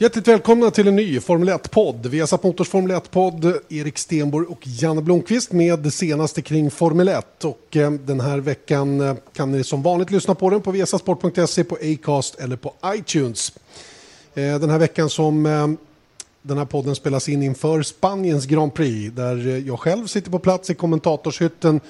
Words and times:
Hjärtligt 0.00 0.28
välkomna 0.28 0.70
till 0.70 0.88
en 0.88 0.96
ny 0.96 1.20
Formel 1.20 1.48
1-podd. 1.48 2.06
Vi 2.06 2.20
har 2.20 2.26
satt 2.26 2.42
Motors 2.42 2.68
Formel 2.68 2.96
1-podd, 2.96 3.54
Erik 3.68 3.98
Stenborg 3.98 4.46
och 4.46 4.58
Janne 4.62 5.02
Blomqvist 5.02 5.52
med 5.52 5.78
det 5.78 5.90
senaste 5.90 6.42
kring 6.42 6.70
Formel 6.70 7.08
1. 7.08 7.44
Och 7.44 7.76
eh, 7.76 7.90
den 7.90 8.20
här 8.20 8.38
veckan 8.38 9.00
eh, 9.00 9.14
kan 9.32 9.52
ni 9.52 9.64
som 9.64 9.82
vanligt 9.82 10.10
lyssna 10.10 10.34
på 10.34 10.50
den 10.50 10.60
på 10.60 10.70
viasasport.se, 10.70 11.64
på 11.64 11.78
Acast 11.82 12.34
eller 12.34 12.56
på 12.56 12.74
iTunes. 12.86 13.52
Eh, 14.34 14.58
den 14.58 14.70
här 14.70 14.78
veckan 14.78 15.10
som 15.10 15.46
eh, 15.46 15.68
den 16.42 16.58
här 16.58 16.64
podden 16.64 16.94
spelas 16.94 17.28
in 17.28 17.42
inför 17.42 17.82
Spaniens 17.82 18.46
Grand 18.46 18.74
Prix 18.74 19.14
där 19.16 19.46
eh, 19.46 19.58
jag 19.58 19.80
själv 19.80 20.06
sitter 20.06 20.30
på 20.30 20.38
plats 20.38 20.70
i 20.70 20.74
kommentatorshytten 20.74 21.80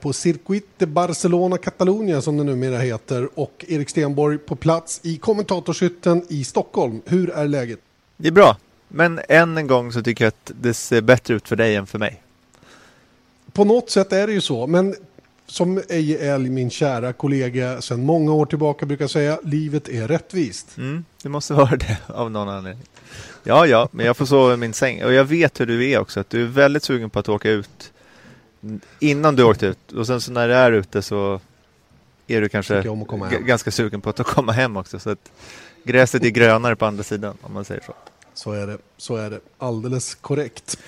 på 0.00 0.12
Circuit 0.12 0.66
de 0.78 0.86
Barcelona 0.86 1.58
Catalunya 1.58 2.22
som 2.22 2.36
det 2.36 2.44
numera 2.44 2.78
heter 2.78 3.28
och 3.34 3.64
Erik 3.68 3.90
Stenborg 3.90 4.38
på 4.38 4.56
plats 4.56 5.00
i 5.02 5.16
kommentatorshytten 5.16 6.22
i 6.28 6.44
Stockholm. 6.44 7.02
Hur 7.06 7.30
är 7.30 7.48
läget? 7.48 7.78
Det 8.16 8.28
är 8.28 8.32
bra, 8.32 8.56
men 8.88 9.20
än 9.28 9.58
en 9.58 9.66
gång 9.66 9.92
så 9.92 10.02
tycker 10.02 10.24
jag 10.24 10.28
att 10.28 10.52
det 10.60 10.74
ser 10.74 11.00
bättre 11.00 11.34
ut 11.34 11.48
för 11.48 11.56
dig 11.56 11.76
än 11.76 11.86
för 11.86 11.98
mig. 11.98 12.22
På 13.52 13.64
något 13.64 13.90
sätt 13.90 14.12
är 14.12 14.26
det 14.26 14.32
ju 14.32 14.40
så, 14.40 14.66
men 14.66 14.94
som 15.46 15.82
Eje 15.88 16.38
min 16.38 16.70
kära 16.70 17.12
kollega 17.12 17.80
sedan 17.80 18.04
många 18.04 18.32
år 18.32 18.46
tillbaka 18.46 18.86
brukar 18.86 19.06
säga, 19.06 19.38
livet 19.42 19.88
är 19.88 20.08
rättvist. 20.08 20.76
Mm, 20.76 21.04
det 21.22 21.28
måste 21.28 21.54
vara 21.54 21.76
det 21.76 21.98
av 22.06 22.30
någon 22.30 22.48
anledning. 22.48 22.84
Ja, 23.44 23.66
ja, 23.66 23.88
men 23.92 24.06
jag 24.06 24.16
får 24.16 24.26
sova 24.26 24.54
i 24.54 24.56
min 24.56 24.72
säng 24.72 25.04
och 25.04 25.12
jag 25.12 25.24
vet 25.24 25.60
hur 25.60 25.66
du 25.66 25.90
är 25.90 25.98
också, 25.98 26.20
att 26.20 26.30
du 26.30 26.42
är 26.42 26.46
väldigt 26.46 26.82
sugen 26.82 27.10
på 27.10 27.18
att 27.18 27.28
åka 27.28 27.50
ut 27.50 27.92
innan 29.00 29.36
du 29.36 29.42
åkte 29.42 29.66
ut 29.66 29.92
och 29.92 30.06
sen 30.06 30.20
så 30.20 30.32
när 30.32 30.48
du 30.48 30.54
är 30.54 30.72
ute 30.72 31.02
så 31.02 31.40
är 32.26 32.40
du 32.40 32.48
kanske 32.48 32.82
ganska 33.46 33.70
sugen 33.70 34.00
på 34.00 34.10
att 34.10 34.16
komma 34.26 34.52
hem 34.52 34.76
också. 34.76 34.98
Så 34.98 35.10
att 35.10 35.32
gräset 35.84 36.24
är 36.24 36.28
grönare 36.28 36.76
på 36.76 36.86
andra 36.86 37.02
sidan 37.02 37.36
om 37.42 37.54
man 37.54 37.64
säger 37.64 37.82
så. 37.86 37.94
Så 38.34 38.52
är 38.52 38.66
det, 38.66 38.78
så 38.96 39.16
är 39.16 39.30
det. 39.30 39.40
Alldeles 39.58 40.14
korrekt. 40.14 40.78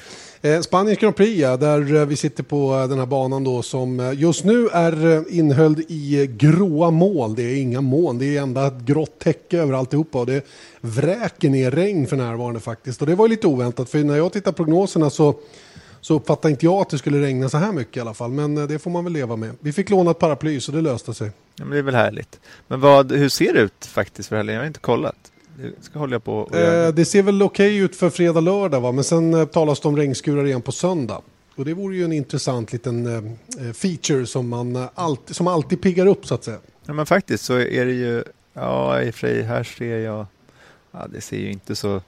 Eh, 0.42 0.60
Spaniens 0.60 0.98
Grand 0.98 1.16
Prix, 1.16 1.40
ja, 1.40 1.56
där 1.56 1.94
eh, 1.94 2.06
vi 2.06 2.16
sitter 2.16 2.42
på 2.42 2.74
eh, 2.74 2.88
den 2.88 2.98
här 2.98 3.06
banan 3.06 3.44
då 3.44 3.62
som 3.62 4.14
just 4.16 4.44
nu 4.44 4.68
är 4.68 5.24
inhöljd 5.32 5.80
i 5.88 6.26
gråa 6.38 6.90
moln. 6.90 7.34
Det 7.34 7.42
är 7.42 7.56
inga 7.56 7.80
moln, 7.80 8.18
det 8.18 8.36
är 8.36 8.42
enda 8.42 8.66
ett 8.66 8.78
grått 8.80 9.18
täcke 9.18 9.58
över 9.58 9.72
alltihopa 9.72 10.18
och 10.18 10.26
det 10.26 10.46
vräker 10.80 11.50
ner 11.50 11.70
regn 11.70 12.06
för 12.06 12.16
närvarande 12.16 12.60
faktiskt. 12.60 13.00
Och 13.00 13.06
det 13.06 13.14
var 13.14 13.28
lite 13.28 13.46
oväntat 13.46 13.90
för 13.90 13.98
när 13.98 14.16
jag 14.16 14.32
tittar 14.32 14.52
prognoserna 14.52 15.10
så 15.10 15.34
så 16.00 16.14
uppfattade 16.14 16.52
inte 16.52 16.66
jag 16.66 16.74
att 16.74 16.90
det 16.90 16.98
skulle 16.98 17.20
regna 17.20 17.48
så 17.48 17.58
här 17.58 17.72
mycket 17.72 17.96
i 17.96 18.00
alla 18.00 18.14
fall. 18.14 18.30
Men 18.30 18.58
eh, 18.58 18.64
det 18.64 18.78
får 18.78 18.90
man 18.90 19.04
väl 19.04 19.12
leva 19.12 19.36
med. 19.36 19.50
Vi 19.60 19.72
fick 19.72 19.90
låna 19.90 20.10
ett 20.10 20.18
paraply 20.18 20.60
så 20.60 20.72
det 20.72 20.80
löste 20.80 21.14
sig. 21.14 21.30
Ja, 21.56 21.64
men 21.64 21.70
det 21.70 21.78
är 21.78 21.82
väl 21.82 21.94
härligt. 21.94 22.40
Men 22.68 22.80
vad, 22.80 23.12
hur 23.12 23.28
ser 23.28 23.52
det 23.52 23.60
ut 23.60 23.86
faktiskt 23.86 24.28
för 24.28 24.36
helgen? 24.36 24.54
Jag 24.54 24.62
har 24.62 24.66
inte 24.66 24.80
kollat. 24.80 25.32
Det 25.56 25.84
ska 25.84 25.98
hålla 25.98 26.20
på. 26.20 26.50
Eh, 26.52 26.88
det 26.88 27.04
ser 27.04 27.22
väl 27.22 27.42
okej 27.42 27.76
ut 27.76 27.96
för 27.96 28.10
fredag, 28.10 28.40
lördag 28.40 28.80
va? 28.80 28.92
Men 28.92 29.04
sen 29.04 29.34
eh, 29.34 29.44
talas 29.44 29.80
det 29.80 29.88
om 29.88 29.96
regnskurar 29.96 30.46
igen 30.46 30.62
på 30.62 30.72
söndag. 30.72 31.22
Och 31.60 31.64
det 31.64 31.74
vore 31.74 31.96
ju 31.96 32.04
en 32.04 32.12
intressant 32.12 32.72
liten 32.72 33.06
eh, 33.06 33.66
eh, 33.66 33.72
feature 33.72 34.26
som, 34.26 34.48
man, 34.48 34.76
eh, 34.76 34.88
alltid, 34.94 35.36
som 35.36 35.46
alltid 35.46 35.82
piggar 35.82 36.06
upp 36.06 36.26
så 36.26 36.34
att 36.34 36.44
säga. 36.44 36.58
Ja, 36.86 36.92
men 36.92 37.06
faktiskt 37.06 37.44
så 37.44 37.54
är 37.58 37.86
det 37.86 37.92
ju, 37.92 38.24
ja 38.52 39.02
i 39.02 39.10
och 39.10 39.14
för 39.14 39.20
sig, 39.20 39.42
här 39.42 39.64
ser 39.64 39.98
jag, 39.98 40.26
ja 40.90 41.06
det 41.12 41.20
ser 41.20 41.36
ju 41.36 41.50
inte 41.50 41.76
så 41.76 42.02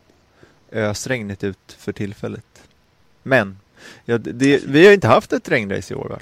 ösregnigt 0.72 1.44
ut 1.44 1.76
för 1.78 1.92
tillfället. 1.92 2.62
Men, 3.22 3.58
ja, 4.04 4.18
det, 4.18 4.62
vi 4.66 4.86
har 4.86 4.92
inte 4.92 5.08
haft 5.08 5.32
ett 5.32 5.48
regnrace 5.48 5.94
i 5.94 5.96
år 5.96 6.08
va? 6.08 6.18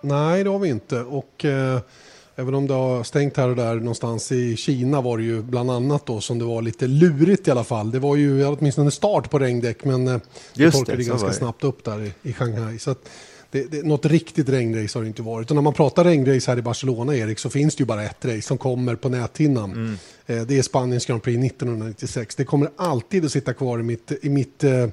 Nej, 0.00 0.44
det 0.44 0.50
har 0.50 0.58
vi 0.58 0.68
inte. 0.68 1.00
Och 1.00 1.44
eh, 1.44 1.80
även 2.36 2.54
om 2.54 2.66
det 2.66 2.74
har 2.74 3.02
stängt 3.02 3.36
här 3.36 3.48
och 3.48 3.56
där 3.56 3.74
någonstans 3.74 4.32
i 4.32 4.56
Kina 4.56 5.00
var 5.00 5.18
det 5.18 5.24
ju 5.24 5.42
bland 5.42 5.70
annat 5.70 6.06
då 6.06 6.20
som 6.20 6.38
det 6.38 6.44
var 6.44 6.62
lite 6.62 6.86
lurigt 6.86 7.48
i 7.48 7.50
alla 7.50 7.64
fall. 7.64 7.90
Det 7.90 7.98
var 7.98 8.16
ju 8.16 8.46
åtminstone 8.46 8.90
start 8.90 9.30
på 9.30 9.38
regndäck 9.38 9.84
men 9.84 10.08
eh, 10.08 10.20
det 10.54 10.70
torkade 10.70 11.04
ganska 11.04 11.32
snabbt 11.32 11.64
upp 11.64 11.84
där 11.84 12.02
i, 12.02 12.12
i 12.22 12.32
Shanghai. 12.32 12.78
Så 12.78 12.90
att 12.90 13.08
det, 13.50 13.70
det, 13.70 13.86
något 13.86 14.06
riktigt 14.06 14.48
regnrace 14.48 14.98
har 14.98 15.02
det 15.02 15.08
inte 15.08 15.22
varit. 15.22 15.50
Och 15.50 15.54
när 15.54 15.62
man 15.62 15.72
pratar 15.72 16.04
regnrace 16.04 16.50
här 16.50 16.58
i 16.58 16.62
Barcelona, 16.62 17.16
Erik, 17.16 17.38
så 17.38 17.50
finns 17.50 17.76
det 17.76 17.80
ju 17.80 17.86
bara 17.86 18.04
ett 18.04 18.24
race 18.24 18.42
som 18.42 18.58
kommer 18.58 18.94
på 18.94 19.08
näthinnan. 19.08 19.72
Mm. 19.72 19.96
Eh, 20.26 20.46
det 20.46 20.58
är 20.58 20.62
Spaniens 20.62 21.06
Grand 21.06 21.22
Prix 21.22 21.52
1996. 21.52 22.36
Det 22.36 22.44
kommer 22.44 22.70
alltid 22.76 23.24
att 23.24 23.32
sitta 23.32 23.54
kvar 23.54 23.80
i 23.80 23.82
mitt, 23.82 24.12
i 24.22 24.28
mitt 24.28 24.64
eh, 24.64 24.86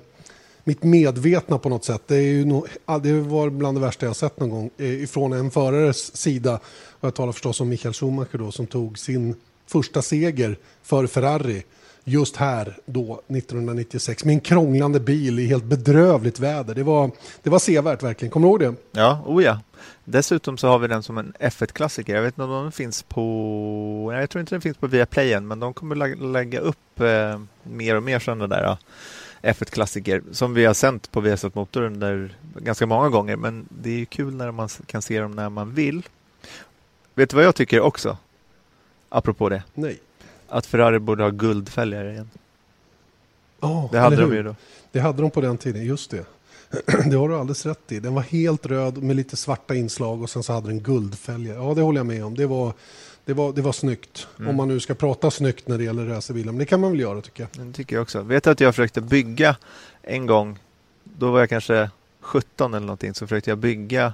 mitt 0.67 0.83
medvetna 0.83 1.57
på 1.57 1.69
något 1.69 1.85
sätt. 1.85 2.01
Det, 2.07 2.15
är 2.15 2.21
ju 2.21 2.61
det 3.01 3.13
var 3.21 3.49
bland 3.49 3.77
det 3.77 3.81
värsta 3.81 4.05
jag 4.05 4.15
sett 4.15 4.39
någon 4.39 4.49
gång 4.49 4.69
eh, 4.77 5.03
ifrån 5.03 5.33
en 5.33 5.51
förares 5.51 6.15
sida. 6.17 6.59
Och 6.99 7.07
jag 7.07 7.15
talar 7.15 7.31
förstås 7.31 7.61
om 7.61 7.69
Michael 7.69 7.93
Schumacher 7.93 8.37
då 8.37 8.51
som 8.51 8.67
tog 8.67 8.99
sin 8.99 9.35
första 9.67 10.01
seger 10.01 10.57
för 10.83 11.07
Ferrari 11.07 11.63
just 12.07 12.35
här 12.35 12.77
då 12.85 13.21
1996 13.27 14.25
med 14.25 14.33
en 14.33 14.39
krånglande 14.39 14.99
bil 14.99 15.39
i 15.39 15.45
helt 15.45 15.63
bedrövligt 15.63 16.39
väder. 16.39 16.75
Det 16.75 16.83
var, 16.83 17.11
det 17.43 17.49
var 17.49 17.59
sevärt 17.59 18.03
verkligen. 18.03 18.31
Kommer 18.31 18.47
du 18.47 18.51
ihåg 18.51 18.59
det? 18.59 18.99
Ja, 18.99 19.23
oh 19.25 19.43
ja. 19.43 19.59
Dessutom 20.03 20.57
så 20.57 20.67
har 20.67 20.79
vi 20.79 20.87
den 20.87 21.03
som 21.03 21.17
en 21.17 21.33
F1-klassiker. 21.39 22.15
Jag 22.15 22.21
vet 22.21 22.33
inte 22.33 22.43
om 22.43 22.63
den 22.63 22.71
finns 22.71 23.03
på... 23.03 24.11
Jag 24.13 24.29
tror 24.29 24.39
inte 24.39 24.55
den 24.55 24.61
finns 24.61 24.77
på 24.77 24.87
Viaplay 24.87 25.33
än, 25.33 25.47
men 25.47 25.59
de 25.59 25.73
kommer 25.73 25.95
lägga 26.31 26.59
upp 26.59 26.99
eh, 26.99 27.39
mer 27.63 27.95
och 27.95 28.03
mer 28.03 28.19
sådana 28.19 28.47
där 28.47 28.63
ja, 28.63 28.77
F1-klassiker 29.41 30.23
som 30.31 30.53
vi 30.53 30.65
har 30.65 30.73
sänt 30.73 31.11
på 31.11 31.21
Viasat 31.21 31.55
Motor 31.55 31.81
under 31.83 32.35
ganska 32.55 32.85
många 32.85 33.09
gånger. 33.09 33.35
Men 33.35 33.65
det 33.81 33.89
är 33.89 33.97
ju 33.97 34.05
kul 34.05 34.35
när 34.35 34.51
man 34.51 34.69
kan 34.85 35.01
se 35.01 35.19
dem 35.19 35.31
när 35.31 35.49
man 35.49 35.73
vill. 35.73 36.03
Vet 37.15 37.29
du 37.29 37.35
vad 37.35 37.45
jag 37.45 37.55
tycker 37.55 37.81
också? 37.81 38.17
Apropå 39.09 39.49
det. 39.49 39.63
Nej. 39.73 39.99
Att 40.47 40.65
Ferrari 40.65 40.99
borde 40.99 41.23
ha 41.23 41.29
guldfälgar 41.29 42.05
igen. 42.09 42.29
Oh, 43.59 43.91
Det 43.91 43.99
hade 43.99 44.15
de 44.15 44.33
ju 44.35 44.43
då. 44.43 44.55
Det 44.91 44.99
hade 44.99 45.21
de 45.21 45.31
på 45.31 45.41
den 45.41 45.57
tiden, 45.57 45.85
just 45.85 46.11
det. 46.11 46.25
Det 47.09 47.15
har 47.15 47.29
du 47.29 47.35
alldeles 47.35 47.65
rätt 47.65 47.91
i. 47.91 47.99
Den 47.99 48.13
var 48.13 48.21
helt 48.21 48.65
röd 48.65 49.03
med 49.03 49.15
lite 49.15 49.37
svarta 49.37 49.75
inslag 49.75 50.21
och 50.21 50.29
sen 50.29 50.43
så 50.43 50.53
hade 50.53 50.67
den 50.67 50.79
guldfälgar. 50.79 51.55
Ja, 51.55 51.73
det 51.73 51.81
håller 51.81 51.99
jag 51.99 52.05
med 52.05 52.25
om. 52.25 52.35
Det 52.35 52.45
var, 52.45 52.73
det 53.25 53.33
var, 53.33 53.53
det 53.53 53.61
var 53.61 53.71
snyggt. 53.71 54.27
Mm. 54.39 54.49
Om 54.49 54.55
man 54.55 54.67
nu 54.67 54.79
ska 54.79 54.93
prata 54.93 55.31
snyggt 55.31 55.67
när 55.67 55.77
det 55.77 55.83
gäller 55.83 56.05
racerbilar. 56.05 56.51
Men 56.51 56.59
det 56.59 56.65
kan 56.65 56.79
man 56.81 56.91
väl 56.91 56.99
göra 56.99 57.21
tycker 57.21 57.47
jag. 57.53 57.65
Det 57.67 57.73
tycker 57.73 57.95
jag 57.95 58.01
också. 58.03 58.21
Vet 58.21 58.43
du 58.43 58.49
att 58.49 58.59
jag 58.59 58.75
försökte 58.75 59.01
bygga 59.01 59.55
en 60.01 60.25
gång, 60.25 60.59
då 61.03 61.31
var 61.31 61.39
jag 61.39 61.49
kanske 61.49 61.89
17 62.21 62.73
eller 62.73 62.85
någonting, 62.85 63.13
så 63.13 63.27
försökte 63.27 63.51
jag 63.51 63.57
bygga 63.57 64.13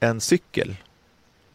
en 0.00 0.20
cykel 0.20 0.76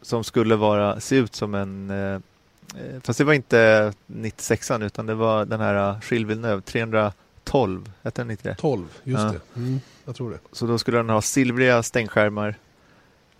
som 0.02 0.24
skulle 0.24 0.56
vara, 0.56 1.00
se 1.00 1.16
ut 1.16 1.34
som 1.34 1.54
en, 1.54 1.90
eh, 1.90 2.14
eh, 2.14 3.00
fast 3.02 3.18
det 3.18 3.24
var 3.24 3.32
inte 3.34 3.92
96an 4.06 4.84
utan 4.86 5.06
det 5.06 5.14
var 5.14 5.44
den 5.44 5.60
här 5.60 5.96
Gilles 6.10 6.28
Villeneuve 6.30 6.62
312, 6.62 7.90
hette 8.02 8.20
den 8.22 8.30
inte 8.30 8.48
det? 8.48 8.54
12, 8.54 8.86
just 9.04 9.22
Ja. 9.22 9.32
det. 9.32 9.60
Mm, 9.60 9.80
jag 10.04 10.16
tror 10.16 10.30
det. 10.30 10.38
Så 10.52 10.66
då 10.66 10.78
skulle 10.78 10.96
den 10.96 11.08
ha 11.10 11.22
silvriga 11.22 11.82
stängskärmar, 11.82 12.54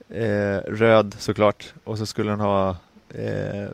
eh, 0.08 0.56
röd 0.58 1.16
såklart, 1.18 1.74
och 1.84 1.98
så 1.98 2.06
skulle 2.06 2.30
den 2.30 2.40
ha 2.40 2.76
eh, 3.08 3.68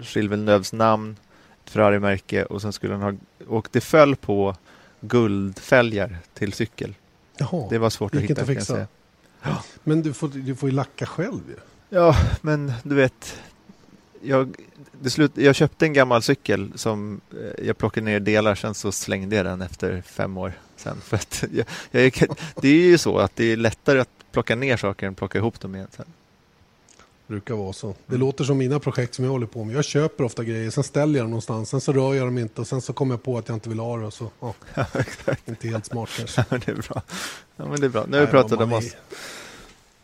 Gilles 0.00 0.16
Villeneuves 0.32 0.72
namn, 0.72 1.16
ett 1.64 1.70
Ferrari-märke 1.70 2.44
och 2.44 2.62
sen 2.62 2.72
skulle 2.72 2.92
den 2.92 3.02
ha, 3.02 3.12
och 3.46 3.68
det 3.72 3.80
föll 3.80 4.16
på 4.16 4.56
guldfälgar 5.00 6.16
till 6.34 6.52
cykel. 6.52 6.94
Jaha, 7.38 7.66
Det 7.70 7.78
var 7.78 7.90
svårt 7.90 8.14
att 8.14 8.20
hitta. 8.22 8.40
att 8.40 8.46
fixa. 8.46 8.74
säga. 8.74 8.86
Men 9.84 10.02
du 10.02 10.12
får, 10.12 10.28
du 10.28 10.54
får 10.56 10.68
ju 10.68 10.74
lacka 10.74 11.06
själv 11.06 11.40
ju. 11.48 11.56
Ja, 11.88 12.16
men 12.40 12.72
du 12.82 12.94
vet, 12.94 13.38
jag, 14.22 14.56
det 15.00 15.10
slut, 15.10 15.32
jag 15.34 15.54
köpte 15.54 15.86
en 15.86 15.92
gammal 15.92 16.22
cykel 16.22 16.72
som 16.74 17.20
eh, 17.32 17.66
jag 17.66 17.78
plockade 17.78 18.04
ner 18.04 18.20
delar, 18.20 18.54
sen 18.54 18.74
så 18.74 18.92
slängde 18.92 19.36
jag 19.36 19.46
den 19.46 19.62
efter 19.62 20.02
fem 20.06 20.38
år. 20.38 20.52
Sen, 20.76 20.96
för 21.04 21.16
att 21.16 21.44
jag, 21.52 21.66
jag, 21.90 22.36
det 22.62 22.68
är 22.68 22.86
ju 22.86 22.98
så 22.98 23.18
att 23.18 23.36
det 23.36 23.44
är 23.44 23.56
lättare 23.56 24.00
att 24.00 24.08
plocka 24.32 24.56
ner 24.56 24.76
saker 24.76 25.06
än 25.06 25.14
plocka 25.14 25.38
ihop 25.38 25.60
dem 25.60 25.74
igen. 25.74 25.88
Sen. 25.96 26.06
Brukar 27.28 27.54
vara 27.54 27.72
så. 27.72 27.86
Det 28.06 28.14
Mm. 28.14 28.20
låter 28.20 28.44
som 28.44 28.58
mina 28.58 28.78
projekt 28.78 29.14
som 29.14 29.24
jag 29.24 29.32
håller 29.32 29.46
på 29.46 29.64
med. 29.64 29.76
Jag 29.76 29.84
köper 29.84 30.24
ofta 30.24 30.44
grejer, 30.44 30.70
sen 30.70 30.84
ställer 30.84 31.18
jag 31.18 31.24
dem 31.24 31.30
någonstans, 31.30 31.68
sen 31.70 31.80
så 31.80 31.92
rör 31.92 32.14
jag 32.14 32.26
dem 32.26 32.38
inte 32.38 32.60
och 32.60 32.66
sen 32.66 32.80
så 32.80 32.92
kommer 32.92 33.12
jag 33.14 33.22
på 33.22 33.38
att 33.38 33.48
jag 33.48 33.56
inte 33.56 33.68
vill 33.68 33.78
ha 33.78 33.96
det. 33.96 34.06
Och 34.06 34.12
så, 34.14 34.30
ja, 34.40 34.54
Ja, 34.74 34.84
exakt. 34.94 35.48
inte 35.48 35.68
helt 35.68 35.86
smart 35.86 36.08
kanske. 36.16 36.44
Ja, 36.50 36.58
det 36.66 36.70
är 36.72 36.74
bra. 36.74 37.02
Ja, 37.56 37.64
men 37.68 37.80
det 37.80 37.86
är 37.86 37.90
bra. 37.90 38.04
Nu 38.08 38.16
har 38.18 38.26
vi 38.26 38.30
pratat 38.30 38.60
om 38.60 38.72
oss. 38.72 38.96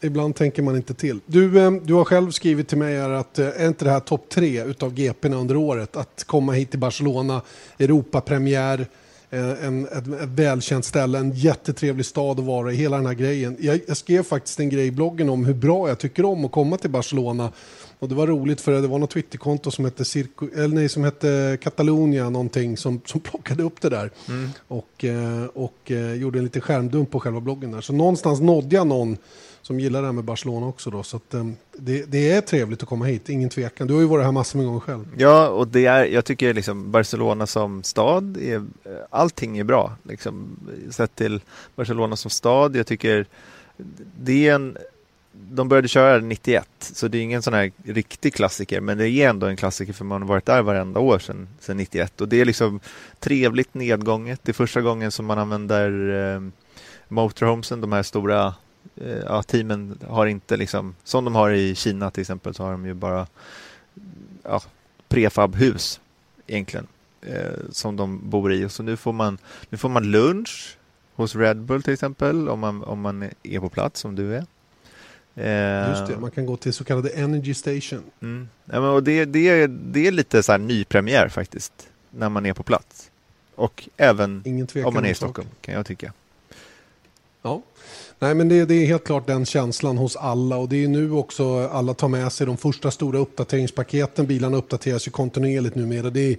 ibland 0.01 0.37
tänker 0.37 0.63
man 0.63 0.77
inte 0.77 0.95
till. 0.95 1.21
Du, 1.27 1.61
eh, 1.61 1.71
du 1.71 1.95
har 1.95 2.05
själv 2.05 2.31
skrivit 2.31 2.69
till 2.69 2.79
mig 2.79 3.01
att 3.01 3.39
eh, 3.39 3.47
är 3.47 3.67
inte 3.69 3.85
det 3.85 3.91
här 3.91 4.01
topp 4.01 4.29
tre 4.29 4.65
utav 4.65 4.95
GPn 4.95 5.33
under 5.35 5.57
året? 5.57 5.97
Att 5.97 6.25
komma 6.27 6.53
hit 6.53 6.71
till 6.71 6.79
Barcelona, 6.81 7.43
Europapremiär, 7.79 8.87
en, 9.39 9.87
ett, 9.87 10.07
ett 10.23 10.29
välkänt 10.29 10.85
ställe, 10.85 11.19
en 11.19 11.33
jättetrevlig 11.33 12.07
stad 12.07 12.41
att 12.41 12.47
vara 12.47 12.73
i, 12.73 12.77
hela 12.77 12.97
den 12.97 13.07
här 13.07 13.15
grejen. 13.15 13.57
Jag, 13.61 13.81
jag 13.87 13.97
skrev 13.97 14.23
faktiskt 14.23 14.61
en 14.61 14.69
grej 14.69 14.87
i 14.87 14.91
bloggen 14.91 15.29
om 15.29 15.45
hur 15.45 15.55
bra 15.55 15.89
jag 15.89 15.99
tycker 15.99 16.25
om 16.25 16.45
att 16.45 16.53
komma 16.53 16.77
till 16.77 16.91
Barcelona. 16.91 17.53
Och 17.99 18.09
det 18.09 18.15
var 18.15 18.27
roligt 18.27 18.61
för 18.61 18.73
det 18.73 18.89
var 18.89 18.99
något 18.99 19.11
Twitterkonto 19.11 19.71
som 19.71 19.85
hette, 19.85 20.05
Cirku, 20.05 20.47
eller 20.55 20.75
nej, 20.75 20.89
som 20.89 21.05
hette 21.05 21.59
Catalonia 21.61 22.31
någonting 22.31 22.77
som, 22.77 23.01
som 23.07 23.21
plockade 23.21 23.63
upp 23.63 23.81
det 23.81 23.89
där. 23.89 24.11
Mm. 24.29 24.51
Och, 24.69 25.05
och 25.55 25.91
gjorde 26.17 26.39
en 26.39 26.45
liten 26.45 26.63
skärmdump 26.63 27.11
på 27.11 27.21
själva 27.21 27.41
bloggen 27.41 27.73
där. 27.73 27.81
Så 27.81 27.93
någonstans 27.93 28.41
nådde 28.41 28.77
jag 28.77 28.87
någon 28.87 29.17
som 29.65 29.81
gillar 29.81 30.01
det 30.01 30.07
här 30.07 30.13
med 30.13 30.25
Barcelona 30.25 30.67
också. 30.67 30.91
Då, 30.91 31.03
så 31.03 31.17
att, 31.17 31.35
um, 31.35 31.57
det, 31.73 32.05
det, 32.05 32.33
är 32.33 32.41
trevligt 32.41 32.83
att 32.83 32.89
komma 32.89 33.05
hit, 33.05 33.29
ingen 33.29 33.49
tvekan. 33.49 33.87
Du 33.87 33.95
har 33.95 34.01
ju 34.01 34.07
varit 34.07 34.25
här 34.25 34.33
massor 34.33 34.59
med 34.59 34.67
gånger 34.67 34.81
själv. 34.81 35.05
Ja, 35.17 35.49
och 35.49 35.69
det 35.69 35.87
är, 35.87 36.05
jag 36.05 36.25
tycker 36.25 36.55
liksom 36.55 36.91
Barcelona 36.91 37.47
som 37.47 37.83
stad, 37.83 38.37
är, 38.37 38.57
eh, 38.57 38.63
allting 39.11 39.59
är 39.59 39.65
bra. 39.65 39.97
Liksom, 40.03 40.57
sett 40.91 41.15
till 41.15 41.41
Barcelona 41.77 42.17
som 42.17 42.31
stad, 42.31 42.77
jag 42.77 42.87
tycker 42.87 43.27
det 44.21 44.49
är 44.49 44.55
en 44.55 44.79
de 45.33 45.69
började 45.69 45.89
köra 45.89 46.19
91, 46.19 46.69
så 46.79 47.09
det 47.09 47.19
är 47.19 47.23
ingen 47.23 47.43
sån 47.43 47.55
här 47.55 47.73
riktig 47.85 48.35
klassiker, 48.35 48.81
men 48.81 48.99
det 48.99 49.09
är 49.09 49.29
ändå 49.29 49.47
en 49.47 49.57
klassiker 49.57 49.93
för 49.93 50.05
man 50.05 50.23
har 50.23 50.29
varit 50.29 50.47
där 50.47 50.63
varenda 50.63 51.01
år 51.01 51.19
sedan, 51.19 51.49
sedan 51.61 51.77
91 51.77 52.21
och 52.21 52.29
det 52.29 52.41
är 52.41 52.45
liksom 52.45 52.81
trevligt 53.21 53.75
nedgånget. 53.75 54.41
Det 54.43 54.51
är 54.51 54.55
första 54.55 54.81
gången 54.81 55.11
som 55.11 55.27
man 55.27 55.39
använder 55.39 56.13
eh, 56.35 56.41
motorhomesen, 57.09 57.81
de 57.81 57.93
här 57.93 58.03
stora 58.03 58.55
ja, 59.25 59.43
teamen 59.43 59.99
har 60.09 60.27
inte 60.27 60.57
liksom, 60.57 60.95
som 61.05 61.25
de 61.25 61.35
har 61.35 61.51
i 61.51 61.75
Kina 61.75 62.11
till 62.11 62.21
exempel, 62.21 62.55
så 62.55 62.63
har 62.63 62.71
de 62.71 62.87
ju 62.87 62.95
bara 62.95 63.27
ja, 64.43 64.63
prefabhus 65.09 66.01
egentligen 66.47 66.87
eh, 67.23 67.53
som 67.71 67.97
de 67.97 68.31
bor 68.31 68.53
i. 68.53 68.65
Och 68.65 68.73
så 68.73 68.83
nu 68.83 68.97
får 68.97 69.13
man, 69.13 69.39
nu 69.71 69.79
får 69.79 69.89
man 69.89 70.11
lunch 70.11 70.77
hos 71.15 71.37
Red 71.37 71.57
Bull 71.57 71.83
till 71.83 71.93
exempel 71.93 72.49
om 72.49 72.61
man, 72.61 72.85
om 72.85 73.01
man 73.01 73.31
är 73.43 73.61
på 73.61 73.69
plats 73.69 74.01
som 74.01 74.15
du 74.15 74.35
är. 74.35 74.47
Eh, 75.35 75.91
Just 75.91 76.07
det, 76.07 76.21
man 76.21 76.31
kan 76.31 76.47
gå 76.47 76.57
till 76.57 76.73
så 76.73 76.85
kallade 76.85 77.09
Energy 77.09 77.55
Station. 77.55 78.03
Mm. 78.21 78.49
Ja, 78.65 78.81
men 78.81 78.91
och 78.91 79.03
det, 79.03 79.25
det, 79.25 79.67
det 79.67 80.07
är 80.07 80.13
lite 80.13 80.43
så 80.43 80.53
här 80.53 80.59
nypremiär 80.59 81.29
faktiskt 81.29 81.89
när 82.11 82.29
man 82.29 82.47
är 82.47 82.53
på 82.53 82.63
plats. 82.63 83.11
Och 83.55 83.89
även 83.97 84.43
om 84.85 84.95
man 84.95 85.05
är 85.05 85.11
i 85.11 85.15
Stockholm 85.15 85.49
kan 85.61 85.75
jag 85.75 85.87
tycka. 85.87 86.13
Ja, 87.43 87.63
Nej, 88.19 88.35
men 88.35 88.49
det, 88.49 88.65
det, 88.65 88.75
är 88.75 88.87
helt 88.87 89.05
klart 89.05 89.27
den 89.27 89.47
känslan 89.47 89.99
hos 89.99 90.17
alla 90.17 90.57
och 90.57 90.69
det 90.69 90.85
är 90.85 90.89
nu 90.89 91.13
också 91.13 91.69
alla 91.69 91.95
tar 91.95 92.09
med 92.09 92.33
sig 92.33 92.47
de 92.47 92.57
första 92.57 92.91
stora 92.91 93.19
uppdateringspaketen. 93.19 94.27
Bilarna 94.27 94.57
uppdateras 94.57 95.07
ju 95.07 95.11
kontinuerligt 95.11 95.75
numera. 95.75 96.11
Det 96.11 96.21
är, 96.21 96.37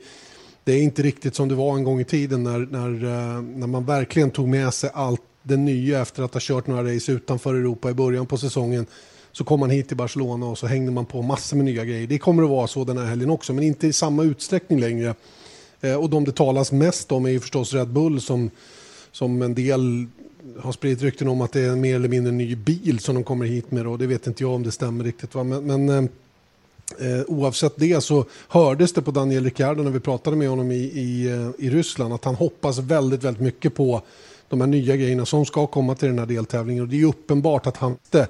det 0.64 0.74
är 0.74 0.82
inte 0.82 1.02
riktigt 1.02 1.36
som 1.36 1.48
det 1.50 1.56
var 1.56 1.76
en 1.76 1.84
gång 1.84 2.00
i 2.00 2.04
tiden 2.04 2.44
när, 2.44 2.60
när, 2.60 3.04
eh, 3.04 3.42
när 3.42 3.68
man 3.68 3.86
verkligen 3.86 4.32
tog 4.32 4.48
med 4.48 4.74
sig 4.74 4.90
allt 4.94 5.22
det 5.44 5.58
nya 5.58 6.02
efter 6.02 6.24
att 6.24 6.34
ha 6.34 6.42
kört 6.44 6.68
några 6.68 6.96
race 6.96 7.12
utanför 7.12 7.54
Europa 7.54 7.90
i 7.90 7.94
början 7.94 8.26
på 8.26 8.38
säsongen. 8.38 8.86
Så 9.32 9.44
kom 9.44 9.60
man 9.60 9.70
hit 9.70 9.88
till 9.88 9.98
Barcelona 9.98 10.46
och 10.46 10.58
så 10.58 10.68
hängde 10.68 10.92
man 10.92 11.06
på 11.06 11.22
massor 11.22 11.58
med 11.58 11.66
nya 11.66 11.86
grejer. 11.86 12.08
Det 12.08 12.18
kommer 12.18 12.44
att 12.44 12.50
vara 12.50 12.68
så 12.68 12.84
den 12.84 12.98
här 12.98 13.06
helgen 13.06 13.30
också, 13.30 13.54
men 13.54 13.64
inte 13.64 13.88
i 13.88 13.94
samma 13.94 14.24
utsträckning 14.24 14.80
längre. 14.80 15.16
Eh, 15.82 15.96
och 15.96 16.10
de 16.10 16.24
det 16.24 16.32
talas 16.32 16.72
mest 16.72 17.12
om 17.12 17.26
är 17.26 17.30
ju 17.30 17.40
förstås 17.40 17.74
Red 17.74 17.88
Bull 17.88 18.22
som, 18.22 18.50
som 19.12 19.42
en 19.42 19.56
del 19.56 20.08
har 20.60 20.72
spridit 20.72 21.02
rykten 21.02 21.28
om 21.28 21.42
att 21.42 21.52
det 21.52 21.62
är 21.62 21.70
en 21.70 21.82
mer 21.82 21.96
eller 21.96 22.10
mindre 22.10 22.32
ny 22.32 22.56
bil 22.56 23.00
som 23.00 23.16
de 23.16 23.24
kommer 23.24 23.46
hit 23.46 23.72
med. 23.72 23.88
Och 23.88 23.98
det 23.98 24.08
vet 24.08 24.28
inte 24.28 24.44
jag 24.44 24.52
om 24.52 24.64
det 24.64 24.72
stämmer 24.72 25.04
riktigt. 25.04 25.36
Va? 25.36 25.44
Men, 25.44 25.66
men 25.66 25.90
eh, 25.90 26.06
eh, 27.12 27.24
oavsett 27.28 27.74
det 27.76 28.04
så 28.04 28.26
hördes 28.48 28.94
det 28.94 29.02
på 29.02 29.12
Daniel 29.12 29.44
Ricciardo 29.44 29.84
när 29.84 29.92
vi 29.92 30.00
pratade 30.00 30.36
med 30.36 30.50
honom 30.50 30.72
i, 30.72 30.76
i, 30.76 31.28
eh, 31.28 31.66
i 31.66 31.70
Ryssland 31.70 32.14
att 32.14 32.26
han 32.26 32.36
hoppas 32.36 32.80
väldigt, 32.80 33.24
väldigt 33.24 33.44
mycket 33.44 33.76
på 33.76 34.02
de 34.50 34.62
här 34.62 34.68
nya 34.68 34.96
grejerna 34.96 35.26
som 35.26 35.46
ska 35.46 35.68
komma 35.68 35.96
till 35.96 36.08
den 36.08 36.20
här 36.20 36.26
deltävlingen. 36.26 36.84
Och 36.84 36.90
det 36.90 37.02
är 37.02 37.06
uppenbart 37.06 37.68
att 37.68 37.78
han 37.78 37.92
inte 37.92 38.28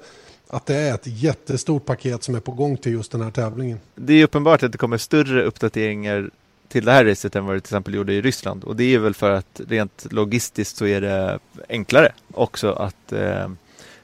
att 0.48 0.66
det 0.66 0.76
är 0.76 0.94
ett 0.94 1.06
jättestort 1.06 1.84
paket 1.84 2.22
som 2.22 2.34
är 2.34 2.40
på 2.40 2.52
gång 2.52 2.76
till 2.76 2.92
just 2.92 3.12
den 3.12 3.20
här 3.20 3.30
tävlingen. 3.30 3.80
Det 3.94 4.12
är 4.12 4.24
uppenbart 4.24 4.62
att 4.62 4.72
det 4.72 4.78
kommer 4.78 4.98
större 4.98 5.42
uppdateringar 5.42 6.30
till 6.68 6.84
det 6.84 6.92
här 6.92 7.04
racet 7.04 7.36
än 7.36 7.46
vad 7.46 7.56
det 7.56 7.60
till 7.60 7.68
exempel 7.68 7.94
gjorde 7.94 8.12
i 8.12 8.22
Ryssland. 8.22 8.64
Och 8.64 8.76
det 8.76 8.94
är 8.94 8.98
väl 8.98 9.14
för 9.14 9.30
att 9.30 9.60
rent 9.68 10.06
logistiskt 10.10 10.76
så 10.76 10.86
är 10.86 11.00
det 11.00 11.38
enklare 11.68 12.12
också 12.32 12.72
att, 12.72 13.12
eh, 13.12 13.50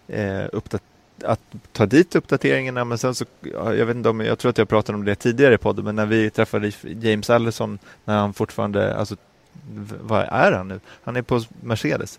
eh 0.08 0.46
att 1.24 1.40
ta 1.72 1.86
dit 1.86 2.16
uppdateringarna. 2.16 2.84
Men 2.84 2.98
sen 2.98 3.14
så, 3.14 3.24
jag 3.52 3.86
vet 3.86 3.96
inte 3.96 4.08
om, 4.08 4.20
jag 4.20 4.38
tror 4.38 4.50
att 4.50 4.58
jag 4.58 4.68
pratade 4.68 4.98
om 4.98 5.04
det 5.04 5.14
tidigare 5.14 5.54
i 5.54 5.58
podden, 5.58 5.84
men 5.84 5.96
när 5.96 6.06
vi 6.06 6.30
träffade 6.30 6.72
James 6.82 7.30
Allison 7.30 7.78
när 8.04 8.18
han 8.18 8.34
fortfarande, 8.34 8.96
alltså 8.96 9.16
vad 10.00 10.26
är 10.28 10.52
han 10.52 10.68
nu? 10.68 10.80
Han 11.04 11.16
är 11.16 11.22
på 11.22 11.42
Mercedes. 11.60 12.18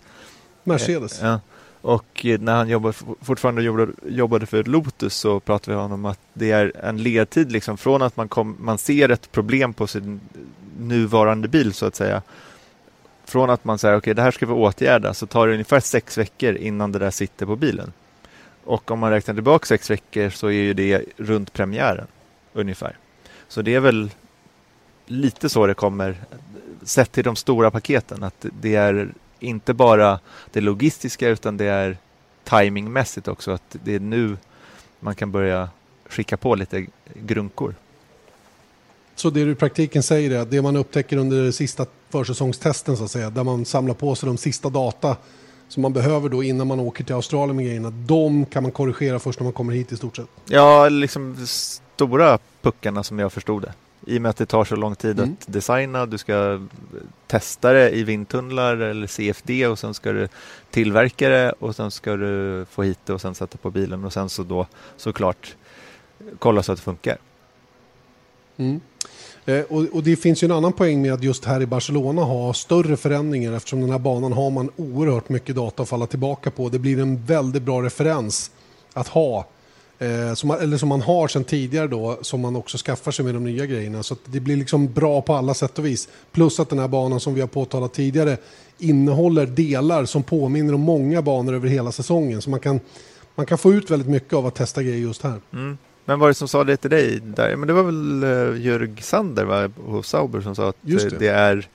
Mercedes? 0.64 1.22
Ja. 1.22 1.40
Och 1.84 2.26
eh, 2.26 2.40
när 2.40 2.56
han 2.56 2.70
jobbade, 2.70 2.96
fortfarande 3.22 3.64
jobbade, 3.64 3.92
jobbade 4.06 4.46
för 4.46 4.64
Lotus 4.64 5.16
så 5.16 5.40
pratade 5.40 5.78
vi 5.78 5.84
om 5.84 6.06
att 6.06 6.20
det 6.34 6.52
är 6.52 6.72
en 6.84 6.98
ledtid 6.98 7.52
liksom 7.52 7.78
från 7.78 8.02
att 8.02 8.18
man, 8.18 8.28
kom, 8.28 8.58
man 8.60 8.78
ser 8.78 9.10
ett 9.10 9.32
problem 9.32 9.74
på 9.74 9.88
sin 9.88 10.20
nuvarande 10.80 11.48
bil 11.48 11.74
så 11.74 11.86
att 11.86 11.96
säga. 11.96 12.22
Från 13.26 13.50
att 13.50 13.66
man 13.66 13.78
säger 13.78 13.94
okej 13.94 14.00
okay, 14.00 14.14
det 14.14 14.22
här 14.22 14.32
ska 14.32 14.46
vi 14.46 14.54
åtgärda 14.54 15.14
så 15.14 15.28
tar 15.28 15.48
det 15.48 15.54
ungefär 15.54 15.80
sex 15.80 16.18
veckor 16.18 16.56
innan 16.56 16.92
det 16.92 17.00
där 17.00 17.12
sitter 17.12 17.46
på 17.46 17.56
bilen. 17.56 17.94
Och 18.64 18.92
om 18.92 19.00
man 19.00 19.12
räknar 19.12 19.34
tillbaka 19.34 19.66
sex 19.66 19.90
veckor 19.90 20.30
så 20.30 20.48
är 20.48 20.52
ju 20.52 20.74
det 20.74 21.06
runt 21.18 21.54
premiären 21.54 22.08
ungefär. 22.54 22.98
Så 23.48 23.62
det 23.62 23.76
är 23.76 23.80
väl 23.80 24.12
lite 25.06 25.50
så 25.50 25.68
det 25.68 25.74
kommer 25.74 26.16
sett 26.84 27.12
till 27.12 27.24
de 27.24 27.36
stora 27.36 27.72
paketen 27.72 28.24
att 28.24 28.46
det 28.62 28.76
är 28.76 29.10
inte 29.44 29.74
bara 29.74 30.20
det 30.52 30.62
logistiska 30.62 31.30
utan 31.30 31.58
det 31.58 31.66
är 31.66 31.98
timingmässigt 32.44 33.28
också. 33.28 33.52
Att 33.52 33.76
det 33.84 33.96
är 33.96 34.00
nu 34.00 34.38
man 35.00 35.16
kan 35.16 35.32
börja 35.32 35.70
skicka 36.10 36.38
på 36.38 36.56
lite 36.56 36.86
grunkor. 37.14 37.76
Så 39.16 39.30
det 39.30 39.46
du 39.46 39.52
i 39.52 39.56
praktiken 39.56 40.04
säger 40.04 40.32
är 40.32 40.40
att 40.40 40.52
det 40.52 40.62
man 40.62 40.76
upptäcker 40.76 41.18
under 41.18 41.52
sista 41.52 41.86
försäsongstesten 42.10 42.98
så 42.98 43.04
att 43.04 43.12
säga, 43.12 43.30
där 43.30 43.44
man 43.44 43.66
samlar 43.66 43.94
på 43.94 44.16
sig 44.16 44.28
de 44.28 44.38
sista 44.38 44.70
data 44.70 45.18
som 45.68 45.82
man 45.82 45.94
behöver 45.94 46.30
då 46.30 46.44
innan 46.44 46.68
man 46.68 46.80
åker 46.80 47.04
till 47.04 47.16
Australien 47.16 47.56
med 47.56 47.66
grejerna, 47.66 47.90
de 47.90 48.46
kan 48.46 48.64
man 48.64 48.72
korrigera 48.72 49.20
först 49.20 49.40
när 49.40 49.44
man 49.44 49.54
kommer 49.54 49.74
hit 49.74 49.92
i 49.92 49.98
stort 49.98 50.16
sett? 50.16 50.28
Ja, 50.46 50.90
liksom 50.90 51.38
stora 51.48 52.40
puckarna 52.62 53.04
som 53.04 53.20
jag 53.20 53.34
förstod 53.34 53.62
det. 53.62 53.74
I 54.06 54.18
och 54.18 54.22
med 54.22 54.30
att 54.30 54.38
det 54.38 54.46
tar 54.46 54.66
så 54.66 54.76
lång 54.76 54.96
tid 54.96 55.20
mm. 55.20 55.36
att 55.42 55.54
designa, 55.54 56.06
du 56.06 56.18
ska 56.18 56.68
testa 57.28 57.74
det 57.74 57.90
i 57.90 58.04
vindtunnlar 58.04 58.78
eller 58.78 59.08
CFD 59.08 59.68
och 59.68 59.80
sen 59.80 59.94
ska 59.94 60.12
du 60.12 60.28
tillverka 60.72 61.30
det 61.30 61.52
och 61.60 61.76
sen 61.76 61.92
ska 61.92 62.16
du 62.16 62.66
få 62.70 62.84
hit 62.84 63.00
det 63.06 63.14
och 63.14 63.22
sen 63.22 63.36
sätta 63.36 63.58
på 63.58 63.72
bilen 63.72 64.04
och 64.04 64.14
sen 64.14 64.30
så 64.30 64.44
då 64.44 64.68
såklart 64.98 65.56
kolla 66.40 66.64
så 66.64 66.72
att 66.72 66.78
det 66.78 66.84
funkar. 66.84 67.18
Mm. 68.58 68.80
Eh, 69.46 69.62
och, 69.62 69.86
och, 69.92 70.04
det 70.04 70.16
finns 70.16 70.44
ju 70.44 70.46
en 70.46 70.52
annan 70.52 70.74
poäng 70.74 71.02
med 71.02 71.14
att 71.14 71.24
just 71.24 71.46
här 71.46 71.62
i 71.62 71.66
Barcelona 71.66 72.22
ha 72.22 72.54
större 72.54 72.98
förändringar 72.98 73.54
eftersom 73.54 73.82
den 73.82 73.90
här 73.90 74.00
banan 74.00 74.34
har 74.34 74.50
man 74.50 74.70
oerhört 74.76 75.30
mycket 75.30 75.56
data 75.56 75.84
att 75.84 75.90
falla 75.90 76.08
tillbaka 76.08 76.52
på. 76.52 76.70
Det 76.70 76.80
blir 76.80 77.00
en 77.00 77.26
väldigt 77.26 77.64
bra 77.64 77.82
referens 77.82 78.52
att 78.94 79.08
ha 79.08 79.46
Eh, 80.00 80.34
som 80.34 80.48
man, 80.48 80.60
eller 80.60 80.78
som 80.78 80.90
man 80.90 81.02
har 81.02 81.28
sedan 81.28 81.44
tidigare 81.44 81.88
då, 81.88 82.18
som 82.22 82.42
man 82.42 82.56
också 82.56 82.78
skaffar 82.78 83.12
sig 83.12 83.26
med 83.26 83.34
de 83.34 83.44
nya 83.44 83.66
grejerna. 83.66 84.04
Så 84.04 84.16
det 84.26 84.40
blir 84.40 84.56
liksom 84.56 84.94
bra 84.94 85.22
på 85.22 85.34
alla 85.34 85.54
sätt 85.54 85.80
och 85.80 85.86
vis. 85.86 86.10
Plus 86.32 86.60
att 86.60 86.70
den 86.70 86.80
här 86.80 86.88
banan 86.88 87.20
som 87.20 87.34
vi 87.34 87.42
har 87.42 87.48
påtalat 87.48 87.94
tidigare 87.94 88.38
innehåller 88.78 89.46
delar 89.46 90.06
som 90.06 90.24
påminner 90.24 90.74
om 90.74 90.82
många 90.82 91.22
banor 91.22 91.54
över 91.54 91.68
hela 91.68 91.92
säsongen. 91.92 92.42
Så 92.42 92.50
man 92.50 92.60
kan, 92.60 92.80
man 93.36 93.46
kan 93.46 93.58
få 93.58 93.74
ut 93.74 93.92
väldigt 93.92 94.10
mycket 94.10 94.34
av 94.34 94.46
att 94.46 94.56
testa 94.56 94.84
grejer 94.84 94.98
just 94.98 95.22
här. 95.24 95.42
Mm. 95.54 95.78
Men 96.06 96.20
var 96.20 96.28
det 96.28 96.34
som 96.34 96.48
sa 96.48 96.64
det 96.64 96.78
till 96.78 96.90
dig? 96.90 97.20
Där? 97.20 97.56
Men 97.56 97.68
det 97.68 97.74
var 97.74 97.84
väl 97.84 98.24
uh, 98.24 98.62
Jörg 98.62 99.02
Sander 99.02 99.46
va, 99.46 99.70
hos 99.86 100.08
Sauber 100.08 100.42
som 100.42 100.56
sa 100.56 100.70
att 100.70 100.76
det. 100.82 101.20
det. 101.20 101.28
är 101.28 101.68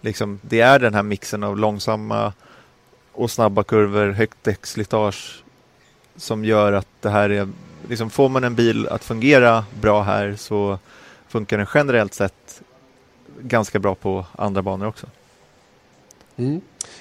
liksom, 0.00 0.40
det 0.42 0.60
är 0.60 0.78
den 0.78 0.94
här 0.94 1.02
mixen 1.02 1.42
av 1.42 1.58
långsamma 1.58 2.32
och 3.12 3.30
snabba 3.30 3.62
kurvor, 3.62 4.10
högt 4.10 4.38
däckslitage 4.42 5.42
som 6.16 6.44
gör 6.44 6.72
att 6.72 6.88
det 7.00 7.10
här 7.10 7.30
är 7.30 7.48
liksom 7.88 8.10
får 8.10 8.28
man 8.28 8.44
en 8.44 8.54
bil 8.54 8.88
att 8.88 9.04
fungera 9.04 9.64
bra 9.80 10.02
här 10.02 10.34
så 10.38 10.78
funkar 11.28 11.58
den 11.58 11.66
generellt 11.74 12.14
sett 12.14 12.62
ganska 13.40 13.78
bra 13.78 13.94
på 13.94 14.26
andra 14.36 14.62
banor 14.62 14.86
också. 14.86 15.06
Mm. 16.36 16.60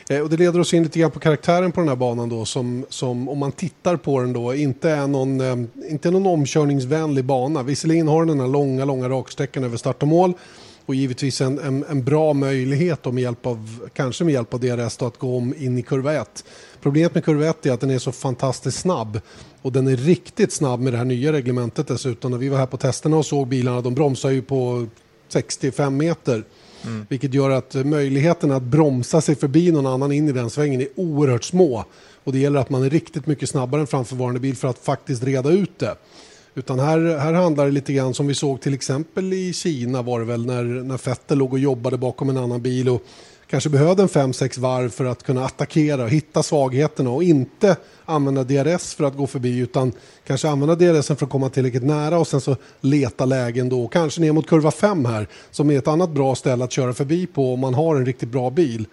Eh, 0.10 0.20
och 0.20 0.30
det 0.30 0.38
leder 0.38 0.60
oss 0.60 0.74
in 0.74 0.84
lite 0.84 1.00
grann 1.00 1.12
på 1.12 1.20
karaktären 1.20 1.72
på 1.72 1.82
den 1.82 1.89
här 1.89 1.96
banan 1.96 2.30
då 2.30 2.46
som, 2.46 2.86
som 2.89 3.30
om 3.30 3.38
man 3.38 3.51
tittar 3.51 3.98
på 3.98 4.20
den 4.20 4.34
då 4.34 4.56
inte 4.56 4.89
är 4.89 5.08
någon, 5.08 5.41
eh, 5.41 5.91
inte 5.91 6.12
någon 6.12 6.25
omkörningsvänlig 6.25 7.25
bana. 7.25 7.63
Visserligen 7.63 8.08
har 8.08 8.20
den 8.20 8.27
den 8.27 8.39
här 8.39 8.48
långa, 8.48 8.86
långa 8.86 9.10
raksträckan 9.10 9.63
över 9.63 9.77
start 9.77 10.01
och 10.01 10.08
mål 10.08 10.34
och 10.91 10.95
givetvis 10.95 11.41
en, 11.41 11.60
en, 11.60 11.86
en, 11.89 12.03
bra 12.03 12.33
möjlighet 12.33 13.05
med 13.05 13.24
hjälp 13.24 13.45
av, 13.45 13.89
kanske 13.93 14.24
med 14.24 14.33
hjälp 14.33 14.53
av 14.53 14.60
DRS 14.60 15.01
att 15.01 15.17
gå 15.17 15.38
om 15.38 15.53
in 15.57 15.77
i 15.77 15.81
kurva 15.81 16.13
1. 16.13 16.45
Problemet 16.81 17.13
med 17.13 17.25
kurva 17.25 17.45
1 17.50 17.65
är 17.65 17.71
att 17.71 17.79
den 17.79 17.89
är 17.89 18.00
så 18.00 18.12
fantastiskt 18.12 18.79
snabb 18.79 19.21
och 19.62 19.71
den 19.71 19.88
är 19.88 19.95
riktigt 19.95 20.53
snabb 20.53 20.79
med 20.79 20.93
det 20.93 20.98
här 20.98 21.05
nya 21.05 21.33
reglementet 21.33 21.88
dessutom. 21.88 22.31
När 22.31 22.38
vi 22.38 22.50
var 22.50 22.57
här 22.57 22.65
på 22.65 22.77
testerna 22.77 23.17
och 23.17 23.25
såg 23.25 23.48
bilarna, 23.48 23.81
de 23.81 23.95
bromsar 23.95 24.29
ju 24.29 24.41
på 24.41 24.88
65 25.27 25.98
meter. 25.98 26.43
Mm. 26.83 27.05
Vilket 27.10 27.33
gör 27.33 27.50
att 27.50 27.74
möjligheten 27.74 28.51
att 28.51 28.63
bromsa 28.63 29.21
sig 29.21 29.36
förbi 29.36 29.71
någon 29.71 29.88
annan 29.88 30.12
in 30.12 30.29
i 30.29 30.31
den 30.31 30.50
svängen 30.50 30.81
är 30.81 30.88
oerhört 30.95 31.43
små. 31.43 31.86
Och 32.24 32.31
det 32.31 32.39
gäller 32.39 32.60
att 32.60 32.69
man 32.69 32.83
är 32.83 32.89
riktigt 32.89 33.27
mycket 33.27 33.50
snabbare 33.50 33.81
än 33.81 33.88
framförvarande 33.88 34.39
bil 34.39 34.55
för 34.55 34.67
att 34.67 34.77
faktiskt 34.77 35.24
reda 35.24 35.50
ut 35.50 35.79
det. 35.79 35.95
Utan 36.55 36.79
här, 36.79 37.17
här 37.17 37.34
handlar 37.34 37.65
det 37.65 37.72
lite 37.72 37.93
grann 37.93 38.13
som 38.13 38.27
vi 38.27 38.36
såg 38.36 38.62
till 38.62 38.74
exempel 38.74 39.34
i 39.34 39.53
Kina 39.53 40.01
var 40.01 40.20
det 40.20 40.25
väl 40.25 40.46
när, 40.46 40.63
när 40.63 41.05
Vettel 41.05 41.38
låg 41.38 41.53
och 41.53 41.60
jobbade 41.60 41.98
bakom 41.98 42.29
en 42.29 42.38
annan 42.38 42.62
bil 42.62 42.89
och 42.89 43.03
kanske 43.48 43.70
behövde 43.70 44.03
en 44.03 44.10
5-6 44.10 44.60
varv 44.60 44.89
för 44.89 45.05
att 45.05 45.24
kunna 45.24 45.46
attackera 45.46 46.03
och 46.03 46.10
hitta 46.10 46.43
svagheterna 46.43 47.10
och 47.10 47.24
inte 47.24 47.75
använda 48.05 48.43
DRS 48.43 48.96
för 48.96 49.03
att 49.03 49.17
gå 49.17 49.27
förbi 49.27 49.58
utan 49.58 49.91
kanske 50.27 50.50
använda 50.50 50.75
DRS 50.75 51.08
för 51.08 51.25
att 51.25 51.29
komma 51.29 51.50
tillräckligt 51.50 51.84
nära 51.84 52.20
och 52.20 52.27
sen 52.27 52.41
så 52.41 52.55
leta 52.81 53.25
lägen 53.25 53.70
då 53.70 53.88
kanske 53.88 54.22
ner 54.22 54.31
mot 54.31 54.48
kurva 54.48 54.72
5 54.72 55.05
här 55.05 55.27
som 55.51 55.72
är 55.72 55.77
ett 55.77 55.88
annat 55.88 56.10
bra 56.10 56.36
ställe 56.36 56.63
att 56.63 56.72
köra 56.72 56.93
förbi 56.93 57.27
på 57.27 57.53
om 57.53 57.60
man 57.60 57.74
har 57.74 57.96
en 57.96 58.05
riktigt 58.05 58.29
bra 58.29 58.50
bil. 58.50 58.86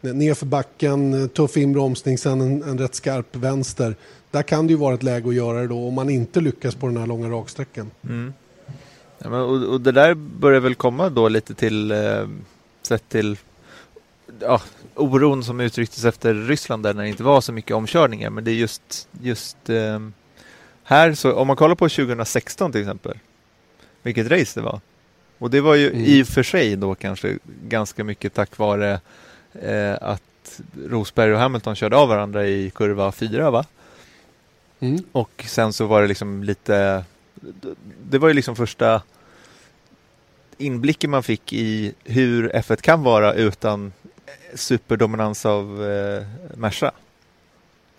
Ner 0.00 0.34
för 0.34 0.46
backen, 0.46 1.28
tuff 1.28 1.56
inbromsning, 1.56 2.18
sen 2.18 2.40
en, 2.40 2.62
en 2.62 2.78
rätt 2.78 2.94
skarp 2.94 3.36
vänster. 3.36 3.96
Där 4.30 4.42
kan 4.42 4.66
det 4.66 4.70
ju 4.70 4.76
vara 4.76 4.94
ett 4.94 5.02
läge 5.02 5.28
att 5.28 5.34
göra 5.34 5.60
det 5.60 5.66
då 5.66 5.88
om 5.88 5.94
man 5.94 6.10
inte 6.10 6.40
lyckas 6.40 6.74
på 6.74 6.86
den 6.86 6.96
här 6.96 7.06
långa 7.06 7.28
raksträckan. 7.28 7.90
Mm. 8.04 8.32
Ja, 9.18 9.30
men, 9.30 9.40
och, 9.40 9.72
och, 9.72 9.80
det 9.80 9.92
där 9.92 10.14
börjar 10.14 10.60
väl 10.60 10.74
komma 10.74 11.10
då 11.10 11.28
lite 11.28 11.54
till 11.54 11.90
eh, 11.90 12.28
sett 12.82 13.08
till 13.08 13.36
ja, 14.40 14.60
oron 14.94 15.44
som 15.44 15.60
uttrycktes 15.60 16.04
efter 16.04 16.34
Ryssland 16.34 16.82
där 16.82 16.94
när 16.94 17.02
det 17.02 17.08
inte 17.08 17.22
var 17.22 17.40
så 17.40 17.52
mycket 17.52 17.76
omkörningar. 17.76 18.30
Men 18.30 18.44
det 18.44 18.50
är 18.50 18.54
just, 18.54 19.08
just 19.22 19.70
eh, 19.70 20.00
här, 20.82 21.14
så 21.14 21.32
om 21.32 21.46
man 21.46 21.56
kollar 21.56 21.74
på 21.74 21.88
2016 21.88 22.72
till 22.72 22.80
exempel, 22.80 23.18
vilket 24.02 24.30
race 24.30 24.60
det 24.60 24.64
var. 24.64 24.80
Och 25.38 25.50
det 25.50 25.60
var 25.60 25.74
ju 25.74 25.90
mm. 25.90 26.04
i 26.04 26.22
och 26.22 26.26
för 26.26 26.42
sig 26.42 26.76
då 26.76 26.94
kanske 26.94 27.38
ganska 27.68 28.04
mycket 28.04 28.34
tack 28.34 28.58
vare 28.58 28.92
eh, 28.92 28.98
att 30.00 30.60
Rosberg 30.86 31.32
och 31.32 31.38
Hamilton 31.38 31.76
körde 31.76 31.96
av 31.96 32.08
varandra 32.08 32.46
i 32.46 32.70
kurva 32.70 33.12
4 33.12 33.50
va? 33.50 33.64
Mm. 34.80 35.04
Och 35.12 35.44
sen 35.46 35.72
så 35.72 35.86
var 35.86 36.02
det 36.02 36.08
liksom 36.08 36.42
lite, 36.44 37.04
det 38.02 38.18
var 38.18 38.28
ju 38.28 38.34
liksom 38.34 38.56
första 38.56 39.02
inblicken 40.58 41.10
man 41.10 41.22
fick 41.22 41.52
i 41.52 41.94
hur 42.04 42.50
F1 42.50 42.80
kan 42.80 43.02
vara 43.02 43.34
utan 43.34 43.92
superdominans 44.54 45.46
av 45.46 45.90
eh, 45.90 46.26
Merca. 46.56 46.90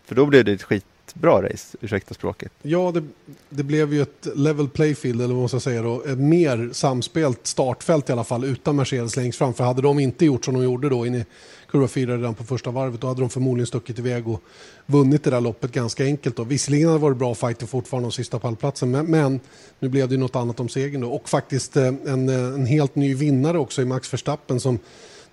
För 0.06 0.16
då 0.16 0.26
blev 0.26 0.46
det 0.46 0.52
ett 0.52 0.64
skitbra 1.10 1.42
race, 1.42 1.78
ursäkta 1.82 2.14
språket. 2.14 2.52
Ja, 2.62 2.92
det, 2.92 3.04
det, 3.50 3.64
blev 3.64 3.94
ju 3.94 4.02
ett 4.02 4.28
level 4.36 4.70
playfield, 4.70 5.22
eller 5.22 5.34
vad 5.34 5.42
man 5.42 5.50
ska 5.50 5.60
säga 5.60 5.82
då. 5.82 6.04
Ett 6.04 6.20
mer 6.20 6.70
samspelt 6.74 7.48
startfält 7.48 8.10
i 8.10 8.12
alla 8.12 8.24
fall, 8.24 8.44
utan 8.44 8.76
Mercedes 8.76 9.16
längst 9.16 9.38
fram. 9.38 9.54
För 9.54 9.64
hade 9.64 9.82
de 9.82 10.00
inte 10.00 10.26
gjort 10.26 10.46
som 10.46 10.54
de 10.54 10.64
gjorde 10.64 10.90
då 10.90 11.06
in 11.06 11.16
i 11.16 11.26
kurva 11.72 11.88
4 11.88 12.18
redan 12.18 12.36
på 12.36 12.44
första 12.44 12.72
varvet, 12.72 13.02
då 13.02 13.08
hade 13.08 13.22
de 13.22 13.30
förmodligen 13.30 13.68
stuckit 13.68 14.00
iväg 14.00 14.28
och 14.28 14.42
vunnit 14.86 15.24
det 15.24 15.30
där 15.30 15.42
loppet 15.42 15.72
ganska 15.72 16.04
enkelt. 16.04 16.36
Då. 16.36 16.44
Visserligen 16.44 16.88
hade 16.88 17.00
det 17.00 17.04
varit 17.04 17.18
bra 17.18 17.36
fighter 17.36 17.66
fortfarande 17.66 18.06
om 18.06 18.12
sista 18.12 18.40
pallplatsen, 18.40 18.92
men, 18.92 19.06
men, 19.06 19.40
nu 19.80 19.90
blev 19.90 20.08
det 20.08 20.14
ju 20.14 20.20
något 20.20 20.36
annat 20.36 20.60
om 20.60 20.70
segern 20.70 21.02
då. 21.02 21.10
Och 21.10 21.30
faktiskt 21.30 21.78
eh, 21.78 21.88
en, 21.88 22.30
eh, 22.30 22.36
en 22.36 22.66
helt 22.66 22.96
ny 22.96 23.16
vinnare 23.16 23.60
också 23.60 23.82
i 23.82 23.86
Max 23.86 24.14
Verstappen 24.14 24.60
som 24.60 24.80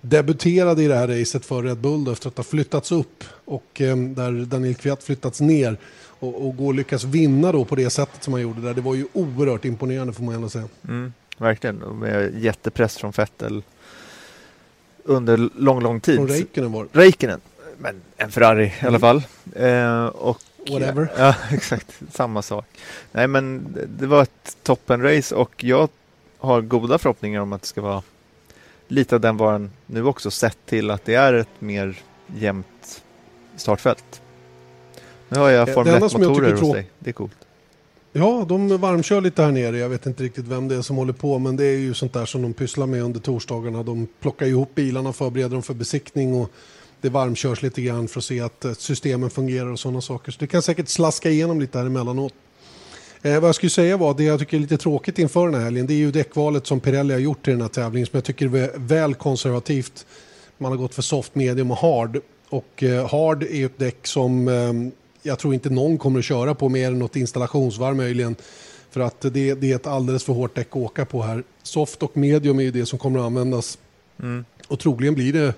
debuterade 0.01 0.83
i 0.83 0.87
det 0.87 0.95
här 0.95 1.07
racet 1.07 1.45
för 1.45 1.63
Red 1.63 1.77
Bull 1.77 2.07
efter 2.11 2.27
att 2.27 2.37
ha 2.37 2.43
flyttats 2.43 2.91
upp 2.91 3.23
och 3.45 3.81
eh, 3.81 3.97
där 3.97 4.45
Daniel 4.45 4.75
Kviat 4.75 5.03
flyttats 5.03 5.41
ner 5.41 5.77
och, 6.19 6.47
och 6.47 6.57
gå 6.57 6.65
och 6.67 6.73
lyckas 6.73 7.03
vinna 7.03 7.51
då 7.51 7.65
på 7.65 7.75
det 7.75 7.89
sättet 7.89 8.23
som 8.23 8.33
han 8.33 8.41
gjorde 8.41 8.61
där. 8.61 8.73
Det 8.73 8.81
var 8.81 8.95
ju 8.95 9.05
oerhört 9.13 9.65
imponerande 9.65 10.13
får 10.13 10.23
man 10.23 10.35
ändå 10.35 10.49
säga. 10.49 10.67
Mm, 10.87 11.13
verkligen, 11.37 11.77
med 11.77 12.43
jättepress 12.43 12.97
från 12.97 13.11
Vettel 13.11 13.63
under 15.03 15.49
lång, 15.55 15.81
lång 15.81 15.99
tid. 15.99 16.15
Från 16.15 16.27
Räikkönen 16.27 16.71
var 16.71 16.87
det. 16.91 16.99
Räikkönen, 16.99 17.41
men 17.77 18.01
en 18.17 18.31
Ferrari 18.31 18.63
mm. 18.63 18.75
i 18.83 18.87
alla 18.87 18.99
fall. 18.99 19.23
Eh, 19.55 20.05
och, 20.05 20.41
Whatever. 20.69 21.11
Ja, 21.17 21.35
exakt. 21.51 22.01
Samma 22.11 22.41
sak. 22.41 22.65
Nej, 23.11 23.27
men 23.27 23.75
det 23.99 24.07
var 24.07 24.23
ett 24.23 24.57
toppenrace 24.63 25.35
och 25.35 25.63
jag 25.63 25.89
har 26.37 26.61
goda 26.61 26.97
förhoppningar 26.97 27.41
om 27.41 27.53
att 27.53 27.61
det 27.61 27.67
ska 27.67 27.81
vara 27.81 28.03
lite 28.87 29.15
av 29.15 29.21
den 29.21 29.37
varan 29.37 29.71
nu 29.85 30.05
också 30.05 30.31
sett 30.31 30.57
till 30.65 30.91
att 30.91 31.05
det 31.05 31.13
är 31.13 31.33
ett 31.33 31.61
mer 31.61 31.99
jämnt 32.35 33.03
startfält. 33.55 34.21
Nu 35.29 35.39
har 35.39 35.49
jag 35.49 35.73
Formel 35.73 35.95
1-motorer 35.95 36.51
hos 36.51 36.73
dig. 36.73 36.89
Det 36.99 37.09
är 37.09 37.13
coolt. 37.13 37.37
Ja, 38.11 38.45
de 38.49 38.77
varmkör 38.77 39.21
lite 39.21 39.43
här 39.43 39.51
nere. 39.51 39.77
Jag 39.77 39.89
vet 39.89 40.05
inte 40.05 40.23
riktigt 40.23 40.45
vem 40.45 40.67
det 40.67 40.75
är 40.75 40.81
som 40.81 40.95
håller 40.95 41.13
på, 41.13 41.39
men 41.39 41.55
det 41.55 41.65
är 41.65 41.77
ju 41.77 41.93
sånt 41.93 42.13
där 42.13 42.25
som 42.25 42.41
de 42.41 42.53
pysslar 42.53 42.85
med 42.85 43.03
under 43.03 43.19
torsdagarna. 43.19 43.83
De 43.83 44.07
plockar 44.19 44.45
ihop 44.45 44.75
bilarna, 44.75 45.13
förbereder 45.13 45.49
dem 45.49 45.63
för 45.63 45.73
besiktning 45.73 46.33
och 46.41 46.51
det 47.01 47.09
varmkörs 47.09 47.61
lite 47.61 47.81
grann 47.81 48.07
för 48.07 48.19
att 48.19 48.23
se 48.23 48.41
att 48.41 48.65
systemen 48.77 49.29
fungerar 49.29 49.67
och 49.67 49.79
sådana 49.79 50.01
saker. 50.01 50.31
Så 50.31 50.39
det 50.39 50.47
kan 50.47 50.61
säkert 50.61 50.87
slaska 50.87 51.29
igenom 51.29 51.59
lite 51.59 51.77
här 51.77 51.85
emellanåt. 51.85 52.33
Eh, 53.27 53.39
vad 53.39 53.47
jag 53.47 53.55
skulle 53.55 53.69
säga 53.69 53.97
var, 53.97 54.13
det 54.13 54.23
jag 54.23 54.39
tycker 54.39 54.57
är 54.57 54.61
lite 54.61 54.77
tråkigt 54.77 55.19
inför 55.19 55.45
den 55.45 55.55
här 55.55 55.63
helgen, 55.63 55.87
det 55.87 55.93
är 55.93 55.97
ju 55.97 56.11
däckvalet 56.11 56.67
som 56.67 56.79
Pirelli 56.79 57.13
har 57.13 57.21
gjort 57.21 57.47
i 57.47 57.51
den 57.51 57.61
här 57.61 57.67
tävlingen 57.67 58.07
som 58.07 58.17
jag 58.17 58.23
tycker 58.23 58.55
är 58.55 58.71
väl 58.75 59.15
konservativt. 59.15 60.05
Man 60.57 60.71
har 60.71 60.77
gått 60.77 60.95
för 60.95 61.01
soft, 61.01 61.35
medium 61.35 61.71
och 61.71 61.77
hard. 61.77 62.19
Och 62.49 62.83
eh, 62.83 63.09
hard 63.09 63.43
är 63.43 63.55
ju 63.55 63.65
ett 63.65 63.79
däck 63.79 64.07
som 64.07 64.47
eh, 64.47 64.73
jag 65.21 65.39
tror 65.39 65.53
inte 65.53 65.69
någon 65.69 65.97
kommer 65.97 66.19
att 66.19 66.25
köra 66.25 66.55
på 66.55 66.69
mer 66.69 66.87
än 66.87 66.99
något 66.99 67.15
installationsvarv 67.15 67.95
möjligen. 67.95 68.35
För 68.89 68.99
att 68.99 69.21
det, 69.21 69.53
det, 69.53 69.71
är 69.71 69.75
ett 69.75 69.87
alldeles 69.87 70.23
för 70.23 70.33
hårt 70.33 70.55
däck 70.55 70.67
att 70.69 70.75
åka 70.75 71.05
på 71.05 71.21
här. 71.21 71.43
Soft 71.63 72.03
och 72.03 72.17
medium 72.17 72.59
är 72.59 72.63
ju 72.63 72.71
det 72.71 72.85
som 72.85 72.99
kommer 72.99 73.19
att 73.19 73.25
användas. 73.25 73.77
Mm. 74.19 74.45
Och 74.67 74.79
troligen 74.79 75.13
blir 75.13 75.33
det 75.33 75.53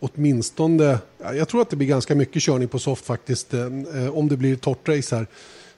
åtminstone, 0.00 0.98
jag 1.18 1.48
tror 1.48 1.62
att 1.62 1.70
det 1.70 1.76
blir 1.76 1.88
ganska 1.88 2.14
mycket 2.14 2.42
körning 2.42 2.68
på 2.68 2.78
soft 2.78 3.04
faktiskt, 3.04 3.54
eh, 3.54 3.66
om 4.12 4.28
det 4.28 4.36
blir 4.36 4.56
torrt 4.56 4.88
race 4.88 5.16
här 5.16 5.26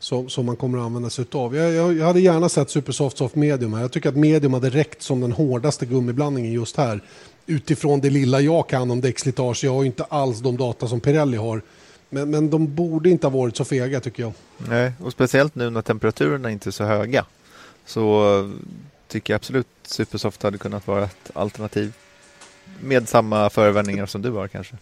som, 0.05 0.29
som 0.29 0.47
man 0.47 0.57
kommer 0.57 0.79
att 0.79 0.85
använda 0.85 1.11
sig 1.11 1.25
av. 1.33 1.57
Jag, 1.57 1.73
jag, 1.73 1.95
jag, 1.97 2.07
hade 2.07 2.21
gärna 2.21 2.49
sett 2.49 2.71
Supersoft 2.71 3.19
Soft 3.19 3.35
Medium 3.35 3.75
här. 3.75 3.81
Jag 3.81 3.93
tycker 3.93 4.09
att 4.09 4.17
Medium 4.17 4.55
hade 4.55 4.71
räckt 4.71 5.03
som 5.03 5.21
den 5.21 5.33
hårdaste 5.33 5.87
gummiblandningen 5.87 6.53
just 6.53 6.77
här. 6.77 7.01
Utifrån 7.47 8.01
det 8.01 8.11
lilla 8.11 8.41
jag 8.41 8.69
kan 8.69 8.91
om 8.91 9.01
däckslitage. 9.01 9.65
Jag 9.65 9.75
har 9.75 9.85
inte 9.85 10.05
alls 10.05 10.39
de 10.39 10.57
data 10.57 10.89
som 10.89 11.01
Pirelli 11.01 11.37
har. 11.37 11.63
Men, 12.11 12.31
men 12.31 12.51
de 12.51 12.75
borde 12.75 13.11
inte 13.11 13.27
ha 13.27 13.39
varit 13.39 13.57
så 13.57 13.65
fega 13.65 14.01
tycker 14.01 14.23
jag. 14.23 14.33
Nej, 14.69 14.93
och 15.01 15.13
speciellt 15.13 15.55
nu 15.55 15.71
när 15.71 15.83
temperaturerna 15.83 16.51
inte 16.51 16.69
är 16.69 16.73
så 16.73 16.85
höga. 16.85 17.25
Så 17.87 18.25
tycker 19.09 19.33
jag 19.33 19.39
absolut 19.39 19.67
Supersoft 19.83 20.43
hade 20.43 20.59
kunnat 20.59 20.87
vara 20.87 21.05
ett 21.05 21.31
alternativ. 21.33 21.93
Med 22.81 23.09
samma 23.09 23.51
förevändningar 23.51 24.07
som 24.07 24.23
du 24.23 24.31
har 24.31 24.49
kanske. 24.49 24.77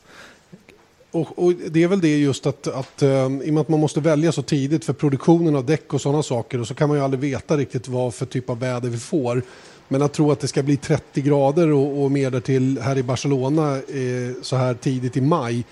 Och, 1.12 1.38
och, 1.38 1.52
det 1.54 1.82
är 1.82 1.88
väl 1.88 2.00
det 2.00 2.18
just 2.18 2.46
att, 2.46 2.66
att 2.66 3.02
um, 3.02 3.42
i 3.42 3.50
och 3.50 3.54
med 3.54 3.60
att 3.60 3.68
man 3.68 3.80
måste 3.80 4.00
välja 4.00 4.32
så 4.32 4.42
tidigt 4.42 4.84
för 4.84 4.92
produktionen 4.92 5.56
av 5.56 5.66
däck 5.66 5.94
och 5.94 6.00
sådana 6.00 6.22
saker 6.22 6.60
och 6.60 6.66
så 6.66 6.74
kan 6.74 6.88
man 6.88 6.98
ju 6.98 7.04
aldrig 7.04 7.20
veta 7.20 7.56
riktigt 7.56 7.88
vad 7.88 8.14
för 8.14 8.26
typ 8.26 8.50
av 8.50 8.58
väder 8.58 8.88
vi 8.88 8.98
får. 8.98 9.42
Men 9.88 10.02
att 10.02 10.12
tro 10.12 10.32
att 10.32 10.40
det 10.40 10.48
ska 10.48 10.62
bli 10.62 10.76
30 10.76 11.20
grader 11.22 11.72
och, 11.72 12.02
och 12.02 12.10
mer 12.10 12.30
därtill 12.30 12.78
här 12.82 12.98
i 12.98 13.02
Barcelona 13.02 13.76
eh, 13.76 14.42
så 14.42 14.56
här 14.56 14.74
tidigt 14.74 15.16
i 15.16 15.20
maj, 15.20 15.64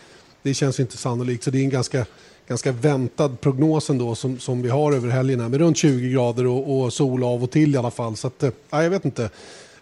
det 0.43 0.55
känns 0.55 0.81
inte 0.81 0.97
sannolikt. 0.97 1.45
Så 1.45 1.51
det 1.51 1.59
är 1.59 1.65
en 1.65 1.71
ganska, 1.71 2.07
ganska 2.49 2.73
väntad 2.73 3.29
prognos 3.29 3.91
ändå 3.91 4.15
som, 4.15 4.39
som 4.39 4.63
vi 4.63 4.69
har 4.69 4.93
över 4.93 5.09
helgen 5.09 5.41
här 5.41 5.49
med 5.49 5.61
runt 5.61 5.77
20 5.77 6.11
grader 6.11 6.47
och, 6.47 6.81
och 6.81 6.93
sol 6.93 7.25
av 7.25 7.43
och 7.43 7.51
till 7.51 7.75
i 7.75 7.79
alla 7.79 7.91
fall. 7.91 8.17
Så 8.17 8.27
att, 8.27 8.43
eh, 8.43 8.51
jag 8.71 8.91
vet 8.91 9.05
inte. 9.05 9.31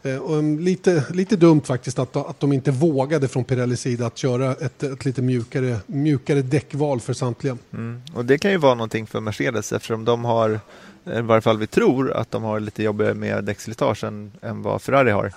Eh, 0.03 0.43
lite, 0.43 1.05
lite 1.11 1.37
dumt 1.37 1.61
faktiskt 1.61 1.99
att, 1.99 2.17
att 2.17 2.41
de 2.41 2.53
inte 2.53 2.71
vågade 2.71 3.29
från 3.29 3.45
Pirellis 3.45 3.81
sida 3.81 4.07
att 4.07 4.19
köra 4.19 4.53
ett, 4.53 4.83
ett 4.83 5.05
lite 5.05 5.23
mjukare, 5.23 5.77
mjukare 5.87 6.43
däckval 6.43 7.01
för 7.01 7.13
samtliga. 7.13 7.59
Mm. 7.73 8.03
Och 8.15 8.25
det 8.25 8.39
kan 8.39 8.51
ju 8.51 8.57
vara 8.57 8.75
någonting 8.75 9.07
för 9.07 9.21
Mercedes 9.21 9.73
eftersom 9.73 10.05
de 10.05 10.25
har, 10.25 10.61
i 11.05 11.21
varje 11.21 11.41
fall 11.41 11.59
vi 11.59 11.67
tror, 11.67 12.13
att 12.13 12.31
de 12.31 12.43
har 12.43 12.61
lite 12.61 12.83
jobbigare 12.83 13.15
med 13.15 13.45
däckslitage 13.45 14.05
än, 14.05 14.33
än 14.43 14.63
vad 14.63 14.83
Ferrari 14.83 15.11
har. 15.11 15.33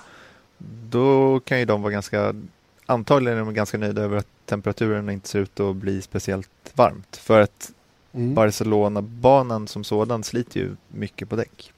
Då 0.90 1.40
kan 1.40 1.58
ju 1.58 1.64
de 1.64 1.82
vara 1.82 1.92
ganska, 1.92 2.34
antagligen 2.86 3.38
är 3.38 3.44
de 3.44 3.54
ganska 3.54 3.78
nöjda 3.78 4.02
över 4.02 4.16
att 4.16 4.28
temperaturen 4.46 5.10
inte 5.10 5.28
ser 5.28 5.38
ut 5.38 5.60
att 5.60 5.76
bli 5.76 6.02
speciellt 6.02 6.48
varmt. 6.74 7.16
För 7.16 7.40
att 7.40 7.72
mm. 8.12 8.34
Barcelona-banan 8.34 9.68
som 9.68 9.84
sådan 9.84 10.24
sliter 10.24 10.60
ju 10.60 10.76
mycket 10.88 11.28
på 11.28 11.36
däck 11.36 11.72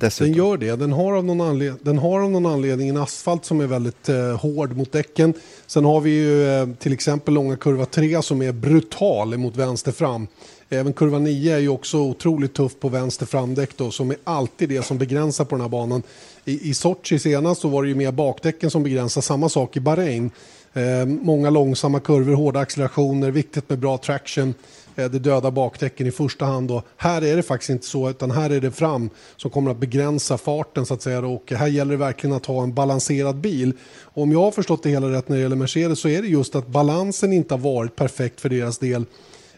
Dessutom. 0.00 0.32
Den 0.32 0.38
gör 0.38 0.56
det. 0.56 0.76
Den 0.76 0.92
har, 0.92 1.12
av 1.12 1.24
någon 1.24 1.40
anledning, 1.40 1.78
den 1.82 1.98
har 1.98 2.20
av 2.20 2.30
någon 2.30 2.46
anledning 2.46 2.88
en 2.88 2.96
asfalt 2.96 3.44
som 3.44 3.60
är 3.60 3.66
väldigt 3.66 4.08
eh, 4.08 4.40
hård 4.40 4.76
mot 4.76 4.92
däcken. 4.92 5.34
Sen 5.66 5.84
har 5.84 6.00
vi 6.00 6.10
ju 6.10 6.48
eh, 6.48 6.68
till 6.78 6.92
exempel 6.92 7.34
långa 7.34 7.56
kurva 7.56 7.86
3 7.86 8.22
som 8.22 8.42
är 8.42 8.52
brutal 8.52 9.36
mot 9.36 9.56
vänster 9.56 9.92
fram. 9.92 10.26
Även 10.68 10.92
kurva 10.92 11.18
9 11.18 11.54
är 11.54 11.58
ju 11.58 11.68
också 11.68 11.98
otroligt 11.98 12.54
tuff 12.54 12.80
på 12.80 12.88
vänster 12.88 13.26
framdäck 13.26 13.76
då, 13.76 13.90
som 13.90 14.10
är 14.10 14.16
alltid 14.24 14.68
det 14.68 14.82
som 14.82 14.98
begränsar 14.98 15.44
på 15.44 15.54
den 15.54 15.62
här 15.62 15.68
banan. 15.68 16.02
I, 16.44 16.70
i 16.70 16.74
Sochi 16.74 17.18
senast 17.18 17.60
så 17.60 17.68
var 17.68 17.82
det 17.82 17.88
ju 17.88 17.94
mer 17.94 18.12
bakdäcken 18.12 18.70
som 18.70 18.82
begränsar, 18.82 19.20
samma 19.20 19.48
sak 19.48 19.76
i 19.76 19.80
Bahrain. 19.80 20.30
Eh, 20.72 21.06
många 21.06 21.50
långsamma 21.50 22.00
kurvor, 22.00 22.34
hårda 22.34 22.60
accelerationer, 22.60 23.30
viktigt 23.30 23.68
med 23.68 23.78
bra 23.78 23.98
traction. 23.98 24.54
Eh, 24.96 25.10
det 25.10 25.18
döda 25.18 25.50
bakdäcken 25.50 26.06
i 26.06 26.10
första 26.10 26.44
hand. 26.44 26.70
Och 26.70 26.86
Här 26.96 27.22
är 27.22 27.36
det 27.36 27.42
faktiskt 27.42 27.70
inte 27.70 27.86
så, 27.86 28.10
utan 28.10 28.30
här 28.30 28.50
är 28.50 28.60
det 28.60 28.70
fram 28.70 29.10
som 29.36 29.50
kommer 29.50 29.70
att 29.70 29.78
begränsa 29.78 30.38
farten 30.38 30.86
så 30.86 30.94
att 30.94 31.02
säga. 31.02 31.26
Och 31.26 31.52
här 31.52 31.66
gäller 31.66 31.90
det 31.90 31.96
verkligen 31.96 32.36
att 32.36 32.46
ha 32.46 32.62
en 32.62 32.74
balanserad 32.74 33.36
bil. 33.36 33.72
Och 34.02 34.22
om 34.22 34.32
jag 34.32 34.40
har 34.40 34.50
förstått 34.50 34.82
det 34.82 34.90
hela 34.90 35.10
rätt 35.10 35.28
när 35.28 35.36
det 35.36 35.42
gäller 35.42 35.56
Mercedes 35.56 36.00
så 36.00 36.08
är 36.08 36.22
det 36.22 36.28
just 36.28 36.54
att 36.54 36.66
balansen 36.66 37.32
inte 37.32 37.54
har 37.54 37.58
varit 37.58 37.96
perfekt 37.96 38.40
för 38.40 38.48
deras 38.48 38.78
del. 38.78 39.04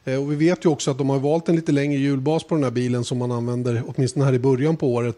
Eh, 0.05 0.23
och 0.23 0.33
vi 0.33 0.37
vet 0.37 0.65
ju 0.65 0.69
också 0.69 0.91
att 0.91 0.99
de 0.99 1.11
har 1.11 1.19
valt 1.19 1.49
en 1.49 1.57
lite 1.57 1.73
längre 1.73 2.01
hjulbas 2.01 2.45
på 2.45 2.55
den 2.55 2.65
här 2.65 2.71
bilen 2.71 3.05
som 3.05 3.19
man 3.19 3.33
använder 3.33 3.83
åtminstone 3.87 4.25
här 4.25 4.35
i 4.35 4.39
början 4.39 4.77
på 4.77 4.95
året. 4.95 5.17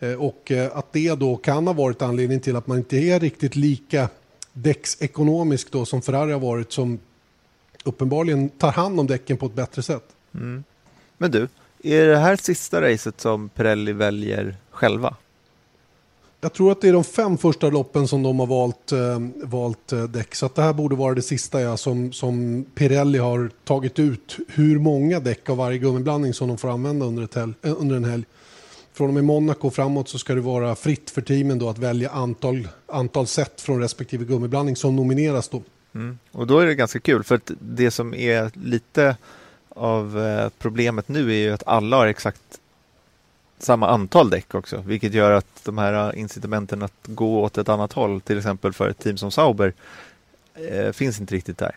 Eh, 0.00 0.12
och 0.12 0.52
att 0.72 0.92
det 0.92 1.14
då 1.14 1.36
kan 1.36 1.66
ha 1.66 1.74
varit 1.74 2.02
anledningen 2.02 2.40
till 2.40 2.56
att 2.56 2.66
man 2.66 2.78
inte 2.78 2.96
är 2.96 3.20
riktigt 3.20 3.56
lika 3.56 4.08
däcksekonomisk 4.52 5.72
då 5.72 5.84
som 5.84 6.02
Ferrari 6.02 6.32
har 6.32 6.40
varit 6.40 6.72
som 6.72 6.98
uppenbarligen 7.84 8.48
tar 8.48 8.72
hand 8.72 9.00
om 9.00 9.06
däcken 9.06 9.36
på 9.36 9.46
ett 9.46 9.54
bättre 9.54 9.82
sätt. 9.82 10.04
Mm. 10.34 10.64
Men 11.18 11.30
du, 11.30 11.48
är 11.82 12.06
det 12.06 12.16
här 12.16 12.36
sista 12.36 12.82
racet 12.82 13.20
som 13.20 13.48
Pirelli 13.48 13.92
väljer 13.92 14.56
själva? 14.70 15.16
Jag 16.40 16.52
tror 16.52 16.72
att 16.72 16.80
det 16.80 16.88
är 16.88 16.92
de 16.92 17.04
fem 17.04 17.38
första 17.38 17.70
loppen 17.70 18.08
som 18.08 18.22
de 18.22 18.40
har 18.40 18.46
valt, 18.46 18.92
eh, 18.92 19.18
valt 19.42 19.92
eh, 19.92 20.02
däck. 20.02 20.34
Så 20.34 20.46
att 20.46 20.54
det 20.54 20.62
här 20.62 20.72
borde 20.72 20.96
vara 20.96 21.14
det 21.14 21.22
sista 21.22 21.60
ja, 21.60 21.76
som, 21.76 22.12
som 22.12 22.64
Pirelli 22.74 23.18
har 23.18 23.50
tagit 23.64 23.98
ut. 23.98 24.36
Hur 24.48 24.78
många 24.78 25.20
däck 25.20 25.48
av 25.48 25.56
varje 25.56 25.78
gummiblandning 25.78 26.34
som 26.34 26.48
de 26.48 26.58
får 26.58 26.70
använda 26.70 27.06
under, 27.06 27.22
ett 27.22 27.34
helg, 27.34 27.52
eh, 27.62 27.74
under 27.78 27.96
en 27.96 28.04
helg. 28.04 28.24
Från 28.92 29.08
och 29.08 29.14
med 29.14 29.24
Monaco 29.24 29.70
framåt 29.70 30.08
så 30.08 30.18
ska 30.18 30.34
det 30.34 30.40
vara 30.40 30.74
fritt 30.74 31.10
för 31.10 31.22
teamen 31.22 31.58
då 31.58 31.68
att 31.68 31.78
välja 31.78 32.10
antal, 32.10 32.68
antal 32.86 33.26
set 33.26 33.60
från 33.60 33.80
respektive 33.80 34.24
gummiblandning 34.24 34.76
som 34.76 34.96
nomineras. 34.96 35.48
Då. 35.48 35.62
Mm. 35.94 36.18
Och 36.32 36.46
då 36.46 36.58
är 36.58 36.66
det 36.66 36.74
ganska 36.74 37.00
kul 37.00 37.24
för 37.24 37.34
att 37.34 37.50
det 37.58 37.90
som 37.90 38.14
är 38.14 38.50
lite 38.54 39.16
av 39.68 40.20
eh, 40.20 40.48
problemet 40.58 41.08
nu 41.08 41.30
är 41.30 41.36
ju 41.36 41.52
att 41.52 41.66
alla 41.66 41.96
har 41.96 42.06
exakt 42.06 42.60
samma 43.58 43.88
antal 43.88 44.30
däck 44.30 44.54
också, 44.54 44.82
vilket 44.86 45.14
gör 45.14 45.30
att 45.30 45.64
de 45.64 45.78
här 45.78 46.16
incitamenten 46.16 46.82
att 46.82 46.92
gå 47.02 47.42
åt 47.42 47.58
ett 47.58 47.68
annat 47.68 47.92
håll, 47.92 48.20
till 48.20 48.38
exempel 48.38 48.72
för 48.72 48.88
ett 48.88 48.98
team 48.98 49.16
som 49.16 49.30
Sauber, 49.30 49.72
eh, 50.54 50.92
finns 50.92 51.20
inte 51.20 51.34
riktigt 51.34 51.58
där. 51.58 51.76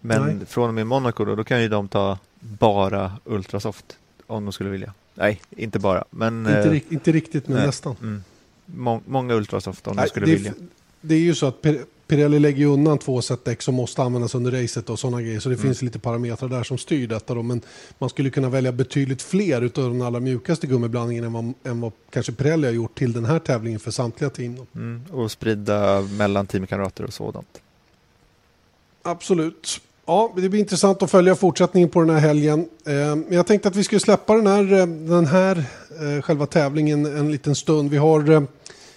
Men 0.00 0.22
Nej. 0.22 0.46
från 0.46 0.68
och 0.68 0.74
med 0.74 0.86
Monaco 0.86 1.24
då, 1.24 1.34
då 1.34 1.44
kan 1.44 1.62
ju 1.62 1.68
de 1.68 1.88
ta 1.88 2.18
bara 2.40 3.12
Ultrasoft 3.24 3.98
om 4.26 4.44
de 4.44 4.52
skulle 4.52 4.70
vilja. 4.70 4.94
Nej, 5.14 5.40
inte 5.50 5.78
bara, 5.78 6.04
men... 6.10 6.46
Inte, 6.46 6.70
eh, 6.70 6.92
inte 6.92 7.12
riktigt, 7.12 7.48
men 7.48 7.56
nej. 7.56 7.66
nästan. 7.66 7.96
Mm. 8.00 8.24
Må 8.66 9.00
många 9.06 9.34
Ultrasoft 9.34 9.86
om 9.86 9.96
Nej, 9.96 10.04
de 10.04 10.08
skulle 10.08 10.26
vilja. 10.26 10.52
Det 11.00 11.14
är 11.14 11.18
ju 11.18 11.34
så 11.34 11.46
att 11.46 11.62
Pirelli 12.06 12.38
lägger 12.38 12.58
ju 12.58 12.66
undan 12.66 12.98
två 12.98 13.22
set 13.22 13.44
däck 13.44 13.62
som 13.62 13.74
måste 13.74 14.02
användas 14.02 14.34
under 14.34 14.62
racet 14.62 14.90
och 14.90 14.98
sådana 14.98 15.22
grejer. 15.22 15.40
Så 15.40 15.48
det 15.48 15.54
mm. 15.54 15.66
finns 15.66 15.82
lite 15.82 15.98
parametrar 15.98 16.48
där 16.48 16.62
som 16.62 16.78
styr 16.78 17.08
detta. 17.08 17.34
Då. 17.34 17.42
Men 17.42 17.60
man 17.98 18.10
skulle 18.10 18.30
kunna 18.30 18.48
välja 18.48 18.72
betydligt 18.72 19.22
fler 19.22 19.62
utav 19.62 19.92
den 19.92 20.02
allra 20.02 20.20
mjukaste 20.20 20.66
gummiblandningen 20.66 21.24
än 21.24 21.32
vad, 21.32 21.54
än 21.64 21.80
vad 21.80 21.92
kanske 22.10 22.32
Pirelli 22.32 22.66
har 22.66 22.74
gjort 22.74 22.98
till 22.98 23.12
den 23.12 23.24
här 23.24 23.38
tävlingen 23.38 23.80
för 23.80 23.90
samtliga 23.90 24.30
team. 24.30 24.66
Mm. 24.74 25.02
Och 25.12 25.30
sprida 25.30 26.02
mellan 26.02 26.46
teamkamrater 26.46 27.04
och 27.04 27.12
sådant. 27.12 27.60
Absolut. 29.02 29.80
Ja, 30.06 30.32
det 30.36 30.48
blir 30.48 30.60
intressant 30.60 31.02
att 31.02 31.10
följa 31.10 31.34
fortsättningen 31.34 31.88
på 31.88 32.00
den 32.00 32.10
här 32.10 32.20
helgen. 32.20 32.68
Eh, 32.86 33.34
jag 33.36 33.46
tänkte 33.46 33.68
att 33.68 33.76
vi 33.76 33.84
skulle 33.84 34.00
släppa 34.00 34.34
den 34.34 34.46
här, 34.46 34.72
eh, 34.72 34.86
den 34.86 35.26
här 35.26 35.64
eh, 36.00 36.22
själva 36.22 36.46
tävlingen 36.46 37.06
en 37.06 37.32
liten 37.32 37.54
stund. 37.54 37.90
Vi 37.90 37.96
har 37.96 38.46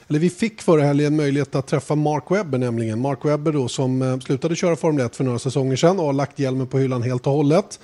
eller 0.10 0.20
vi 0.20 0.30
fick 0.30 0.62
förra 0.62 0.84
helgen 0.84 1.16
möjlighet 1.16 1.56
att 1.56 1.68
träffa 1.68 1.96
Mark 1.96 2.24
Webber 2.30 2.58
nämligen. 2.58 3.02
Mark 3.02 3.26
Webber 3.26 3.52
då 3.52 3.68
som 3.68 4.02
eh, 4.02 4.20
slutade 4.20 4.56
köra 4.56 4.76
Formel 4.76 5.06
1 5.06 5.16
för 5.16 5.24
några 5.24 5.40
säsonger 5.40 5.76
sedan 5.76 6.00
och 6.00 6.06
har 6.06 6.14
lagt 6.14 6.40
hjälmen 6.40 6.68
på 6.68 6.80
hyllan 6.80 7.04
helt 7.04 7.28
och 7.28 7.34
hållet. 7.34 7.80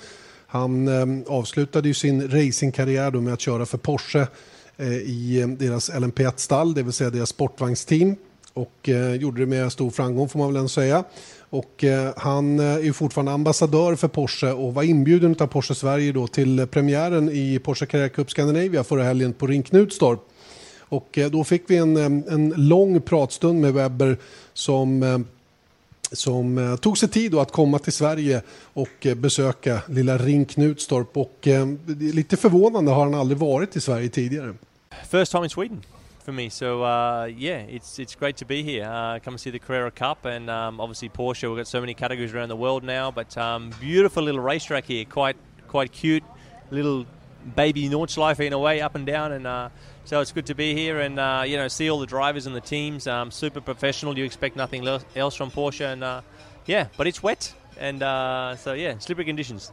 Han 0.46 0.88
eh, 0.88 1.32
avslutade 1.32 1.88
ju 1.88 1.94
sin 1.94 2.30
racingkarriär 2.30 3.10
då 3.10 3.20
med 3.20 3.32
att 3.32 3.40
köra 3.40 3.66
för 3.66 3.78
Porsche 3.78 4.26
eh, 4.76 4.92
i 4.92 5.56
deras 5.58 5.90
LMP1-stall, 5.90 6.74
det 6.74 6.82
vill 6.82 6.92
säga 6.92 7.10
deras 7.10 7.28
sportvagnsteam. 7.28 8.16
Och 8.52 8.88
gjorde 9.18 9.40
det 9.40 9.46
med 9.46 9.72
stor 9.72 9.90
framgång 9.90 10.28
får 10.28 10.38
man 10.38 10.48
väl 10.48 10.56
ändå 10.56 10.68
säga. 10.68 11.04
Och 11.50 11.84
han 12.16 12.60
är 12.60 12.78
ju 12.78 12.92
fortfarande 12.92 13.32
ambassadör 13.32 13.94
för 13.94 14.08
Porsche 14.08 14.52
och 14.52 14.74
var 14.74 14.82
inbjuden 14.82 15.36
av 15.40 15.46
Porsche 15.46 15.74
Sverige 15.74 16.12
då 16.12 16.26
till 16.26 16.66
premiären 16.66 17.28
i 17.28 17.58
Porsche 17.58 17.86
Carrera 17.86 18.08
Cup 18.08 18.30
Scandinavia 18.30 18.84
förra 18.84 19.02
helgen 19.02 19.32
på 19.32 19.46
Ring 19.46 19.62
Knutstorp. 19.62 20.20
Och 20.88 21.18
eh, 21.18 21.30
då 21.30 21.44
fick 21.44 21.62
vi 21.66 21.76
en, 21.76 21.96
eh, 21.96 22.34
en 22.34 22.54
lång 22.56 23.00
pratstund 23.00 23.60
med 23.60 23.74
Webber 23.74 24.16
som 24.52 25.02
eh, 25.02 25.18
som 26.12 26.78
tog 26.80 26.98
sig 26.98 27.08
tid 27.08 27.34
att 27.34 27.52
komma 27.52 27.78
till 27.78 27.92
Sverige 27.92 28.42
och 28.72 29.06
besöka 29.16 29.82
lilla 29.88 30.18
Ring 30.18 30.44
Knutstorp. 30.44 31.16
Och 31.16 31.48
lite 31.98 32.36
förvånande 32.36 32.90
har 32.90 33.04
han 33.04 33.14
aldrig 33.14 33.38
varit 33.38 33.76
i 33.76 33.80
Sverige 33.80 34.08
tidigare. 34.08 34.54
First 35.10 35.32
time 35.32 35.44
in 35.44 35.50
Sweden 35.50 35.82
for 36.26 36.32
me, 36.32 36.50
so 36.50 36.82
uh, 36.82 37.26
yeah, 37.26 37.60
it's 37.68 37.98
it's 37.98 38.14
great 38.14 38.36
to 38.36 38.44
be 38.44 38.62
here. 38.62 38.84
Uh, 38.84 39.18
come 39.24 39.34
and 39.34 39.40
see 39.40 39.50
the 39.50 39.58
Carrera 39.58 39.90
Cup, 39.90 40.24
and 40.24 40.50
um, 40.50 40.80
obviously 40.80 41.08
Porsche. 41.08 41.48
We've 41.48 41.56
got 41.56 41.68
so 41.68 41.80
many 41.80 41.94
categories 41.94 42.34
around 42.34 42.48
the 42.48 42.56
world 42.56 42.82
now, 42.84 43.12
but 43.12 43.36
um, 43.36 43.70
beautiful 43.80 44.24
little 44.24 44.40
racetrack 44.40 44.84
here, 44.84 45.04
quite 45.04 45.36
quite 45.68 45.92
cute, 45.92 46.24
little 46.70 47.06
baby 47.54 47.88
Nordschleife 47.88 48.40
in 48.40 48.52
a 48.52 48.58
way, 48.58 48.80
up 48.80 48.96
and 48.96 49.06
down, 49.06 49.32
and 49.32 49.46
uh, 49.46 49.68
so 50.06 50.20
it's 50.20 50.32
good 50.32 50.46
to 50.46 50.54
be 50.54 50.72
here 50.72 51.00
and 51.00 51.18
uh, 51.18 51.42
you 51.44 51.56
know 51.56 51.68
see 51.68 51.90
all 51.90 51.98
the 51.98 52.06
drivers 52.06 52.46
and 52.46 52.56
the 52.56 52.60
teams. 52.60 53.06
Um, 53.06 53.30
super 53.30 53.60
professional. 53.60 54.16
You 54.16 54.24
expect 54.24 54.56
nothing 54.56 54.86
else 55.16 55.34
from 55.34 55.50
Porsche, 55.50 55.92
and 55.92 56.02
uh, 56.02 56.22
yeah, 56.64 56.88
but 56.96 57.06
it's 57.06 57.22
wet 57.22 57.52
and 57.78 58.02
uh, 58.02 58.56
so 58.56 58.72
yeah, 58.72 58.96
slippery 58.98 59.24
conditions. 59.24 59.72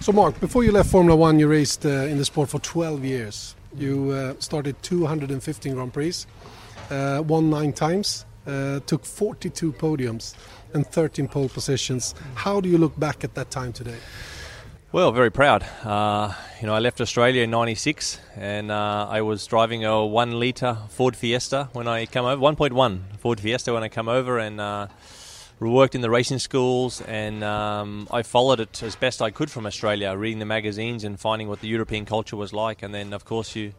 So 0.00 0.12
Mark, 0.12 0.38
before 0.38 0.64
you 0.64 0.72
left 0.72 0.90
Formula 0.90 1.16
One, 1.16 1.38
you 1.38 1.48
raced 1.48 1.84
uh, 1.84 2.06
in 2.06 2.18
the 2.18 2.24
sport 2.24 2.48
for 2.50 2.58
12 2.60 3.04
years. 3.04 3.56
You 3.76 4.10
uh, 4.10 4.34
started 4.38 4.82
215 4.82 5.74
Grand 5.74 5.92
Prix, 5.92 6.14
uh, 6.90 7.22
won 7.26 7.50
nine 7.50 7.72
times, 7.72 8.24
took 8.86 9.04
42 9.04 9.72
podiums 9.72 10.34
and 10.74 10.86
13 10.86 11.28
pole 11.28 11.48
positions. 11.48 12.14
How 12.34 12.60
do 12.60 12.68
you 12.68 12.78
look 12.78 12.98
back 12.98 13.24
at 13.24 13.34
that 13.34 13.50
time 13.50 13.72
today? 13.72 13.98
Well, 14.92 15.12
very 15.12 15.30
proud. 15.30 15.62
Uh, 15.84 16.34
you 16.60 16.66
know, 16.66 16.74
I 16.74 16.80
left 16.80 17.00
Australia 17.00 17.44
in 17.44 17.50
'96, 17.50 18.18
and 18.34 18.72
uh, 18.72 19.06
I 19.08 19.20
was 19.20 19.46
driving 19.46 19.84
a 19.84 20.04
one-liter 20.04 20.78
Ford 20.88 21.14
Fiesta 21.14 21.68
when 21.72 21.86
I 21.86 22.06
come 22.06 22.26
over. 22.26 22.42
1.1 22.42 23.16
Ford 23.18 23.38
Fiesta 23.38 23.72
when 23.72 23.84
I 23.84 23.88
come 23.88 24.08
over, 24.08 24.40
and 24.40 24.60
uh, 24.60 24.88
worked 25.60 25.94
in 25.94 26.00
the 26.00 26.10
racing 26.10 26.40
schools. 26.40 27.02
And 27.02 27.44
um, 27.44 28.08
I 28.10 28.24
followed 28.24 28.58
it 28.58 28.82
as 28.82 28.96
best 28.96 29.22
I 29.22 29.30
could 29.30 29.48
from 29.48 29.64
Australia, 29.64 30.16
reading 30.16 30.40
the 30.40 30.44
magazines 30.44 31.04
and 31.04 31.20
finding 31.20 31.46
what 31.46 31.60
the 31.60 31.68
European 31.68 32.04
culture 32.04 32.34
was 32.34 32.52
like. 32.52 32.82
And 32.82 32.92
then, 32.92 33.12
of 33.12 33.24
course, 33.24 33.54
you 33.54 33.74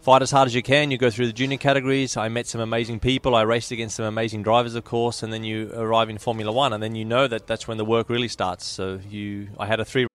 fight 0.00 0.22
as 0.22 0.30
hard 0.30 0.46
as 0.46 0.54
you 0.54 0.62
can. 0.62 0.90
You 0.90 0.98
go 0.98 1.10
through 1.10 1.26
the 1.26 1.32
junior 1.32 1.58
categories. 1.58 2.16
I 2.16 2.28
met 2.28 2.46
some 2.46 2.60
amazing 2.60 3.00
people. 3.00 3.34
I 3.34 3.42
raced 3.42 3.70
against 3.70 3.96
some 3.96 4.06
amazing 4.06 4.42
drivers, 4.42 4.74
of 4.74 4.84
course, 4.84 5.22
and 5.22 5.32
then 5.32 5.44
you 5.44 5.70
arrive 5.74 6.08
in 6.10 6.18
Formula 6.18 6.52
One, 6.52 6.72
and 6.72 6.82
then 6.82 6.94
you 6.94 7.04
know 7.04 7.28
that 7.28 7.46
that's 7.46 7.68
when 7.68 7.78
the 7.78 7.84
work 7.84 8.08
really 8.08 8.28
starts. 8.28 8.66
So 8.66 9.00
you, 9.08 9.48
I 9.58 9.66
had 9.66 9.80
a 9.80 9.84
three. 9.84 10.06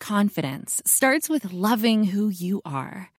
Confidence 0.00 0.80
starts 0.86 1.28
with 1.28 1.52
loving 1.52 2.04
who 2.04 2.28
you 2.28 2.62
are. 2.64 3.10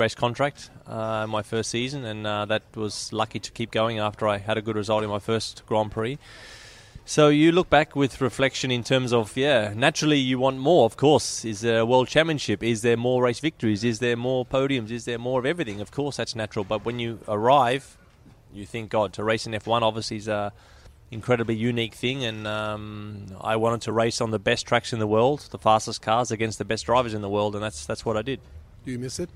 Race 0.00 0.14
contract 0.14 0.70
uh, 0.86 1.26
my 1.28 1.42
first 1.42 1.70
season, 1.70 2.04
and 2.04 2.26
uh, 2.26 2.44
that 2.46 2.62
was 2.74 3.12
lucky 3.12 3.38
to 3.38 3.50
keep 3.52 3.70
going 3.70 3.98
after 3.98 4.26
I 4.26 4.38
had 4.38 4.58
a 4.58 4.62
good 4.62 4.76
result 4.76 5.04
in 5.04 5.10
my 5.10 5.18
first 5.18 5.62
Grand 5.66 5.92
Prix. 5.92 6.18
So 7.04 7.28
you 7.28 7.52
look 7.52 7.70
back 7.70 7.96
with 7.96 8.20
reflection 8.20 8.70
in 8.70 8.84
terms 8.84 9.14
of 9.14 9.34
yeah, 9.34 9.72
naturally 9.74 10.18
you 10.18 10.38
want 10.38 10.58
more. 10.58 10.84
Of 10.84 10.98
course, 10.98 11.44
is 11.44 11.62
there 11.62 11.78
a 11.78 11.86
world 11.86 12.08
championship? 12.08 12.62
Is 12.62 12.82
there 12.82 12.98
more 12.98 13.22
race 13.22 13.40
victories? 13.40 13.82
Is 13.82 13.98
there 13.98 14.14
more 14.14 14.44
podiums? 14.44 14.90
Is 14.90 15.06
there 15.06 15.18
more 15.18 15.40
of 15.40 15.46
everything? 15.46 15.80
Of 15.80 15.90
course, 15.90 16.18
that's 16.18 16.36
natural. 16.36 16.66
But 16.66 16.84
when 16.84 16.98
you 16.98 17.20
arrive, 17.26 17.96
you 18.52 18.66
think, 18.66 18.90
God, 18.90 19.14
to 19.14 19.24
race 19.24 19.46
in 19.46 19.52
F1 19.54 19.80
obviously 19.80 20.18
is 20.18 20.28
a 20.28 20.52
incredibly 21.10 21.54
unique 21.54 21.94
thing, 21.94 22.24
and 22.24 22.46
um, 22.46 23.26
I 23.40 23.56
wanted 23.56 23.80
to 23.82 23.92
race 23.92 24.20
on 24.20 24.30
the 24.30 24.38
best 24.38 24.66
tracks 24.66 24.92
in 24.92 24.98
the 24.98 25.06
world, 25.06 25.48
the 25.50 25.58
fastest 25.58 26.02
cars 26.02 26.30
against 26.30 26.58
the 26.58 26.64
best 26.64 26.86
drivers 26.86 27.14
in 27.14 27.22
the 27.22 27.30
world, 27.30 27.54
and 27.54 27.64
that's 27.64 27.86
that's 27.86 28.04
what 28.04 28.16
I 28.16 28.22
did. 28.22 28.40
Do 28.84 28.92
you 28.92 28.98
miss 28.98 29.18
it? 29.18 29.30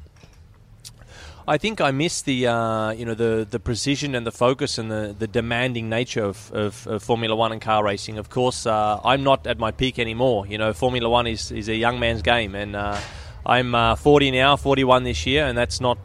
I 1.47 1.59
think 1.59 1.81
I 1.81 1.91
miss 1.91 2.23
the 2.23 2.47
uh, 2.47 2.91
you 2.91 3.05
know 3.05 3.15
the 3.15 3.47
the 3.49 3.59
precision 3.59 4.15
and 4.15 4.25
the 4.25 4.31
focus 4.31 4.79
and 4.79 4.91
the, 4.91 5.15
the 5.19 5.27
demanding 5.27 5.89
nature 5.89 6.23
of, 6.23 6.53
of, 6.53 6.87
of 6.87 7.03
Formula 7.03 7.35
One 7.35 7.51
and 7.51 7.61
car 7.61 7.83
racing. 7.85 8.19
Of 8.19 8.31
course, 8.31 8.65
uh, 8.65 9.01
I'm 9.05 9.25
not 9.25 9.47
at 9.47 9.59
my 9.59 9.73
peak 9.73 9.99
anymore. 9.99 10.47
You 10.47 10.59
know, 10.59 10.73
Formula 10.73 11.09
One 11.09 11.27
is, 11.27 11.51
is 11.51 11.69
a 11.69 11.75
young 11.75 11.99
man's 11.99 12.23
game, 12.23 12.55
and 12.55 12.77
uh, 12.77 13.01
I'm 13.45 13.75
uh, 13.75 13.97
40 13.97 14.31
now, 14.31 14.57
41 14.57 15.03
this 15.03 15.27
year, 15.27 15.47
and 15.47 15.59
that's 15.59 15.81
not 15.81 15.99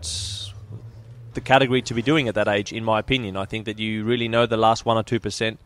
the 1.35 1.41
category 1.41 1.83
to 1.83 1.93
be 1.93 2.01
doing 2.01 2.27
at 2.27 2.33
that 2.33 2.47
age, 2.47 2.73
in 2.73 2.83
my 2.83 2.97
opinion. 2.97 3.37
I 3.37 3.45
think 3.45 3.65
that 3.65 3.77
you 3.77 4.05
really 4.05 4.27
know 4.27 4.47
the 4.47 4.57
last 4.57 4.85
one 4.85 4.97
or 4.97 5.03
two 5.03 5.19
percent 5.19 5.59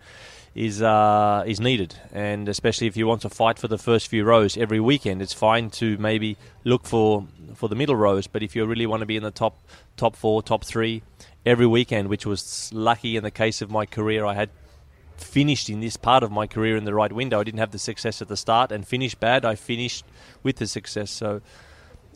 is 0.54 0.82
uh, 0.82 1.44
is 1.48 1.60
needed, 1.60 1.96
and 2.12 2.50
especially 2.50 2.88
if 2.88 2.98
you 2.98 3.08
want 3.08 3.22
to 3.22 3.30
fight 3.30 3.58
for 3.58 3.68
the 3.68 3.78
first 3.78 4.08
few 4.10 4.24
rows 4.24 4.58
every 4.58 4.80
weekend, 4.80 5.22
it's 5.22 5.34
fine 5.34 5.70
to 5.70 5.98
maybe 5.98 6.38
look 6.64 6.86
for 6.86 7.26
for 7.56 7.70
the 7.70 7.76
middle 7.76 7.96
rows. 7.96 8.28
But 8.28 8.44
if 8.44 8.56
you 8.56 8.66
really 8.66 8.86
want 8.86 9.00
to 9.00 9.06
be 9.06 9.16
in 9.16 9.24
the 9.24 9.32
top 9.32 9.58
top 9.96 10.16
four, 10.16 10.44
top 10.44 10.66
three 10.66 11.04
every 11.46 11.68
weekend, 11.68 12.10
which 12.10 12.26
was 12.26 12.70
lucky 12.74 13.16
in 13.16 13.24
the 13.24 13.32
case 13.32 13.62
of 13.62 13.72
my 13.72 13.86
career, 13.86 14.26
I 14.26 14.34
had 14.34 14.50
finished 15.16 15.70
in 15.70 15.80
this 15.80 15.96
part 15.98 16.24
of 16.24 16.32
my 16.32 16.48
career 16.48 16.76
in 16.76 16.84
the 16.84 16.94
right 16.94 17.14
window. 17.14 17.40
I 17.40 17.44
didn't 17.44 17.60
have 17.60 17.72
the 17.72 17.80
success 17.80 18.22
at 18.22 18.28
the 18.28 18.38
start 18.38 18.72
and 18.72 18.86
finished 18.86 19.20
bad. 19.20 19.46
I 19.46 19.56
finished 19.56 20.04
with 20.44 20.58
the 20.58 20.68
success. 20.68 21.12
So 21.12 21.42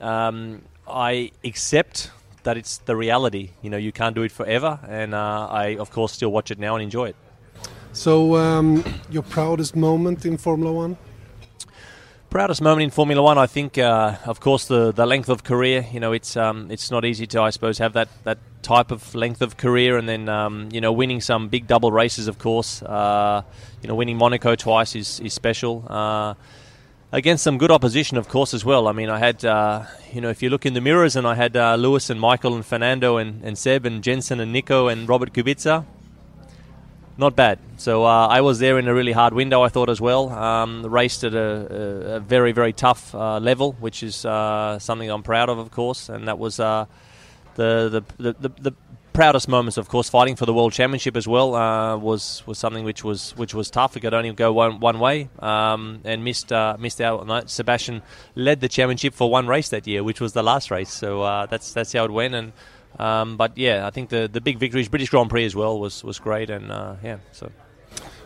um, 0.01 0.63
I 0.87 1.31
accept 1.43 2.11
that 2.43 2.57
it's 2.57 2.79
the 2.79 2.95
reality. 2.95 3.51
You 3.61 3.69
know, 3.69 3.77
you 3.77 3.91
can't 3.91 4.15
do 4.15 4.23
it 4.23 4.31
forever, 4.31 4.79
and 4.87 5.15
uh, 5.15 5.47
I 5.49 5.77
of 5.77 5.89
course 5.89 6.11
still 6.11 6.31
watch 6.31 6.51
it 6.51 6.59
now 6.59 6.75
and 6.75 6.83
enjoy 6.83 7.09
it. 7.09 7.15
So, 7.95 8.35
um, 8.35 8.83
your 9.09 9.23
proudest 9.23 9.73
moment 9.73 10.25
in 10.25 10.35
Formula 10.35 10.69
One? 10.69 10.97
Proudest 12.29 12.61
moment 12.61 12.83
in 12.83 12.89
Formula 12.89 13.23
One, 13.23 13.37
I 13.37 13.47
think, 13.47 13.77
uh, 13.77 14.17
of 14.25 14.41
course, 14.41 14.67
the, 14.67 14.91
the 14.91 15.05
length 15.05 15.29
of 15.29 15.45
career. 15.45 15.87
You 15.93 16.01
know, 16.01 16.11
it's 16.11 16.35
um, 16.35 16.69
it's 16.69 16.91
not 16.91 17.05
easy 17.05 17.25
to, 17.27 17.41
I 17.41 17.51
suppose, 17.51 17.77
have 17.77 17.93
that, 17.93 18.09
that 18.25 18.37
type 18.61 18.91
of 18.91 19.15
length 19.15 19.41
of 19.41 19.55
career, 19.55 19.97
and 19.97 20.09
then 20.09 20.27
um, 20.27 20.67
you 20.73 20.81
know, 20.81 20.91
winning 20.91 21.21
some 21.21 21.47
big 21.47 21.67
double 21.67 21.89
races. 21.89 22.27
Of 22.27 22.37
course, 22.37 22.83
uh, 22.83 23.43
you 23.81 23.87
know, 23.87 23.95
winning 23.95 24.17
Monaco 24.17 24.55
twice 24.55 24.93
is 24.93 25.21
is 25.21 25.33
special. 25.33 25.85
Uh, 25.87 26.33
against 27.13 27.45
some 27.45 27.57
good 27.57 27.71
opposition, 27.71 28.17
of 28.17 28.27
course, 28.27 28.53
as 28.53 28.65
well. 28.65 28.89
I 28.89 28.91
mean, 28.91 29.09
I 29.09 29.19
had, 29.19 29.45
uh, 29.45 29.85
you 30.11 30.19
know, 30.19 30.29
if 30.29 30.43
you 30.43 30.49
look 30.49 30.65
in 30.65 30.73
the 30.73 30.81
mirrors, 30.81 31.15
and 31.15 31.25
I 31.25 31.35
had 31.35 31.55
uh, 31.55 31.75
Lewis 31.75 32.09
and 32.09 32.19
Michael 32.19 32.55
and 32.55 32.65
Fernando 32.65 33.15
and, 33.15 33.41
and 33.41 33.57
Seb 33.57 33.85
and 33.85 34.03
Jensen 34.03 34.41
and 34.41 34.51
Nico 34.51 34.89
and 34.89 35.07
Robert 35.07 35.31
Kubica 35.31 35.85
not 37.17 37.35
bad. 37.35 37.59
So 37.77 38.05
uh, 38.05 38.27
I 38.27 38.41
was 38.41 38.59
there 38.59 38.77
in 38.77 38.87
a 38.87 38.93
really 38.93 39.11
hard 39.11 39.33
window, 39.33 39.61
I 39.61 39.69
thought 39.69 39.89
as 39.89 40.01
well. 40.01 40.29
Um, 40.29 40.85
raced 40.85 41.23
at 41.23 41.33
a, 41.33 42.15
a, 42.15 42.19
very, 42.19 42.51
very 42.51 42.73
tough 42.73 43.13
uh, 43.15 43.39
level, 43.39 43.73
which 43.79 44.03
is 44.03 44.25
uh, 44.25 44.79
something 44.79 45.09
I'm 45.09 45.23
proud 45.23 45.49
of, 45.49 45.57
of 45.57 45.71
course. 45.71 46.09
And 46.09 46.27
that 46.27 46.39
was 46.39 46.59
uh, 46.59 46.85
the, 47.55 48.03
the, 48.17 48.33
the, 48.33 48.49
the, 48.49 48.73
proudest 49.13 49.47
moments, 49.47 49.77
of 49.77 49.87
course. 49.87 50.09
Fighting 50.09 50.35
for 50.35 50.45
the 50.45 50.53
world 50.53 50.73
championship 50.73 51.15
as 51.15 51.25
well 51.25 51.55
uh, 51.55 51.95
was 51.95 52.43
was 52.45 52.57
something 52.59 52.83
which 52.83 53.01
was 53.01 53.31
which 53.37 53.53
was 53.53 53.69
tough. 53.69 53.95
It 53.95 54.01
could 54.01 54.13
only 54.13 54.33
go 54.33 54.51
one 54.51 54.81
one 54.81 54.99
way, 54.99 55.29
um, 55.39 56.01
and 56.03 56.21
missed 56.21 56.51
uh, 56.51 56.75
missed 56.77 56.99
out. 56.99 57.49
Sebastian 57.49 58.01
led 58.35 58.59
the 58.59 58.67
championship 58.67 59.13
for 59.13 59.31
one 59.31 59.47
race 59.47 59.69
that 59.69 59.87
year, 59.87 60.03
which 60.03 60.19
was 60.19 60.33
the 60.33 60.43
last 60.43 60.69
race. 60.69 60.91
So 60.91 61.47
that's 61.49 61.71
that's 61.71 61.93
how 61.93 62.03
it 62.03 62.11
went 62.11 62.35
and. 62.35 62.51
Um, 62.99 63.37
but 63.37 63.57
yeah, 63.57 63.87
I 63.87 63.89
think 63.89 64.09
the 64.09 64.29
the 64.31 64.41
big 64.41 64.57
victories, 64.57 64.87
British 64.87 65.09
Grand 65.09 65.29
Prix 65.29 65.45
as 65.45 65.55
well, 65.55 65.79
was 65.79 66.03
was 66.03 66.19
great, 66.19 66.49
and 66.49 66.71
uh, 66.71 66.95
yeah, 67.03 67.17
so. 67.31 67.51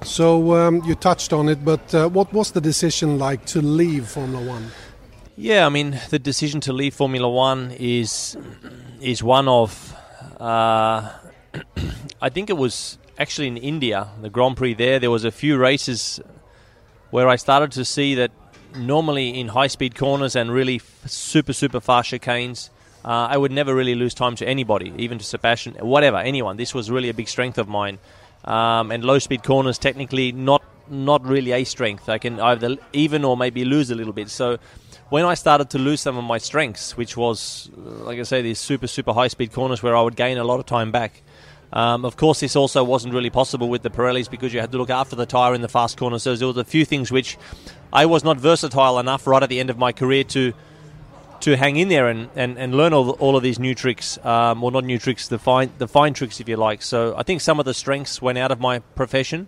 So 0.02 0.56
um, 0.56 0.82
you 0.86 0.96
touched 0.96 1.34
on 1.34 1.50
it, 1.50 1.66
but 1.66 1.94
uh, 1.94 2.08
what 2.08 2.32
was 2.32 2.52
the 2.52 2.62
decision 2.62 3.20
like 3.20 3.46
to 3.48 3.62
leave 3.62 4.08
Formula 4.08 4.46
One? 4.46 4.72
Yeah, 5.36 5.66
I 5.66 5.70
mean 5.70 6.00
the 6.10 6.20
decision 6.20 6.62
to 6.62 6.74
leave 6.74 6.94
Formula 6.94 7.30
One 7.30 7.72
is 7.78 8.38
is 9.02 9.22
one 9.22 9.48
of 9.48 9.94
uh, 10.40 11.12
I 12.22 12.30
think 12.30 12.50
it 12.50 12.58
was 12.58 12.98
actually 13.18 13.48
in 13.48 13.58
India, 13.58 14.08
the 14.22 14.30
Grand 14.30 14.56
Prix 14.56 14.76
there. 14.76 15.00
There 15.00 15.12
was 15.12 15.26
a 15.26 15.32
few 15.32 15.58
races 15.58 16.22
where 17.10 17.28
I 17.28 17.36
started 17.36 17.72
to 17.74 17.84
see 17.84 18.16
that 18.16 18.32
normally 18.76 19.38
in 19.40 19.50
high 19.50 19.68
speed 19.68 19.96
corners 19.96 20.36
and 20.36 20.52
really 20.52 20.80
super 21.06 21.54
super 21.54 21.80
fast 21.80 22.12
chicanes 22.12 22.70
uh, 23.06 23.28
I 23.30 23.38
would 23.38 23.52
never 23.52 23.74
really 23.74 23.96
lose 23.96 24.14
time 24.14 24.36
to 24.38 24.48
anybody, 24.48 24.94
even 24.98 25.18
to 25.18 25.26
Sebastian, 25.26 25.74
whatever, 25.76 26.18
anyone. 26.18 26.58
This 26.58 26.74
was 26.74 26.92
really 26.92 27.10
a 27.10 27.14
big 27.14 27.28
strength 27.28 27.58
of 27.58 27.68
mine. 27.68 28.00
Um, 28.46 28.92
and 28.92 29.04
low 29.04 29.20
speed 29.20 29.44
corners, 29.44 29.78
technically, 29.78 30.32
not 30.32 30.64
not 30.90 31.24
really 31.24 31.52
a 31.52 31.64
strength. 31.64 32.10
I 32.10 32.18
can 32.18 32.40
either 32.40 32.78
even 32.94 33.24
or 33.24 33.38
maybe 33.38 33.64
lose 33.64 33.92
a 33.92 33.96
little 33.96 34.14
bit. 34.14 34.30
So 34.30 34.58
when 35.10 35.26
I 35.26 35.36
started 35.36 35.70
to 35.72 35.78
lose 35.78 36.02
some 36.02 36.18
of 36.18 36.24
my 36.24 36.38
strengths, 36.40 36.98
which 36.98 37.16
was, 37.16 37.70
like 37.76 38.20
I 38.20 38.24
say, 38.24 38.42
these 38.42 38.60
super, 38.60 38.88
super 38.88 39.14
high 39.14 39.28
speed 39.28 39.54
corners 39.54 39.84
where 39.84 39.96
I 39.96 40.02
would 40.02 40.16
gain 40.16 40.38
a 40.38 40.44
lot 40.44 40.60
of 40.60 40.66
time 40.66 40.92
back. 40.92 41.22
Um, 41.72 42.06
of 42.06 42.18
course, 42.18 42.40
this 42.40 42.56
also 42.56 42.84
wasn't 42.84 43.14
really 43.14 43.30
possible 43.30 43.70
with 43.70 43.84
the 43.84 43.92
Pirellis 43.92 44.30
because 44.30 44.54
you 44.54 44.60
had 44.60 44.72
to 44.72 44.78
look 44.78 44.90
after 44.90 45.16
the 45.16 45.28
tyre 45.28 45.54
in 45.54 45.62
the 45.62 45.68
fast 45.68 45.98
corners. 45.98 46.24
So 46.24 46.36
there 46.36 46.48
was 46.48 46.58
a 46.58 46.64
few 46.64 46.86
things 46.86 47.12
which 47.12 47.38
I 47.94 48.08
was 48.08 48.24
not 48.24 48.38
versatile 48.38 48.98
enough 48.98 49.28
right 49.28 49.44
at 49.44 49.50
the 49.50 49.60
end 49.60 49.70
of 49.70 49.78
my 49.78 49.92
career 49.92 50.24
to 50.26 50.54
to 51.42 51.56
hang 51.56 51.78
in 51.78 51.88
there 51.88 52.08
and, 52.08 52.30
and, 52.36 52.58
and 52.58 52.76
learn 52.76 52.94
all, 52.94 53.12
all 53.12 53.36
of 53.36 53.44
these 53.44 53.60
new 53.60 53.74
tricks, 53.74 54.18
um, 54.26 54.64
or 54.64 54.72
not 54.72 54.84
new 54.84 55.00
tricks, 55.00 55.28
the 55.28 55.40
fine 55.40 55.72
the 55.78 55.88
fine 55.88 56.14
tricks, 56.14 56.40
if 56.40 56.50
you 56.50 56.58
like. 56.58 56.82
So 56.82 57.16
I 57.18 57.24
think 57.24 57.42
some 57.42 57.60
of 57.60 57.66
the 57.66 57.74
strengths 57.74 58.22
went 58.22 58.38
out 58.38 58.52
of 58.52 58.60
my 58.60 58.80
profession, 58.80 59.48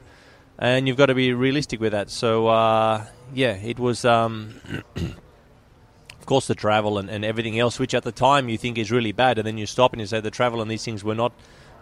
and 0.58 0.88
you've 0.88 0.98
got 0.98 1.08
to 1.08 1.16
be 1.16 1.34
realistic 1.34 1.80
with 1.80 1.92
that. 1.92 2.10
So 2.10 2.48
uh, 2.48 3.06
yeah, 3.34 3.54
it 3.54 3.80
was. 3.80 4.06
Um, 4.06 4.62
of 6.22 6.28
course, 6.28 6.46
the 6.46 6.56
travel 6.56 7.00
and, 7.00 7.10
and 7.10 7.26
everything 7.26 7.60
else, 7.60 7.80
which 7.80 7.96
at 7.96 8.04
the 8.04 8.12
time 8.12 8.48
you 8.48 8.58
think 8.58 8.78
is 8.78 8.92
really 8.92 9.12
bad, 9.12 9.40
and 9.40 9.48
then 9.48 9.58
you 9.58 9.66
stop 9.66 9.92
and 9.92 10.00
you 10.00 10.06
say 10.06 10.20
the 10.22 10.30
travel 10.30 10.62
and 10.62 10.70
these 10.70 10.86
things 10.86 11.04
were 11.04 11.16
not 11.16 11.34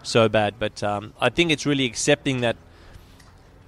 so 0.02 0.30
bad. 0.30 0.54
But 0.58 0.82
um, 0.82 1.12
I 1.20 1.28
think 1.28 1.52
it's 1.52 1.66
really 1.66 1.84
accepting 1.84 2.40
that 2.40 2.56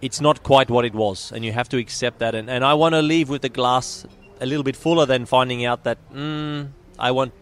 it's 0.00 0.20
not 0.20 0.42
quite 0.42 0.70
what 0.70 0.86
it 0.86 0.94
was, 0.94 1.30
and 1.30 1.44
you 1.44 1.52
have 1.52 1.68
to 1.68 1.78
accept 1.78 2.20
that. 2.20 2.34
And, 2.34 2.48
and 2.48 2.64
I 2.64 2.72
want 2.74 2.94
to 2.94 3.02
leave 3.02 3.28
with 3.28 3.42
the 3.42 3.50
glass 3.50 4.06
a 4.42 4.46
little 4.46 4.64
bit 4.64 4.76
fuller 4.76 5.06
than 5.06 5.24
finding 5.24 5.64
out 5.64 5.84
that 5.84 5.98
mm, 6.12 6.68
I 6.98 7.10
want 7.12 7.32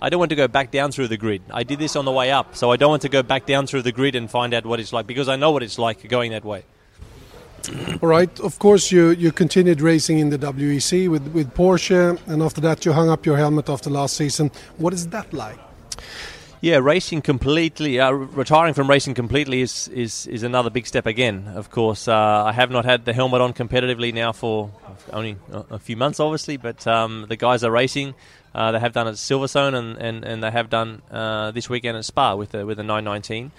I 0.00 0.10
don't 0.10 0.18
want 0.18 0.30
to 0.30 0.36
go 0.36 0.46
back 0.46 0.70
down 0.70 0.92
through 0.92 1.08
the 1.08 1.16
grid. 1.16 1.42
I 1.50 1.62
did 1.62 1.78
this 1.78 1.96
on 1.96 2.04
the 2.04 2.12
way 2.12 2.30
up, 2.30 2.54
so 2.54 2.70
I 2.70 2.76
don't 2.76 2.90
want 2.90 3.02
to 3.02 3.08
go 3.08 3.22
back 3.22 3.46
down 3.46 3.66
through 3.66 3.82
the 3.82 3.92
grid 3.92 4.14
and 4.14 4.30
find 4.30 4.52
out 4.52 4.66
what 4.66 4.78
it's 4.78 4.92
like 4.92 5.06
because 5.06 5.28
I 5.28 5.36
know 5.36 5.50
what 5.50 5.62
it's 5.62 5.78
like 5.78 6.06
going 6.08 6.32
that 6.32 6.44
way. 6.44 6.64
All 8.02 8.08
right. 8.08 8.40
Of 8.40 8.58
course, 8.58 8.92
you, 8.92 9.10
you 9.10 9.32
continued 9.32 9.80
racing 9.80 10.18
in 10.18 10.28
the 10.28 10.38
WEC 10.38 11.08
with, 11.08 11.26
with 11.28 11.54
Porsche, 11.54 12.18
and 12.26 12.42
after 12.42 12.60
that, 12.60 12.84
you 12.84 12.92
hung 12.92 13.08
up 13.08 13.24
your 13.24 13.38
helmet 13.38 13.70
after 13.70 13.88
last 13.88 14.16
season. 14.16 14.50
What 14.76 14.92
is 14.92 15.08
that 15.08 15.32
like? 15.32 15.58
Yeah, 16.66 16.78
racing 16.78 17.22
completely, 17.22 18.00
uh, 18.00 18.10
retiring 18.10 18.74
from 18.74 18.90
racing 18.90 19.14
completely 19.14 19.60
is, 19.60 19.86
is, 19.86 20.26
is 20.26 20.42
another 20.42 20.68
big 20.68 20.84
step 20.88 21.06
again. 21.06 21.46
Of 21.54 21.70
course, 21.70 22.08
uh, 22.08 22.12
I 22.44 22.50
have 22.50 22.72
not 22.72 22.84
had 22.84 23.04
the 23.04 23.12
helmet 23.12 23.40
on 23.40 23.52
competitively 23.52 24.12
now 24.12 24.32
for 24.32 24.72
only 25.12 25.36
a 25.52 25.78
few 25.78 25.96
months, 25.96 26.18
obviously, 26.18 26.56
but 26.56 26.84
um, 26.84 27.26
the 27.28 27.36
guys 27.36 27.62
are 27.62 27.70
racing. 27.70 28.16
Uh, 28.52 28.72
they 28.72 28.80
have 28.80 28.92
done 28.92 29.06
at 29.06 29.14
Silverstone 29.14 29.76
and, 29.76 29.96
and, 29.98 30.24
and 30.24 30.42
they 30.42 30.50
have 30.50 30.68
done 30.68 31.02
uh, 31.08 31.52
this 31.52 31.70
weekend 31.70 31.98
at 31.98 32.04
Spa 32.04 32.34
with 32.34 32.50
the, 32.50 32.66
with 32.66 32.78
the 32.78 32.82
919. 32.82 33.52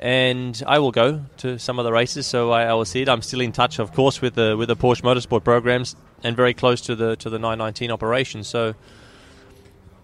And 0.00 0.60
I 0.66 0.80
will 0.80 0.90
go 0.90 1.26
to 1.36 1.60
some 1.60 1.78
of 1.78 1.84
the 1.84 1.92
races, 1.92 2.26
so 2.26 2.50
I, 2.50 2.64
I, 2.64 2.72
will 2.72 2.84
see 2.84 3.02
it. 3.02 3.08
I'm 3.08 3.22
still 3.22 3.40
in 3.40 3.52
touch, 3.52 3.78
of 3.78 3.92
course, 3.92 4.20
with 4.20 4.34
the 4.34 4.56
with 4.56 4.66
the 4.66 4.74
Porsche 4.74 5.02
Motorsport 5.02 5.44
programs 5.44 5.94
and 6.24 6.34
very 6.34 6.54
close 6.54 6.80
to 6.82 6.96
the 6.96 7.14
to 7.16 7.30
the 7.30 7.38
919 7.38 7.92
operation. 7.92 8.42
So 8.42 8.74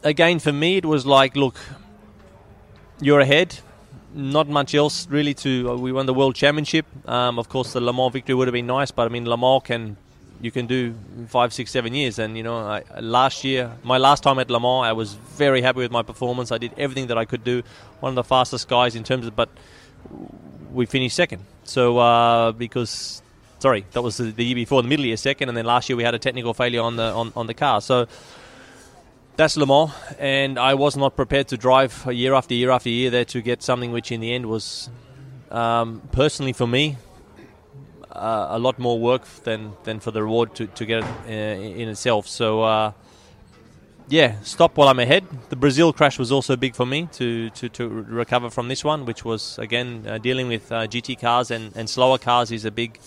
again, 0.05 0.38
for 0.38 0.53
me, 0.53 0.77
it 0.77 0.85
was 0.85 1.05
like, 1.07 1.35
look, 1.35 1.59
you're 3.05 3.21
ahead. 3.21 3.59
Not 4.14 4.49
much 4.49 4.75
else 4.75 5.07
really 5.11 5.35
to. 5.35 5.73
Uh, 5.73 5.77
we 5.77 5.93
won 5.93 6.07
the 6.07 6.14
world 6.14 6.35
championship. 6.35 6.87
Um, 7.07 7.38
of 7.38 7.49
course, 7.49 7.75
the 7.75 7.81
Le 7.81 7.93
Mans 7.93 8.12
victory 8.12 8.35
would 8.35 8.49
have 8.49 8.53
been 8.53 8.67
nice, 8.67 8.90
but 8.90 9.05
I 9.05 9.09
mean, 9.11 9.29
Le 9.29 9.37
Mans 9.37 9.62
can 9.62 9.97
you 10.40 10.51
can 10.51 10.67
do 10.67 10.95
five, 11.29 11.53
six, 11.53 11.71
seven 11.71 11.95
years. 11.95 12.19
And 12.19 12.37
you 12.37 12.43
know, 12.43 12.59
I, 12.59 12.83
last 13.01 13.45
year, 13.45 13.71
my 13.83 13.99
last 13.99 14.23
time 14.23 14.38
at 14.38 14.51
Le 14.51 14.59
Mans, 14.59 14.87
I 14.87 14.93
was 14.93 15.14
very 15.14 15.61
happy 15.61 15.81
with 15.81 15.90
my 15.90 16.03
performance. 16.03 16.51
I 16.51 16.59
did 16.59 16.73
everything 16.79 17.09
that 17.09 17.19
I 17.19 17.25
could 17.27 17.45
do. 17.45 17.62
One 18.01 18.11
of 18.11 18.17
the 18.17 18.25
fastest 18.25 18.69
guys 18.69 18.95
in 18.95 19.05
terms 19.05 19.27
of, 19.27 19.37
but 19.37 19.51
we 20.73 20.87
finished 20.87 21.17
second. 21.17 21.43
So 21.64 21.99
uh, 21.99 22.53
because 22.53 23.23
sorry, 23.59 23.85
that 23.93 24.03
was 24.03 24.17
the, 24.17 24.31
the, 24.31 24.45
year 24.45 24.55
before, 24.55 24.81
the 24.83 24.88
middle 24.88 25.05
year 25.05 25.17
second, 25.19 25.49
and 25.51 25.59
then 25.59 25.67
last 25.67 25.88
year 25.88 25.97
we 25.97 26.05
had 26.05 26.14
a 26.14 26.19
technical 26.19 26.55
failure 26.55 26.81
on 26.81 26.97
the 26.97 27.12
on, 27.12 27.33
on 27.37 27.47
the 27.47 27.55
car. 27.55 27.81
So 27.83 28.07
that's 29.37 29.57
Le 29.57 29.66
Mans, 29.66 29.90
and 30.18 30.59
I 30.59 30.75
was 30.75 30.97
not 30.97 31.16
prepared 31.16 31.49
to 31.49 31.57
drive 31.57 32.07
year 32.12 32.35
after 32.35 32.55
year 32.55 32.70
after 32.70 32.88
year 32.88 33.11
there 33.11 33.25
to 33.27 33.42
get 33.42 33.62
something 33.62 33.90
which 33.92 34.12
in 34.12 34.20
the 34.20 34.33
end 34.33 34.47
was 34.47 34.90
um, 35.51 36.03
personally 36.12 36.53
for 36.53 36.66
me 36.66 36.97
uh, 38.12 38.47
a 38.51 38.59
lot 38.59 38.79
more 38.79 38.99
work 38.99 39.27
than, 39.42 39.73
than 39.85 40.01
for 40.01 40.11
the 40.11 40.23
reward 40.23 40.55
to, 40.55 40.66
to 40.68 40.87
get 40.87 41.03
it 41.03 41.05
uh, 41.27 41.31
in 41.31 41.88
itself. 41.88 42.29
So, 42.29 42.62
uh, 42.62 42.92
yeah, 44.09 44.40
stop 44.42 44.77
while 44.77 44.88
I'm 44.88 44.99
ahead. 44.99 45.25
The 45.49 45.57
Brazil 45.57 45.92
crash 45.92 46.18
was 46.18 46.31
also 46.31 46.57
big 46.57 46.77
for 46.77 46.87
me 46.87 47.09
to, 47.12 47.51
to, 47.51 47.68
to 47.70 47.88
recover 47.88 48.51
from 48.51 48.68
this 48.68 48.85
one, 48.85 49.05
which 49.07 49.25
was, 49.25 49.59
again, 49.59 50.05
uh, 50.07 50.18
dealing 50.18 50.47
with 50.47 50.70
uh, 50.70 50.87
GT 50.87 51.18
cars 51.18 51.51
and, 51.51 51.75
and 51.75 51.88
slower 51.88 52.18
cars 52.18 52.53
is 52.53 52.64
a 52.64 52.70
big 52.70 53.01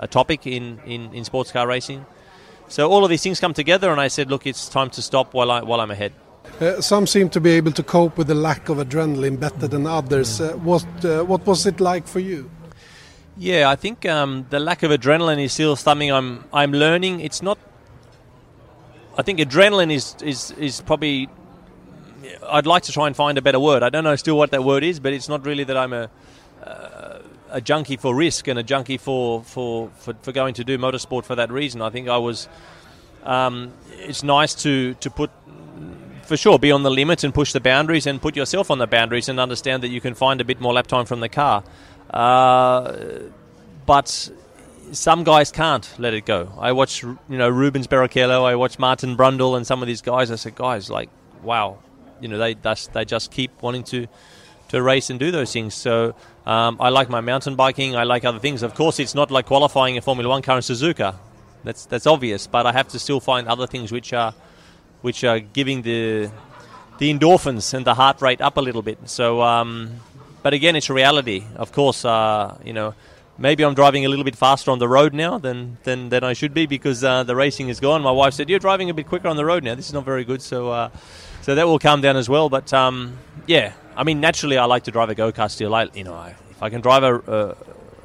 uh, 0.00 0.06
topic 0.06 0.46
in, 0.46 0.78
in, 0.86 1.12
in 1.12 1.24
sports 1.24 1.52
car 1.52 1.66
racing. 1.66 2.06
So 2.68 2.90
all 2.90 3.04
of 3.04 3.10
these 3.10 3.22
things 3.22 3.40
come 3.40 3.54
together, 3.54 3.90
and 3.90 4.00
I 4.00 4.08
said, 4.08 4.30
look, 4.30 4.46
it's 4.46 4.68
time 4.68 4.90
to 4.90 5.02
stop 5.02 5.34
while, 5.34 5.50
I, 5.50 5.62
while 5.62 5.80
I'm 5.80 5.90
ahead. 5.90 6.12
Uh, 6.60 6.80
some 6.80 7.06
seem 7.06 7.28
to 7.30 7.40
be 7.40 7.50
able 7.50 7.72
to 7.72 7.82
cope 7.82 8.16
with 8.16 8.28
the 8.28 8.34
lack 8.34 8.68
of 8.68 8.78
adrenaline 8.78 9.38
better 9.40 9.66
than 9.66 9.86
others. 9.86 10.40
Uh, 10.40 10.52
what 10.58 10.86
uh, 11.04 11.24
what 11.24 11.44
was 11.46 11.66
it 11.66 11.80
like 11.80 12.06
for 12.06 12.20
you? 12.20 12.48
Yeah, 13.36 13.68
I 13.68 13.74
think 13.74 14.06
um, 14.06 14.46
the 14.50 14.60
lack 14.60 14.84
of 14.84 14.92
adrenaline 14.92 15.42
is 15.42 15.52
still 15.52 15.74
something 15.74 16.12
I'm 16.12 16.44
I'm 16.52 16.72
learning. 16.72 17.20
It's 17.20 17.42
not. 17.42 17.58
I 19.18 19.22
think 19.22 19.40
adrenaline 19.40 19.92
is 19.92 20.14
is 20.22 20.52
is 20.52 20.80
probably. 20.82 21.28
I'd 22.48 22.66
like 22.66 22.84
to 22.84 22.92
try 22.92 23.06
and 23.06 23.16
find 23.16 23.36
a 23.36 23.42
better 23.42 23.58
word. 23.58 23.82
I 23.82 23.88
don't 23.88 24.04
know 24.04 24.16
still 24.16 24.38
what 24.38 24.50
that 24.52 24.62
word 24.62 24.84
is, 24.84 25.00
but 25.00 25.12
it's 25.12 25.28
not 25.28 25.44
really 25.44 25.64
that 25.64 25.76
I'm 25.76 25.92
a 25.92 26.10
uh, 26.64 27.03
a 27.54 27.60
junkie 27.60 27.96
for 27.96 28.14
risk 28.14 28.48
and 28.48 28.58
a 28.58 28.62
junkie 28.62 28.98
for, 28.98 29.42
for, 29.44 29.88
for, 29.96 30.14
for, 30.22 30.32
going 30.32 30.54
to 30.54 30.64
do 30.64 30.76
motorsport 30.76 31.24
for 31.24 31.36
that 31.36 31.50
reason. 31.50 31.80
I 31.80 31.90
think 31.90 32.08
I 32.08 32.18
was. 32.18 32.48
Um, 33.22 33.72
it's 33.92 34.22
nice 34.22 34.54
to 34.56 34.92
to 34.94 35.08
put 35.08 35.30
for 36.24 36.36
sure 36.36 36.58
be 36.58 36.72
on 36.72 36.82
the 36.82 36.90
limit 36.90 37.24
and 37.24 37.32
push 37.32 37.52
the 37.52 37.60
boundaries 37.60 38.06
and 38.06 38.20
put 38.20 38.36
yourself 38.36 38.70
on 38.70 38.78
the 38.78 38.86
boundaries 38.86 39.28
and 39.28 39.38
understand 39.38 39.82
that 39.82 39.88
you 39.88 40.00
can 40.00 40.14
find 40.14 40.40
a 40.40 40.44
bit 40.44 40.60
more 40.60 40.72
lap 40.72 40.86
time 40.86 41.06
from 41.06 41.20
the 41.20 41.28
car. 41.28 41.62
Uh, 42.10 42.96
but 43.86 44.30
some 44.92 45.24
guys 45.24 45.50
can't 45.50 45.88
let 45.98 46.12
it 46.12 46.26
go. 46.26 46.52
I 46.58 46.72
watch, 46.72 47.02
you 47.02 47.18
know, 47.28 47.48
Rubens 47.48 47.86
Barrichello, 47.86 48.44
I 48.44 48.56
watch 48.56 48.78
Martin 48.78 49.16
Brundle, 49.16 49.56
and 49.56 49.66
some 49.66 49.82
of 49.82 49.86
these 49.86 50.02
guys. 50.02 50.30
I 50.30 50.36
said, 50.36 50.54
guys, 50.54 50.90
like, 50.90 51.08
wow, 51.42 51.78
you 52.20 52.28
know, 52.28 52.38
they 52.38 52.54
they 52.92 53.04
just 53.04 53.30
keep 53.30 53.62
wanting 53.62 53.84
to 53.84 54.06
to 54.68 54.82
race 54.82 55.10
and 55.10 55.20
do 55.20 55.30
those 55.30 55.52
things. 55.52 55.74
So 55.74 56.14
um, 56.46 56.76
I 56.80 56.90
like 56.90 57.08
my 57.08 57.20
mountain 57.20 57.56
biking. 57.56 57.96
I 57.96 58.04
like 58.04 58.24
other 58.24 58.38
things. 58.38 58.62
Of 58.62 58.74
course, 58.74 59.00
it's 59.00 59.14
not 59.14 59.30
like 59.30 59.46
qualifying 59.46 59.96
a 59.96 60.02
Formula 60.02 60.28
One 60.28 60.42
car 60.42 60.56
in 60.56 60.62
Suzuka. 60.62 61.14
That's 61.64 61.86
that's 61.86 62.06
obvious. 62.06 62.46
But 62.46 62.66
I 62.66 62.72
have 62.72 62.88
to 62.88 62.98
still 62.98 63.20
find 63.20 63.48
other 63.48 63.66
things 63.66 63.90
which 63.90 64.12
are 64.12 64.34
which 65.00 65.24
are 65.24 65.40
giving 65.40 65.82
the 65.82 66.30
the 66.98 67.12
endorphins 67.12 67.74
and 67.74 67.86
the 67.86 67.94
heart 67.94 68.20
rate 68.20 68.40
up 68.40 68.56
a 68.56 68.60
little 68.60 68.82
bit. 68.82 68.98
So 69.08 69.42
um, 69.42 70.00
but 70.44 70.52
again, 70.52 70.76
it's 70.76 70.90
a 70.90 70.94
reality. 70.94 71.44
Of 71.56 71.72
course, 71.72 72.04
uh, 72.04 72.58
you 72.62 72.74
know, 72.74 72.94
maybe 73.38 73.64
I'm 73.64 73.72
driving 73.72 74.04
a 74.04 74.10
little 74.10 74.24
bit 74.24 74.36
faster 74.36 74.70
on 74.70 74.78
the 74.78 74.86
road 74.86 75.14
now 75.14 75.38
than 75.38 75.78
than, 75.84 76.10
than 76.10 76.22
I 76.22 76.34
should 76.34 76.52
be 76.52 76.66
because 76.66 77.02
uh, 77.02 77.22
the 77.24 77.34
racing 77.34 77.70
is 77.70 77.80
gone. 77.80 78.02
My 78.02 78.10
wife 78.10 78.34
said, 78.34 78.50
"You're 78.50 78.58
driving 78.58 78.90
a 78.90 78.94
bit 78.94 79.06
quicker 79.08 79.28
on 79.28 79.36
the 79.36 79.44
road 79.46 79.64
now. 79.64 79.74
This 79.74 79.86
is 79.86 79.94
not 79.94 80.04
very 80.04 80.22
good." 80.22 80.42
So, 80.42 80.70
uh, 80.70 80.90
so 81.40 81.54
that 81.54 81.66
will 81.66 81.78
calm 81.78 82.02
down 82.02 82.18
as 82.18 82.28
well. 82.28 82.50
But 82.50 82.74
um, 82.74 83.16
yeah, 83.46 83.72
I 83.96 84.04
mean, 84.04 84.20
naturally, 84.20 84.58
I 84.58 84.64
like 84.64 84.84
to 84.84 84.90
drive 84.90 85.08
a 85.10 85.14
go 85.14 85.32
kart 85.32 85.50
still. 85.50 85.74
I, 85.74 85.88
you 85.94 86.04
know, 86.04 86.14
I, 86.14 86.34
if 86.50 86.62
I 86.62 86.70
can 86.70 86.80
drive 86.80 87.02
a, 87.02 87.14
a, 87.16 87.56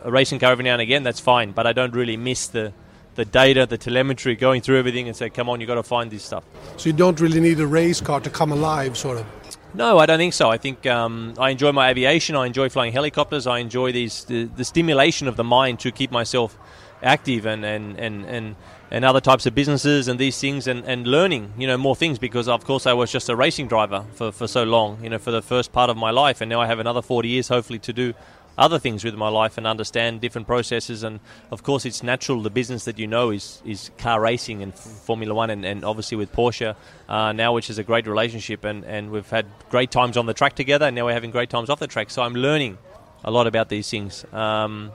a 0.03 0.11
racing 0.11 0.39
car 0.39 0.51
every 0.51 0.63
now 0.63 0.73
and 0.73 0.81
again, 0.81 1.03
that's 1.03 1.19
fine. 1.19 1.51
But 1.51 1.67
I 1.67 1.73
don't 1.73 1.93
really 1.93 2.17
miss 2.17 2.47
the 2.47 2.73
the 3.15 3.25
data, 3.25 3.65
the 3.65 3.77
telemetry, 3.77 4.33
going 4.35 4.61
through 4.61 4.79
everything 4.79 5.07
and 5.07 5.15
say, 5.15 5.29
come 5.29 5.49
on, 5.49 5.59
you've 5.59 5.67
got 5.67 5.75
to 5.75 5.83
find 5.83 6.09
this 6.09 6.23
stuff. 6.23 6.45
So 6.77 6.87
you 6.87 6.93
don't 6.93 7.19
really 7.19 7.41
need 7.41 7.59
a 7.59 7.67
race 7.67 7.99
car 7.99 8.21
to 8.21 8.29
come 8.29 8.53
alive, 8.53 8.97
sort 8.97 9.17
of? 9.17 9.25
No, 9.73 9.99
I 9.99 10.05
don't 10.05 10.17
think 10.17 10.33
so. 10.33 10.49
I 10.49 10.57
think 10.57 10.87
um, 10.87 11.33
I 11.37 11.49
enjoy 11.49 11.73
my 11.73 11.89
aviation. 11.89 12.37
I 12.37 12.45
enjoy 12.45 12.69
flying 12.69 12.93
helicopters. 12.93 13.45
I 13.45 13.59
enjoy 13.59 13.91
these 13.91 14.23
the, 14.23 14.45
the, 14.45 14.63
stimulation 14.63 15.27
of 15.27 15.35
the 15.35 15.43
mind 15.43 15.79
to 15.81 15.91
keep 15.91 16.11
myself 16.11 16.57
active 17.03 17.45
and, 17.45 17.65
and, 17.65 17.99
and, 17.99 18.25
and, 18.25 18.55
and 18.91 19.05
other 19.05 19.21
types 19.21 19.45
of 19.45 19.53
businesses 19.53 20.07
and 20.07 20.19
these 20.19 20.39
things 20.39 20.67
and, 20.67 20.83
and 20.85 21.05
learning 21.05 21.53
you 21.57 21.67
know 21.67 21.77
more 21.77 21.95
things 21.95 22.17
because 22.17 22.47
of 22.47 22.65
course 22.65 22.87
I 22.87 22.93
was 22.93 23.11
just 23.11 23.29
a 23.29 23.35
racing 23.35 23.67
driver 23.67 24.05
for, 24.13 24.31
for 24.31 24.47
so 24.47 24.63
long 24.63 25.03
you 25.03 25.09
know 25.09 25.19
for 25.19 25.31
the 25.31 25.41
first 25.41 25.71
part 25.71 25.89
of 25.89 25.97
my 25.97 26.11
life 26.11 26.41
and 26.41 26.49
now 26.49 26.61
I 26.61 26.67
have 26.67 26.79
another 26.79 27.01
40 27.01 27.29
years 27.29 27.47
hopefully 27.47 27.79
to 27.79 27.93
do 27.93 28.13
other 28.59 28.77
things 28.77 29.03
with 29.03 29.15
my 29.15 29.29
life 29.29 29.57
and 29.57 29.65
understand 29.65 30.19
different 30.19 30.45
processes. 30.45 31.01
And 31.01 31.19
of 31.49 31.63
course, 31.63 31.85
it's 31.85 32.03
natural. 32.03 32.41
The 32.41 32.49
business 32.49 32.85
that 32.85 32.99
you 32.99 33.07
know 33.07 33.31
is 33.31 33.61
is 33.65 33.89
car 33.97 34.19
racing 34.19 34.61
and 34.61 34.75
Formula 34.75 35.33
One, 35.33 35.49
and, 35.49 35.65
and 35.65 35.85
obviously 35.85 36.17
with 36.17 36.31
Porsche 36.33 36.75
uh, 37.07 37.31
now, 37.31 37.53
which 37.53 37.69
is 37.69 37.79
a 37.79 37.83
great 37.83 38.05
relationship. 38.05 38.65
And, 38.65 38.83
and 38.83 39.11
we've 39.11 39.29
had 39.29 39.45
great 39.69 39.91
times 39.91 40.17
on 40.17 40.25
the 40.25 40.33
track 40.33 40.55
together, 40.55 40.87
and 40.87 40.95
now 40.95 41.05
we're 41.05 41.13
having 41.13 41.31
great 41.31 41.49
times 41.49 41.69
off 41.69 41.79
the 41.79 41.87
track. 41.87 42.09
So 42.11 42.21
I'm 42.21 42.35
learning 42.35 42.77
a 43.23 43.31
lot 43.31 43.47
about 43.47 43.69
these 43.69 43.89
things. 43.89 44.25
Um, 44.33 44.91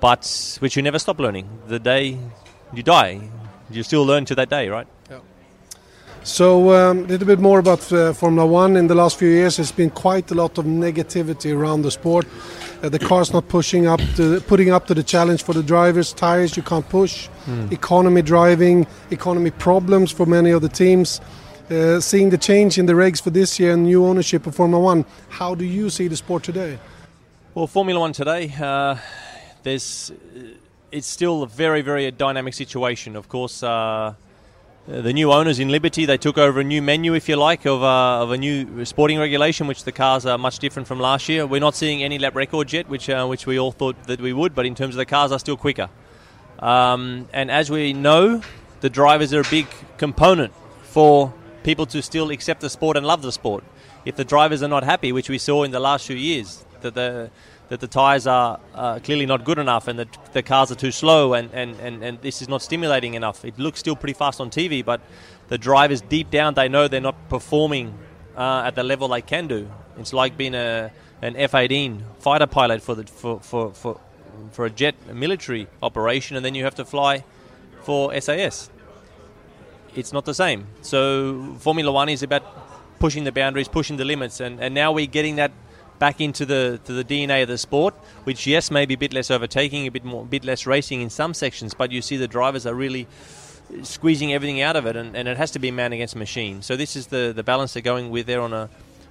but 0.00 0.56
which 0.60 0.76
you 0.76 0.82
never 0.82 0.98
stop 0.98 1.18
learning. 1.18 1.46
The 1.66 1.78
day 1.78 2.18
you 2.72 2.82
die, 2.82 3.20
you 3.70 3.82
still 3.82 4.04
learn 4.04 4.24
to 4.26 4.34
that 4.34 4.48
day, 4.48 4.68
right? 4.68 4.86
So 6.22 6.74
um, 6.74 6.98
a 6.98 7.02
little 7.08 7.26
bit 7.26 7.38
more 7.38 7.58
about 7.58 7.90
uh, 7.90 8.12
Formula 8.12 8.46
One. 8.46 8.76
In 8.76 8.88
the 8.88 8.94
last 8.94 9.18
few 9.18 9.28
years, 9.28 9.56
there's 9.56 9.72
been 9.72 9.88
quite 9.88 10.30
a 10.30 10.34
lot 10.34 10.58
of 10.58 10.66
negativity 10.66 11.56
around 11.56 11.80
the 11.80 11.90
sport. 11.90 12.26
Uh, 12.82 12.90
the 12.90 12.98
car's 12.98 13.32
not 13.32 13.48
pushing 13.48 13.86
up, 13.86 14.00
to, 14.16 14.40
putting 14.42 14.70
up 14.70 14.86
to 14.88 14.94
the 14.94 15.02
challenge 15.02 15.42
for 15.42 15.54
the 15.54 15.62
drivers. 15.62 16.12
Tires 16.12 16.58
you 16.58 16.62
can't 16.62 16.86
push. 16.90 17.28
Mm. 17.46 17.72
Economy 17.72 18.20
driving, 18.20 18.86
economy 19.10 19.50
problems 19.50 20.12
for 20.12 20.26
many 20.26 20.50
of 20.50 20.60
the 20.60 20.68
teams. 20.68 21.22
Uh, 21.70 22.00
seeing 22.00 22.28
the 22.28 22.38
change 22.38 22.76
in 22.76 22.84
the 22.84 22.92
regs 22.92 23.22
for 23.22 23.30
this 23.30 23.58
year 23.58 23.72
and 23.72 23.84
new 23.84 24.04
ownership 24.04 24.46
of 24.46 24.54
Formula 24.54 24.82
One, 24.82 25.06
how 25.30 25.54
do 25.54 25.64
you 25.64 25.88
see 25.88 26.06
the 26.06 26.16
sport 26.16 26.42
today? 26.42 26.78
Well, 27.54 27.66
Formula 27.66 27.98
One 27.98 28.12
today, 28.12 28.52
uh, 28.60 28.96
there's 29.62 30.12
it's 30.92 31.06
still 31.06 31.42
a 31.42 31.46
very, 31.46 31.82
very 31.82 32.10
dynamic 32.10 32.54
situation. 32.54 33.16
Of 33.16 33.28
course 33.28 33.62
uh, 33.62 34.14
the 34.86 35.12
new 35.12 35.30
owners 35.30 35.58
in 35.58 35.68
Liberty, 35.68 36.04
they 36.04 36.18
took 36.18 36.36
over 36.36 36.60
a 36.60 36.64
new 36.64 36.82
menu, 36.82 37.14
if 37.14 37.28
you 37.28 37.36
like, 37.36 37.64
of, 37.64 37.82
uh, 37.82 38.22
of 38.22 38.32
a 38.32 38.38
new 38.38 38.84
sporting 38.84 39.18
regulation, 39.18 39.66
which 39.66 39.84
the 39.84 39.92
cars 39.92 40.26
are 40.26 40.38
much 40.38 40.58
different 40.58 40.88
from 40.88 40.98
last 40.98 41.28
year. 41.28 41.46
We're 41.46 41.60
not 41.60 41.76
seeing 41.76 42.02
any 42.02 42.18
lap 42.18 42.34
records 42.34 42.72
yet, 42.72 42.88
which, 42.88 43.08
uh, 43.08 43.26
which 43.26 43.46
we 43.46 43.58
all 43.58 43.72
thought 43.72 44.02
that 44.04 44.20
we 44.20 44.32
would, 44.32 44.54
but 44.54 44.66
in 44.66 44.74
terms 44.74 44.94
of 44.94 44.98
the 44.98 45.06
cars, 45.06 45.30
are 45.32 45.38
still 45.38 45.56
quicker. 45.56 45.90
Um, 46.58 47.28
and 47.32 47.50
as 47.50 47.70
we 47.70 47.92
know, 47.92 48.42
the 48.80 48.90
drivers 48.90 49.32
are 49.32 49.40
a 49.40 49.50
big 49.50 49.66
component 49.96 50.52
for 50.82 51.32
people 51.62 51.86
to 51.86 52.02
still 52.02 52.30
accept 52.30 52.60
the 52.60 52.70
sport 52.70 52.96
and 52.96 53.06
love 53.06 53.22
the 53.22 53.32
sport. 53.32 53.62
If 54.04 54.16
the 54.16 54.24
drivers 54.24 54.62
are 54.62 54.68
not 54.68 54.82
happy, 54.82 55.12
which 55.12 55.28
we 55.28 55.38
saw 55.38 55.62
in 55.62 55.70
the 55.70 55.80
last 55.80 56.06
few 56.06 56.16
years, 56.16 56.64
that 56.80 56.94
the 56.94 57.30
that 57.70 57.78
the 57.78 57.86
tyres 57.86 58.26
are 58.26 58.58
uh, 58.74 58.98
clearly 58.98 59.26
not 59.26 59.44
good 59.44 59.58
enough 59.58 59.86
and 59.86 59.98
that 59.98 60.32
the 60.32 60.42
cars 60.42 60.72
are 60.72 60.74
too 60.74 60.90
slow 60.90 61.34
and, 61.34 61.50
and, 61.54 61.78
and, 61.78 62.02
and 62.02 62.20
this 62.20 62.42
is 62.42 62.48
not 62.48 62.62
stimulating 62.62 63.14
enough. 63.14 63.44
It 63.44 63.58
looks 63.58 63.78
still 63.78 63.94
pretty 63.94 64.12
fast 64.12 64.40
on 64.40 64.50
TV, 64.50 64.84
but 64.84 65.00
the 65.48 65.56
drivers 65.56 66.00
deep 66.00 66.30
down 66.30 66.54
they 66.54 66.68
know 66.68 66.88
they're 66.88 67.00
not 67.00 67.28
performing 67.28 67.96
uh, 68.36 68.64
at 68.66 68.74
the 68.74 68.82
level 68.82 69.06
they 69.06 69.22
can 69.22 69.46
do. 69.46 69.70
It's 69.98 70.12
like 70.12 70.36
being 70.36 70.54
a 70.54 70.90
an 71.22 71.36
F-18 71.36 72.02
fighter 72.18 72.46
pilot 72.46 72.82
for 72.82 72.94
the 72.94 73.04
for, 73.04 73.40
for, 73.40 73.72
for, 73.72 74.00
for 74.50 74.66
a 74.66 74.70
jet 74.70 74.94
a 75.08 75.14
military 75.14 75.68
operation, 75.82 76.36
and 76.36 76.44
then 76.44 76.54
you 76.54 76.64
have 76.64 76.74
to 76.76 76.84
fly 76.84 77.24
for 77.82 78.18
SAS. 78.20 78.70
It's 79.94 80.12
not 80.12 80.24
the 80.24 80.34
same. 80.34 80.66
So 80.82 81.56
Formula 81.60 81.92
One 81.92 82.08
is 82.08 82.22
about 82.22 82.42
pushing 82.98 83.24
the 83.24 83.32
boundaries, 83.32 83.68
pushing 83.68 83.96
the 83.96 84.04
limits, 84.04 84.40
and, 84.40 84.60
and 84.60 84.74
now 84.74 84.92
we're 84.92 85.06
getting 85.06 85.36
that 85.36 85.52
back 86.00 86.20
into 86.20 86.44
the 86.44 86.80
the 86.84 87.04
DNA 87.04 87.42
of 87.42 87.48
the 87.48 87.58
sport, 87.58 87.94
which 88.24 88.48
yes, 88.48 88.72
maybe 88.72 88.94
a 88.94 88.98
bit 88.98 89.12
less 89.12 89.30
overtaking, 89.30 89.86
a 89.86 89.90
bit 89.92 90.04
more, 90.04 90.22
a 90.22 90.26
bit 90.26 90.44
less 90.44 90.66
racing 90.66 91.00
in 91.00 91.10
some 91.10 91.32
sections, 91.32 91.74
but 91.74 91.92
you 91.92 92.02
see 92.02 92.16
the 92.16 92.26
drivers 92.26 92.66
are 92.66 92.74
really 92.74 93.06
squeezing 93.82 94.32
everything 94.32 94.60
out 94.60 94.74
of 94.74 94.86
it, 94.86 94.96
and, 94.96 95.14
and 95.14 95.28
it 95.28 95.36
has 95.36 95.52
to 95.52 95.60
be 95.60 95.70
man 95.70 95.92
against 95.92 96.16
machine. 96.16 96.62
So 96.62 96.74
this 96.74 96.96
is 96.96 97.06
the 97.06 97.32
the 97.36 97.44
balance 97.44 97.74
they're 97.74 97.82
going 97.82 98.10
with 98.10 98.26
there 98.26 98.40
on 98.40 98.52
a 98.52 98.68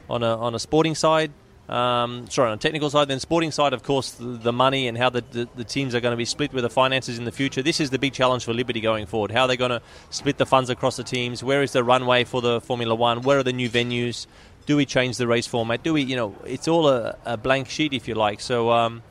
on 0.09 0.23
a 0.23 0.37
on 0.37 0.53
a 0.55 0.59
sporting 0.59 0.95
side. 0.95 1.31
Um, 1.69 2.27
sorry, 2.31 2.47
on 2.49 2.55
a 2.55 2.57
technical 2.57 2.89
side, 2.89 3.09
then 3.09 3.19
sporting 3.19 3.51
side, 3.51 3.73
of 3.73 3.83
course, 3.83 4.13
the, 4.13 4.25
the 4.25 4.51
money 4.51 4.87
and 4.87 4.97
how 4.97 5.11
the, 5.11 5.23
the, 5.29 5.47
the, 5.55 5.63
teams 5.63 5.93
are 5.93 5.99
going 5.99 6.13
to 6.13 6.17
be 6.17 6.25
split 6.25 6.51
with 6.51 6.63
the 6.63 6.69
finances 6.69 7.19
in 7.19 7.25
the 7.25 7.31
future. 7.31 7.61
This 7.61 7.79
is 7.79 7.91
the 7.91 7.99
big 7.99 8.11
challenge 8.11 8.43
for 8.43 8.55
Liberty 8.55 8.81
going 8.81 9.05
forward. 9.05 9.29
How 9.29 9.43
are 9.43 9.47
they 9.47 9.55
going 9.55 9.69
to 9.69 9.81
split 10.09 10.39
the 10.39 10.47
funds 10.47 10.71
across 10.71 10.97
the 10.97 11.03
teams? 11.03 11.43
Where 11.43 11.61
is 11.61 11.71
the 11.71 11.83
runway 11.83 12.23
for 12.23 12.41
the 12.41 12.59
Formula 12.59 12.95
One? 12.95 13.21
Where 13.21 13.37
are 13.37 13.43
the 13.43 13.53
new 13.53 13.69
venues? 13.69 14.25
Do 14.69 14.77
we 14.77 14.85
change 14.85 15.17
the 15.17 15.25
race 15.25 15.47
format? 15.47 15.81
Do 15.81 15.93
we, 15.93 16.03
you 16.03 16.15
know, 16.15 16.35
it's 16.45 16.67
all 16.67 16.87
a, 16.87 17.17
a 17.25 17.37
blank 17.37 17.69
sheet 17.69 17.91
if 17.91 18.07
you 18.07 18.13
like. 18.13 18.39
So 18.39 18.69
um, 18.69 19.01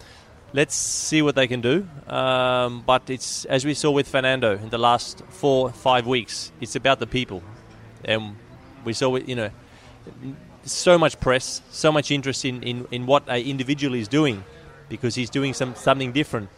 let's 0.53 0.77
see 0.77 1.21
what 1.21 1.35
they 1.35 1.49
can 1.49 1.61
do. 1.61 1.85
Um, 2.07 2.85
but 2.87 3.11
it's 3.11 3.45
as 3.47 3.65
we 3.65 3.75
saw 3.75 3.91
with 3.91 4.07
Fernando 4.07 4.57
in 4.57 4.69
the 4.69 4.79
last 4.79 5.25
four 5.31 5.73
five 5.73 6.07
weeks. 6.07 6.53
It's 6.61 6.77
about 6.77 7.01
the 7.01 7.09
people, 7.09 7.43
and 8.05 8.37
we 8.85 8.93
saw. 8.93 9.17
You 9.17 9.35
know, 9.35 9.51
so 10.63 10.97
much 10.97 11.19
press, 11.19 11.61
so 11.71 11.91
much 11.91 12.13
interest 12.13 12.45
in, 12.45 12.63
in, 12.63 12.87
in 12.93 13.07
what 13.07 13.25
an 13.27 13.43
individual 13.43 13.97
is 13.97 14.07
doing, 14.07 14.45
because 14.89 15.17
he's 15.17 15.31
doing 15.31 15.55
some 15.55 15.75
something 15.75 16.13
different. 16.13 16.51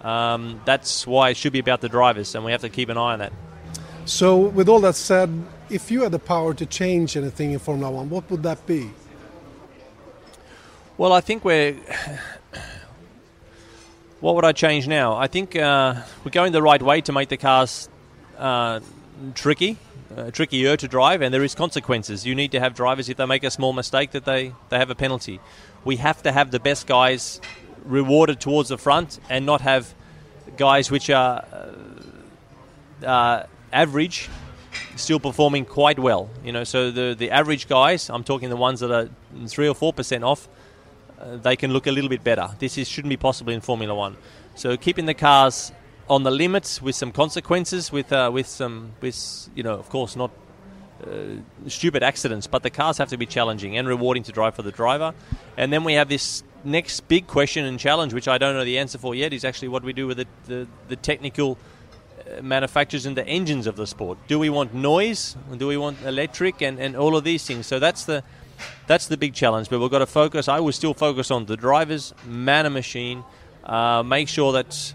Um, 0.00 0.60
that's 0.64 1.08
why 1.08 1.30
it 1.30 1.36
should 1.36 1.52
be 1.52 1.58
about 1.58 1.80
the 1.80 1.88
drivers, 1.88 2.36
and 2.36 2.44
we 2.44 2.52
have 2.52 2.60
to 2.60 2.68
keep 2.68 2.88
an 2.88 2.98
eye 2.98 3.14
on 3.14 3.18
that. 3.18 3.32
So, 4.04 4.38
with 4.38 4.68
all 4.68 4.80
that 4.80 4.94
said, 4.94 5.30
if 5.70 5.90
you 5.90 6.02
had 6.02 6.12
the 6.12 6.18
power 6.18 6.54
to 6.54 6.66
change 6.66 7.16
anything 7.16 7.52
in 7.52 7.58
Formula 7.58 7.90
One, 7.90 8.10
what 8.10 8.30
would 8.30 8.42
that 8.42 8.66
be? 8.66 8.90
Well, 10.96 11.12
I 11.12 11.20
think 11.20 11.44
we're. 11.44 11.76
what 14.20 14.34
would 14.36 14.44
I 14.44 14.52
change 14.52 14.86
now? 14.86 15.16
I 15.16 15.26
think 15.26 15.56
uh, 15.56 16.02
we're 16.24 16.30
going 16.30 16.52
the 16.52 16.62
right 16.62 16.82
way 16.82 17.00
to 17.02 17.12
make 17.12 17.28
the 17.28 17.36
cars 17.36 17.88
uh, 18.38 18.80
tricky, 19.34 19.76
uh, 20.16 20.30
trickier 20.30 20.76
to 20.76 20.88
drive, 20.88 21.20
and 21.22 21.34
there 21.34 21.42
is 21.42 21.54
consequences. 21.54 22.24
You 22.24 22.34
need 22.34 22.52
to 22.52 22.60
have 22.60 22.74
drivers 22.74 23.08
if 23.08 23.16
they 23.16 23.26
make 23.26 23.44
a 23.44 23.50
small 23.50 23.72
mistake 23.72 24.12
that 24.12 24.24
they, 24.24 24.54
they 24.68 24.78
have 24.78 24.90
a 24.90 24.94
penalty. 24.94 25.40
We 25.84 25.96
have 25.96 26.22
to 26.22 26.32
have 26.32 26.50
the 26.50 26.60
best 26.60 26.86
guys 26.86 27.40
rewarded 27.84 28.40
towards 28.40 28.68
the 28.68 28.78
front, 28.78 29.18
and 29.28 29.44
not 29.44 29.60
have 29.62 29.92
guys 30.56 30.90
which 30.90 31.10
are 31.10 31.44
uh, 33.02 33.06
uh, 33.06 33.46
average 33.72 34.30
still 34.96 35.20
performing 35.20 35.64
quite 35.64 35.98
well. 35.98 36.28
You 36.44 36.52
know, 36.52 36.64
so 36.64 36.90
the 36.90 37.14
the 37.18 37.30
average 37.30 37.68
guys, 37.68 38.10
I'm 38.10 38.24
talking 38.24 38.50
the 38.50 38.56
ones 38.56 38.80
that 38.80 38.90
are 38.90 39.08
three 39.46 39.68
or 39.68 39.74
four 39.74 39.92
percent 39.92 40.24
off, 40.24 40.48
uh, 41.20 41.36
they 41.36 41.56
can 41.56 41.72
look 41.72 41.86
a 41.86 41.92
little 41.92 42.10
bit 42.10 42.24
better. 42.24 42.50
This 42.58 42.78
is, 42.78 42.88
shouldn't 42.88 43.10
be 43.10 43.16
possible 43.16 43.52
in 43.52 43.60
Formula 43.60 43.94
One. 43.94 44.16
So 44.54 44.76
keeping 44.76 45.06
the 45.06 45.14
cars 45.14 45.72
on 46.08 46.22
the 46.22 46.30
limits 46.30 46.82
with 46.82 46.94
some 46.94 47.12
consequences, 47.12 47.92
with 47.92 48.12
uh, 48.12 48.30
with 48.32 48.46
some 48.46 48.92
with 49.00 49.48
you 49.54 49.62
know, 49.62 49.74
of 49.74 49.88
course, 49.88 50.16
not 50.16 50.30
uh, 51.02 51.40
stupid 51.68 52.02
accidents, 52.02 52.46
but 52.46 52.62
the 52.62 52.70
cars 52.70 52.98
have 52.98 53.08
to 53.08 53.16
be 53.16 53.26
challenging 53.26 53.76
and 53.76 53.88
rewarding 53.88 54.22
to 54.24 54.32
drive 54.32 54.54
for 54.54 54.62
the 54.62 54.72
driver. 54.72 55.14
And 55.56 55.72
then 55.72 55.84
we 55.84 55.94
have 55.94 56.08
this 56.08 56.42
next 56.62 57.08
big 57.08 57.26
question 57.26 57.64
and 57.64 57.78
challenge, 57.78 58.14
which 58.14 58.28
I 58.28 58.38
don't 58.38 58.54
know 58.54 58.64
the 58.64 58.78
answer 58.78 58.98
for 58.98 59.14
yet, 59.14 59.32
is 59.32 59.44
actually 59.44 59.68
what 59.68 59.82
we 59.82 59.92
do 59.92 60.06
with 60.06 60.18
the 60.18 60.26
the, 60.46 60.68
the 60.88 60.96
technical 60.96 61.58
manufacturers 62.42 63.06
and 63.06 63.16
the 63.16 63.26
engines 63.26 63.66
of 63.66 63.76
the 63.76 63.86
sport. 63.86 64.18
Do 64.28 64.38
we 64.38 64.50
want 64.50 64.74
noise? 64.74 65.36
Do 65.56 65.66
we 65.66 65.76
want 65.76 66.02
electric 66.02 66.62
and, 66.62 66.78
and 66.78 66.96
all 66.96 67.16
of 67.16 67.24
these 67.24 67.44
things? 67.44 67.66
So 67.66 67.78
that's 67.78 68.04
the 68.04 68.22
that's 68.86 69.06
the 69.06 69.16
big 69.16 69.34
challenge. 69.34 69.68
But 69.68 69.80
we've 69.80 69.90
got 69.90 69.98
to 69.98 70.06
focus. 70.06 70.48
I 70.48 70.60
would 70.60 70.74
still 70.74 70.94
focus 70.94 71.30
on 71.30 71.46
the 71.46 71.56
drivers, 71.56 72.14
man 72.26 72.66
and 72.66 72.74
machine. 72.74 73.24
Uh, 73.64 74.02
make 74.02 74.28
sure 74.28 74.52
that 74.52 74.94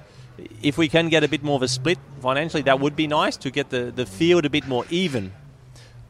if 0.62 0.78
we 0.78 0.88
can 0.88 1.10
get 1.10 1.24
a 1.24 1.28
bit 1.28 1.44
more 1.44 1.56
of 1.56 1.64
a 1.64 1.68
split 1.68 1.98
financially, 2.22 2.64
that 2.64 2.80
would 2.80 2.96
be 2.96 3.08
nice 3.08 3.36
to 3.38 3.52
get 3.52 3.70
the, 3.70 3.92
the 3.94 4.06
field 4.06 4.46
a 4.46 4.50
bit 4.50 4.68
more 4.68 4.86
even. 4.90 5.34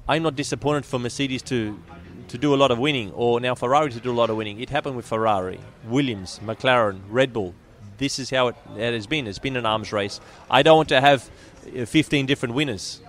I'm 0.07 0.23
not 0.23 0.35
disappointed 0.35 0.85
for 0.85 0.99
Mercedes 0.99 1.41
to 1.43 1.79
to 2.27 2.37
do 2.37 2.53
a 2.53 2.57
lot 2.57 2.69
of 2.69 2.77
winning, 2.77 3.11
or 3.13 3.39
now 3.39 3.55
Ferrari 3.55 3.91
to 3.91 3.99
do 3.99 4.11
a 4.11 4.17
lot 4.21 4.29
of 4.29 4.37
winning. 4.37 4.59
It 4.59 4.69
happened 4.69 4.95
with 4.95 5.05
Ferrari, 5.05 5.59
Williams, 5.85 6.39
McLaren, 6.43 7.01
Red 7.09 7.33
Bull. 7.33 7.55
This 7.99 8.17
is 8.19 8.29
how 8.31 8.47
it, 8.49 8.55
it 8.77 8.93
has 8.93 9.05
been. 9.07 9.27
It's 9.27 9.39
been 9.39 9.55
an 9.57 9.65
arms 9.65 9.93
race. 9.93 10.19
I 10.49 10.63
don't 10.63 10.77
want 10.77 10.89
to 10.89 11.01
have 11.01 11.29
uh, 11.77 11.85
15 11.85 12.25
different 12.25 12.55
winners 12.55 13.01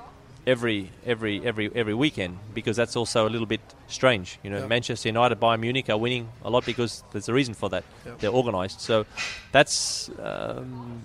every 0.46 0.90
every 1.04 1.44
every 1.46 1.70
every 1.74 1.92
weekend 1.94 2.38
because 2.54 2.74
that's 2.76 2.96
also 2.96 3.26
a 3.26 3.30
little 3.30 3.46
bit 3.46 3.60
strange. 3.88 4.38
You 4.42 4.50
know, 4.50 4.58
Yeah. 4.60 4.66
Manchester 4.66 5.08
United, 5.08 5.38
Bayern 5.40 5.60
Munich 5.60 5.88
are 5.90 5.98
winning 5.98 6.28
a 6.44 6.50
lot 6.50 6.64
because 6.66 7.02
there's 7.12 7.28
a 7.28 7.32
reason 7.34 7.54
for 7.54 7.68
that. 7.70 7.84
Yeah. 8.06 8.12
They're 8.18 8.32
organised. 8.32 8.80
So 8.80 9.04
that's 9.52 10.10
um, 10.18 11.02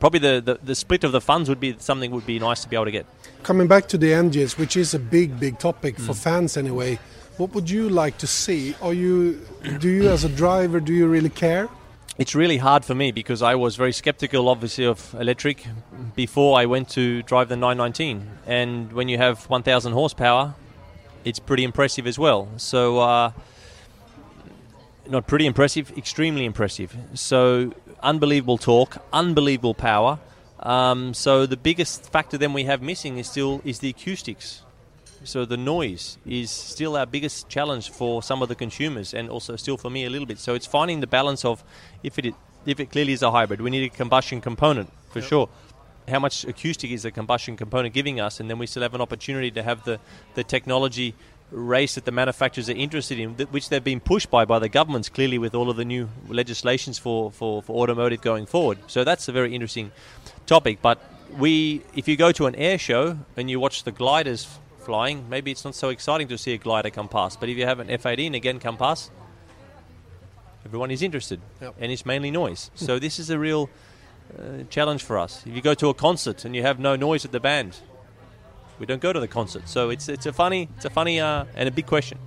probably 0.00 0.20
the, 0.20 0.40
the 0.40 0.58
the 0.62 0.74
split 0.74 1.04
of 1.04 1.12
the 1.12 1.20
funds 1.20 1.48
would 1.48 1.60
be 1.60 1.76
something 1.78 2.10
would 2.12 2.26
be 2.26 2.38
nice 2.38 2.62
to 2.62 2.68
be 2.68 2.76
able 2.76 2.86
to 2.86 2.92
get. 2.92 3.06
Coming 3.42 3.66
back 3.68 3.88
to 3.88 3.98
the 3.98 4.14
engines, 4.14 4.56
which 4.56 4.76
is 4.76 4.94
a 4.94 4.98
big, 4.98 5.38
big 5.40 5.58
topic 5.58 5.96
Mm. 5.96 6.06
for 6.06 6.14
fans 6.14 6.56
anyway, 6.56 6.98
what 7.38 7.52
would 7.54 7.68
you 7.68 7.88
like 7.88 8.16
to 8.18 8.26
see? 8.26 8.74
Are 8.80 8.94
you, 8.94 9.40
do 9.80 9.88
you 9.88 10.08
as 10.08 10.22
a 10.24 10.28
driver, 10.28 10.78
do 10.80 10.92
you 10.92 11.08
really 11.08 11.30
care? 11.30 11.68
It's 12.18 12.34
really 12.34 12.58
hard 12.58 12.84
for 12.84 12.94
me 12.94 13.10
because 13.10 13.40
I 13.40 13.54
was 13.54 13.76
very 13.76 13.92
skeptical, 13.92 14.50
obviously, 14.50 14.84
of 14.84 15.14
electric 15.18 15.64
before 16.14 16.58
I 16.58 16.66
went 16.66 16.90
to 16.90 17.22
drive 17.22 17.48
the 17.48 17.56
919. 17.56 18.28
And 18.46 18.92
when 18.92 19.08
you 19.08 19.16
have 19.16 19.48
1,000 19.48 19.92
horsepower, 19.92 20.54
it's 21.24 21.38
pretty 21.38 21.64
impressive 21.64 22.06
as 22.06 22.18
well. 22.18 22.48
So, 22.58 22.98
uh, 22.98 23.32
not 25.08 25.26
pretty 25.26 25.46
impressive, 25.46 25.90
extremely 25.96 26.44
impressive. 26.44 26.94
So, 27.14 27.72
unbelievable 28.02 28.58
torque, 28.58 28.98
unbelievable 29.10 29.72
power. 29.72 30.18
Um, 30.60 31.14
so, 31.14 31.46
the 31.46 31.56
biggest 31.56 32.12
factor 32.12 32.36
then 32.36 32.52
we 32.52 32.64
have 32.64 32.82
missing 32.82 33.16
is 33.16 33.30
still 33.30 33.62
is 33.64 33.78
the 33.78 33.88
acoustics. 33.88 34.62
So 35.24 35.44
the 35.44 35.56
noise 35.56 36.18
is 36.26 36.50
still 36.50 36.96
our 36.96 37.06
biggest 37.06 37.48
challenge 37.48 37.90
for 37.90 38.22
some 38.22 38.42
of 38.42 38.48
the 38.48 38.54
consumers, 38.54 39.14
and 39.14 39.30
also 39.30 39.56
still 39.56 39.76
for 39.76 39.90
me 39.90 40.04
a 40.04 40.10
little 40.10 40.26
bit. 40.26 40.38
So 40.38 40.54
it's 40.54 40.66
finding 40.66 41.00
the 41.00 41.06
balance 41.06 41.44
of 41.44 41.64
if 42.02 42.18
it 42.18 42.34
if 42.64 42.80
it 42.80 42.90
clearly 42.90 43.12
is 43.12 43.22
a 43.22 43.30
hybrid, 43.30 43.60
we 43.60 43.70
need 43.70 43.84
a 43.84 43.96
combustion 43.96 44.40
component 44.40 44.92
for 45.10 45.20
sure. 45.20 45.48
How 46.08 46.18
much 46.18 46.44
acoustic 46.44 46.90
is 46.90 47.02
the 47.02 47.10
combustion 47.10 47.56
component 47.56 47.94
giving 47.94 48.20
us, 48.20 48.40
and 48.40 48.50
then 48.50 48.58
we 48.58 48.66
still 48.66 48.82
have 48.82 48.94
an 48.94 49.00
opportunity 49.00 49.50
to 49.52 49.62
have 49.62 49.84
the 49.84 50.00
the 50.34 50.44
technology 50.44 51.14
race 51.52 51.94
that 51.94 52.04
the 52.04 52.12
manufacturers 52.12 52.68
are 52.68 52.74
interested 52.74 53.18
in, 53.18 53.34
which 53.50 53.68
they've 53.68 53.84
been 53.84 54.00
pushed 54.00 54.30
by 54.30 54.44
by 54.44 54.58
the 54.58 54.68
governments 54.68 55.08
clearly 55.08 55.38
with 55.38 55.54
all 55.54 55.68
of 55.70 55.76
the 55.76 55.84
new 55.84 56.08
legislations 56.28 56.98
for, 56.98 57.30
for, 57.30 57.62
for 57.62 57.76
automotive 57.76 58.22
going 58.22 58.46
forward. 58.46 58.78
So 58.86 59.04
that's 59.04 59.28
a 59.28 59.32
very 59.32 59.54
interesting 59.54 59.92
topic. 60.46 60.80
But 60.80 60.98
we, 61.36 61.82
if 61.94 62.08
you 62.08 62.16
go 62.16 62.32
to 62.32 62.46
an 62.46 62.54
air 62.54 62.78
show 62.78 63.18
and 63.36 63.50
you 63.50 63.60
watch 63.60 63.84
the 63.84 63.92
gliders 63.92 64.48
flying, 64.84 65.28
maybe 65.28 65.50
it's 65.50 65.64
not 65.64 65.74
so 65.74 65.88
exciting 65.90 66.28
to 66.28 66.36
see 66.38 66.52
a 66.54 66.58
glider 66.58 66.90
come 66.90 67.08
past. 67.08 67.40
But 67.40 67.48
if 67.48 67.56
you 67.56 67.64
have 67.66 67.80
an 67.80 67.90
F-18 67.90 68.34
again 68.34 68.58
come 68.58 68.76
past, 68.76 69.10
everyone 70.66 70.90
is 70.90 71.02
interested, 71.02 71.40
Yep. 71.60 71.74
and 71.80 71.92
it's 71.92 72.04
mainly 72.06 72.30
noise. 72.30 72.70
So 72.74 72.98
this 72.98 73.18
is 73.18 73.30
a 73.30 73.38
real 73.38 73.70
uh, 74.38 74.64
challenge 74.70 75.02
for 75.02 75.18
us. 75.18 75.44
If 75.46 75.54
you 75.54 75.62
go 75.62 75.74
to 75.74 75.88
a 75.88 75.94
concert 75.94 76.44
and 76.44 76.54
you 76.56 76.62
have 76.62 76.78
no 76.78 76.96
noise 76.96 77.24
at 77.24 77.32
the 77.32 77.40
band, 77.40 77.76
we 78.78 78.86
don't 78.86 79.00
go 79.02 79.12
to 79.12 79.20
the 79.20 79.28
concert. 79.28 79.68
So 79.68 79.90
it's 79.90 80.08
it's 80.08 80.26
a 80.26 80.32
funny 80.32 80.68
it's 80.76 80.84
a 80.84 80.90
funny 80.90 81.20
uh, 81.20 81.44
and 81.54 81.68
a 81.68 81.72
big 81.72 81.86
question. 81.86 82.18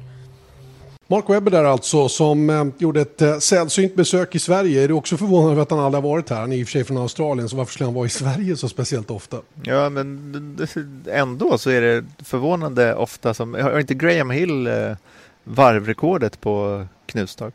Mark 1.07 1.29
Webber 1.29 1.51
där 1.51 1.63
alltså, 1.63 2.09
som 2.09 2.49
eh, 2.49 2.65
gjorde 2.77 3.01
ett 3.01 3.21
eh, 3.21 3.37
sällsynt 3.37 3.95
besök 3.95 4.35
i 4.35 4.39
Sverige. 4.39 4.83
Är 4.83 4.87
du 4.87 4.93
också 4.93 5.17
förvånad 5.17 5.51
över 5.51 5.61
att 5.61 5.71
han 5.71 5.79
aldrig 5.79 6.03
har 6.03 6.09
varit 6.09 6.29
här? 6.29 6.39
Han 6.39 6.51
är 6.51 6.57
i 6.57 6.63
och 6.63 6.67
för 6.67 6.71
sig 6.71 6.83
från 6.83 6.97
Australien, 6.97 7.49
så 7.49 7.55
varför 7.57 7.73
skulle 7.73 7.87
han 7.87 7.93
vara 7.93 8.05
i 8.05 8.09
Sverige 8.09 8.57
så 8.57 8.69
speciellt 8.69 9.11
ofta? 9.11 9.37
Ja, 9.63 9.89
men 9.89 10.67
ändå 11.11 11.57
så 11.57 11.69
är 11.69 11.81
det 11.81 12.05
förvånande 12.23 12.95
ofta 12.95 13.33
som... 13.33 13.53
Har 13.53 13.79
inte 13.79 13.93
Graham 13.93 14.29
Hill 14.29 14.67
eh, 14.67 14.91
varvrekordet 15.43 16.41
på 16.41 16.85
Knutstorp? 17.05 17.53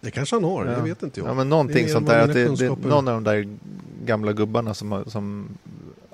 Det 0.00 0.10
kanske 0.10 0.36
han 0.36 0.44
har, 0.44 0.64
det 0.64 0.72
Ja. 0.72 0.80
vet 0.80 1.02
inte 1.02 1.20
jag. 1.20 1.28
Ja, 1.28 1.34
men 1.34 1.46
Det 1.46 1.50
någonting 1.50 1.84
mer 1.84 1.92
sånt 1.92 2.06
där. 2.06 2.20
Att 2.20 2.32
det, 2.32 2.56
det, 2.56 2.68
någon 2.88 3.08
av 3.08 3.14
de 3.14 3.24
där 3.24 3.48
gamla 4.04 4.32
gubbarna 4.32 4.74
som, 4.74 5.04
som 5.06 5.48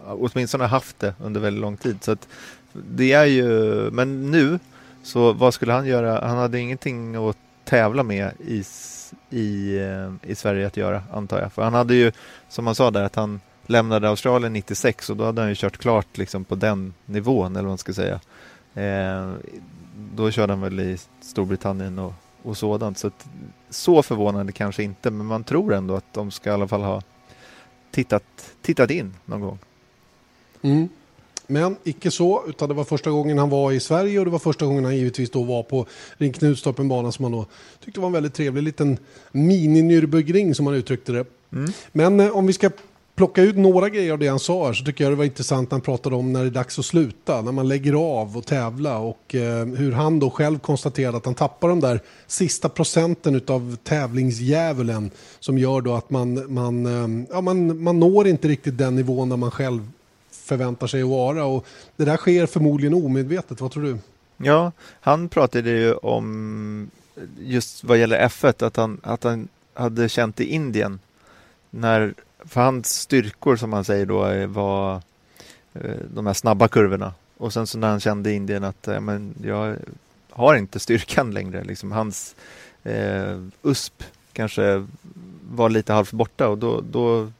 åtminstone 0.06 0.64
har 0.64 0.68
haft 0.68 0.98
det 0.98 1.14
under 1.24 1.40
väldigt 1.40 1.60
lång 1.60 1.76
tid. 1.76 1.98
Så 2.00 2.12
att 2.12 2.28
det 2.72 3.12
är 3.12 3.24
ju, 3.24 3.44
men 3.90 4.30
nu, 4.30 4.58
så 5.04 5.32
vad 5.32 5.54
skulle 5.54 5.72
han 5.72 5.86
göra? 5.86 6.26
Han 6.28 6.38
hade 6.38 6.60
ingenting 6.60 7.28
att 7.28 7.36
tävla 7.64 8.02
med 8.02 8.30
i, 8.46 8.64
i, 9.30 9.78
eh, 9.78 10.30
i 10.30 10.34
Sverige 10.34 10.66
att 10.66 10.76
göra, 10.76 11.02
antar 11.12 11.40
jag. 11.40 11.52
För 11.52 11.62
han 11.62 11.74
hade 11.74 11.94
ju, 11.94 12.12
som 12.48 12.66
han 12.66 12.74
sa 12.74 12.90
där, 12.90 13.02
att 13.02 13.14
han 13.14 13.40
lämnade 13.66 14.08
Australien 14.08 14.52
96 14.52 15.10
och 15.10 15.16
då 15.16 15.24
hade 15.24 15.40
han 15.40 15.48
ju 15.48 15.54
kört 15.54 15.76
klart 15.76 16.18
liksom 16.18 16.44
på 16.44 16.54
den 16.54 16.94
nivån, 17.06 17.52
eller 17.52 17.62
vad 17.62 17.70
man 17.70 17.78
ska 17.78 17.92
säga. 17.92 18.20
Eh, 18.74 19.32
då 20.14 20.30
körde 20.30 20.52
han 20.52 20.60
väl 20.60 20.80
i 20.80 20.98
Storbritannien 21.20 21.98
och, 21.98 22.12
och 22.42 22.56
sådant. 22.56 22.98
Så, 22.98 23.06
att, 23.06 23.26
så 23.70 24.02
förvånande 24.02 24.52
kanske 24.52 24.82
inte, 24.82 25.10
men 25.10 25.26
man 25.26 25.44
tror 25.44 25.74
ändå 25.74 25.96
att 25.96 26.12
de 26.12 26.30
ska 26.30 26.50
i 26.50 26.52
alla 26.52 26.68
fall 26.68 26.82
ha 26.82 27.02
tittat, 27.90 28.54
tittat 28.62 28.90
in 28.90 29.14
någon 29.24 29.40
gång. 29.40 29.58
Mm. 30.62 30.88
Men 31.46 31.76
icke 31.84 32.10
så, 32.10 32.44
utan 32.48 32.68
det 32.68 32.74
var 32.74 32.84
första 32.84 33.10
gången 33.10 33.38
han 33.38 33.50
var 33.50 33.72
i 33.72 33.80
Sverige 33.80 34.18
och 34.18 34.24
det 34.24 34.30
var 34.30 34.38
första 34.38 34.66
gången 34.66 34.84
han 34.84 34.96
givetvis 34.96 35.30
då 35.30 35.42
var 35.42 35.62
på 35.62 35.86
Ring 36.16 36.32
Knutstorp, 36.32 36.78
en 36.78 36.88
bana 36.88 37.12
som 37.12 37.24
han 37.24 37.32
då 37.32 37.46
tyckte 37.84 38.00
var 38.00 38.06
en 38.06 38.12
väldigt 38.12 38.34
trevlig 38.34 38.62
liten 38.62 38.98
mini-Nürburgring 39.32 40.54
som 40.54 40.66
han 40.66 40.76
uttryckte 40.76 41.12
det. 41.12 41.24
Mm. 41.52 41.72
Men 41.92 42.20
eh, 42.20 42.36
om 42.36 42.46
vi 42.46 42.52
ska 42.52 42.70
plocka 43.14 43.42
ut 43.42 43.56
några 43.56 43.88
grejer 43.88 44.12
av 44.12 44.18
det 44.18 44.28
han 44.28 44.38
sa 44.38 44.66
här 44.66 44.72
så 44.72 44.84
tycker 44.84 45.04
jag 45.04 45.12
det 45.12 45.16
var 45.16 45.24
intressant 45.24 45.70
när 45.70 45.74
han 45.74 45.80
pratade 45.80 46.16
om 46.16 46.32
när 46.32 46.40
det 46.40 46.46
är 46.46 46.50
dags 46.50 46.78
att 46.78 46.84
sluta, 46.84 47.42
när 47.42 47.52
man 47.52 47.68
lägger 47.68 47.92
av 47.94 48.36
och 48.36 48.46
tävla 48.46 48.98
och 48.98 49.34
eh, 49.34 49.66
hur 49.66 49.92
han 49.92 50.18
då 50.18 50.30
själv 50.30 50.58
konstaterade 50.58 51.16
att 51.16 51.24
han 51.24 51.34
tappar 51.34 51.68
de 51.68 51.80
där 51.80 52.00
sista 52.26 52.68
procenten 52.68 53.34
utav 53.34 53.76
tävlingsdjävulen 53.84 55.10
som 55.40 55.58
gör 55.58 55.80
då 55.80 55.94
att 55.94 56.10
man, 56.10 56.54
man, 56.54 56.86
eh, 56.86 57.26
ja, 57.30 57.40
man, 57.40 57.82
man 57.82 58.00
når 58.00 58.28
inte 58.28 58.48
riktigt 58.48 58.78
den 58.78 58.96
nivån 58.96 59.28
där 59.28 59.36
man 59.36 59.50
själv 59.50 59.88
förväntar 60.44 60.86
sig 60.86 61.02
att 61.02 61.08
vara. 61.08 61.44
Och 61.44 61.66
det 61.96 62.04
där 62.04 62.16
sker 62.16 62.46
förmodligen 62.46 62.94
omedvetet, 62.94 63.60
vad 63.60 63.70
tror 63.70 63.82
du? 63.82 63.98
Ja, 64.36 64.72
han 65.00 65.28
pratade 65.28 65.70
ju 65.70 65.94
om 65.94 66.90
just 67.38 67.84
vad 67.84 67.98
gäller 67.98 68.28
F1 68.28 68.64
att 68.64 68.76
han, 68.76 69.00
att 69.02 69.24
han 69.24 69.48
hade 69.74 70.08
känt 70.08 70.40
i 70.40 70.44
Indien. 70.44 71.00
När, 71.70 72.14
för 72.44 72.60
hans 72.60 73.00
styrkor 73.00 73.56
som 73.56 73.72
han 73.72 73.84
säger 73.84 74.06
då 74.06 74.26
eh, 74.26 74.46
var 74.46 74.94
eh, 75.74 75.96
de 76.14 76.26
här 76.26 76.34
snabba 76.34 76.68
kurvorna. 76.68 77.14
Och 77.36 77.52
sen 77.52 77.66
så 77.66 77.78
när 77.78 77.88
han 77.88 78.00
kände 78.00 78.30
i 78.30 78.34
Indien 78.34 78.64
att 78.64 78.88
eh, 78.88 79.00
men 79.00 79.34
jag 79.42 79.76
har 80.30 80.54
inte 80.54 80.80
styrkan 80.80 81.30
längre, 81.30 81.64
liksom 81.64 81.92
hans 81.92 82.34
eh, 82.82 83.38
USP 83.62 84.02
kanske 84.32 84.86
var 85.50 85.68
lite 85.68 85.92
halvt 85.92 86.12
borta. 86.12 86.48
Och 86.48 86.58
då, 86.58 86.80
då 86.80 87.32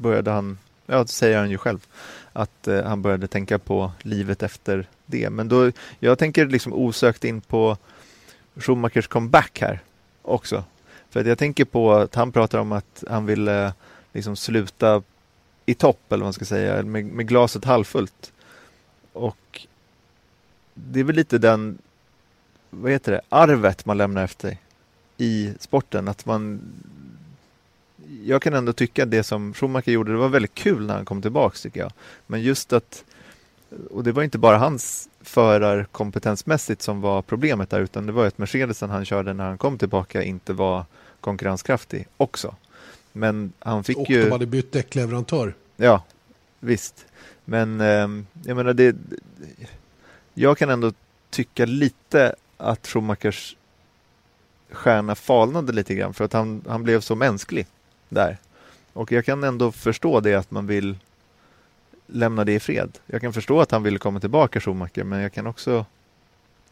började 0.00 0.30
han, 0.30 0.58
ja 0.88 1.02
det 1.02 1.08
säger 1.08 1.38
han 1.38 1.50
ju 1.50 1.58
själv, 1.58 1.86
att 2.32 2.68
eh, 2.68 2.84
han 2.84 3.02
började 3.02 3.26
tänka 3.26 3.58
på 3.58 3.92
livet 4.02 4.42
efter 4.42 4.86
det. 5.06 5.30
Men 5.30 5.48
då, 5.48 5.72
jag 5.98 6.18
tänker 6.18 6.46
liksom 6.46 6.72
osökt 6.72 7.24
in 7.24 7.40
på 7.40 7.76
Schumachers 8.56 9.08
comeback 9.08 9.60
här 9.60 9.80
också. 10.22 10.64
För 11.10 11.20
att 11.20 11.26
jag 11.26 11.38
tänker 11.38 11.64
på 11.64 11.92
att 11.92 12.14
han 12.14 12.32
pratar 12.32 12.58
om 12.58 12.72
att 12.72 13.04
han 13.08 13.26
ville 13.26 13.66
eh, 13.66 13.72
liksom 14.12 14.36
sluta 14.36 15.02
i 15.66 15.74
topp, 15.74 16.12
eller 16.12 16.22
vad 16.22 16.26
man 16.26 16.32
ska 16.32 16.44
säga, 16.44 16.82
med, 16.82 17.04
med 17.04 17.28
glaset 17.28 17.64
halvfullt. 17.64 18.32
Och 19.12 19.66
det 20.74 21.00
är 21.00 21.04
väl 21.04 21.16
lite 21.16 21.38
den, 21.38 21.78
vad 22.70 22.92
heter 22.92 23.12
det, 23.12 23.20
arvet 23.28 23.86
man 23.86 23.98
lämnar 23.98 24.24
efter 24.24 24.48
sig 24.48 24.60
i 25.16 25.52
sporten. 25.60 26.08
Att 26.08 26.26
man 26.26 26.60
jag 28.24 28.42
kan 28.42 28.54
ändå 28.54 28.72
tycka 28.72 29.02
att 29.02 29.10
det 29.10 29.22
som 29.22 29.54
Schumacher 29.54 29.90
gjorde, 29.90 30.12
det 30.12 30.18
var 30.18 30.28
väldigt 30.28 30.54
kul 30.54 30.86
när 30.86 30.94
han 30.94 31.04
kom 31.04 31.22
tillbaks 31.22 31.62
tycker 31.62 31.80
jag. 31.80 31.92
Men 32.26 32.42
just 32.42 32.72
att, 32.72 33.04
och 33.90 34.04
det 34.04 34.12
var 34.12 34.22
inte 34.22 34.38
bara 34.38 34.58
hans 34.58 35.08
förarkompetensmässigt 35.20 36.82
som 36.82 37.00
var 37.00 37.22
problemet 37.22 37.70
där, 37.70 37.80
utan 37.80 38.06
det 38.06 38.12
var 38.12 38.26
att 38.26 38.38
Mercedesen 38.38 38.90
han 38.90 39.04
körde 39.04 39.32
när 39.32 39.44
han 39.44 39.58
kom 39.58 39.78
tillbaka 39.78 40.22
inte 40.22 40.52
var 40.52 40.84
konkurrenskraftig 41.20 42.06
också. 42.16 42.54
Men 43.12 43.52
han 43.58 43.84
fick 43.84 43.98
och 43.98 44.10
ju... 44.10 44.18
Och 44.18 44.24
de 44.24 44.32
hade 44.32 44.46
bytt 44.46 44.72
däckleverantör. 44.72 45.54
Ja, 45.76 46.04
visst. 46.60 47.06
Men 47.44 47.80
eh, 47.80 48.08
jag 48.44 48.56
menar 48.56 48.74
det... 48.74 48.96
Jag 50.34 50.58
kan 50.58 50.70
ändå 50.70 50.92
tycka 51.30 51.66
lite 51.66 52.34
att 52.56 52.86
Schumachers 52.86 53.56
stjärna 54.70 55.14
falnade 55.14 55.72
lite 55.72 55.94
grann 55.94 56.14
för 56.14 56.24
att 56.24 56.32
han, 56.32 56.64
han 56.68 56.82
blev 56.82 57.00
så 57.00 57.14
mänsklig 57.14 57.66
där. 58.08 58.36
Och 58.92 59.12
jag 59.12 59.24
kan 59.24 59.44
ändå 59.44 59.72
förstå 59.72 60.20
det 60.20 60.34
att 60.34 60.50
man 60.50 60.66
vill 60.66 60.96
lämna 62.06 62.44
det 62.44 62.52
i 62.52 62.60
fred. 62.60 62.98
Jag 63.06 63.20
kan 63.20 63.32
förstå 63.32 63.60
att 63.60 63.70
han 63.70 63.82
vill 63.82 63.98
komma 63.98 64.20
tillbaka 64.20 64.60
Schumacher 64.60 65.04
men 65.04 65.20
jag 65.20 65.32
kan 65.32 65.46
också 65.46 65.86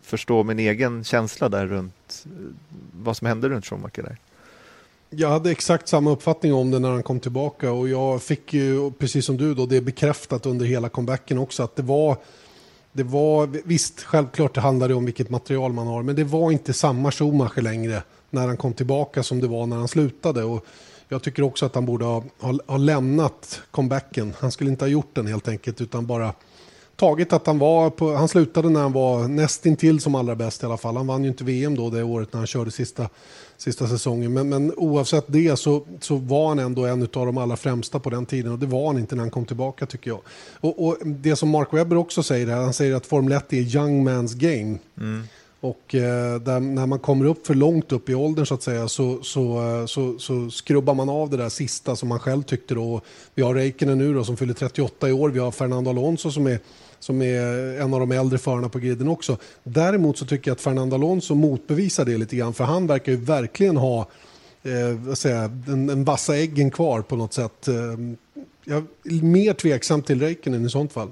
förstå 0.03 0.43
min 0.43 0.59
egen 0.59 1.05
känsla 1.05 1.49
där 1.49 1.67
runt 1.67 2.25
eh, 2.25 2.31
vad 3.03 3.17
som 3.17 3.27
hände 3.27 3.49
runt 3.49 3.67
Schumacher 3.67 4.03
där. 4.03 4.17
Jag 5.11 5.29
hade 5.29 5.51
exakt 5.51 5.89
samma 5.89 6.11
uppfattning 6.11 6.55
om 6.55 6.71
det 6.71 6.79
när 6.79 6.91
han 6.91 7.03
kom 7.03 7.21
tillbaka 7.21 7.73
och 7.73 7.89
jag 7.89 8.23
fick 8.23 8.53
ju 8.53 8.91
precis 8.91 9.27
som 9.27 9.37
du 9.37 9.55
då 9.55 9.67
det 9.67 9.81
bekräftat 9.81 10.47
under 10.47 10.67
hela 10.67 10.89
comebacken 10.89 11.39
också 11.39 11.63
att 11.63 11.77
det 11.77 11.83
var 11.83 12.17
det 12.97 13.03
var, 13.03 13.47
visst, 13.47 14.03
självklart 14.03 14.55
det 14.55 14.61
handlade 14.61 14.95
om 14.95 15.05
vilket 15.05 15.31
material 15.31 15.73
man 15.73 15.87
har, 15.87 16.03
men 16.03 16.17
det 16.17 16.25
var 16.25 16.53
inte 16.53 16.73
samma 16.73 17.13
Schumacher 17.13 17.63
längre 17.63 18.03
när 18.31 18.47
han 18.47 18.57
kom 18.57 18.73
tillbaka 18.73 19.23
som 19.23 19.41
det 19.41 19.47
var 19.47 19.67
när 19.67 19.77
han 19.77 19.89
slutade. 19.89 20.45
Och 20.45 20.67
jag 21.09 21.23
tycker 21.23 21.43
också 21.43 21.67
att 21.67 21.75
han 21.75 21.87
borde 21.87 22.05
ha, 22.05 22.25
ha, 22.41 22.59
ha 22.67 22.77
lämnat 22.77 23.61
comebacken. 23.71 24.35
Han 24.39 24.53
skulle 24.53 24.71
inte 24.71 24.85
ha 24.85 24.89
gjort 24.89 25.15
den 25.15 25.27
helt 25.27 25.49
enkelt, 25.49 25.81
utan 25.81 26.07
bara 26.07 26.35
tagit 26.97 27.33
att 27.33 27.47
han 27.47 27.59
var 27.59 27.91
på, 27.91 28.15
han 28.15 28.29
slutade 28.29 28.71
när 28.71 28.81
han 28.81 28.93
var 28.93 29.29
nästintill 29.29 30.01
som 30.01 30.15
allra 30.15 30.35
bäst 30.35 30.63
i 30.63 30.67
alla 30.67 30.77
fall. 30.77 30.97
Han 30.97 31.07
vann 31.07 31.23
ju 31.23 31.29
inte 31.29 31.45
VM 31.45 31.75
då 31.77 31.91
det 31.91 32.03
året 32.03 32.33
när 32.33 32.39
han 32.39 32.47
körde 32.47 32.71
sista, 32.71 33.09
sista 33.57 33.89
säsongen. 33.89 34.33
Men, 34.33 34.49
men 34.49 34.73
oavsett 34.77 35.25
det 35.27 35.59
så, 35.59 35.87
så 36.01 36.17
var 36.17 36.49
han 36.49 36.59
ändå 36.59 36.85
en 36.87 37.03
av 37.03 37.27
de 37.27 37.39
allra 37.39 37.57
främsta 37.57 37.99
på 37.99 38.11
den 38.11 38.27
tiden 38.27 38.53
och 38.53 38.59
det 38.59 38.67
var 38.67 38.87
han 38.87 38.99
inte 38.99 39.15
när 39.15 39.23
han 39.23 39.31
kom 39.31 39.45
tillbaka 39.45 39.87
tycker 39.87 40.11
jag. 40.11 40.21
Och, 40.61 40.87
och 40.87 40.97
det 41.05 41.37
som 41.37 41.49
Mark 41.49 41.69
Webber 41.73 41.97
också 41.97 42.23
säger 42.23 42.47
här, 42.47 42.57
han 42.57 42.73
säger 42.73 42.95
att 42.95 43.07
Formel 43.07 43.33
1 43.33 43.53
är 43.53 43.77
young 43.77 44.09
man's 44.09 44.37
game. 44.37 44.79
Mm. 44.99 45.23
Och 45.61 45.95
eh, 45.95 46.41
där, 46.41 46.61
när 46.61 46.87
man 46.87 46.99
kommer 46.99 47.25
upp 47.25 47.47
för 47.47 47.55
långt 47.55 47.93
upp 47.93 48.09
i 48.09 48.15
åldern 48.15 48.47
så 48.47 48.55
att 48.55 48.63
säga 48.63 48.89
så, 48.89 49.23
så, 49.23 49.63
eh, 49.81 49.87
så, 49.87 50.19
så, 50.19 50.51
skrubbar 50.51 50.95
man 50.95 51.09
av 51.09 51.31
det 51.31 51.37
där 51.37 51.49
sista 51.49 51.97
som 51.97 52.09
man 52.09 52.19
själv 52.19 52.43
tyckte 52.43 52.75
då. 52.75 53.01
Vi 53.35 53.43
har 53.43 53.55
Räikkönen 53.55 53.99
nu 53.99 54.15
då 54.15 54.25
som 54.25 54.37
fyller 54.37 54.55
38 54.55 55.09
i 55.09 55.13
år, 55.13 55.31
vi 55.31 55.39
har 55.39 55.51
Fernando 55.51 55.91
Alonso 55.91 56.31
som 56.31 56.47
är 56.47 56.59
som 56.99 57.23
är 57.23 57.81
en 57.81 57.95
av 57.95 58.01
de 58.01 58.13
äldre 58.13 58.39
förarna 58.39 58.69
på 58.69 58.79
griden 58.79 59.09
också. 59.09 59.37
Däremot 59.63 60.19
så 60.19 60.27
tycker 60.27 60.51
jag 60.51 60.55
att 60.55 60.61
Fernando 60.61 60.97
Alonso 60.97 61.35
motbevisar 61.35 62.05
det 62.05 62.17
lite 62.17 62.37
grann 62.37 62.55
för 62.55 62.65
han 62.65 62.87
verkar 62.87 63.13
ju 63.13 63.19
verkligen 63.19 63.77
ha 63.77 64.09
eh, 64.63 65.15
säga, 65.15 65.49
den, 65.49 65.87
den 65.87 66.05
vassa 66.05 66.37
äggen 66.37 66.71
kvar 66.71 67.03
på 67.03 67.17
något 67.17 67.33
sätt. 67.33 67.69
Eh, 67.69 67.75
jag 68.65 68.85
är 69.05 69.23
mer 69.23 69.53
tveksam 69.53 70.03
till 70.03 70.21
Räikkönen 70.21 70.67
i 70.67 70.71
sånt 70.71 70.93
fall. 70.93 71.11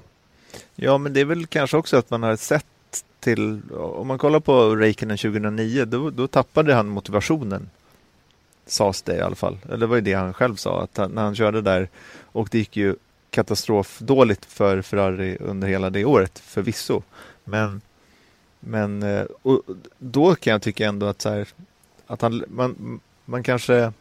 Ja, 0.75 0.97
men 0.97 1.13
det 1.13 1.19
är 1.19 1.25
väl 1.25 1.45
kanske 1.45 1.77
också 1.77 1.97
att 1.97 2.09
man 2.09 2.23
har 2.23 2.35
sett 2.35 2.65
sett 2.95 3.05
till, 3.19 3.61
om 3.71 4.07
man 4.07 4.17
kollar 4.17 4.39
på 4.39 4.75
Räikkönen 4.75 5.17
2009, 5.17 5.85
då, 5.85 6.09
då 6.09 6.27
tappade 6.27 6.73
han 6.73 6.87
motivationen. 6.87 7.69
Sades 8.65 9.01
det 9.01 9.15
i 9.15 9.21
alla 9.21 9.35
fall. 9.35 9.57
Eller 9.65 9.77
det 9.77 9.87
var 9.87 9.95
ju 9.95 10.01
det 10.01 10.13
han 10.13 10.33
själv 10.33 10.55
sa, 10.55 10.81
att 10.81 10.97
han, 10.97 11.11
när 11.11 11.23
han 11.23 11.35
körde 11.35 11.61
där 11.61 11.89
och 12.31 12.47
det 12.51 12.57
gick 12.57 12.77
ju 12.77 12.95
katastrofdåligt 13.29 14.45
för 14.45 14.81
Ferrari 14.81 15.37
under 15.39 15.67
hela 15.67 15.89
det 15.89 16.05
året, 16.05 16.39
förvisso. 16.39 17.01
Men, 17.43 17.81
men 18.59 19.03
eh, 19.03 19.25
och 19.41 19.61
då 19.97 20.35
kan 20.35 20.51
jag 20.51 20.61
tycka 20.61 20.87
ändå 20.87 21.05
att, 21.05 21.21
så 21.21 21.29
här, 21.29 21.47
att 22.07 22.21
han, 22.21 22.43
man, 22.47 22.99
man 23.25 23.43
kanske, 23.43 23.93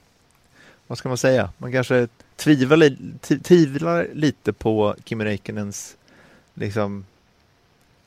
vad 0.86 0.98
ska 0.98 1.08
man 1.08 1.18
säga, 1.18 1.50
man 1.58 1.72
kanske 1.72 2.08
tvivlar, 2.36 2.96
tvivlar 3.38 4.08
lite 4.12 4.52
på 4.52 4.94
Kimi 5.04 5.24
Räikkönens 5.24 5.96
liksom 6.54 7.04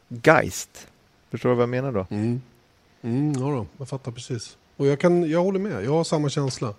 geist. 0.10 0.88
Förstår 1.32 1.50
du 1.50 1.56
vad 1.56 1.64
jag 1.64 1.70
menar 1.70 1.92
då? 1.92 2.06
Mm. 2.10 2.42
Mm, 3.02 3.34
ja 3.34 3.40
då, 3.40 3.66
jag 3.78 3.90
fattar 3.90 4.12
precis. 4.12 4.58
Och 4.78 4.88
jag, 4.88 5.00
kan, 5.00 5.30
jag 5.30 5.44
håller 5.44 5.60
med, 5.60 5.86
jag 5.86 5.92
har 5.92 6.04
samma 6.04 6.30
känsla. 6.30 6.74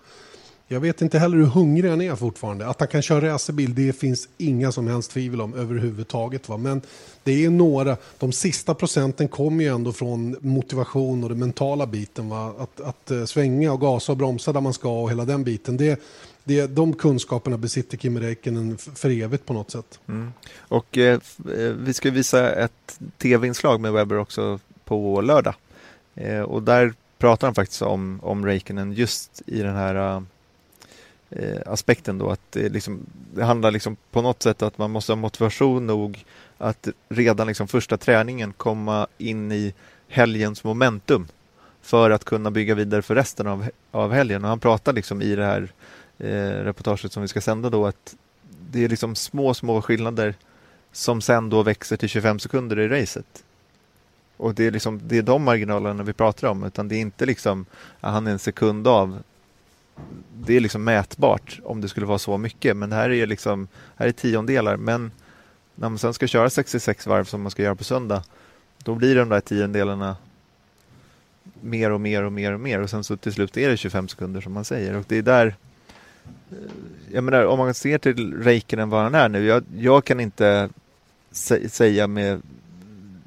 Jag 0.71 0.79
vet 0.79 1.01
inte 1.01 1.19
heller 1.19 1.37
hur 1.37 1.45
hungrig 1.45 1.89
han 1.89 2.01
är 2.01 2.15
fortfarande. 2.15 2.67
Att 2.67 2.79
han 2.79 2.87
kan 2.87 3.01
köra 3.01 3.33
racerbil, 3.33 3.75
det 3.75 3.93
finns 3.93 4.29
inga 4.37 4.71
som 4.71 4.87
helst 4.87 5.11
tvivel 5.11 5.41
om 5.41 5.53
överhuvudtaget. 5.53 6.49
Va? 6.49 6.57
Men 6.57 6.81
det 7.23 7.45
är 7.45 7.49
några, 7.49 7.97
de 8.19 8.31
sista 8.31 8.73
procenten 8.73 9.27
kommer 9.27 9.63
ju 9.63 9.69
ändå 9.69 9.91
från 9.91 10.35
motivation 10.41 11.23
och 11.23 11.29
den 11.29 11.39
mentala 11.39 11.85
biten. 11.85 12.29
Va? 12.29 12.53
Att, 12.59 12.81
att 12.81 13.11
eh, 13.11 13.25
svänga 13.25 13.73
och 13.73 13.81
gasa 13.81 14.11
och 14.11 14.17
bromsa 14.17 14.53
där 14.53 14.61
man 14.61 14.73
ska 14.73 15.01
och 15.01 15.09
hela 15.09 15.25
den 15.25 15.43
biten. 15.43 15.77
Det, 15.77 16.01
det, 16.43 16.67
de 16.67 16.93
kunskaperna 16.93 17.57
besitter 17.57 17.97
Kimi 17.97 18.19
Räikkönen 18.19 18.77
för 18.77 19.09
evigt 19.09 19.45
på 19.45 19.53
något 19.53 19.71
sätt. 19.71 19.99
Mm. 20.07 20.31
Och 20.57 20.97
eh, 20.97 21.19
eh, 21.57 21.71
vi 21.71 21.93
ska 21.93 22.11
visa 22.11 22.55
ett 22.55 22.99
tv-inslag 23.17 23.81
med 23.81 23.93
Webber 23.93 24.17
också 24.17 24.59
på 24.85 25.21
lördag. 25.21 25.55
Eh, 26.15 26.41
och 26.41 26.63
där 26.63 26.93
pratar 27.17 27.47
han 27.47 27.55
faktiskt 27.55 27.81
om, 27.81 28.19
om 28.23 28.45
Räikkönen 28.45 28.93
just 28.93 29.41
i 29.45 29.61
den 29.61 29.75
här 29.75 29.95
eh, 29.95 30.21
eh, 31.29 31.61
aspekten 31.65 32.17
då 32.17 32.29
att 32.29 32.51
det, 32.51 32.69
liksom, 32.69 32.99
det 33.33 33.43
handlar 33.43 33.71
liksom 33.71 33.97
på 34.11 34.21
något 34.21 34.43
sätt 34.43 34.61
att 34.61 34.77
man 34.77 34.91
måste 34.91 35.11
ha 35.11 35.17
motivation 35.17 35.87
nog 35.87 36.25
att 36.57 36.87
redan 37.09 37.47
liksom 37.47 37.67
första 37.67 37.97
träningen 37.97 38.53
komma 38.53 39.07
in 39.17 39.51
i 39.51 39.73
helgens 40.07 40.63
momentum 40.63 41.27
för 41.81 42.11
att 42.11 42.25
kunna 42.25 42.51
bygga 42.51 42.75
vidare 42.75 43.01
för 43.01 43.15
resten 43.15 43.47
av, 43.47 43.69
av 43.91 44.11
helgen. 44.11 44.43
Och 44.43 44.49
han 44.49 44.59
pratar 44.59 44.93
liksom 44.93 45.21
i 45.21 45.35
det 45.35 45.45
här 45.45 45.71
eh, 46.19 46.63
reportaget 46.63 47.11
som 47.11 47.21
vi 47.21 47.27
ska 47.27 47.41
sända 47.41 47.69
då 47.69 47.85
att 47.85 48.15
det 48.71 48.83
är 48.83 48.89
liksom 48.89 49.15
små, 49.15 49.53
små 49.53 49.81
skillnader 49.81 50.35
som 50.91 51.21
sen 51.21 51.49
då 51.49 51.63
växer 51.63 51.97
till 51.97 52.09
25 52.09 52.39
sekunder 52.39 52.79
i 52.79 52.87
racet. 52.87 53.43
Och 54.37 54.55
det 54.55 54.65
är, 54.65 54.71
liksom, 54.71 55.01
det 55.03 55.17
är 55.17 55.21
de 55.21 55.43
marginalerna 55.43 56.03
vi 56.03 56.13
pratar 56.13 56.47
om, 56.47 56.63
utan 56.63 56.87
det 56.87 56.95
är 56.95 56.99
inte 56.99 57.25
liksom 57.25 57.65
att 57.99 58.13
han 58.13 58.27
är 58.27 58.31
en 58.31 58.39
sekund 58.39 58.87
av 58.87 59.23
det 60.33 60.55
är 60.55 60.59
liksom 60.59 60.83
mätbart 60.83 61.59
om 61.63 61.81
det 61.81 61.89
skulle 61.89 62.05
vara 62.05 62.19
så 62.19 62.37
mycket. 62.37 62.77
Men 62.77 62.91
här 62.91 63.09
är 63.09 63.27
liksom 63.27 63.67
här 63.95 64.07
är 64.07 64.11
tiondelar. 64.11 64.77
Men 64.77 65.11
när 65.75 65.89
man 65.89 65.97
sen 65.97 66.13
ska 66.13 66.27
köra 66.27 66.49
66 66.49 67.07
varv 67.07 67.23
som 67.23 67.41
man 67.41 67.51
ska 67.51 67.63
göra 67.63 67.75
på 67.75 67.83
söndag, 67.83 68.23
då 68.77 68.95
blir 68.95 69.15
de 69.15 69.29
där 69.29 69.41
tiondelarna 69.41 70.15
mer 71.61 71.91
och 71.91 72.01
mer 72.01 72.23
och 72.23 72.31
mer 72.31 72.51
och 72.51 72.59
mer 72.59 72.79
och 72.79 72.89
sen 72.89 73.03
så 73.03 73.17
till 73.17 73.33
slut 73.33 73.57
är 73.57 73.69
det 73.69 73.77
25 73.77 74.07
sekunder 74.07 74.41
som 74.41 74.53
man 74.53 74.65
säger 74.65 74.95
och 74.95 75.05
det 75.07 75.17
är 75.17 75.21
där 75.21 75.55
jag 77.11 77.23
menar 77.23 77.45
om 77.45 77.59
man 77.59 77.73
ser 77.73 77.97
till 77.97 78.33
Räikkönen 78.33 78.89
vad 78.89 79.03
han 79.03 79.15
är 79.15 79.29
nu, 79.29 79.45
jag, 79.45 79.63
jag 79.77 80.05
kan 80.05 80.19
inte 80.19 80.69
säga 81.69 82.07
med 82.07 82.41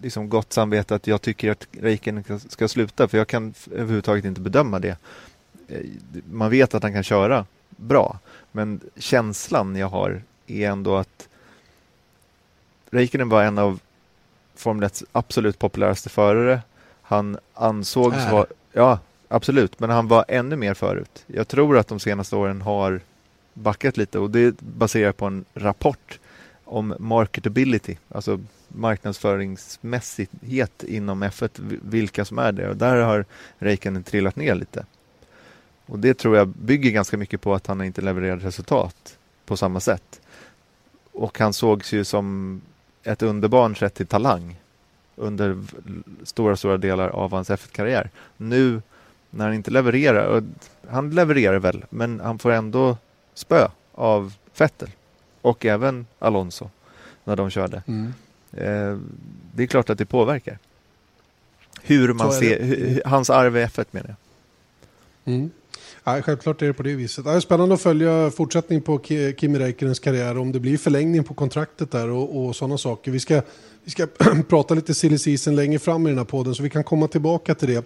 liksom 0.03 0.29
gott 0.29 0.53
samvete 0.53 0.95
att 0.95 1.07
jag 1.07 1.23
tycker 1.23 1.51
att 1.51 1.67
Räikkönen 1.81 2.25
ska, 2.25 2.39
ska 2.39 2.69
sluta 2.69 3.09
för 3.09 3.19
jag 3.19 3.29
kan 3.29 3.55
överhuvudtaget 3.73 4.25
inte 4.25 4.41
bedöma 4.41 4.79
det. 4.79 4.97
Eh, 5.69 5.81
man 6.31 6.51
vet 6.51 6.75
att 6.75 6.83
han 6.83 6.93
kan 6.93 7.03
köra 7.03 7.47
bra. 7.69 8.19
Men 8.53 8.81
känslan 8.97 9.77
jag 9.77 9.89
har 9.89 10.23
är 10.47 10.71
ändå 10.71 10.97
att 10.97 11.29
Räikkönen 12.91 13.29
var 13.29 13.43
en 13.43 13.59
av 13.59 13.81
Formel 14.55 14.85
1 14.85 15.03
absolut 15.13 15.59
populäraste 15.59 16.09
förare. 16.09 16.61
Han 17.03 17.39
ansågs 17.55 18.31
vara, 18.31 18.47
ja, 18.73 18.99
absolut, 19.29 19.81
men 19.81 19.91
han 19.91 20.09
var 20.09 20.25
ännu 20.29 20.57
mer 20.57 20.75
förut. 20.75 21.25
Jag 21.27 21.49
tror 21.49 21.79
att 21.79 21.89
de 21.89 22.01
senaste 22.01 22.37
åren 22.37 22.63
har 22.63 23.01
backat 23.55 23.97
lite 23.97 24.19
och 24.19 24.31
det 24.31 24.61
baserar 24.61 25.13
på 25.13 25.27
en 25.27 25.45
rapport 25.55 26.19
om 26.65 26.95
marketability, 26.99 27.97
alltså 28.09 28.41
marknadsföringsmässighet 28.69 30.83
inom 30.83 31.25
F1, 31.25 31.79
vilka 31.83 32.25
som 32.25 32.39
är 32.39 32.53
det. 32.53 32.69
Och 32.69 32.77
där 32.77 32.97
har 32.97 33.25
Räikkönen 33.59 34.03
trillat 34.03 34.37
ner 34.37 34.55
lite. 34.55 34.87
Och 35.87 35.99
det 35.99 36.15
tror 36.15 36.37
jag 36.37 36.49
bygger 36.49 36.91
ganska 36.91 37.17
mycket 37.17 37.41
på 37.41 37.55
att 37.55 37.67
han 37.67 37.83
inte 37.83 38.01
levererar 38.01 38.37
resultat 38.37 39.19
på 39.47 39.57
samma 39.57 39.81
sätt. 39.81 40.21
Och 41.13 41.39
han 41.39 41.53
sågs 41.53 41.93
ju 41.93 42.05
som 42.05 42.61
ett 43.03 43.23
underbarn 43.23 43.77
sett 43.77 43.95
till 43.95 44.07
talang 44.07 44.57
under 45.17 45.59
stora, 46.23 46.57
stora 46.57 46.77
delar 46.77 47.09
av 47.09 47.33
hans 47.33 47.51
F1-karriär. 47.51 48.11
Nu 48.37 48.83
när 49.31 49.45
han 49.45 49.55
inte 49.55 49.71
levererar, 49.71 50.27
och 50.27 50.43
han 50.91 51.11
levererar 51.11 51.59
väl, 51.59 51.85
men 51.91 52.21
han 52.21 52.39
får 52.39 52.51
ändå 52.51 52.97
spö 53.35 53.69
av 53.93 54.35
Vettel 54.59 54.91
och 55.41 55.67
även 55.67 56.07
Alonso 56.19 56.71
när 57.25 57.37
de 57.37 57.51
körde. 57.51 57.83
Mm. 57.87 58.15
Eh, 58.53 58.99
det 59.55 59.63
är 59.63 59.67
klart 59.67 59.91
att 59.91 59.99
det 59.99 60.07
påverkar. 60.07 60.59
Hur 61.83 62.13
man 62.13 62.33
ser, 62.33 62.63
hur, 62.63 63.03
hans 63.05 63.31
arv 63.31 63.57
i 63.57 63.65
F1 63.65 63.87
menar 63.91 64.09
jag. 64.09 65.35
Mm. 65.35 65.51
Ja, 66.05 66.23
självklart 66.23 66.63
är 66.63 66.67
det 66.67 66.73
på 66.73 66.83
det 66.83 66.95
viset. 66.95 67.25
Det 67.25 67.31
är 67.31 67.41
spännande 67.41 67.75
att 67.75 67.81
följa 67.81 68.31
fortsättning 68.31 68.81
på 68.81 69.01
Kimi 69.37 69.59
Räikkönens 69.59 69.99
karriär, 69.99 70.39
om 70.39 70.53
det 70.53 70.61
blir 70.61 70.79
förlängning 70.79 71.25
på 71.25 71.35
kontraktet 71.35 71.91
där 71.91 72.11
och, 72.11 72.47
och 72.47 72.57
sådana 72.57 72.79
saker. 72.79 73.11
Vi 73.11 73.21
ska, 73.21 73.43
vi 73.85 73.91
ska 73.91 74.07
prata 74.49 74.75
lite 74.75 74.95
silly 74.95 75.19
season 75.19 75.57
längre 75.57 75.79
fram 75.79 76.07
i 76.07 76.11
den 76.11 76.19
här 76.19 76.25
podden, 76.25 76.55
så 76.55 76.63
vi 76.63 76.71
kan 76.71 76.85
komma 76.85 77.09
tillbaka 77.09 77.55
till 77.55 77.69
det. 77.69 77.85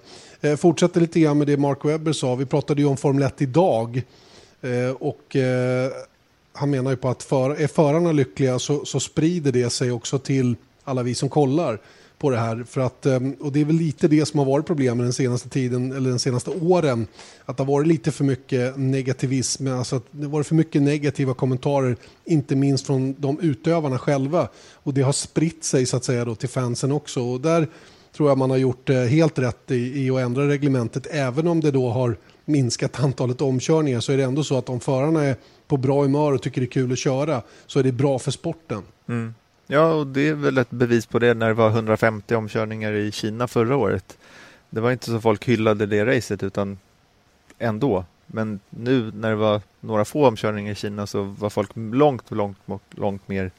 Eh, 0.48 0.56
fortsätter 0.56 1.00
lite 1.00 1.20
grann 1.20 1.38
med 1.38 1.46
det 1.46 1.56
Mark 1.56 1.84
Webber 1.84 2.12
sa. 2.12 2.34
Vi 2.34 2.46
pratade 2.46 2.80
ju 2.80 2.88
om 2.88 2.96
Formel 2.96 3.22
1 3.22 3.42
idag. 3.42 4.02
Eh, 4.66 4.90
och 4.90 5.36
eh, 5.36 5.90
han 6.52 6.70
menar 6.70 6.90
ju 6.90 6.96
på 6.96 7.08
att 7.08 7.22
för, 7.22 7.50
är 7.50 7.66
förarna 7.66 8.12
lyckliga 8.12 8.58
så, 8.58 8.84
så 8.84 9.00
sprider 9.00 9.52
det 9.52 9.70
sig 9.70 9.92
också 9.92 10.18
till 10.18 10.56
alla 10.84 11.02
vi 11.02 11.14
som 11.14 11.28
kollar 11.28 11.78
på 12.18 12.30
det 12.30 12.36
här. 12.36 12.64
För 12.68 12.80
att, 12.80 13.06
ehm, 13.06 13.32
och 13.40 13.52
det 13.52 13.60
är 13.60 13.64
väl 13.64 13.76
lite 13.76 14.08
det 14.08 14.26
som 14.26 14.38
har 14.38 14.46
varit 14.46 14.66
problemet 14.66 15.04
den 15.04 15.12
senaste 15.12 15.48
tiden, 15.48 15.92
eller 15.92 16.10
den 16.10 16.18
senaste 16.18 16.50
åren. 16.50 17.06
Att 17.44 17.56
det 17.56 17.62
har 17.62 17.72
varit 17.72 17.86
lite 17.86 18.12
för 18.12 18.24
mycket 18.24 18.76
negativism, 18.76 19.66
alltså 19.66 19.96
att 19.96 20.04
det 20.10 20.24
har 20.24 20.30
varit 20.30 20.46
för 20.46 20.54
mycket 20.54 20.82
negativa 20.82 21.34
kommentarer, 21.34 21.96
inte 22.24 22.56
minst 22.56 22.86
från 22.86 23.14
de 23.18 23.40
utövarna 23.40 23.98
själva. 23.98 24.48
Och 24.74 24.94
det 24.94 25.02
har 25.02 25.12
spritt 25.12 25.64
sig 25.64 25.86
så 25.86 25.96
att 25.96 26.04
säga 26.04 26.24
då 26.24 26.34
till 26.34 26.48
fansen 26.48 26.92
också. 26.92 27.22
Och 27.22 27.40
där 27.40 27.68
tror 28.16 28.28
jag 28.28 28.38
man 28.38 28.50
har 28.50 28.56
gjort 28.56 28.90
eh, 28.90 28.96
helt 28.96 29.38
rätt 29.38 29.70
i, 29.70 30.06
i 30.06 30.10
att 30.10 30.20
ändra 30.20 30.48
reglementet, 30.48 31.06
även 31.10 31.46
om 31.46 31.60
det 31.60 31.70
då 31.70 31.90
har 31.90 32.16
minskat 32.46 33.00
antalet 33.00 33.40
omkörningar 33.40 34.00
så 34.00 34.12
är 34.12 34.16
det 34.16 34.24
ändå 34.24 34.44
så 34.44 34.58
att 34.58 34.68
om 34.68 34.80
förarna 34.80 35.24
är 35.24 35.36
på 35.66 35.76
bra 35.76 36.02
humör 36.02 36.32
och 36.32 36.42
tycker 36.42 36.60
det 36.60 36.64
är 36.66 36.70
kul 36.70 36.92
att 36.92 36.98
köra 36.98 37.42
så 37.66 37.78
är 37.78 37.82
det 37.82 37.92
bra 37.92 38.18
för 38.18 38.30
sporten. 38.30 38.82
Mm. 39.08 39.34
Ja, 39.66 39.92
och 39.92 40.06
det 40.06 40.28
är 40.28 40.34
väl 40.34 40.58
ett 40.58 40.70
bevis 40.70 41.06
på 41.06 41.18
det 41.18 41.34
när 41.34 41.48
det 41.48 41.54
var 41.54 41.70
150 41.70 42.34
omkörningar 42.34 42.92
i 42.92 43.12
Kina 43.12 43.48
förra 43.48 43.76
året. 43.76 44.18
Det 44.70 44.80
var 44.80 44.92
inte 44.92 45.06
så 45.06 45.20
folk 45.20 45.48
hyllade 45.48 45.86
det 45.86 46.06
racet 46.06 46.42
utan 46.42 46.78
ändå. 47.58 48.04
Men 48.26 48.60
nu 48.70 49.12
när 49.14 49.30
det 49.30 49.36
var 49.36 49.60
några 49.80 50.04
få 50.04 50.26
omkörningar 50.26 50.72
i 50.72 50.74
Kina 50.74 51.06
så 51.06 51.22
var 51.22 51.50
folk 51.50 51.70
långt, 51.74 52.30
långt, 52.30 52.58
långt 52.90 53.28
mer 53.28 53.50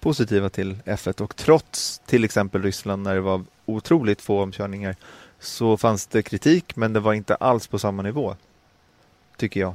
positiva 0.00 0.48
till 0.48 0.76
F1 0.84 1.22
och 1.22 1.36
trots 1.36 1.98
till 1.98 2.24
exempel 2.24 2.62
Ryssland 2.62 3.02
när 3.02 3.14
det 3.14 3.20
var 3.20 3.44
otroligt 3.66 4.22
få 4.22 4.42
omkörningar 4.42 4.96
så 5.40 5.76
fanns 5.76 6.06
det 6.06 6.22
kritik 6.22 6.76
men 6.76 6.92
det 6.92 7.00
var 7.00 7.12
inte 7.12 7.34
alls 7.34 7.66
på 7.66 7.78
samma 7.78 8.02
nivå. 8.02 8.36
Tycker 9.36 9.60
jag. 9.60 9.74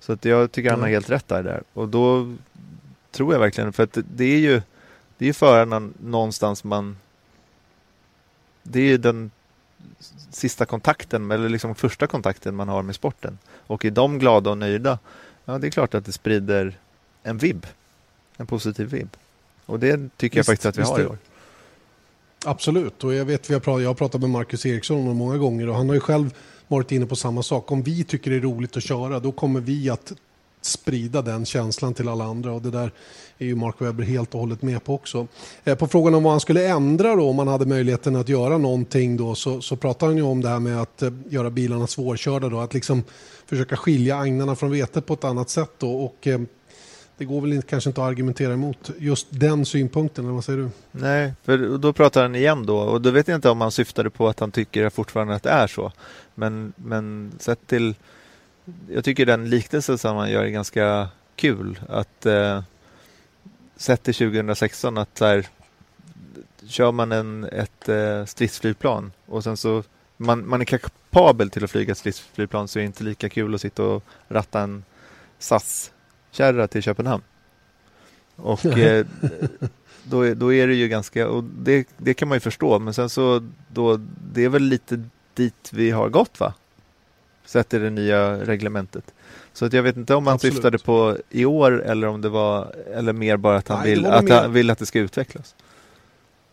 Så 0.00 0.12
att 0.12 0.24
jag 0.24 0.52
tycker 0.52 0.70
han 0.70 0.80
har 0.80 0.88
helt 0.88 1.10
rätt 1.10 1.28
där. 1.28 1.62
Och 1.72 1.88
då 1.88 2.34
tror 3.10 3.32
jag 3.32 3.40
verkligen, 3.40 3.72
för 3.72 3.82
att 3.82 3.98
det 4.14 4.24
är 4.24 4.38
ju 4.38 4.62
det 5.18 5.28
är 5.28 5.32
förarna 5.32 5.90
någonstans 6.00 6.64
man 6.64 6.96
det 8.62 8.80
är 8.80 8.86
ju 8.86 8.98
den 8.98 9.30
sista 10.30 10.66
kontakten, 10.66 11.30
eller 11.30 11.48
liksom 11.48 11.74
första 11.74 12.06
kontakten 12.06 12.54
man 12.54 12.68
har 12.68 12.82
med 12.82 12.94
sporten. 12.94 13.38
Och 13.66 13.84
är 13.84 13.90
de 13.90 14.18
glada 14.18 14.50
och 14.50 14.58
nöjda, 14.58 14.98
ja 15.44 15.58
det 15.58 15.66
är 15.66 15.70
klart 15.70 15.94
att 15.94 16.04
det 16.04 16.12
sprider 16.12 16.78
en 17.22 17.38
vibb. 17.38 17.66
En 18.36 18.46
positiv 18.46 18.88
vibb. 18.88 19.16
Och 19.66 19.80
det 19.80 20.16
tycker 20.16 20.38
visst, 20.38 20.48
jag 20.48 20.58
faktiskt 20.58 20.66
att 20.66 20.78
vi 20.78 20.82
har 20.82 21.00
i 21.00 21.06
år. 21.06 21.18
Absolut, 22.48 23.04
och 23.04 23.14
jag 23.14 23.24
vet, 23.24 23.48
har 23.48 23.60
pratat, 23.60 23.82
jag 23.82 23.90
har 23.90 23.94
pratat 23.94 24.20
med 24.20 24.30
Marcus 24.30 24.66
Eriksson 24.66 24.98
om 24.98 25.06
det 25.06 25.14
många 25.14 25.38
gånger 25.38 25.68
och 25.68 25.74
han 25.74 25.88
har 25.88 25.94
ju 25.94 26.00
själv 26.00 26.34
varit 26.68 26.92
inne 26.92 27.06
på 27.06 27.16
samma 27.16 27.42
sak. 27.42 27.72
Om 27.72 27.82
vi 27.82 28.04
tycker 28.04 28.30
det 28.30 28.36
är 28.36 28.40
roligt 28.40 28.76
att 28.76 28.82
köra, 28.82 29.20
då 29.20 29.32
kommer 29.32 29.60
vi 29.60 29.90
att 29.90 30.12
sprida 30.60 31.22
den 31.22 31.46
känslan 31.46 31.94
till 31.94 32.08
alla 32.08 32.24
andra 32.24 32.52
och 32.52 32.62
det 32.62 32.70
där 32.70 32.92
är 33.38 33.46
ju 33.46 33.54
Mark 33.54 33.74
Webber 33.78 34.04
helt 34.04 34.34
och 34.34 34.40
hållet 34.40 34.62
med 34.62 34.84
på 34.84 34.94
också. 34.94 35.26
Eh, 35.64 35.74
på 35.74 35.86
frågan 35.86 36.14
om 36.14 36.22
vad 36.22 36.32
han 36.32 36.40
skulle 36.40 36.68
ändra 36.68 37.14
då 37.14 37.28
om 37.28 37.38
han 37.38 37.48
hade 37.48 37.66
möjligheten 37.66 38.16
att 38.16 38.28
göra 38.28 38.58
någonting 38.58 39.16
då 39.16 39.34
så, 39.34 39.60
så 39.60 39.76
pratar 39.76 40.06
han 40.06 40.16
ju 40.16 40.22
om 40.22 40.40
det 40.42 40.48
här 40.48 40.60
med 40.60 40.82
att 40.82 41.02
eh, 41.02 41.12
göra 41.28 41.50
bilarna 41.50 41.86
svårkörda 41.86 42.48
då, 42.48 42.60
att 42.60 42.74
liksom 42.74 43.02
försöka 43.46 43.76
skilja 43.76 44.16
agnarna 44.16 44.56
från 44.56 44.70
vetet 44.70 45.06
på 45.06 45.14
ett 45.14 45.24
annat 45.24 45.50
sätt 45.50 45.72
då 45.78 46.04
och 46.04 46.26
eh, 46.26 46.40
det 47.18 47.24
går 47.24 47.40
väl 47.40 47.52
inte, 47.52 47.66
kanske 47.66 47.90
inte 47.90 48.02
att 48.02 48.08
argumentera 48.08 48.52
emot 48.52 48.90
just 48.98 49.26
den 49.30 49.66
synpunkten, 49.66 50.24
eller 50.24 50.34
vad 50.34 50.44
säger 50.44 50.58
du? 50.58 50.68
Nej, 50.90 51.32
för 51.42 51.78
då 51.78 51.92
pratar 51.92 52.22
han 52.22 52.34
igen 52.34 52.66
då 52.66 52.78
och 52.78 53.00
då 53.00 53.10
vet 53.10 53.28
jag 53.28 53.34
inte 53.34 53.50
om 53.50 53.60
han 53.60 53.72
syftade 53.72 54.10
på 54.10 54.28
att 54.28 54.40
han 54.40 54.52
tycker 54.52 54.90
fortfarande 54.90 55.34
att 55.34 55.42
det 55.42 55.50
är 55.50 55.66
så. 55.66 55.92
Men, 56.34 56.72
men 56.76 57.32
sett 57.38 57.66
till, 57.66 57.94
jag 58.90 59.04
tycker 59.04 59.26
den 59.26 59.50
liknelse 59.50 59.98
som 59.98 60.16
han 60.16 60.30
gör 60.30 60.44
är 60.44 60.48
ganska 60.48 61.08
kul. 61.36 61.80
Att 61.88 62.26
eh, 62.26 62.62
sett 63.76 64.02
till 64.02 64.14
2016 64.14 64.98
att 64.98 65.18
så 65.18 65.24
här, 65.24 65.46
kör 66.66 66.92
man 66.92 67.12
en, 67.12 67.44
ett 67.44 67.88
eh, 67.88 68.24
stridsflygplan 68.24 69.12
och 69.26 69.44
sen 69.44 69.56
så 69.56 69.82
man, 70.16 70.48
man 70.48 70.60
är 70.60 70.64
kapabel 70.64 71.50
till 71.50 71.64
att 71.64 71.70
flyga 71.70 71.92
ett 71.92 71.98
stridsflygplan 71.98 72.68
så 72.68 72.78
är 72.78 72.80
det 72.80 72.86
inte 72.86 73.04
lika 73.04 73.28
kul 73.28 73.54
att 73.54 73.60
sitta 73.60 73.82
och 73.82 74.04
ratta 74.28 74.60
en 74.60 74.84
SAS 75.38 75.92
kärra 76.36 76.68
till 76.68 76.82
Köpenhamn. 76.82 77.22
Och 78.36 78.66
eh, 78.66 79.06
då, 80.04 80.34
då 80.34 80.52
är 80.52 80.66
det 80.66 80.74
ju 80.74 80.88
ganska, 80.88 81.28
och 81.28 81.44
det, 81.44 81.88
det 81.96 82.14
kan 82.14 82.28
man 82.28 82.36
ju 82.36 82.40
förstå, 82.40 82.78
men 82.78 82.94
sen 82.94 83.08
så 83.08 83.48
då, 83.68 84.00
det 84.32 84.44
är 84.44 84.48
väl 84.48 84.62
lite 84.62 85.04
dit 85.34 85.70
vi 85.72 85.90
har 85.90 86.08
gått 86.08 86.40
va? 86.40 86.54
Sett 87.44 87.74
i 87.74 87.78
det 87.78 87.90
nya 87.90 88.38
reglementet. 88.44 89.14
Så 89.52 89.64
att 89.64 89.72
jag 89.72 89.82
vet 89.82 89.96
inte 89.96 90.14
om 90.14 90.26
han 90.26 90.34
Absolut. 90.34 90.54
syftade 90.54 90.78
på 90.78 91.16
i 91.30 91.44
år 91.44 91.82
eller 91.82 92.06
om 92.06 92.20
det 92.20 92.28
var, 92.28 92.74
eller 92.94 93.12
mer 93.12 93.36
bara 93.36 93.56
att 93.56 93.68
han, 93.68 93.80
Nej, 93.80 93.90
vill, 93.90 94.06
att 94.06 94.24
mer... 94.24 94.34
han 94.34 94.52
vill 94.52 94.70
att 94.70 94.78
det 94.78 94.86
ska 94.86 94.98
utvecklas. 94.98 95.54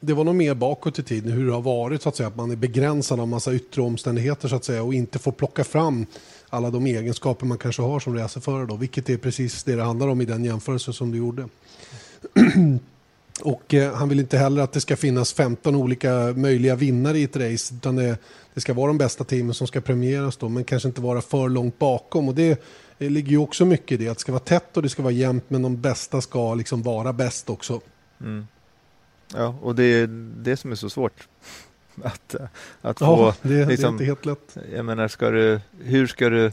Det 0.05 0.13
var 0.13 0.23
nog 0.23 0.35
mer 0.35 0.53
bakåt 0.53 0.99
i 0.99 1.03
tiden 1.03 1.31
hur 1.31 1.45
det 1.45 1.53
har 1.53 1.61
varit 1.61 2.01
så 2.01 2.09
att 2.09 2.15
säga, 2.15 2.27
att 2.27 2.35
man 2.35 2.51
är 2.51 2.55
begränsad 2.55 3.19
av 3.19 3.27
massa 3.27 3.53
yttre 3.53 3.81
omständigheter 3.81 4.47
så 4.47 4.55
att 4.55 4.63
säga 4.63 4.83
och 4.83 4.93
inte 4.93 5.19
får 5.19 5.31
plocka 5.31 5.63
fram 5.63 6.05
alla 6.49 6.69
de 6.69 6.85
egenskaper 6.85 7.45
man 7.45 7.57
kanske 7.57 7.81
har 7.81 7.99
som 7.99 8.15
racerförare 8.15 8.65
då, 8.65 8.75
vilket 8.75 9.09
är 9.09 9.17
precis 9.17 9.63
det 9.63 9.75
det 9.75 9.83
handlar 9.83 10.07
om 10.07 10.21
i 10.21 10.25
den 10.25 10.45
jämförelse 10.45 10.93
som 10.93 11.11
du 11.11 11.17
gjorde. 11.17 11.47
Och 13.41 13.73
eh, 13.73 13.93
han 13.93 14.09
vill 14.09 14.19
inte 14.19 14.37
heller 14.37 14.61
att 14.61 14.71
det 14.71 14.81
ska 14.81 14.95
finnas 14.95 15.33
15 15.33 15.75
olika 15.75 16.33
möjliga 16.35 16.75
vinnare 16.75 17.19
i 17.19 17.23
ett 17.23 17.37
race, 17.37 17.75
utan 17.75 17.95
det, 17.95 18.17
det, 18.53 18.61
ska 18.61 18.73
vara 18.73 18.87
de 18.87 18.97
bästa 18.97 19.23
teamen 19.23 19.53
som 19.53 19.67
ska 19.67 19.81
premieras 19.81 20.37
då, 20.37 20.49
men 20.49 20.63
kanske 20.63 20.87
inte 20.87 21.01
vara 21.01 21.21
för 21.21 21.49
långt 21.49 21.79
bakom. 21.79 22.27
Och 22.27 22.35
det, 22.35 22.63
det 22.97 23.09
ligger 23.09 23.31
ju 23.31 23.37
också 23.37 23.65
mycket 23.65 23.91
i 23.91 24.03
det, 24.03 24.09
att 24.09 24.17
det 24.17 24.21
ska 24.21 24.31
vara 24.31 24.43
tätt 24.43 24.77
och 24.77 24.83
det 24.83 24.89
ska 24.89 25.03
vara 25.03 25.13
jämnt, 25.13 25.43
men 25.47 25.61
de 25.61 25.81
bästa 25.81 26.21
ska 26.21 26.55
liksom 26.55 26.81
vara 26.81 27.13
bäst 27.13 27.49
också. 27.49 27.81
Mm. 28.21 28.47
Ja, 29.33 29.55
och 29.61 29.75
det 29.75 29.83
är 29.83 30.07
det 30.43 30.57
som 30.57 30.71
är 30.71 30.75
så 30.75 30.89
svårt. 30.89 31.27
Att, 32.03 32.35
att 32.81 33.01
ja, 33.01 33.05
få, 33.05 33.33
det, 33.41 33.65
liksom, 33.65 33.97
det 33.97 34.03
är 34.03 34.05
inte 34.05 34.05
helt 34.05 34.25
lätt. 34.25 34.57
Jag 34.75 34.85
menar, 34.85 35.07
ska 35.07 35.29
du, 35.29 35.59
hur 35.83 36.07
ska 36.07 36.29
du 36.29 36.51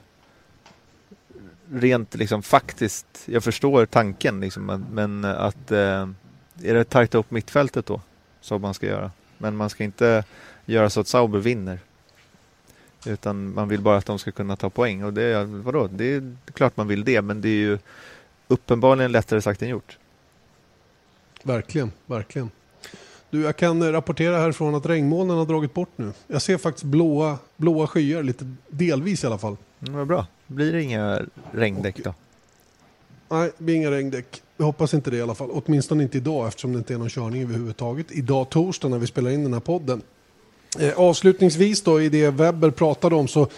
rent 1.73 2.15
liksom 2.15 2.43
faktiskt, 2.43 3.07
jag 3.25 3.45
förstår 3.45 3.87
tanken 3.87 4.41
liksom, 4.41 4.85
men 4.91 5.25
att 5.25 5.71
eh, 5.71 6.09
är 6.63 6.75
det 6.75 6.85
tajta 6.85 7.19
upp 7.19 7.31
mittfältet 7.31 7.87
då 7.87 8.01
som 8.41 8.63
man 8.63 8.75
ska 8.75 8.87
göra. 8.87 9.11
Men 9.39 9.57
man 9.57 9.71
ska 9.71 9.85
inte 9.85 10.25
göra 10.65 10.91
så 10.91 11.01
att 11.01 11.09
Sauber 11.09 11.39
vinner. 11.39 11.79
Utan 13.07 13.55
man 13.55 13.69
vill 13.69 13.81
bara 13.81 13.97
att 13.97 14.07
de 14.07 14.19
ska 14.19 14.33
kunna 14.33 14.57
ta 14.57 14.71
poäng 14.71 15.05
och 15.05 15.13
det, 15.13 15.45
vadå? 15.45 15.87
det 15.87 16.05
är 16.05 16.37
klart 16.53 16.77
man 16.77 16.89
vill 16.89 17.05
det 17.05 17.23
men 17.23 17.41
det 17.41 17.49
är 17.49 17.61
ju 17.61 17.79
uppenbarligen 18.49 19.13
lättare 19.13 19.43
sagt 19.43 19.63
än 19.63 19.69
gjort. 19.69 19.99
Verkligen, 21.43 21.93
verkligen. 22.07 22.51
Du, 23.31 23.43
jag 23.43 23.57
kan 23.57 23.93
rapportera 23.93 24.39
härifrån 24.39 24.75
att 24.75 24.87
regnmolnen 24.87 25.37
har 25.37 25.47
dragit 25.47 25.75
bort 25.75 25.91
nu. 25.97 26.13
Jag 26.27 26.43
ser 26.43 26.59
faktiskt 26.59 26.85
blåa, 26.85 27.39
blåa 27.57 27.87
skyar, 27.87 28.23
lite 28.23 28.55
delvis 28.69 29.25
i 29.25 29.27
alla 29.27 29.39
fall. 29.39 29.57
Mm, 29.81 29.95
vad 29.95 30.07
bra. 30.07 30.27
Blir 30.47 30.73
det 30.73 30.83
inga 30.83 31.23
regndäck 31.53 32.05
då? 32.05 32.15
Nej, 33.29 33.51
det 33.59 33.65
blir 33.65 33.75
inga 33.75 33.91
regndäck. 33.91 34.43
Jag 34.57 34.65
hoppas 34.65 34.95
inte 34.95 35.11
det 35.11 35.17
i 35.17 35.23
alla 35.23 35.35
fall. 35.35 35.51
Åtminstone 35.53 36.03
inte 36.03 36.19
idag 36.19 36.49
eftersom 36.49 36.73
det 36.73 36.79
inte 36.79 36.95
är 36.95 36.99
någon 36.99 37.09
körning 37.09 37.43
överhuvudtaget. 37.43 38.07
Idag 38.11 38.51
torsdag 38.51 38.89
när 38.89 38.99
vi 38.99 39.07
spelar 39.07 39.31
in 39.31 39.45
den 39.45 39.53
här 39.53 39.61
podden. 39.61 40.03
Eh, 40.79 40.99
avslutningsvis 40.99 41.83
då 41.83 42.01
i 42.01 42.09
det 42.09 42.31
Webber 42.31 42.71
pratade 42.71 43.15
om 43.15 43.29
så 43.29 43.49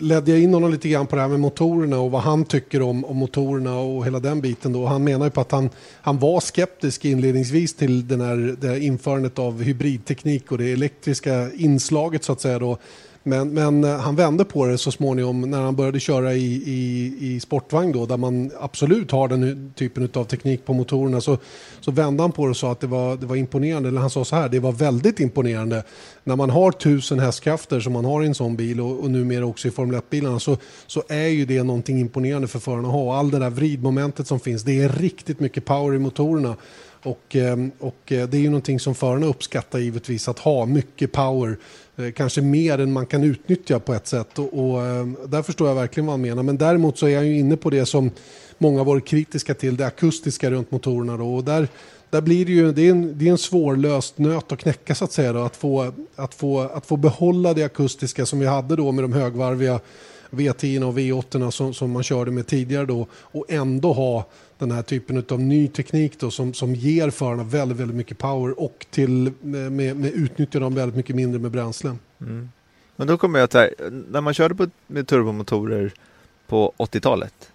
ledde 0.00 0.30
jag 0.30 0.40
in 0.40 0.54
honom 0.54 0.70
lite 0.70 0.88
grann 0.88 1.06
på 1.06 1.16
det 1.16 1.22
här 1.22 1.28
med 1.28 1.40
motorerna 1.40 1.98
och 1.98 2.10
vad 2.10 2.22
han 2.22 2.44
tycker 2.44 2.82
om, 2.82 3.04
om 3.04 3.16
motorerna 3.16 3.78
och 3.78 4.06
hela 4.06 4.20
den 4.20 4.40
biten. 4.40 4.72
Då. 4.72 4.86
Han 4.86 5.04
menar 5.04 5.26
ju 5.26 5.30
på 5.30 5.40
att 5.40 5.52
han, 5.52 5.70
han 6.00 6.18
var 6.18 6.40
skeptisk 6.40 7.04
inledningsvis 7.04 7.74
till 7.74 8.08
den 8.08 8.20
här, 8.20 8.56
det 8.60 8.68
här 8.68 8.82
införandet 8.82 9.38
av 9.38 9.62
hybridteknik 9.62 10.52
och 10.52 10.58
det 10.58 10.72
elektriska 10.72 11.52
inslaget 11.52 12.24
så 12.24 12.32
att 12.32 12.40
säga. 12.40 12.58
Då. 12.58 12.78
Men, 13.28 13.50
men 13.50 13.84
eh, 13.84 13.96
han 13.96 14.16
vände 14.16 14.44
på 14.44 14.66
det 14.66 14.78
så 14.78 14.92
småningom 14.92 15.40
när 15.40 15.60
han 15.60 15.76
började 15.76 16.00
köra 16.00 16.34
i, 16.34 16.62
i, 16.66 17.14
i 17.20 17.40
sportvagn 17.40 17.92
då, 17.92 18.06
där 18.06 18.16
man 18.16 18.50
absolut 18.60 19.10
har 19.10 19.28
den 19.28 19.72
typen 19.76 20.08
av 20.14 20.24
teknik 20.24 20.64
på 20.64 20.72
motorerna. 20.72 21.20
Så, 21.20 21.38
så 21.80 21.90
vände 21.90 22.22
han 22.22 22.32
på 22.32 22.44
det 22.44 22.50
och 22.50 22.56
sa 22.56 22.72
att 22.72 22.80
det 22.80 22.86
var, 22.86 23.16
det 23.16 23.26
var 23.26 23.36
imponerande. 23.36 23.88
Eller 23.88 24.00
han 24.00 24.10
sa 24.10 24.24
så 24.24 24.36
här, 24.36 24.48
det 24.48 24.60
var 24.60 24.72
väldigt 24.72 25.20
imponerande. 25.20 25.84
När 26.24 26.36
man 26.36 26.50
har 26.50 26.72
tusen 26.72 27.18
hästkrafter 27.18 27.80
som 27.80 27.92
man 27.92 28.04
har 28.04 28.22
i 28.22 28.26
en 28.26 28.34
sån 28.34 28.56
bil 28.56 28.80
och, 28.80 29.00
och 29.00 29.10
numera 29.10 29.46
också 29.46 29.68
i 29.68 29.70
Formel 29.70 30.00
1-bilarna 30.00 30.40
så, 30.40 30.56
så 30.86 31.02
är 31.08 31.28
ju 31.28 31.44
det 31.44 31.62
någonting 31.62 32.00
imponerande 32.00 32.48
för 32.48 32.58
förarna 32.58 32.88
att 32.88 32.94
ha. 32.94 33.18
All 33.18 33.30
det 33.30 33.38
där 33.38 33.50
vridmomentet 33.50 34.26
som 34.26 34.40
finns, 34.40 34.62
det 34.62 34.82
är 34.82 34.88
riktigt 34.88 35.40
mycket 35.40 35.64
power 35.64 35.94
i 35.94 35.98
motorerna. 35.98 36.56
Och, 37.06 37.36
ehm, 37.36 37.70
och 37.78 38.12
eh, 38.12 38.28
det 38.28 38.36
är 38.36 38.40
ju 38.40 38.50
någonting 38.50 38.80
som 38.80 38.94
förarna 38.94 39.26
uppskattar 39.26 39.78
givetvis, 39.78 40.28
att 40.28 40.38
ha 40.38 40.66
mycket 40.66 41.12
power. 41.12 41.58
Eh, 41.98 42.12
kanske 42.12 42.40
mer 42.40 42.78
än 42.78 42.92
man 42.92 43.06
kan 43.06 43.24
utnyttja 43.24 43.78
på 43.78 43.94
ett 43.94 44.06
sätt. 44.06 44.38
Och, 44.38 44.58
och 44.58 44.86
eh, 44.86 45.06
där 45.06 45.42
förstår 45.42 45.68
jag 45.68 45.74
verkligen 45.74 46.06
vad 46.06 46.12
han 46.12 46.20
menar. 46.20 46.42
Men 46.42 46.56
däremot 46.56 46.98
så 46.98 47.08
är 47.08 47.16
han 47.16 47.26
ju 47.26 47.38
inne 47.38 47.56
på 47.56 47.70
det 47.70 47.86
som 47.86 48.10
många 48.58 48.84
varit 48.84 49.06
kritiska 49.06 49.54
till, 49.54 49.76
det 49.76 49.86
akustiska 49.86 50.50
runt 50.50 50.70
motorerna. 50.70 51.16
Då. 51.16 51.34
Och 51.34 51.44
där, 51.44 51.68
där 52.10 52.20
blir 52.20 52.46
det 52.46 52.52
ju 52.52 52.72
det 52.72 52.82
är 52.82 52.90
en, 52.90 53.18
det 53.18 53.26
är 53.28 53.30
en 53.30 53.38
svårlöst 53.38 54.18
nöt 54.18 54.52
att 54.52 54.58
knäcka 54.58 54.94
så 54.94 55.04
att 55.04 55.12
säga. 55.12 55.32
Då, 55.32 55.42
att, 55.42 55.56
få, 55.56 55.92
att, 56.16 56.34
få, 56.34 56.60
att 56.60 56.86
få 56.86 56.96
behålla 56.96 57.54
det 57.54 57.64
akustiska 57.64 58.26
som 58.26 58.38
vi 58.38 58.46
hade 58.46 58.76
då 58.76 58.92
med 58.92 59.04
de 59.04 59.12
högvarviga 59.12 59.80
V10 60.36 60.82
och 60.82 60.98
V8 60.98 61.50
som, 61.50 61.74
som 61.74 61.90
man 61.90 62.02
körde 62.02 62.30
med 62.30 62.46
tidigare 62.46 62.86
då 62.86 63.06
och 63.12 63.44
ändå 63.48 63.92
ha 63.92 64.26
den 64.58 64.70
här 64.70 64.82
typen 64.82 65.24
av 65.30 65.40
ny 65.40 65.68
teknik 65.68 66.20
då, 66.20 66.30
som, 66.30 66.54
som 66.54 66.74
ger 66.74 67.10
förarna 67.10 67.44
väldigt, 67.44 67.78
väldigt 67.78 67.96
mycket 67.96 68.18
power 68.18 68.60
och 68.60 68.86
till, 68.90 69.32
med, 69.40 69.72
med 69.96 70.12
utnyttjande 70.14 70.66
av 70.66 70.74
väldigt 70.74 70.96
mycket 70.96 71.16
mindre 71.16 71.40
med 71.40 71.50
bränslen. 71.50 71.98
Mm. 72.20 72.48
Men 72.96 73.06
då 73.06 73.18
kommer 73.18 73.38
jag 73.38 73.50
till, 73.50 73.68
när 74.08 74.20
man 74.20 74.34
körde 74.34 74.54
på, 74.54 74.66
med 74.86 75.08
turbomotorer 75.08 75.92
på 76.46 76.72
80-talet, 76.78 77.50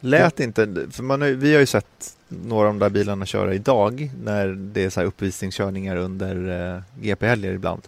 lät 0.00 0.38
ja. 0.38 0.44
inte, 0.44 0.86
för 0.90 1.02
man 1.02 1.20
har, 1.22 1.28
vi 1.28 1.52
har 1.52 1.60
ju 1.60 1.66
sett 1.66 2.16
några 2.28 2.68
av 2.68 2.74
de 2.74 2.78
där 2.78 2.90
bilarna 2.90 3.26
köra 3.26 3.54
idag 3.54 4.10
när 4.24 4.48
det 4.48 4.84
är 4.84 4.90
så 4.90 5.00
här 5.00 5.06
uppvisningskörningar 5.06 5.96
under 5.96 6.66
eh, 6.76 6.82
GP-helger 7.00 7.52
ibland. 7.52 7.82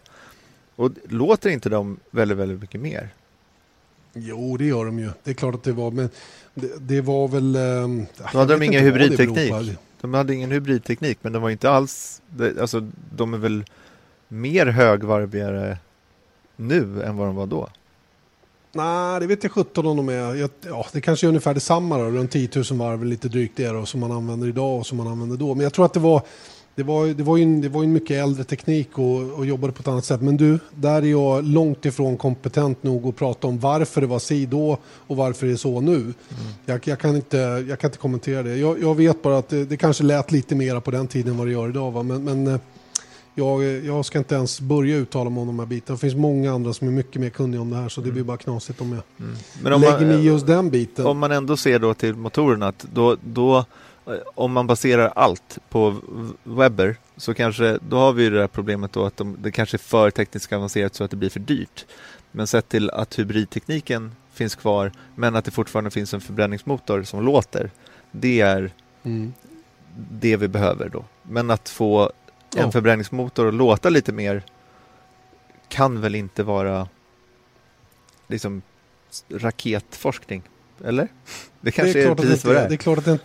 Och 0.77 0.91
låter 1.09 1.51
inte 1.51 1.69
de 1.69 2.01
väldigt, 2.11 2.39
väldigt 2.39 2.61
mycket 2.61 2.81
mer? 2.81 3.09
Jo, 4.15 4.57
det 4.57 4.65
gör 4.65 4.85
de 4.85 4.99
ju. 4.99 5.11
Det 5.25 5.31
är 5.31 5.35
klart 5.35 5.55
att 5.55 5.63
det 5.63 5.73
var, 5.73 5.91
men 5.91 6.09
det, 6.55 6.71
det 6.81 7.01
var 7.01 7.29
väl... 7.29 7.57
Eh, 7.57 8.07
Då 8.33 8.39
hade 8.39 8.55
de 8.55 8.65
ingen 8.65 8.85
hybridteknik. 8.85 9.55
De 10.01 10.15
hade 10.15 10.35
ingen 10.35 10.51
hybridteknik, 10.51 11.19
men 11.23 11.33
de 11.33 11.43
var 11.43 11.51
inte 11.51 11.71
alls... 11.71 12.23
Det, 12.37 12.61
alltså, 12.61 12.91
de 13.17 13.35
är 13.35 13.39
väl 13.39 13.65
mer 14.29 14.67
högvarvigare 14.67 15.79
nu 16.57 17.03
än 17.03 17.17
vad 17.17 17.27
de 17.27 17.37
var 17.37 17.47
då? 17.47 17.69
Nej, 18.73 19.21
det 19.21 19.27
vet 19.27 19.43
jag 19.43 19.53
17 19.53 19.87
om 19.87 19.97
de 19.97 20.09
är. 20.09 20.35
Jag, 20.35 20.51
ja, 20.67 20.87
det 20.93 21.01
kanske 21.01 21.27
är 21.27 21.29
ungefär 21.29 21.55
detsamma 21.55 21.99
då, 21.99 22.05
runt 22.05 22.31
10 22.31 22.49
000 22.55 22.65
varv, 22.79 23.05
lite 23.05 23.29
drygt 23.29 23.57
det 23.57 23.69
då, 23.69 23.87
som 23.87 24.01
man 24.01 24.13
använder 24.13 24.49
idag 24.49 24.79
och 24.79 24.87
som 24.87 24.99
man 24.99 25.07
använder 25.07 25.37
då. 25.37 25.55
Men 25.55 25.65
jag 25.65 25.73
tror 25.73 25.85
att 25.85 25.93
det 25.93 26.01
var 26.01 26.23
det 26.77 26.83
var, 26.83 27.07
det 27.07 27.23
var 27.23 27.37
ju 27.37 27.43
en, 27.43 27.61
det 27.61 27.69
var 27.69 27.85
en 27.85 27.93
mycket 27.93 28.11
äldre 28.11 28.45
teknik 28.45 28.99
och, 28.99 29.31
och 29.39 29.47
jobbade 29.47 29.73
på 29.73 29.81
ett 29.81 29.89
annat 29.89 30.05
sätt. 30.05 30.21
Men 30.21 30.37
du, 30.37 30.59
där 30.75 31.03
är 31.03 31.07
jag 31.07 31.45
långt 31.45 31.85
ifrån 31.85 32.17
kompetent 32.17 32.83
nog 32.83 33.07
att 33.07 33.17
prata 33.17 33.47
om 33.47 33.59
varför 33.59 34.01
det 34.01 34.07
var 34.07 34.19
si 34.19 34.47
då 34.47 34.79
och 35.07 35.17
varför 35.17 35.47
det 35.47 35.53
är 35.53 35.57
så 35.57 35.81
nu. 35.81 35.97
Mm. 35.97 36.15
Jag, 36.65 36.89
jag, 36.89 36.99
kan 36.99 37.17
inte, 37.17 37.37
jag 37.69 37.81
kan 37.81 37.89
inte 37.89 37.99
kommentera 37.99 38.43
det. 38.43 38.57
Jag, 38.57 38.83
jag 38.83 38.95
vet 38.95 39.23
bara 39.23 39.39
att 39.39 39.49
det, 39.49 39.65
det, 39.65 39.77
kanske 39.77 40.05
lät 40.05 40.33
lite 40.33 40.55
mera 40.55 40.81
på 40.81 40.91
den 40.91 41.07
tiden 41.07 41.33
än 41.33 41.39
vad 41.39 41.47
det 41.47 41.53
gör 41.53 41.69
idag. 41.69 41.91
Va? 41.91 42.03
Men, 42.03 42.25
men 42.25 42.47
eh, 42.47 42.61
jag, 43.35 43.65
jag 43.65 44.05
ska 44.05 44.19
inte 44.19 44.35
ens 44.35 44.61
börja 44.61 44.97
uttala 44.97 45.31
mig 45.31 45.41
om 45.41 45.47
de 45.47 45.59
här 45.59 45.67
bitarna. 45.67 45.97
Det 45.97 46.01
finns 46.01 46.15
många 46.15 46.53
andra 46.53 46.73
som 46.73 46.89
är 46.89 46.93
mycket 46.93 47.21
mer 47.21 47.31
kunniga 47.31 47.61
om 47.61 47.71
det 47.71 47.77
här 47.77 47.89
så 47.89 48.01
det 48.01 48.05
mm. 48.05 48.15
blir 48.15 48.25
bara 48.25 48.37
knasigt 48.37 48.81
om 48.81 48.93
jag 48.93 49.03
mm. 49.27 49.37
Men 49.63 49.73
om 49.73 49.81
lägger 49.81 50.07
mig 50.07 50.17
i 50.17 50.23
just 50.23 50.47
den 50.47 50.71
biten. 50.71 51.07
Om 51.07 51.19
man 51.19 51.33
ändå 51.33 51.57
ser 51.57 51.79
då 51.79 51.95
till 51.95 52.15
motorerna, 52.15 52.69
att 52.69 52.87
då, 52.93 53.17
då 53.21 53.65
om 54.35 54.53
man 54.53 54.67
baserar 54.67 55.13
allt 55.17 55.59
på 55.69 55.97
Webber 56.43 56.97
så 57.17 57.35
kanske, 57.35 57.79
då 57.89 57.97
har 57.97 58.13
vi 58.13 58.31
det 58.31 58.39
där 58.39 58.47
problemet 58.47 58.93
då 58.93 59.05
att 59.05 59.17
de, 59.17 59.37
det 59.41 59.53
kanske 59.53 59.77
är 59.77 59.79
för 59.79 60.11
tekniskt 60.11 60.53
avancerat 60.53 60.95
så 60.95 61.05
att 61.05 61.11
det 61.11 61.17
blir 61.17 61.31
för 61.31 61.41
dyrt. 61.41 61.87
Men 62.31 62.47
sett 62.47 62.69
till 62.69 62.91
att 62.91 63.19
hybridtekniken 63.19 64.13
finns 64.33 64.55
kvar 64.55 64.93
men 65.15 65.37
att 65.37 65.45
det 65.45 65.51
fortfarande 65.51 65.91
finns 65.91 66.15
en 66.15 66.21
förbränningsmotor 66.21 67.03
som 67.03 67.25
låter. 67.25 67.71
Det 68.11 68.41
är 68.41 68.71
mm. 69.03 69.35
det 70.11 70.37
vi 70.37 70.49
behöver 70.49 70.89
då. 70.89 71.05
Men 71.23 71.51
att 71.51 71.69
få 71.69 72.03
en 72.03 72.11
ja. 72.57 72.71
förbränningsmotor 72.71 73.49
att 73.49 73.55
låta 73.55 73.89
lite 73.89 74.13
mer 74.13 74.43
kan 75.69 76.01
väl 76.01 76.15
inte 76.15 76.43
vara 76.43 76.89
liksom 78.27 78.63
raketforskning? 79.31 80.43
Eller? 80.85 81.09
Det 81.61 81.71
kanske 81.71 81.99
det 81.99 82.05
är, 82.05 82.11
är 82.11 82.15
precis 82.15 82.45
vad 82.45 82.55
det 82.55 82.61
är. 82.61 82.69
Det 82.69 82.75
är 82.75 82.77
klart 82.77 82.99
att 82.99 83.05
det, 83.05 83.19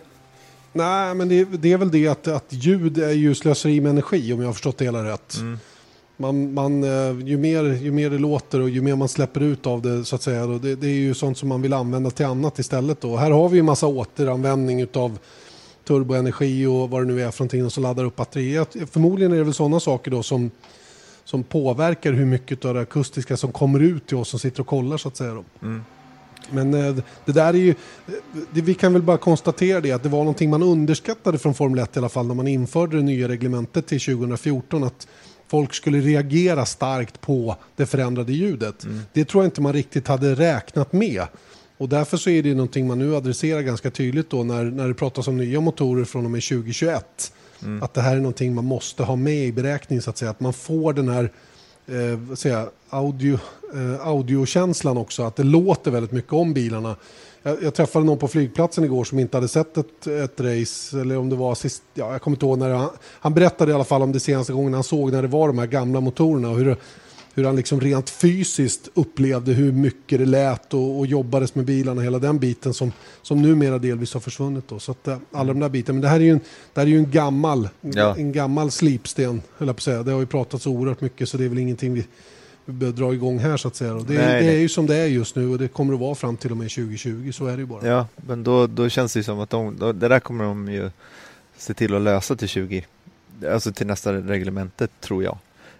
Nej, 0.72 1.14
men 1.14 1.28
det, 1.28 1.44
det, 1.44 1.72
är 1.72 1.78
väl 1.78 1.90
det 1.90 2.08
att, 2.08 2.28
att 2.28 2.46
ljud 2.48 2.98
är 2.98 3.10
ju 3.10 3.34
slöseri 3.34 3.80
med 3.80 3.90
energi 3.90 4.32
om 4.32 4.40
jag 4.40 4.48
har 4.48 4.52
förstått 4.52 4.78
det 4.78 4.84
hela 4.84 5.04
rätt. 5.04 5.36
Mm. 5.36 5.58
Man, 6.16 6.54
man, 6.54 6.84
eh, 6.84 7.28
ju, 7.28 7.36
mer, 7.36 7.64
ju 7.64 7.90
mer 7.90 8.10
det 8.10 8.18
låter 8.18 8.60
och 8.60 8.70
ju 8.70 8.82
mer 8.82 8.96
man 8.96 9.08
släpper 9.08 9.40
ut 9.40 9.66
av 9.66 9.82
det 9.82 10.04
så 10.04 10.16
att 10.16 10.22
säga. 10.22 10.46
Då, 10.46 10.58
det, 10.58 10.74
det, 10.74 10.86
är 10.86 10.94
ju 10.94 11.14
sånt 11.14 11.38
som 11.38 11.48
man 11.48 11.62
vill 11.62 11.72
använda 11.72 12.10
till 12.10 12.26
annat 12.26 12.58
istället. 12.58 13.00
Då. 13.00 13.16
Här 13.16 13.30
har 13.30 13.48
vi 13.48 13.56
ju 13.56 13.62
massa 13.62 13.86
återanvändning 13.86 14.86
av 14.94 15.18
turboenergi 15.84 16.66
och 16.66 16.90
vad 16.90 17.00
det 17.00 17.06
nu 17.06 17.22
är 17.22 17.30
för 17.30 17.42
någonting 17.42 17.70
som 17.70 17.82
laddar 17.82 18.04
upp 18.04 18.16
batterier. 18.16 18.86
Förmodligen 18.86 19.32
är 19.32 19.36
det 19.36 19.44
väl 19.44 19.54
sådana 19.54 19.80
saker 19.80 20.10
då 20.10 20.22
som, 20.22 20.50
som 21.24 21.42
påverkar 21.42 22.12
hur 22.12 22.26
mycket 22.26 22.64
av 22.64 22.74
det 22.74 22.80
akustiska 22.80 23.36
som 23.36 23.52
kommer 23.52 23.80
ut 23.80 24.06
till 24.06 24.16
oss 24.16 24.28
som 24.28 24.38
sitter 24.38 24.60
och 24.60 24.66
kollar 24.66 24.96
så 24.96 25.08
att 25.08 25.16
säga. 25.16 25.34
Då. 25.34 25.44
Mm. 25.62 25.84
Men 26.50 26.74
eh, 26.74 26.96
det 27.24 27.32
där 27.32 27.54
är 27.54 27.58
ju, 27.58 27.74
det, 28.52 28.60
vi 28.60 28.74
kan 28.74 28.92
väl 28.92 29.02
bara 29.02 29.18
konstatera 29.18 29.80
det 29.80 29.92
att 29.92 30.02
det 30.02 30.08
var 30.08 30.18
någonting 30.18 30.50
man 30.50 30.62
underskattade 30.62 31.38
från 31.38 31.54
Formel 31.54 31.78
1 31.78 31.96
i 31.96 31.98
alla 31.98 32.08
fall 32.08 32.26
när 32.26 32.34
man 32.34 32.48
införde 32.48 32.96
det 32.96 33.02
nya 33.02 33.28
reglementet 33.28 33.86
till 33.86 34.00
2014 34.00 34.84
att 34.84 35.06
folk 35.48 35.74
skulle 35.74 36.00
reagera 36.00 36.66
starkt 36.66 37.20
på 37.20 37.56
det 37.76 37.86
förändrade 37.86 38.32
ljudet. 38.32 38.84
Mm. 38.84 39.00
Det 39.12 39.24
tror 39.24 39.42
jag 39.42 39.46
inte 39.46 39.60
man 39.60 39.72
riktigt 39.72 40.08
hade 40.08 40.34
räknat 40.34 40.92
med. 40.92 41.22
Och 41.78 41.88
därför 41.88 42.16
så 42.16 42.30
är 42.30 42.42
det 42.42 42.54
någonting 42.54 42.86
man 42.86 42.98
nu 42.98 43.16
adresserar 43.16 43.60
ganska 43.60 43.90
tydligt 43.90 44.30
då 44.30 44.42
när, 44.42 44.64
när 44.64 44.88
det 44.88 44.94
pratas 44.94 45.28
om 45.28 45.36
nya 45.36 45.60
motorer 45.60 46.04
från 46.04 46.24
och 46.24 46.30
med 46.30 46.42
2021. 46.42 47.32
Mm. 47.62 47.82
Att 47.82 47.94
det 47.94 48.00
här 48.00 48.16
är 48.16 48.20
någonting 48.20 48.54
man 48.54 48.64
måste 48.64 49.02
ha 49.02 49.16
med 49.16 49.46
i 49.46 49.52
beräkningen 49.52 50.02
så 50.02 50.10
att 50.10 50.18
säga. 50.18 50.30
Att 50.30 50.40
man 50.40 50.52
får 50.52 50.92
den 50.92 51.08
här 51.08 51.32
eh, 51.90 52.18
vad 52.28 52.38
säger 52.38 52.58
jag, 52.58 52.68
audio, 52.90 53.38
eh, 53.74 54.06
audiokänslan 54.06 54.96
också, 54.96 55.22
att 55.22 55.36
det 55.36 55.42
låter 55.42 55.90
väldigt 55.90 56.12
mycket 56.12 56.32
om 56.32 56.54
bilarna. 56.54 56.96
Jag, 57.42 57.62
jag, 57.62 57.74
träffade 57.74 58.04
någon 58.04 58.18
på 58.18 58.28
flygplatsen 58.28 58.84
igår 58.84 59.04
som 59.04 59.18
inte 59.18 59.36
hade 59.36 59.48
sett 59.48 59.76
ett, 59.76 60.06
ett 60.06 60.40
race, 60.40 61.00
eller 61.00 61.18
om 61.18 61.28
det 61.28 61.36
var 61.36 61.54
sist, 61.54 61.82
ja, 61.94 62.12
jag 62.12 62.22
kommer 62.22 62.36
inte 62.36 62.46
ihåg 62.46 62.58
när 62.58 62.68
det, 62.68 62.74
han, 62.74 62.90
han 63.02 63.34
berättade 63.34 63.70
i 63.70 63.74
alla 63.74 63.84
fall 63.84 64.02
om 64.02 64.12
det 64.12 64.20
senaste 64.20 64.52
gången 64.52 64.74
han 64.74 64.84
såg 64.84 65.12
när 65.12 65.22
det 65.22 65.28
var 65.28 65.46
de 65.46 65.58
här 65.58 65.66
gamla 65.66 66.00
motorerna 66.00 66.50
och 66.50 66.56
hur 66.56 66.64
det, 66.64 66.76
hur 67.34 67.44
han 67.44 67.56
liksom 67.56 67.80
rent 67.80 68.10
fysiskt 68.10 68.88
upplevde 68.94 69.52
hur 69.52 69.72
mycket 69.72 70.18
det 70.18 70.26
lät 70.26 70.74
och, 70.74 70.98
och 70.98 71.06
jobbades 71.06 71.54
med 71.54 71.64
bilarna, 71.64 72.02
hela 72.02 72.18
den 72.18 72.38
biten 72.38 72.74
som, 72.74 72.92
som 73.22 73.42
numera 73.42 73.78
delvis 73.78 74.14
har 74.14 74.20
försvunnit. 74.20 74.68
Då. 74.68 74.78
Så 74.78 74.92
att, 74.92 75.08
äh, 75.08 75.18
alla 75.32 75.52
de 75.52 75.60
där 75.60 75.68
bitarna. 75.68 75.94
Men 75.94 76.02
det 76.02 76.08
här 76.08 76.20
är 76.20 76.24
ju 76.24 76.30
en, 76.30 76.40
det 76.74 76.80
här 76.80 76.86
är 76.86 76.90
ju 76.90 76.98
en 76.98 77.10
gammal, 77.10 77.68
ja. 77.80 78.16
en 78.16 78.32
gammal 78.32 78.70
slipsten, 78.70 79.42
höll 79.56 79.68
jag 79.68 79.76
på 79.76 79.80
att 79.80 79.82
säga. 79.82 80.02
Det 80.02 80.12
har 80.12 80.20
ju 80.20 80.26
pratats 80.26 80.66
oerhört 80.66 81.00
mycket 81.00 81.28
så 81.28 81.36
det 81.36 81.44
är 81.44 81.48
väl 81.48 81.58
ingenting 81.58 81.94
vi, 81.94 82.06
vi 82.64 82.72
behöver 82.72 82.98
dra 82.98 83.14
igång 83.14 83.38
här 83.38 83.56
så 83.56 83.68
att 83.68 83.76
säga. 83.76 83.94
Det, 83.94 84.14
nej, 84.14 84.42
det 84.42 84.52
är 84.52 84.58
ju 84.58 84.68
som 84.68 84.86
det 84.86 84.96
är 84.96 85.06
just 85.06 85.36
nu 85.36 85.48
och 85.48 85.58
det 85.58 85.68
kommer 85.68 85.94
att 85.94 86.00
vara 86.00 86.14
fram 86.14 86.36
till 86.36 86.50
och 86.50 86.56
med 86.56 86.70
2020, 86.70 87.32
så 87.32 87.46
är 87.46 87.52
det 87.52 87.60
ju 87.60 87.66
bara. 87.66 87.86
Ja, 87.86 88.06
men 88.16 88.44
då, 88.44 88.66
då 88.66 88.88
känns 88.88 89.12
det 89.12 89.22
som 89.22 89.40
att 89.40 89.50
de, 89.50 89.76
då, 89.78 89.92
det 89.92 90.08
där 90.08 90.20
kommer 90.20 90.44
de 90.44 90.72
ju 90.72 90.90
se 91.56 91.74
till 91.74 91.94
att 91.94 92.02
lösa 92.02 92.36
till 92.36 92.48
20, 92.48 92.86
alltså 93.52 93.72
till 93.72 93.86
nästa 93.86 94.12
reglementet 94.12 94.90
tror 95.00 95.24
jag. 95.24 95.38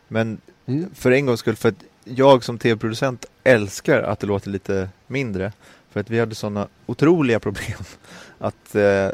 Men 0.08 0.40
Mm. 0.66 0.90
För 0.94 1.10
en 1.10 1.26
gångs 1.26 1.40
skull, 1.40 1.56
för 1.56 1.68
att 1.68 1.84
jag 2.04 2.44
som 2.44 2.58
tv-producent 2.58 3.24
älskar 3.44 4.02
att 4.02 4.20
det 4.20 4.26
låter 4.26 4.50
lite 4.50 4.88
mindre. 5.06 5.52
För 5.90 6.00
att 6.00 6.10
vi 6.10 6.20
hade 6.20 6.34
sådana 6.34 6.68
otroliga 6.86 7.40
problem 7.40 7.78
att 8.38 8.74
eh, 8.74 9.08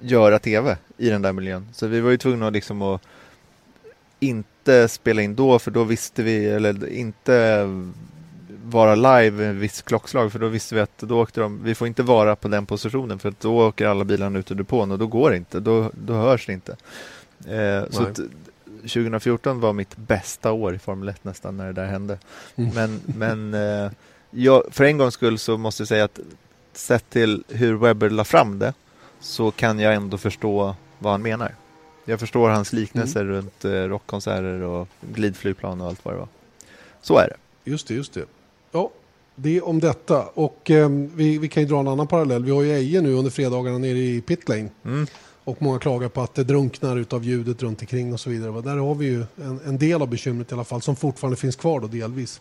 göra 0.00 0.38
tv 0.38 0.76
i 0.96 1.08
den 1.08 1.22
där 1.22 1.32
miljön. 1.32 1.68
Så 1.72 1.86
vi 1.86 2.00
var 2.00 2.10
ju 2.10 2.16
tvungna 2.16 2.50
liksom 2.50 2.82
att 2.82 3.02
inte 4.20 4.88
spela 4.88 5.22
in 5.22 5.34
då, 5.34 5.58
för 5.58 5.70
då 5.70 5.84
visste 5.84 6.22
vi, 6.22 6.48
eller 6.48 6.88
inte 6.88 7.64
vara 8.64 8.94
live 8.94 9.46
en 9.46 9.58
viss 9.58 9.82
klockslag, 9.82 10.32
för 10.32 10.38
då 10.38 10.48
visste 10.48 10.74
vi 10.74 10.80
att 10.80 10.98
då 10.98 11.20
åkte 11.22 11.40
de, 11.40 11.64
vi 11.64 11.74
får 11.74 11.88
inte 11.88 12.02
vara 12.02 12.36
på 12.36 12.48
den 12.48 12.66
positionen, 12.66 13.18
för 13.18 13.28
att 13.28 13.40
då 13.40 13.66
åker 13.66 13.86
alla 13.86 14.04
bilarna 14.04 14.38
ut 14.38 14.50
ur 14.50 14.54
depån 14.54 14.90
och 14.90 14.98
då 14.98 15.06
går 15.06 15.30
det 15.30 15.36
inte, 15.36 15.60
då, 15.60 15.90
då 15.94 16.12
hörs 16.12 16.46
det 16.46 16.52
inte. 16.52 16.76
Eh, 17.46 17.90
så 17.90 18.06
2014 18.82 19.60
var 19.60 19.72
mitt 19.72 19.96
bästa 19.96 20.52
år 20.52 20.74
i 20.74 20.78
Formel 20.78 21.08
1 21.08 21.24
nästan 21.24 21.56
när 21.56 21.66
det 21.66 21.72
där 21.72 21.86
hände. 21.86 22.18
Mm. 22.56 22.70
Men, 22.74 23.00
men 23.16 23.54
eh, 23.84 23.90
jag, 24.30 24.62
för 24.70 24.84
en 24.84 24.98
gångs 24.98 25.14
skull 25.14 25.38
så 25.38 25.58
måste 25.58 25.80
jag 25.80 25.88
säga 25.88 26.04
att 26.04 26.20
sett 26.72 27.10
till 27.10 27.44
hur 27.48 27.74
Webber 27.74 28.10
la 28.10 28.24
fram 28.24 28.58
det 28.58 28.74
så 29.20 29.50
kan 29.50 29.78
jag 29.78 29.94
ändå 29.94 30.18
förstå 30.18 30.74
vad 30.98 31.12
han 31.12 31.22
menar. 31.22 31.54
Jag 32.04 32.20
förstår 32.20 32.48
hans 32.48 32.72
liknelser 32.72 33.20
Mm. 33.20 33.32
runt 33.34 33.64
eh, 33.64 33.70
rockkonserter 33.70 34.62
och 34.62 34.88
glidflygplan 35.00 35.80
och 35.80 35.86
allt 35.86 36.04
vad 36.04 36.14
det 36.14 36.18
var. 36.18 36.28
Så 37.02 37.18
är 37.18 37.28
det. 37.28 37.70
Just 37.70 37.88
det, 37.88 37.94
just 37.94 38.12
det. 38.14 38.24
Ja, 38.72 38.90
det 39.34 39.60
om 39.60 39.80
detta. 39.80 40.22
Och 40.22 40.70
eh, 40.70 40.88
vi, 41.14 41.38
vi 41.38 41.48
kan 41.48 41.62
ju 41.62 41.68
dra 41.68 41.80
en 41.80 41.88
annan 41.88 42.06
parallell. 42.06 42.44
Vi 42.44 42.50
har 42.50 42.62
ju 42.62 42.72
Eje 42.72 43.00
nu 43.00 43.12
under 43.12 43.30
fredagarna 43.30 43.78
nere 43.78 43.98
i 43.98 44.20
pitlane. 44.20 44.68
Mm. 44.84 45.06
Och 45.48 45.62
många 45.62 45.78
klagar 45.78 46.08
på 46.08 46.20
att 46.20 46.34
det 46.34 46.44
drunknar 46.44 46.96
utav 46.96 47.24
ljudet 47.24 47.62
runt 47.62 47.80
omkring 47.80 48.12
och 48.12 48.20
så 48.20 48.30
vidare. 48.30 48.62
Där 48.62 48.76
har 48.76 48.94
vi 48.94 49.06
ju 49.06 49.24
en, 49.42 49.60
en 49.66 49.78
del 49.78 50.02
av 50.02 50.08
bekymret 50.08 50.50
i 50.50 50.54
alla 50.54 50.64
fall 50.64 50.82
som 50.82 50.96
fortfarande 50.96 51.36
finns 51.36 51.56
kvar 51.56 51.80
då 51.80 51.86
delvis. 51.86 52.40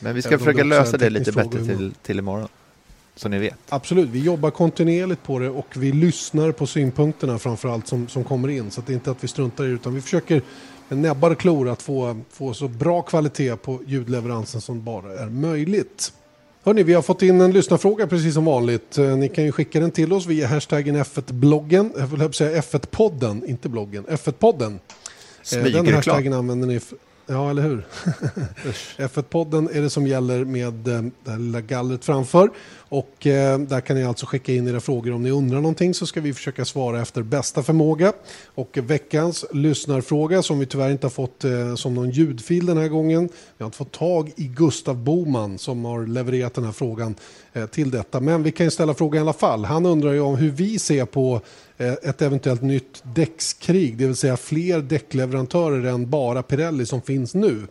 Men 0.00 0.14
vi 0.14 0.22
ska 0.22 0.28
Även 0.28 0.38
försöka 0.38 0.62
det 0.62 0.68
lösa 0.68 0.96
det 0.96 1.10
lite 1.10 1.32
bättre 1.32 1.64
till, 1.64 1.94
till 2.02 2.18
imorgon. 2.18 2.48
Så 3.16 3.28
ni 3.28 3.38
vet. 3.38 3.54
Absolut, 3.68 4.08
vi 4.08 4.18
jobbar 4.18 4.50
kontinuerligt 4.50 5.22
på 5.22 5.38
det 5.38 5.48
och 5.48 5.66
vi 5.76 5.92
lyssnar 5.92 6.52
på 6.52 6.66
synpunkterna 6.66 7.38
framförallt 7.38 7.88
som, 7.88 8.08
som 8.08 8.24
kommer 8.24 8.48
in. 8.48 8.70
Så 8.70 8.80
att 8.80 8.86
det 8.86 8.92
är 8.92 8.94
inte 8.94 9.10
att 9.10 9.24
vi 9.24 9.28
struntar 9.28 9.64
i 9.64 9.66
det 9.66 9.74
utan 9.74 9.94
vi 9.94 10.00
försöker 10.00 10.42
med 10.88 10.98
näbbar 10.98 11.30
och 11.30 11.38
klor 11.38 11.68
att 11.68 11.82
få, 11.82 12.20
få 12.30 12.54
så 12.54 12.68
bra 12.68 13.02
kvalitet 13.02 13.56
på 13.56 13.80
ljudleveransen 13.86 14.60
som 14.60 14.84
bara 14.84 15.18
är 15.18 15.26
möjligt. 15.26 16.12
Hörni, 16.66 16.82
vi 16.82 16.94
har 16.94 17.02
fått 17.02 17.22
in 17.22 17.40
en 17.40 17.52
lyssnarfråga 17.52 18.06
precis 18.06 18.34
som 18.34 18.44
vanligt. 18.44 18.98
Eh, 18.98 19.16
Ni 19.16 19.28
kan 19.28 19.44
ju 19.44 19.52
skicka 19.52 19.80
den 19.80 19.90
till 19.90 20.12
oss 20.12 20.26
via 20.26 20.46
hashtaggen 20.46 20.96
F1-bloggen. 20.96 21.92
Jag 21.96 22.06
vill 22.06 22.32
säga 22.32 22.60
F1-podden, 22.60 23.44
inte 23.46 23.68
bloggen. 23.68 24.04
F1-podden. 24.06 24.78
Eh, 25.54 25.62
Den 25.62 25.94
hashtaggen 25.94 26.32
använder 26.32 26.66
ni... 26.68 26.80
Ja, 27.26 27.50
eller 27.50 27.62
hur? 27.62 27.86
F1-podden 28.98 29.68
är 29.72 29.80
det 29.82 29.90
som 29.90 30.06
gäller 30.06 30.44
med 30.44 30.88
eh, 30.88 31.02
det 31.24 31.30
här 31.30 31.38
lilla 31.38 31.60
gallret 31.60 32.04
framför. 32.04 32.50
Och 32.94 33.26
eh, 33.26 33.58
där 33.58 33.80
kan 33.80 33.96
ni 33.96 34.04
alltså 34.04 34.26
skicka 34.26 34.52
in 34.52 34.68
era 34.68 34.80
frågor 34.80 35.12
om 35.12 35.22
ni 35.22 35.30
undrar 35.30 35.60
någonting 35.60 35.94
så 35.94 36.06
ska 36.06 36.20
vi 36.20 36.34
försöka 36.34 36.64
svara 36.64 37.02
efter 37.02 37.22
bästa 37.22 37.62
förmåga. 37.62 38.12
Och 38.54 38.78
veckans 38.82 39.44
lyssnarfråga 39.52 40.42
som 40.42 40.58
vi 40.58 40.66
tyvärr 40.66 40.90
inte 40.90 41.06
har 41.06 41.10
fått 41.10 41.44
eh, 41.44 41.74
som 41.74 41.94
någon 41.94 42.10
ljudfil 42.10 42.66
den 42.66 42.78
här 42.78 42.88
gången. 42.88 43.28
Vi 43.58 43.64
har 43.64 43.66
inte 43.66 43.78
fått 43.78 43.92
tag 43.92 44.32
i 44.36 44.44
Gustav 44.46 44.96
Boman 44.96 45.58
som 45.58 45.84
har 45.84 46.06
levererat 46.06 46.54
den 46.54 46.64
här 46.64 46.72
frågan 46.72 47.14
eh, 47.52 47.66
till 47.66 47.90
detta. 47.90 48.20
Men 48.20 48.42
vi 48.42 48.52
kan 48.52 48.66
ju 48.66 48.70
ställa 48.70 48.94
frågan 48.94 49.18
i 49.18 49.20
alla 49.20 49.32
fall. 49.32 49.64
Han 49.64 49.86
undrar 49.86 50.12
ju 50.12 50.20
om 50.20 50.36
hur 50.36 50.50
vi 50.50 50.78
ser 50.78 51.04
på 51.04 51.40
eh, 51.76 51.92
ett 51.92 52.22
eventuellt 52.22 52.62
nytt 52.62 53.02
däckskrig, 53.14 53.96
det 53.96 54.06
vill 54.06 54.16
säga 54.16 54.36
fler 54.36 54.80
däckleverantörer 54.80 55.84
än 55.84 56.10
bara 56.10 56.42
Pirelli 56.42 56.86
som 56.86 57.02
finns 57.02 57.34
nu. 57.34 57.66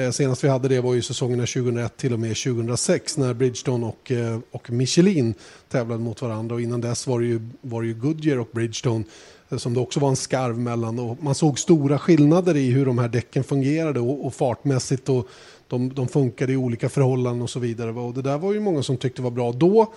Eh, 0.00 0.10
senast 0.10 0.44
vi 0.44 0.48
hade 0.48 0.68
det 0.68 0.80
var 0.80 0.94
ju 0.94 1.02
säsongerna 1.02 1.46
2001 1.46 1.96
till 1.96 2.12
och 2.12 2.20
med 2.20 2.36
2006 2.36 3.16
när 3.16 3.34
Bridgestone 3.34 3.86
och, 3.86 4.10
eh, 4.10 4.38
och 4.50 4.70
Michelin 4.70 5.34
tävlade 5.68 6.02
mot 6.02 6.22
varandra 6.22 6.54
och 6.54 6.60
innan 6.60 6.80
dess 6.80 7.06
var 7.06 7.20
det 7.20 7.26
ju, 7.26 7.40
var 7.60 7.82
det 7.82 7.88
ju 7.88 7.94
Goodyear 7.94 8.38
och 8.38 8.48
Bridgestone 8.52 9.04
eh, 9.48 9.58
som 9.58 9.74
det 9.74 9.80
också 9.80 10.00
var 10.00 10.08
en 10.08 10.16
skarv 10.16 10.58
mellan 10.58 10.98
och 10.98 11.22
man 11.22 11.34
såg 11.34 11.58
stora 11.58 11.98
skillnader 11.98 12.56
i 12.56 12.70
hur 12.70 12.86
de 12.86 12.98
här 12.98 13.08
däcken 13.08 13.44
fungerade 13.44 14.00
och, 14.00 14.26
och 14.26 14.34
fartmässigt 14.34 15.08
och 15.08 15.28
de, 15.68 15.94
de 15.94 16.08
funkade 16.08 16.52
i 16.52 16.56
olika 16.56 16.88
förhållanden 16.88 17.42
och 17.42 17.50
så 17.50 17.58
vidare. 17.60 17.90
Och 17.90 18.14
det 18.14 18.22
där 18.22 18.38
var 18.38 18.52
ju 18.52 18.60
många 18.60 18.82
som 18.82 18.96
tyckte 18.96 19.22
var 19.22 19.30
bra 19.30 19.52
då. 19.52 19.92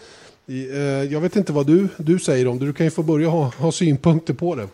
Jag 1.09 1.21
vet 1.21 1.35
inte 1.35 1.53
vad 1.53 1.67
du, 1.67 1.87
du 1.97 2.19
säger 2.19 2.47
om 2.47 2.59
det, 2.59 2.65
du 2.65 2.73
kan 2.73 2.85
ju 2.85 2.89
få 2.89 3.03
börja 3.03 3.29
ha, 3.29 3.51
ha 3.57 3.71
synpunkter 3.71 4.33
på 4.33 4.55
det. 4.55 4.67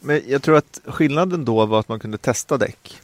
Men 0.00 0.20
jag 0.26 0.42
tror 0.42 0.56
att 0.56 0.80
skillnaden 0.84 1.44
då 1.44 1.66
var 1.66 1.80
att 1.80 1.88
man 1.88 2.00
kunde 2.00 2.18
testa 2.18 2.58
däck 2.58 3.01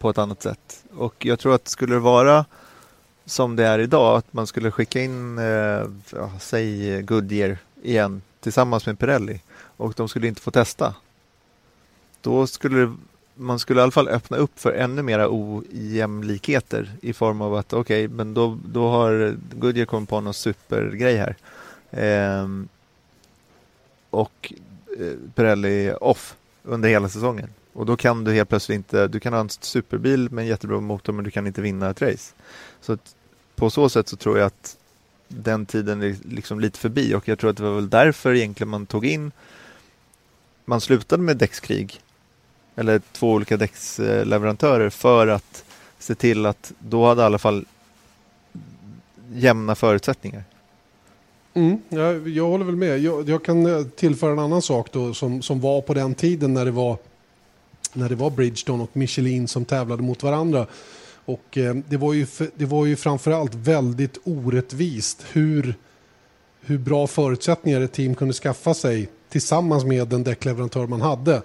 på 0.00 0.10
ett 0.10 0.18
annat 0.18 0.42
sätt. 0.42 0.84
Och 0.94 1.26
jag 1.26 1.38
tror 1.38 1.54
att 1.54 1.68
skulle 1.68 1.94
det 1.94 2.00
vara 2.00 2.44
som 3.24 3.56
det 3.56 3.66
är 3.66 3.78
idag, 3.78 4.16
att 4.16 4.32
man 4.32 4.46
skulle 4.46 4.70
skicka 4.70 5.00
in, 5.00 5.38
eh, 5.38 5.84
ja, 6.12 6.30
säg 6.40 7.02
Goodyear 7.02 7.58
igen 7.82 8.22
tillsammans 8.40 8.86
med 8.86 8.98
Pirelli 8.98 9.40
och 9.76 9.94
de 9.96 10.08
skulle 10.08 10.28
inte 10.28 10.40
få 10.40 10.50
testa. 10.50 10.94
Då 12.20 12.46
skulle 12.46 12.78
det, 12.78 12.96
man 13.34 13.58
skulle 13.58 13.80
i 13.80 13.82
alla 13.82 13.92
fall 13.92 14.08
öppna 14.08 14.36
upp 14.36 14.60
för 14.60 14.72
ännu 14.72 15.02
mera 15.02 15.28
ojämlikheter 15.30 16.90
i 17.02 17.12
form 17.12 17.40
av 17.40 17.54
att 17.54 17.72
okej, 17.72 18.08
men 18.08 18.34
då, 18.34 18.58
då 18.64 18.88
har 18.88 19.36
Goodyear 19.52 19.86
kommit 19.86 20.08
på 20.08 20.20
någon 20.20 20.34
supergrej 20.34 21.16
här. 21.16 21.36
Eh, 21.90 22.48
och 24.10 24.52
eh, 24.98 25.14
Pirelli 25.34 25.92
off 26.00 26.36
under 26.62 26.88
hela 26.88 27.08
säsongen. 27.08 27.48
Och 27.72 27.86
då 27.86 27.96
kan 27.96 28.24
du 28.24 28.32
helt 28.32 28.48
plötsligt 28.48 28.76
inte, 28.76 29.08
du 29.08 29.20
kan 29.20 29.32
ha 29.32 29.40
en 29.40 29.48
superbil 29.48 30.30
med 30.30 30.42
en 30.42 30.48
jättebra 30.48 30.80
motor 30.80 31.12
men 31.12 31.24
du 31.24 31.30
kan 31.30 31.46
inte 31.46 31.62
vinna 31.62 31.90
ett 31.90 32.02
race. 32.02 32.34
Så 32.80 32.92
att 32.92 33.14
på 33.56 33.70
så 33.70 33.88
sätt 33.88 34.08
så 34.08 34.16
tror 34.16 34.38
jag 34.38 34.46
att 34.46 34.76
den 35.28 35.66
tiden 35.66 36.02
är 36.02 36.16
liksom 36.22 36.60
lite 36.60 36.78
förbi 36.78 37.14
och 37.14 37.28
jag 37.28 37.38
tror 37.38 37.50
att 37.50 37.56
det 37.56 37.62
var 37.62 37.74
väl 37.74 37.90
därför 37.90 38.34
egentligen 38.34 38.68
man 38.68 38.86
tog 38.86 39.06
in 39.06 39.32
man 40.64 40.80
slutade 40.80 41.22
med 41.22 41.36
däckskrig 41.36 42.00
eller 42.76 43.00
två 43.12 43.32
olika 43.32 43.56
däcksleverantörer 43.56 44.90
för 44.90 45.26
att 45.26 45.64
se 45.98 46.14
till 46.14 46.46
att 46.46 46.72
då 46.78 47.06
hade 47.06 47.22
i 47.22 47.24
alla 47.24 47.38
fall 47.38 47.64
jämna 49.32 49.74
förutsättningar. 49.74 50.44
Mm, 51.54 51.78
jag, 51.88 52.28
jag 52.28 52.46
håller 52.46 52.64
väl 52.64 52.76
med. 52.76 52.98
Jag, 52.98 53.28
jag 53.28 53.44
kan 53.44 53.66
eh, 53.66 53.84
tillföra 53.84 54.32
en 54.32 54.38
annan 54.38 54.62
sak 54.62 54.92
då 54.92 55.14
som, 55.14 55.42
som 55.42 55.60
var 55.60 55.80
på 55.80 55.94
den 55.94 56.14
tiden 56.14 56.54
när 56.54 56.64
det 56.64 56.70
var 56.70 56.98
när 57.92 58.08
det 58.08 58.14
var 58.14 58.30
Bridgestone 58.30 58.82
och 58.82 58.96
Michelin 58.96 59.48
som 59.48 59.64
tävlade 59.64 60.02
mot 60.02 60.22
varandra. 60.22 60.66
Och 61.24 61.58
eh, 61.58 61.74
det, 61.88 61.96
var 61.96 62.12
ju, 62.12 62.26
det 62.56 62.64
var 62.64 62.86
ju 62.86 62.96
framförallt 62.96 63.54
väldigt 63.54 64.18
orättvist 64.24 65.24
hur, 65.32 65.74
hur 66.60 66.78
bra 66.78 67.06
förutsättningar 67.06 67.80
ett 67.80 67.92
team 67.92 68.14
kunde 68.14 68.34
skaffa 68.34 68.74
sig 68.74 69.08
tillsammans 69.28 69.84
med 69.84 70.08
den 70.08 70.24
däckleverantör 70.24 70.86
man 70.86 71.00
hade. 71.00 71.42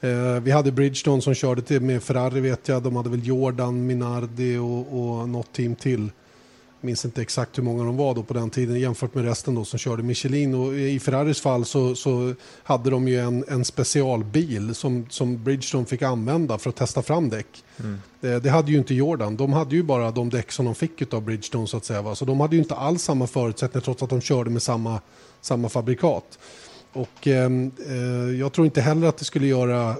Eh, 0.00 0.40
vi 0.42 0.50
hade 0.50 0.72
Bridgestone 0.72 1.22
som 1.22 1.34
körde 1.34 1.62
till 1.62 1.80
med 1.80 2.02
Ferrari 2.02 2.40
vet 2.40 2.68
jag. 2.68 2.82
De 2.82 2.96
hade 2.96 3.10
väl 3.10 3.26
Jordan, 3.26 3.86
Minardi 3.86 4.56
och, 4.56 5.00
och 5.00 5.28
något 5.28 5.52
team 5.52 5.74
till. 5.74 6.10
Minns 6.80 7.04
inte 7.04 7.22
exakt 7.22 7.58
hur 7.58 7.62
många 7.62 7.84
de 7.84 7.96
var 7.96 8.14
då 8.14 8.22
på 8.22 8.34
den 8.34 8.50
tiden 8.50 8.80
jämfört 8.80 9.14
med 9.14 9.24
resten 9.24 9.54
då 9.54 9.64
som 9.64 9.78
körde 9.78 10.02
Michelin. 10.02 10.54
Och 10.54 10.74
I 10.74 10.98
Ferraris 11.00 11.40
fall 11.40 11.64
så, 11.64 11.94
så 11.94 12.34
hade 12.62 12.90
de 12.90 13.08
ju 13.08 13.20
en, 13.20 13.44
en 13.48 13.64
specialbil 13.64 14.74
som, 14.74 15.06
som 15.10 15.44
Bridgestone 15.44 15.86
fick 15.86 16.02
använda 16.02 16.58
för 16.58 16.70
att 16.70 16.76
testa 16.76 17.02
fram 17.02 17.28
däck. 17.28 17.64
Det, 18.20 18.40
det 18.40 18.50
hade 18.50 18.72
ju 18.72 18.78
inte 18.78 18.94
Jordan. 18.94 19.36
De 19.36 19.52
hade 19.52 19.76
ju 19.76 19.82
bara 19.82 20.10
de 20.10 20.30
däck 20.30 20.52
som 20.52 20.64
de 20.64 20.74
fick 20.74 21.14
av 21.14 21.22
Bridgestone 21.22 21.66
så 21.66 21.76
att 21.76 21.84
säga. 21.84 22.02
Va? 22.02 22.14
Så 22.14 22.24
de 22.24 22.40
hade 22.40 22.56
ju 22.56 22.62
inte 22.62 22.74
alls 22.74 23.02
samma 23.02 23.26
förutsättningar 23.26 23.84
trots 23.84 24.02
att 24.02 24.10
de 24.10 24.20
körde 24.20 24.50
med 24.50 24.62
samma, 24.62 25.00
samma 25.40 25.68
fabrikat. 25.68 26.38
Och 26.92 27.26
ehm, 27.26 27.70
eh, 27.88 28.38
jag 28.40 28.52
tror 28.52 28.64
inte 28.64 28.80
heller 28.80 29.06
att 29.06 29.16
det 29.18 29.24
skulle 29.24 29.46
göra, 29.46 29.96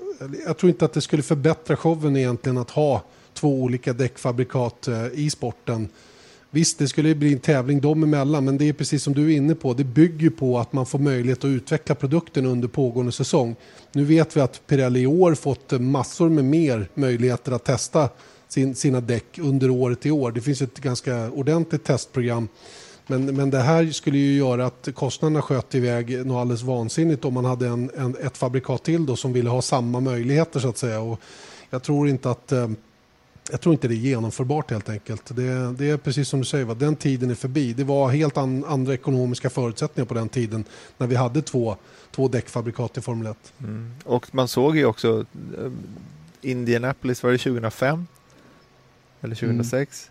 jag 0.47 0.57
tror 0.57 0.71
inte 0.71 0.85
att 0.85 0.93
det 0.93 1.01
skulle 1.01 1.23
förbättra 1.23 1.77
showen 1.77 2.17
egentligen 2.17 2.59
att 2.59 2.71
ha 2.71 3.03
två 3.35 3.63
olika 3.63 3.93
däckfabrikat 3.93 4.89
eh, 4.89 5.07
i 5.13 5.31
sporten. 5.31 5.89
Visst, 6.51 6.79
det 6.79 6.89
skulle 6.89 7.09
ju 7.09 7.15
bli 7.15 7.33
en 7.33 7.39
tävling 7.39 7.81
dem 7.81 8.03
emellan, 8.03 8.45
men 8.45 8.59
det 8.59 8.69
är 8.69 8.73
precis 8.73 9.03
som 9.03 9.15
du 9.15 9.33
är 9.33 9.37
inne 9.37 9.55
på. 9.55 9.75
Det 9.75 9.85
bygger 9.85 10.31
på 10.31 10.59
att 10.59 10.73
man 10.73 10.87
får 10.87 10.99
möjlighet 10.99 11.39
att 11.39 11.49
utveckla 11.49 11.95
produkten 11.95 12.47
under 12.47 12.69
pågående 12.69 13.13
säsong. 13.13 13.57
Nu 13.93 14.05
vet 14.05 14.37
vi 14.37 14.41
att 14.41 14.67
Pirelli 14.67 15.01
i 15.01 15.07
år 15.07 15.35
fått 15.35 15.73
eh, 15.73 15.79
massor 15.79 16.29
med 16.29 16.45
mer 16.45 16.89
möjligheter 16.95 17.53
att 17.53 17.65
testa 17.65 18.09
sin, 18.49 18.75
sina 18.75 19.01
däck 19.01 19.39
under 19.39 19.71
året 19.71 20.07
i 20.07 20.11
år. 20.11 20.33
Det 20.33 20.41
finns 20.41 20.63
ett 20.63 20.79
ganska 20.79 21.31
ordentligt 21.31 21.85
testprogram. 21.85 22.49
Men, 23.07 23.37
men 23.37 23.51
det 23.51 23.61
här 23.61 23.87
skulle 23.91 24.19
ju 24.19 24.37
göra 24.39 24.67
att 24.67 24.89
kostnaderna 24.95 25.43
sköt 25.43 25.75
iväg 25.75 26.27
något 26.27 26.41
alldeles 26.41 26.63
vansinnigt 26.63 27.25
om 27.25 27.35
man 27.35 27.45
hade 27.45 27.67
en, 27.67 27.91
en, 27.97 28.17
ett 28.23 28.37
fabrikat 28.37 28.85
till 28.85 29.07
då 29.07 29.17
som 29.17 29.33
ville 29.33 29.51
ha 29.51 29.63
samma 29.63 30.01
möjligheter 30.01 30.61
så 30.61 30.69
att 30.69 30.79
säga. 30.79 31.01
Och 31.01 31.21
jag 31.71 31.83
tror 31.83 32.09
inte 32.09 32.31
att 32.31 32.53
eh, 32.53 32.69
jag 33.51 33.61
tror 33.61 33.73
inte 33.73 33.89
det 33.89 33.95
är 33.95 33.97
genomförbart 33.97 34.71
helt 34.71 34.89
enkelt. 34.89 35.37
Det, 35.37 35.73
det 35.73 35.91
är 35.91 35.97
precis 35.97 36.29
som 36.29 36.41
du 36.41 36.45
säger, 36.45 36.65
va? 36.65 36.75
den 36.75 36.97
tiden 36.97 37.31
är 37.31 37.35
förbi. 37.35 37.73
Det 37.73 37.85
var 37.85 38.09
helt 38.09 38.37
an, 38.37 38.65
andra 38.65 38.95
ekonomiska 38.95 39.51
förutsättningar 39.51 40.07
på 40.07 40.15
den 40.15 40.29
tiden 40.29 40.65
när 40.99 41.07
vi 41.07 41.15
hade 41.17 41.43
två, 41.43 41.77
två 42.11 42.29
däckfabrikat 42.29 42.99
i 42.99 43.01
Formel 43.01 43.27
1. 43.27 43.37
Mm. 43.59 43.95
Och 44.05 44.35
man 44.35 44.49
såg 44.49 44.77
ju 44.77 44.85
också 44.85 45.25
eh, 45.59 45.71
Indianapolis, 46.41 47.23
var 47.23 47.31
det 47.31 47.39
2005? 47.39 48.07
Eller 49.21 49.35
2006? 49.35 50.11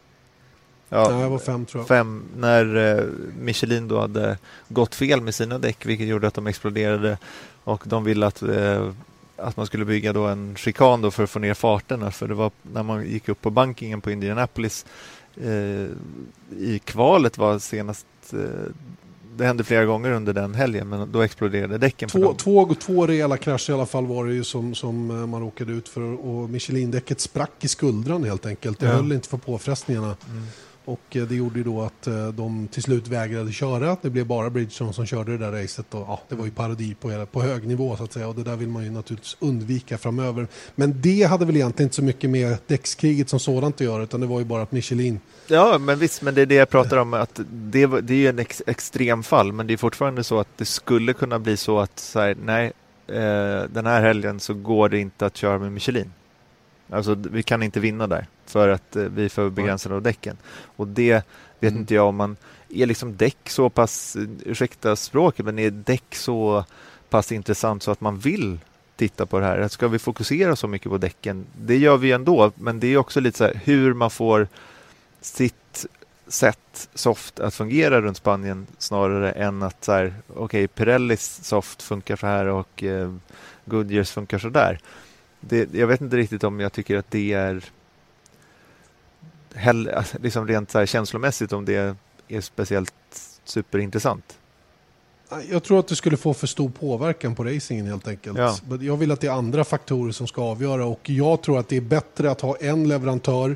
Ja, 0.90 1.10
Nej, 1.10 1.22
jag 1.22 1.30
var 1.30 1.40
fem 1.40 1.66
tror 1.66 1.82
jag. 1.82 1.88
fem, 1.88 2.24
när 2.38 2.76
eh, 2.76 3.06
Michelin 3.40 3.88
då 3.88 4.00
hade 4.00 4.38
gått 4.70 4.96
fel 4.96 5.22
med 5.22 5.36
sina 5.36 5.60
däck 5.60 5.86
vilket 5.86 6.08
gjorde 6.08 6.28
att 6.28 6.34
de 6.34 6.48
exploderade 6.48 7.18
och 7.64 7.84
de 7.86 8.04
ville 8.04 8.28
att, 8.28 8.42
eh, 8.42 8.92
att 9.38 9.58
man 9.58 9.66
skulle 9.66 9.86
bygga 9.86 10.14
då 10.14 10.26
en 10.26 10.56
chikan 10.56 11.02
då 11.02 11.12
för 11.12 11.24
att 11.24 11.30
få 11.30 11.40
ner 11.40 11.54
farterna 11.54 12.12
för 12.12 12.28
det 12.28 12.34
var 12.34 12.52
när 12.62 12.84
man 12.84 13.06
gick 13.06 13.30
upp 13.30 13.42
på 13.42 13.50
bankingen 13.50 14.02
på 14.02 14.12
Indianapolis 14.12 14.86
eh, 15.36 15.88
i 16.60 16.82
kvalet 16.84 17.38
var 17.38 17.60
senast 17.60 18.06
eh, 18.34 18.40
det 19.38 19.46
hände 19.46 19.64
flera 19.64 19.86
gånger 19.86 20.12
under 20.12 20.34
den 20.34 20.56
helgen, 20.56 20.90
men 20.90 21.12
då 21.12 21.22
exploderade 21.22 21.78
däcken. 21.78 22.10
Två, 22.10 22.34
två, 22.34 22.74
två 22.74 23.08
rejäla 23.08 23.38
krascher 23.38 23.70
i 23.72 23.74
alla 23.74 23.86
fall 23.86 24.06
var 24.06 24.26
det 24.26 24.34
ju 24.34 24.44
som, 24.44 24.76
som 24.76 25.12
eh, 25.12 25.28
man 25.28 25.42
råkade 25.42 25.72
ut 25.74 25.90
för 25.90 26.02
och 26.02 26.50
Michelin-däcket 26.50 27.20
sprack 27.20 27.52
i 27.62 27.68
skuldran 27.68 28.24
helt 28.24 28.46
enkelt. 28.46 28.80
Det 28.80 28.86
Ja. 28.86 28.92
höll 28.92 29.12
inte 29.12 29.30
för 29.30 29.38
påfrestningarna. 29.38 30.16
Mm. 30.30 30.44
Och 30.86 31.16
eh, 31.16 31.24
det 31.24 31.36
gjorde 31.36 31.58
ju 31.58 31.64
då 31.64 31.82
att 31.82 32.08
eh, 32.08 32.28
de 32.28 32.68
till 32.68 32.84
slut 32.84 33.08
vägrade 33.08 33.52
köra. 33.52 33.98
Det 34.02 34.10
blev 34.10 34.26
bara 34.26 34.50
Bridgestone 34.50 34.94
som 34.94 35.06
körde 35.06 35.38
det 35.38 35.38
där 35.38 35.52
racet. 35.62 35.94
Och, 35.94 36.00
ja, 36.00 36.22
det 36.30 36.36
var 36.36 36.46
ju 36.46 36.52
parodi 36.52 36.96
på, 37.02 37.10
hela- 37.12 37.26
på 37.26 37.42
hög 37.42 37.68
nivå 37.68 37.98
så 37.98 38.04
att 38.04 38.14
säga. 38.14 38.28
Och 38.28 38.36
det 38.36 38.44
där 38.44 38.56
vill 38.56 38.68
man 38.70 38.84
ju 38.84 38.92
naturligtvis 38.92 39.38
undvika 39.40 39.98
framöver. 39.98 40.48
Men 40.76 41.02
det 41.02 41.24
hade 41.24 41.46
väl 41.46 41.56
egentligen 41.56 41.86
inte 41.86 41.96
så 41.96 42.04
mycket 42.04 42.30
med 42.30 42.58
däckskriget 42.68 43.30
som 43.30 43.40
sådant 43.40 43.76
att 43.76 43.82
göra. 43.82 44.04
Utan 44.04 44.22
det 44.22 44.28
var 44.28 44.40
ju 44.40 44.46
bara 44.46 44.62
att 44.62 44.72
Michelin 44.72 45.20
Ja, 45.48 45.78
men 45.78 46.00
visst, 46.00 46.22
men 46.22 46.36
det 46.36 46.42
är 46.42 46.46
det 46.46 46.56
jag 46.56 46.70
pratar 46.70 46.98
om. 46.98 47.14
att 47.14 47.40
Det, 47.52 47.86
det 48.02 48.14
är 48.14 48.18
ju 48.18 48.28
en 48.28 48.40
ex, 48.40 48.62
extremfall, 48.68 49.52
men 49.54 49.68
det 49.68 49.74
är 49.74 49.78
fortfarande 49.78 50.24
så 50.24 50.40
att 50.40 50.58
det 50.58 50.66
skulle 50.66 51.14
kunna 51.14 51.40
bli 51.40 51.58
så 51.58 51.80
att 51.80 52.00
så 52.00 52.20
här, 52.20 52.36
nej, 52.44 52.66
eh, 53.08 53.64
den 53.70 53.86
här 53.86 54.02
helgen 54.02 54.40
så 54.40 54.54
går 54.54 54.90
det 54.90 55.00
inte 55.00 55.26
att 55.26 55.38
köra 55.38 55.60
med 55.60 55.72
Michelin. 55.72 56.12
Alltså, 56.90 57.16
vi 57.32 57.44
kan 57.44 57.64
inte 57.64 57.80
vinna 57.80 58.08
där 58.08 58.28
för 58.56 58.70
att 58.70 58.96
eh, 58.96 59.04
vi 59.04 59.26
är 59.26 59.30
för 59.30 59.50
begränsade 59.50 59.96
av 59.96 60.02
däcken. 60.02 60.38
Och 60.78 60.88
det 60.88 61.14
vet 61.60 61.72
Mm. 61.72 61.82
inte 61.82 61.94
jag 61.96 62.08
om 62.08 62.16
man 62.16 62.38
är 62.70 62.86
liksom 62.86 63.18
däck 63.18 63.50
så 63.50 63.70
pass, 63.70 64.16
eh, 64.16 64.24
ursäkta 64.46 64.96
språket, 64.96 65.46
men 65.46 65.60
är 65.60 65.72
däck 65.72 66.16
så 66.16 66.66
pass 67.10 67.32
intressant 67.32 67.84
så 67.84 67.92
att 67.92 68.02
man 68.02 68.20
vill 68.20 68.60
titta 68.96 69.26
på 69.26 69.40
det 69.40 69.46
här. 69.46 69.68
Ska 69.68 69.88
vi 69.88 70.00
fokusera 70.00 70.56
så 70.56 70.68
mycket 70.68 70.90
på 70.92 70.98
däcken? 70.98 71.46
Det 71.62 71.78
gör 71.78 71.98
vi 71.98 72.12
ändå, 72.12 72.52
men 72.56 72.80
det 72.80 72.88
är 72.88 72.98
också 72.98 73.20
lite 73.20 73.38
så 73.38 73.44
här 73.44 73.60
hur 73.66 73.94
man 73.94 74.10
får 74.12 74.48
sitt 75.22 75.86
sätt 76.28 76.90
soft 76.94 77.40
att 77.40 77.54
fungera 77.54 78.02
runt 78.02 78.18
Spanien 78.18 78.68
snarare 78.78 79.32
än 79.32 79.64
att 79.64 79.84
så 79.84 79.92
här, 79.92 80.14
okej, 80.36 80.68
Pirellis 80.68 81.44
soft 81.44 81.82
funkar 81.82 82.16
så 82.16 82.28
här 82.28 82.46
och 82.46 82.84
eh, 82.84 83.14
Goodyears 83.66 84.12
funkar 84.12 84.40
så 84.40 84.50
där. 84.50 84.80
Det, 85.40 85.74
jag 85.74 85.88
vet 85.88 86.02
inte 86.02 86.18
riktigt 86.18 86.44
om 86.44 86.60
jag 86.60 86.74
tycker 86.74 86.98
att 86.98 87.12
det 87.12 87.34
är 87.34 87.64
hell, 89.56 89.92
liksom 90.22 90.48
rent 90.48 90.72
så 90.72 90.86
känslomässigt 90.86 91.54
om 91.54 91.66
det 91.66 91.96
är 92.28 92.42
speciellt 92.42 92.94
superintressant. 93.44 94.38
Jag 95.50 95.64
tror 95.64 95.80
att 95.80 95.88
det 95.88 95.96
skulle 95.96 96.18
få 96.18 96.34
för 96.34 96.48
stor 96.48 96.70
påverkan 96.70 97.36
på 97.36 97.44
racingen 97.44 97.86
helt 97.86 98.08
enkelt. 98.08 98.38
Ja. 98.38 98.58
Jag 98.82 98.98
vill 98.98 99.12
att 99.12 99.22
det 99.22 99.28
är 99.28 99.32
andra 99.32 99.64
faktorer 99.64 100.12
som 100.12 100.28
ska 100.28 100.42
avgöra 100.42 100.86
och 100.86 101.10
jag 101.10 101.42
tror 101.42 101.60
att 101.60 101.70
det 101.70 101.78
är 101.78 101.82
bättre 101.82 102.32
att 102.32 102.42
ha 102.42 102.56
en 102.56 102.88
leverantör 102.88 103.56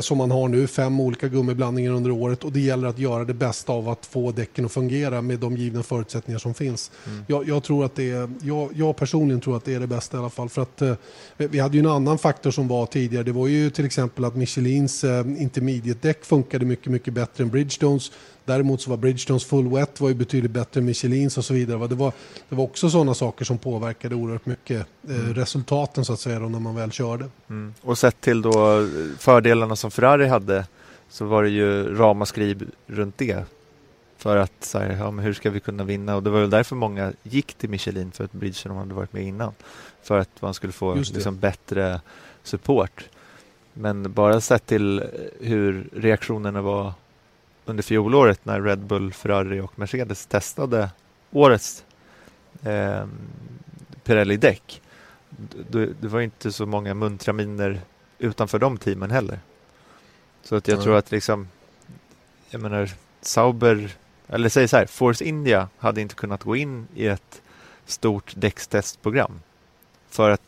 som 0.00 0.18
man 0.18 0.30
har 0.30 0.48
nu, 0.48 0.66
fem 0.66 1.00
olika 1.00 1.28
gummiblandningar 1.28 1.92
under 1.92 2.10
året 2.10 2.44
och 2.44 2.52
det 2.52 2.60
gäller 2.60 2.88
att 2.88 2.98
göra 2.98 3.24
det 3.24 3.34
bästa 3.34 3.72
av 3.72 3.88
att 3.88 4.06
få 4.06 4.32
däcken 4.32 4.64
att 4.64 4.72
fungera 4.72 5.22
med 5.22 5.38
de 5.38 5.56
givna 5.56 5.82
förutsättningar 5.82 6.38
som 6.38 6.54
finns. 6.54 6.90
Mm. 7.06 7.24
Jag, 7.28 7.48
jag, 7.48 7.62
tror 7.62 7.84
att 7.84 7.94
det 7.94 8.10
är, 8.10 8.30
jag, 8.42 8.70
jag 8.74 8.96
personligen 8.96 9.40
tror 9.40 9.56
att 9.56 9.64
det 9.64 9.74
är 9.74 9.80
det 9.80 9.86
bästa 9.86 10.16
i 10.16 10.20
alla 10.20 10.30
fall 10.30 10.48
för 10.48 10.62
att 10.62 10.82
eh, 10.82 10.94
vi 11.36 11.58
hade 11.58 11.76
ju 11.76 11.80
en 11.80 11.90
annan 11.90 12.18
faktor 12.18 12.50
som 12.50 12.68
var 12.68 12.86
tidigare. 12.86 13.24
Det 13.24 13.32
var 13.32 13.46
ju 13.46 13.70
till 13.70 13.84
exempel 13.84 14.24
att 14.24 14.36
Michelins 14.36 15.04
eh, 15.04 15.42
intermediate-däck 15.42 16.24
funkade 16.24 16.64
mycket, 16.64 16.92
mycket 16.92 17.14
bättre 17.14 17.44
än 17.44 17.50
Bridgestones. 17.50 18.12
Däremot 18.44 18.80
så 18.80 18.90
var 18.90 18.96
Bridgestones 18.96 19.44
full 19.44 19.68
wet 19.68 20.00
var 20.00 20.08
ju 20.08 20.14
betydligt 20.14 20.50
bättre 20.50 20.80
än 20.80 20.86
Michelins 20.86 21.38
och 21.38 21.44
så 21.44 21.54
vidare. 21.54 21.86
Det 21.86 21.94
var, 21.94 22.12
det 22.48 22.54
var 22.54 22.64
också 22.64 22.90
sådana 22.90 23.14
saker 23.14 23.44
som 23.44 23.58
påverkade 23.58 24.14
oerhört 24.14 24.46
mycket 24.46 24.86
eh, 25.08 25.14
resultaten 25.14 26.04
så 26.04 26.12
att 26.12 26.20
säga 26.20 26.38
då, 26.38 26.48
när 26.48 26.60
man 26.60 26.74
väl 26.74 26.92
körde. 26.92 27.28
Mm. 27.50 27.74
Och 27.82 27.98
sett 27.98 28.20
till 28.20 28.42
då 28.42 28.80
eh, 28.80 28.86
fördelarna 29.18 29.76
som 29.76 29.90
Ferrari 29.90 30.26
hade 30.26 30.66
så 31.08 31.24
var 31.24 31.42
det 31.42 31.50
ju 31.50 31.96
ramaskri 31.96 32.56
runt 32.86 33.18
det. 33.18 33.44
För 34.16 34.36
att 34.36 34.64
så 34.64 34.78
här, 34.78 34.96
ja, 35.00 35.10
men 35.10 35.24
hur 35.24 35.34
ska 35.34 35.50
vi 35.50 35.60
kunna 35.60 35.84
vinna? 35.84 36.16
Och 36.16 36.22
det 36.22 36.30
var 36.30 36.40
väl 36.40 36.50
därför 36.50 36.76
många 36.76 37.12
gick 37.22 37.54
till 37.54 37.70
Michelin 37.70 38.12
för 38.12 38.24
att 38.24 38.32
Bridgestone 38.32 38.74
hade 38.74 38.94
varit 38.94 39.12
med 39.12 39.22
innan. 39.22 39.52
För 40.02 40.18
att 40.18 40.42
man 40.42 40.54
skulle 40.54 40.72
få 40.72 40.94
liksom, 40.94 41.38
bättre 41.38 42.00
support. 42.42 43.08
Men 43.72 44.12
bara 44.12 44.40
sett 44.40 44.66
till 44.66 44.98
eh, 44.98 45.06
hur 45.40 45.88
reaktionerna 45.92 46.62
var 46.62 46.92
under 47.70 47.82
fjolåret 47.82 48.44
när 48.44 48.60
Red 48.60 48.78
Bull, 48.78 49.12
Ferrari 49.12 49.60
och 49.60 49.78
Mercedes 49.78 50.26
testade 50.26 50.90
årets 51.30 51.84
eh, 52.62 53.06
Pirelli-däck. 54.04 54.82
Det, 55.70 55.86
det 56.00 56.08
var 56.08 56.20
inte 56.20 56.52
så 56.52 56.66
många 56.66 56.94
muntra 56.94 57.32
miner 57.32 57.80
utanför 58.18 58.58
de 58.58 58.78
teamen 58.78 59.10
heller. 59.10 59.38
Så 60.42 60.56
att 60.56 60.68
jag 60.68 60.76
Nej. 60.76 60.84
tror 60.84 60.96
att 60.96 61.10
liksom, 61.10 61.48
jag 62.50 62.62
menar, 62.62 62.90
Sauber, 63.20 63.90
eller 64.28 64.48
säg 64.48 64.68
så 64.68 64.76
här, 64.76 64.86
Force 64.86 65.24
India 65.24 65.68
hade 65.78 66.00
inte 66.00 66.14
kunnat 66.14 66.42
gå 66.42 66.56
in 66.56 66.88
i 66.94 67.06
ett 67.06 67.42
stort 67.86 68.32
däckstestprogram 68.36 69.40
för 70.08 70.30
att 70.30 70.42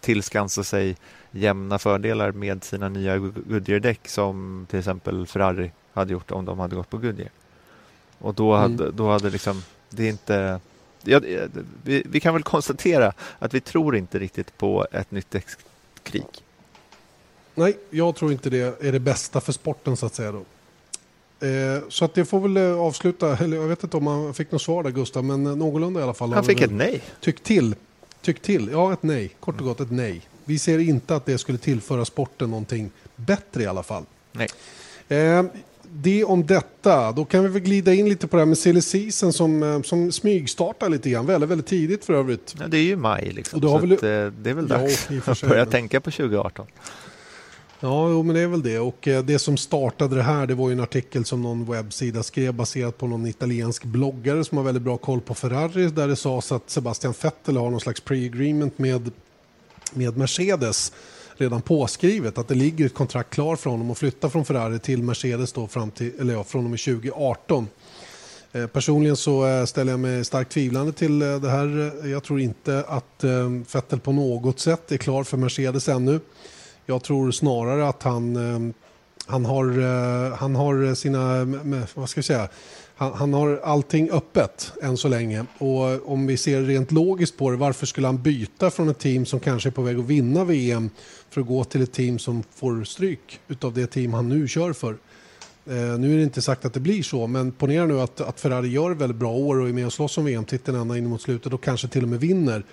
tillskansa 0.00 0.64
sig 0.64 0.96
jämna 1.30 1.78
fördelar 1.78 2.32
med 2.32 2.64
sina 2.64 2.88
nya 2.88 3.18
Goodyear-däck 3.18 4.08
som 4.08 4.66
till 4.70 4.78
exempel 4.78 5.26
Ferrari 5.26 5.70
hade 6.00 6.12
gjort 6.12 6.30
om 6.30 6.44
de 6.44 6.58
hade 6.58 6.76
gått 6.76 6.90
på 6.90 6.98
Goodyear. 6.98 7.30
Och 8.18 8.34
då 8.34 8.54
Mm. 8.54 8.60
hade, 8.78 8.90
då 8.90 9.10
hade 9.10 9.30
liksom, 9.30 9.62
det 9.90 10.06
inte 10.08 10.60
Ja, 11.02 11.20
vi, 11.84 12.02
vi 12.06 12.20
kan 12.20 12.34
väl 12.34 12.42
konstatera 12.42 13.12
att 13.38 13.54
vi 13.54 13.60
tror 13.60 13.96
inte 13.96 14.18
riktigt 14.18 14.58
på 14.58 14.86
ett 14.92 15.10
nytt 15.10 15.30
däckskrig. 15.30 16.24
Nej, 17.54 17.78
jag 17.90 18.16
tror 18.16 18.32
inte 18.32 18.50
det 18.50 18.84
är 18.84 18.92
det 18.92 19.00
bästa 19.00 19.40
för 19.40 19.52
sporten 19.52 19.96
så 19.96 20.06
att 20.06 20.14
säga 20.14 20.32
då. 20.32 20.44
Eh, 21.46 21.82
så 21.88 22.04
att 22.04 22.14
det 22.14 22.24
får 22.24 22.40
väl 22.40 22.56
eh, 22.56 22.80
avsluta, 22.80 23.36
eller 23.36 23.56
jag 23.56 23.68
vet 23.68 23.84
inte 23.84 23.96
om 23.96 24.04
man 24.04 24.34
fick 24.34 24.52
något 24.52 24.62
svar 24.62 24.82
där 24.82 24.90
Gustav, 24.90 25.24
men 25.24 25.46
eh, 25.46 25.56
någorlunda 25.56 26.00
i 26.00 26.02
alla 26.02 26.14
fall. 26.14 26.32
Han 26.32 26.44
fick 26.44 26.60
ett 26.60 26.72
nej. 26.72 27.02
Tyck 27.20 27.42
till. 27.42 27.74
Tyck 28.22 28.42
till. 28.42 28.68
Ja, 28.72 28.92
ett 28.92 29.02
nej. 29.02 29.30
Kort 29.40 29.60
och 29.60 29.66
gott 29.66 29.80
ett 29.80 29.90
nej. 29.90 30.20
Vi 30.44 30.58
ser 30.58 30.78
inte 30.78 31.16
att 31.16 31.26
det 31.26 31.38
skulle 31.38 31.58
tillföra 31.58 32.04
sporten 32.04 32.50
någonting 32.50 32.90
bättre 33.16 33.62
i 33.62 33.66
alla 33.66 33.82
fall. 33.82 34.04
Nej. 34.32 34.48
Eh, 35.08 35.44
det 35.92 36.24
om 36.24 36.46
detta. 36.46 37.12
Då 37.12 37.24
kan 37.24 37.42
vi 37.42 37.48
väl 37.48 37.62
glida 37.62 37.94
in 37.94 38.08
lite 38.08 38.26
på 38.26 38.36
det 38.36 38.40
här 38.40 38.46
med 38.46 38.58
silly 38.58 38.80
season 38.80 39.32
som, 39.32 39.62
eh, 39.62 39.82
som 39.82 40.12
smygstartar 40.12 40.88
lite 40.88 41.10
grann. 41.10 41.26
Väldigt, 41.26 41.50
väldigt 41.50 41.66
tidigt 41.66 42.04
för 42.04 42.14
övrigt. 42.14 42.54
Ja, 42.60 42.66
det 42.68 42.78
är 42.78 42.82
ju 42.82 42.96
maj 42.96 43.30
liksom. 43.34 43.64
Och 43.64 43.70
så 43.70 43.78
väl- 43.78 43.92
att, 43.92 44.02
eh, 44.02 44.08
det 44.08 44.50
är 44.50 44.54
väl 44.54 44.66
Ja, 44.70 44.76
dags 44.78 44.96
för 45.22 45.32
att 45.32 45.40
börja 45.42 45.66
tänka 45.66 46.00
på 46.00 46.10
2018. 46.10 46.66
Ja, 47.82 48.10
jo, 48.10 48.22
men 48.22 48.34
det 48.34 48.40
är 48.42 48.46
väl 48.46 48.62
det. 48.62 48.78
Och 48.78 49.08
eh, 49.08 49.24
det 49.24 49.38
som 49.38 49.56
startade 49.56 50.16
det 50.16 50.22
här 50.22 50.46
det 50.46 50.54
var 50.54 50.68
ju 50.68 50.72
en 50.72 50.80
artikel 50.80 51.24
som 51.24 51.42
någon 51.42 51.64
webbsida 51.72 52.22
skrev 52.22 52.54
baserat 52.54 52.98
på 52.98 53.06
någon 53.06 53.26
italiensk 53.26 53.84
bloggare 53.84 54.44
som 54.44 54.58
har 54.58 54.64
väldigt 54.64 54.82
bra 54.82 54.96
koll 54.96 55.20
på 55.20 55.34
Ferrari 55.34 55.86
där 55.86 56.08
det 56.08 56.16
sades 56.16 56.52
att 56.52 56.70
Sebastian 56.70 57.14
Vettel 57.22 57.56
har 57.56 57.70
någon 57.70 57.80
slags 57.80 58.02
pre-agreement 58.04 58.70
med, 58.76 59.10
med 59.92 60.16
Mercedes 60.16 60.92
redan 61.40 61.62
påskrivet 61.62 62.38
att 62.38 62.48
det 62.48 62.54
ligger 62.54 62.86
ett 62.86 62.94
kontrakt 62.94 63.30
klar 63.30 63.56
för 63.56 63.70
honom 63.70 63.90
att 63.90 63.98
flytta 63.98 64.30
från 64.30 64.44
Ferrari 64.44 64.78
till 64.78 65.02
Mercedes 65.02 65.52
då 65.52 65.66
fram 65.66 65.90
till, 65.90 66.12
eller 66.20 66.34
ja, 66.34 66.44
från 66.44 66.64
och 66.64 66.70
med 66.70 66.80
2018. 66.80 67.68
Eh, 68.52 68.66
personligen 68.66 69.16
så 69.16 69.46
eh, 69.46 69.64
ställer 69.64 69.92
jag 69.92 70.00
mig 70.00 70.24
starkt 70.24 70.52
tvivlande 70.52 70.92
till 70.92 71.22
eh, 71.22 71.40
det 71.40 71.50
här. 71.50 71.92
Jag 72.06 72.22
tror 72.22 72.40
inte 72.40 72.84
att 72.88 73.24
Vettel 73.74 74.00
på 74.00 74.12
något 74.12 74.60
sätt 74.60 74.92
är 74.92 74.96
klar 74.96 75.24
för 75.24 75.36
Mercedes 75.36 75.88
ännu. 75.88 76.20
Jag 76.86 77.02
tror 77.02 77.30
snarare 77.30 77.88
att 77.88 78.02
han, 78.02 78.74
han, 79.26 79.44
har, 79.44 80.36
han 80.36 80.56
har 80.56 80.94
sina, 80.94 81.44
vad 81.94 82.08
ska 82.08 82.18
jag 82.18 82.24
säga, 82.24 82.48
han, 83.00 83.12
han 83.12 83.32
har 83.32 83.60
allting 83.64 84.10
öppet 84.10 84.72
än 84.82 84.96
så 84.96 85.08
länge. 85.08 85.46
Och 85.58 86.12
om 86.12 86.26
vi 86.26 86.36
ser 86.36 86.62
rent 86.62 86.92
logiskt 86.92 87.36
på 87.36 87.50
det, 87.50 87.56
varför 87.56 87.86
skulle 87.86 88.06
han 88.06 88.22
byta 88.22 88.70
från 88.70 88.88
ett 88.88 88.98
team 88.98 89.26
som 89.26 89.40
kanske 89.40 89.68
är 89.68 89.70
på 89.70 89.82
väg 89.82 89.98
att 89.98 90.04
vinna 90.04 90.44
VM 90.44 90.90
för 91.30 91.40
att 91.40 91.46
gå 91.46 91.64
till 91.64 91.82
ett 91.82 91.92
team 91.92 92.18
som 92.18 92.42
får 92.54 92.84
stryk 92.84 93.40
utav 93.48 93.74
det 93.74 93.86
team 93.86 94.12
han 94.12 94.28
nu 94.28 94.48
kör 94.48 94.72
för? 94.72 94.90
Eh, 95.66 95.98
nu 95.98 96.12
är 96.12 96.16
det 96.16 96.22
inte 96.22 96.42
sagt 96.42 96.64
att 96.64 96.74
det 96.74 96.80
blir 96.80 97.02
så, 97.02 97.26
men 97.26 97.52
ponera 97.52 97.86
nu 97.86 98.00
att, 98.00 98.20
att 98.20 98.40
Ferrari 98.40 98.68
gör 98.68 98.90
ett 98.90 98.98
väldigt 98.98 99.18
bra 99.18 99.32
år 99.32 99.60
och 99.60 99.68
är 99.68 99.72
med 99.72 99.86
och 99.86 99.92
slåss 99.92 100.18
om 100.18 100.24
VM-titeln 100.24 100.76
ända 100.80 100.98
in 100.98 101.06
mot 101.06 101.22
slutet 101.22 101.52
och 101.52 101.62
kanske 101.62 101.88
till 101.88 102.02
och 102.02 102.08
med 102.08 102.20
vinner. 102.20 102.64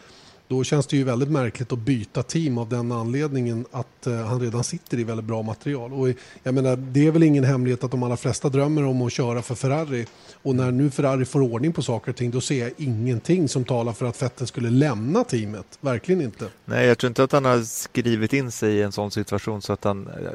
Då 0.47 0.63
känns 0.63 0.87
det 0.87 0.97
ju 0.97 1.03
väldigt 1.03 1.29
märkligt 1.29 1.71
att 1.71 1.79
byta 1.79 2.23
team 2.23 2.57
av 2.57 2.69
den 2.69 2.91
anledningen 2.91 3.65
att 3.71 4.07
eh, 4.07 4.13
han 4.13 4.39
redan 4.39 4.63
sitter 4.63 4.99
i 4.99 5.03
väldigt 5.03 5.25
bra 5.25 5.41
material. 5.41 5.93
Och 5.93 6.09
jag 6.43 6.53
menar, 6.53 6.75
det 6.75 7.07
är 7.07 7.11
väl 7.11 7.23
ingen 7.23 7.43
hemlighet 7.43 7.83
att 7.83 7.91
de 7.91 8.03
allra 8.03 8.17
flesta 8.17 8.49
drömmer 8.49 8.85
om 8.85 9.01
att 9.01 9.13
köra 9.13 9.41
för 9.41 9.55
Ferrari. 9.55 10.05
Och 10.43 10.55
när 10.55 10.71
nu 10.71 10.89
Ferrari 10.89 11.25
får 11.25 11.41
ordning 11.41 11.73
på 11.73 11.81
saker 11.81 12.11
och 12.11 12.17
ting 12.17 12.31
då 12.31 12.41
ser 12.41 12.59
jag 12.59 12.71
ingenting 12.77 13.49
som 13.49 13.63
talar 13.63 13.93
för 13.93 14.05
att 14.05 14.21
Vettel 14.21 14.47
skulle 14.47 14.69
lämna 14.69 15.23
teamet. 15.23 15.77
Verkligen 15.81 16.21
inte. 16.21 16.47
Nej, 16.65 16.87
jag 16.87 16.97
tror 16.97 17.07
inte 17.07 17.23
att 17.23 17.31
han 17.31 17.45
har 17.45 17.61
skrivit 17.61 18.33
in 18.33 18.51
sig 18.51 18.73
i 18.73 18.81
en 18.81 18.91
sån 18.91 19.11
situation 19.11 19.61
så 19.61 19.73
att 19.73 19.83
han, 19.83 20.07
eh, 20.07 20.31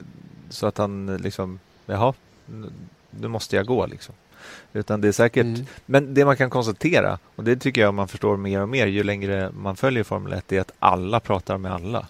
så 0.51 0.67
att 0.67 0.79
han 0.79 1.17
liksom, 1.17 1.59
jaha, 1.87 2.15
nu 3.11 3.29
måste 3.29 3.57
jag 3.57 3.67
gå 3.67 3.87
liksom. 3.87 4.15
Utan 4.73 5.01
det 5.01 5.09
är 5.09 5.13
säkert, 5.13 5.45
Mm. 5.47 5.67
men 5.87 6.15
det 6.15 6.25
man 6.25 6.37
kan 6.37 6.51
konstatera, 6.51 7.19
och 7.37 7.45
det 7.45 7.57
tycker 7.57 7.81
jag 7.81 7.95
man 7.95 8.09
förstår 8.09 8.37
mer 8.37 8.61
och 8.61 8.69
mer 8.69 8.87
ju 8.87 9.03
längre 9.03 9.51
man 9.57 9.77
följer 9.77 10.05
Formel 10.05 10.33
1, 10.33 10.53
är 10.53 10.61
att 10.61 10.73
alla 10.79 11.21
pratar 11.21 11.59
med 11.59 11.73
alla. 11.73 12.07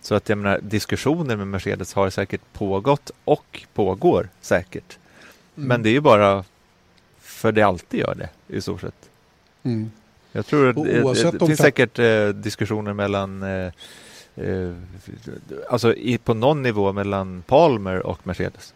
Så 0.00 0.14
att 0.14 0.28
jag 0.28 0.38
menar, 0.38 0.58
diskussioner 0.62 1.36
med 1.36 1.46
Mercedes 1.48 1.94
har 1.94 2.10
säkert 2.10 2.40
pågått 2.52 3.10
och 3.24 3.66
pågår 3.74 4.28
säkert. 4.40 4.98
Mm. 5.56 5.68
Men 5.68 5.82
det 5.82 5.88
är 5.88 5.92
ju 5.92 6.00
bara 6.00 6.44
För 7.20 7.52
det 7.52 7.62
alltid 7.62 8.00
gör 8.00 8.14
det 8.14 8.28
i 8.56 8.60
stort 8.60 8.80
sett. 8.80 9.10
Mm. 9.62 9.90
Jag 10.32 10.46
tror 10.46 10.68
att 10.68 10.76
det, 10.76 11.02
det 11.32 11.46
finns 11.46 11.58
säkert 11.58 11.98
eh, 11.98 12.28
diskussioner 12.28 12.92
mellan 12.92 13.42
eh, 13.42 13.72
eh, 14.36 14.72
alltså 15.70 15.94
i, 15.94 16.18
på 16.18 16.34
någon 16.34 16.62
nivå 16.62 16.92
mellan 16.92 17.42
Palmer 17.46 18.06
och 18.06 18.26
Mercedes. 18.26 18.74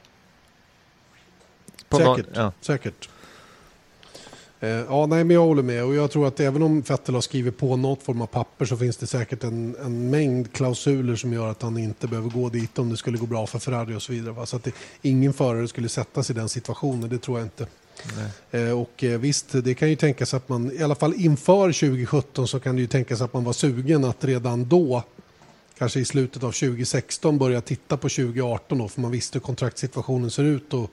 På 1.89 1.99
någon- 1.99 2.17
Säkert. 2.17 2.33
ja. 2.37 2.53
Säkert. 2.61 3.09
Eh, 4.61 4.69
ja, 4.69 5.07
nej, 5.07 5.25
men 5.25 5.35
jag 5.35 5.47
håller 5.47 5.63
med. 5.63 5.85
Och 5.85 5.95
jag 5.95 6.11
tror 6.11 6.27
att 6.27 6.41
även 6.41 6.63
om 6.63 6.81
Vettel 6.81 7.15
har 7.15 7.23
skrivit 7.23 7.59
på 7.59 7.77
något 7.77 8.03
form 8.03 8.21
av 8.21 8.27
papper 8.27 8.65
så 8.65 8.77
finns 8.77 8.97
det 8.97 9.07
säkert 9.07 9.45
en, 9.45 9.77
en 9.85 10.11
mängd 10.11 10.53
klausuler 10.53 11.17
som 11.17 11.33
gör 11.33 11.49
att 11.49 11.63
han 11.63 11.79
inte 11.79 12.07
behöver 12.07 12.31
gå 12.31 12.49
dit 12.49 12.79
om 12.79 12.91
det 12.91 12.97
skulle 12.97 13.19
gå 13.19 13.27
bra 13.27 13.47
för 13.47 13.59
Ferrari 13.59 13.95
och 13.95 14.03
så 14.03 14.13
vidare. 14.13 14.33
Va? 14.33 14.47
Så 14.47 14.57
att 14.57 14.65
det, 14.65 14.75
ingen 15.03 15.33
förare 15.33 15.69
skulle 15.69 15.89
sätta 15.89 16.23
sig 16.23 16.37
i 16.37 16.39
den 16.39 16.49
situationen, 16.49 17.09
det 17.09 17.19
tror 17.19 17.39
jag 17.39 17.47
inte. 17.47 17.67
Eh, 18.51 18.81
och 18.81 19.05
eh, 19.05 19.19
visst, 19.19 19.53
det 19.53 19.75
kan 19.75 19.91
ju 19.91 19.97
tänkas 19.97 20.35
att 20.35 20.49
man, 20.49 20.73
i 20.73 20.83
alla 20.83 20.95
fall 20.95 21.15
inför 21.15 21.73
2017 21.73 22.49
så 22.49 22.61
kan 22.61 22.77
det 22.77 22.81
ju 22.81 22.89
tänkas 22.89 23.21
att 23.21 23.33
man 23.33 23.45
var 23.45 23.53
sugen 23.53 24.05
att 24.05 24.25
redan 24.25 24.69
då, 24.69 25.03
kanske 25.79 26.01
i 26.01 26.05
slutet 26.05 26.43
av 26.43 26.53
2016, 26.53 27.39
börja 27.39 27.61
titta 27.61 27.97
på 27.97 28.09
2018 28.09 28.79
då, 28.79 28.89
för 28.89 29.01
man 29.01 29.11
visste 29.11 29.39
hur 29.39 29.41
kontraktsituationen 29.41 30.31
ser 30.31 30.45
ut 30.45 30.75
och 30.75 30.91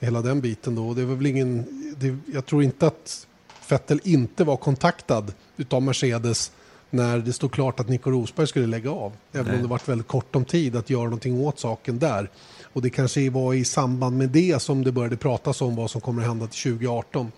hela 0.00 0.22
den 0.22 0.40
biten 0.40 0.74
då. 0.74 0.94
Det 0.94 1.04
var 1.04 1.14
väl 1.14 1.26
ingen, 1.26 1.64
det, 1.96 2.16
jag 2.32 2.46
tror 2.46 2.62
inte 2.62 2.86
att 2.86 3.26
Vettel 3.68 4.00
inte 4.04 4.44
var 4.44 4.56
kontaktad 4.56 5.32
utav 5.56 5.82
Mercedes 5.82 6.52
när 6.90 7.18
det 7.18 7.32
stod 7.32 7.52
klart 7.52 7.80
att 7.80 7.88
Nico 7.88 8.10
Rosberg 8.10 8.46
skulle 8.46 8.66
lägga 8.66 8.90
av. 8.90 9.12
Även 9.32 9.46
Nej. 9.46 9.56
om 9.56 9.62
det 9.62 9.68
varit 9.68 9.88
väldigt 9.88 10.08
kort 10.08 10.36
om 10.36 10.44
tid 10.44 10.76
att 10.76 10.90
göra 10.90 11.04
någonting 11.04 11.40
åt 11.40 11.58
saken 11.58 11.98
där. 11.98 12.30
Och 12.62 12.82
det 12.82 12.90
kanske 12.90 13.30
var 13.30 13.54
i 13.54 13.64
samband 13.64 14.18
med 14.18 14.28
det 14.28 14.62
som 14.62 14.84
det 14.84 14.92
började 14.92 15.16
pratas 15.16 15.62
om 15.62 15.76
vad 15.76 15.90
som 15.90 16.00
kommer 16.00 16.22
att 16.22 16.28
hända 16.28 16.46
till 16.46 16.72
2018. 16.72 17.32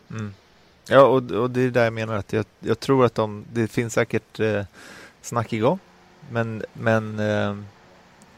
Ja, 0.88 1.02
och, 1.02 1.30
och 1.30 1.50
det 1.50 1.60
är 1.60 1.70
där 1.70 1.84
jag 1.84 1.92
menar 1.92 2.14
att 2.14 2.32
jag, 2.32 2.44
jag 2.60 2.80
tror 2.80 3.04
att 3.04 3.14
de, 3.14 3.44
det 3.52 3.68
finns 3.68 3.92
säkert 3.92 4.40
eh, 4.40 4.64
snack 5.22 5.52
igång. 5.52 5.78
Men, 6.30 6.62
men 6.72 7.18
eh, 7.18 7.56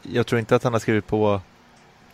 jag 0.01 0.27
tror 0.27 0.39
inte 0.39 0.55
att 0.55 0.63
han 0.63 0.73
har 0.73 0.79
skrivit 0.79 1.07
på 1.07 1.41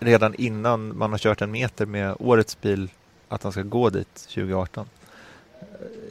redan 0.05 0.35
innan 0.35 0.97
man 0.97 1.11
har 1.11 1.17
kört 1.17 1.41
en 1.41 1.51
meter 1.51 1.85
med 1.85 2.15
årets 2.19 2.61
bil 2.61 2.89
att 3.27 3.43
han 3.43 3.51
ska 3.51 3.61
gå 3.61 3.89
dit 3.89 4.15
2018. 4.15 4.87
Eh, 5.59 5.65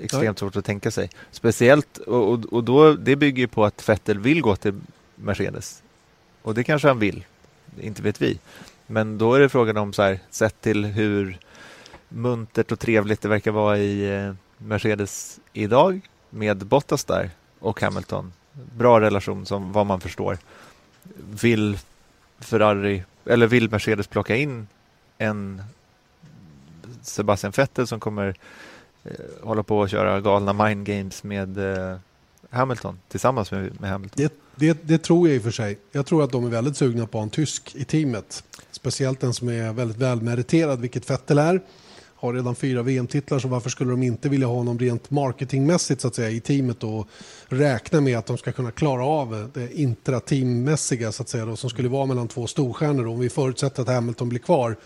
extremt 0.05 0.39
svårt 0.39 0.57
att 0.57 0.65
tänka 0.65 0.91
sig. 0.91 1.11
Speciellt, 1.31 1.99
och, 1.99 2.33
och, 2.33 2.45
och 2.45 2.65
då, 2.65 2.93
det 2.93 3.17
bygger 3.17 3.41
ju 3.41 3.49
på 3.49 3.65
att 3.65 3.89
Vettel 3.89 4.19
vill 4.19 4.43
gå 4.43 4.57
till 4.57 4.81
Mercedes. 5.15 5.83
Och 6.43 6.55
det 6.55 6.65
kanske 6.65 6.89
han 6.89 6.99
vill, 6.99 7.25
inte 7.81 8.03
vet 8.03 8.23
vi. 8.23 8.39
Men 8.87 9.19
då 9.19 9.35
är 9.35 9.41
det 9.41 9.49
frågan 9.49 9.77
om 9.77 9.93
så 9.93 10.03
här, 10.03 10.19
sett 10.31 10.61
till 10.61 10.85
hur 10.85 11.39
muntert 12.09 12.73
och 12.73 12.79
trevligt 12.79 13.21
det 13.21 13.29
verkar 13.29 13.51
vara 13.51 13.79
i 13.79 14.17
eh, 14.17 14.35
Mercedes 14.59 15.41
idag 15.53 16.01
med 16.31 16.67
Bottas 16.67 17.05
där 17.05 17.31
och 17.59 17.81
Hamilton. 17.81 18.33
Bra 18.53 19.01
relation 19.01 19.47
som 19.47 19.73
vad 19.73 19.87
man 19.87 20.01
förstår. 20.01 20.39
Vill 21.43 21.79
Ferrari 22.39 23.05
eller 23.27 23.47
vill 23.47 23.71
Mercedes 23.71 24.07
plocka 24.07 24.37
in 24.37 24.67
en 25.19 25.63
Sebastian 27.03 27.53
Vettel 27.57 27.87
som 27.87 28.01
kommer 28.01 28.35
eh, 29.05 29.11
hålla 29.43 29.63
på 29.63 29.83
att 29.83 29.91
köra 29.91 30.21
galna 30.21 30.53
mind 30.53 30.87
games 30.87 31.25
med 31.25 31.59
eh, 31.59 31.97
Hamilton 32.51 32.99
tillsammans 33.09 33.51
med, 33.51 33.81
med 33.81 33.91
Hamilton. 33.91 34.17
Det, 34.17 34.33
det, 34.55 34.79
det 34.83 34.99
tror 34.99 35.29
jag 35.29 35.37
i 35.37 35.39
och 35.39 35.43
för 35.43 35.51
sig. 35.51 35.79
Jag 35.93 36.07
tror 36.07 36.25
att 36.25 36.33
de 36.33 36.45
är 36.45 36.51
väldigt 36.51 36.77
sugna 36.77 37.07
på 37.07 37.19
en 37.19 37.31
tysk 37.31 37.75
i 37.75 37.85
teamet. 37.85 38.45
Speciellt 38.71 39.21
den 39.21 39.35
som 39.35 39.49
är 39.49 39.73
väldigt 39.73 39.99
välmeriterad, 39.99 40.81
vilket 40.81 41.11
Vettel 41.11 41.39
är. 41.39 41.61
Har 42.25 42.33
redan 42.33 42.55
fyra 42.55 42.83
VM-titlar, 42.83 43.39
så 43.39 43.49
varför 43.49 43.71
skulle 43.71 43.91
de 43.91 44.03
inte 44.03 44.29
vilja 44.29 44.47
ha 44.47 44.55
honom 44.55 44.79
rent 44.79 45.11
marketingmässigt 45.11 46.01
så 46.01 46.09
att 46.09 46.15
säga, 46.15 46.31
i 46.31 46.41
teamet 46.41 46.85
och 46.85 47.09
räkna 47.49 48.01
med 48.01 48.19
att 48.19 48.27
de 48.27 48.39
ska 48.39 48.53
kunna 48.53 48.71
klara 48.71 49.05
av 49.05 49.51
det 49.55 49.81
intrateammässiga 49.81 51.13
så 51.13 51.23
att 51.23 51.29
säga, 51.29 51.47
då, 51.47 51.57
som 51.57 51.71
skulle 51.71 51.89
vara 51.89 52.07
mellan 52.07 52.29
två 52.29 52.47
storstjärnor. 52.47 53.07
Om 53.07 53.19
vi 53.21 53.31
förutsätter 53.31 53.83
att 53.83 53.89
Hamilton 53.89 54.29
blir 54.29 54.39
kvar 54.39 54.77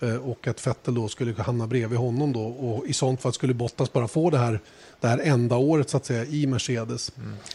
eh, 0.00 0.16
och 0.16 0.48
att 0.48 0.66
Vettel 0.66 0.94
då 0.94 1.08
skulle 1.08 1.42
hamna 1.42 1.66
bredvid 1.66 1.98
honom 1.98 2.32
då 2.32 2.42
och 2.42 2.86
i 2.86 2.92
sånt 2.92 3.22
fall 3.22 3.32
skulle 3.32 3.54
Bottas 3.54 3.92
bara 3.92 4.08
få 4.08 4.30
det 4.30 4.38
här, 4.38 4.60
det 5.00 5.08
här 5.08 5.20
enda 5.24 5.56
året 5.56 5.90
så 5.90 5.96
att 5.96 6.06
säga 6.06 6.24
i 6.24 6.46
Mercedes. 6.46 7.12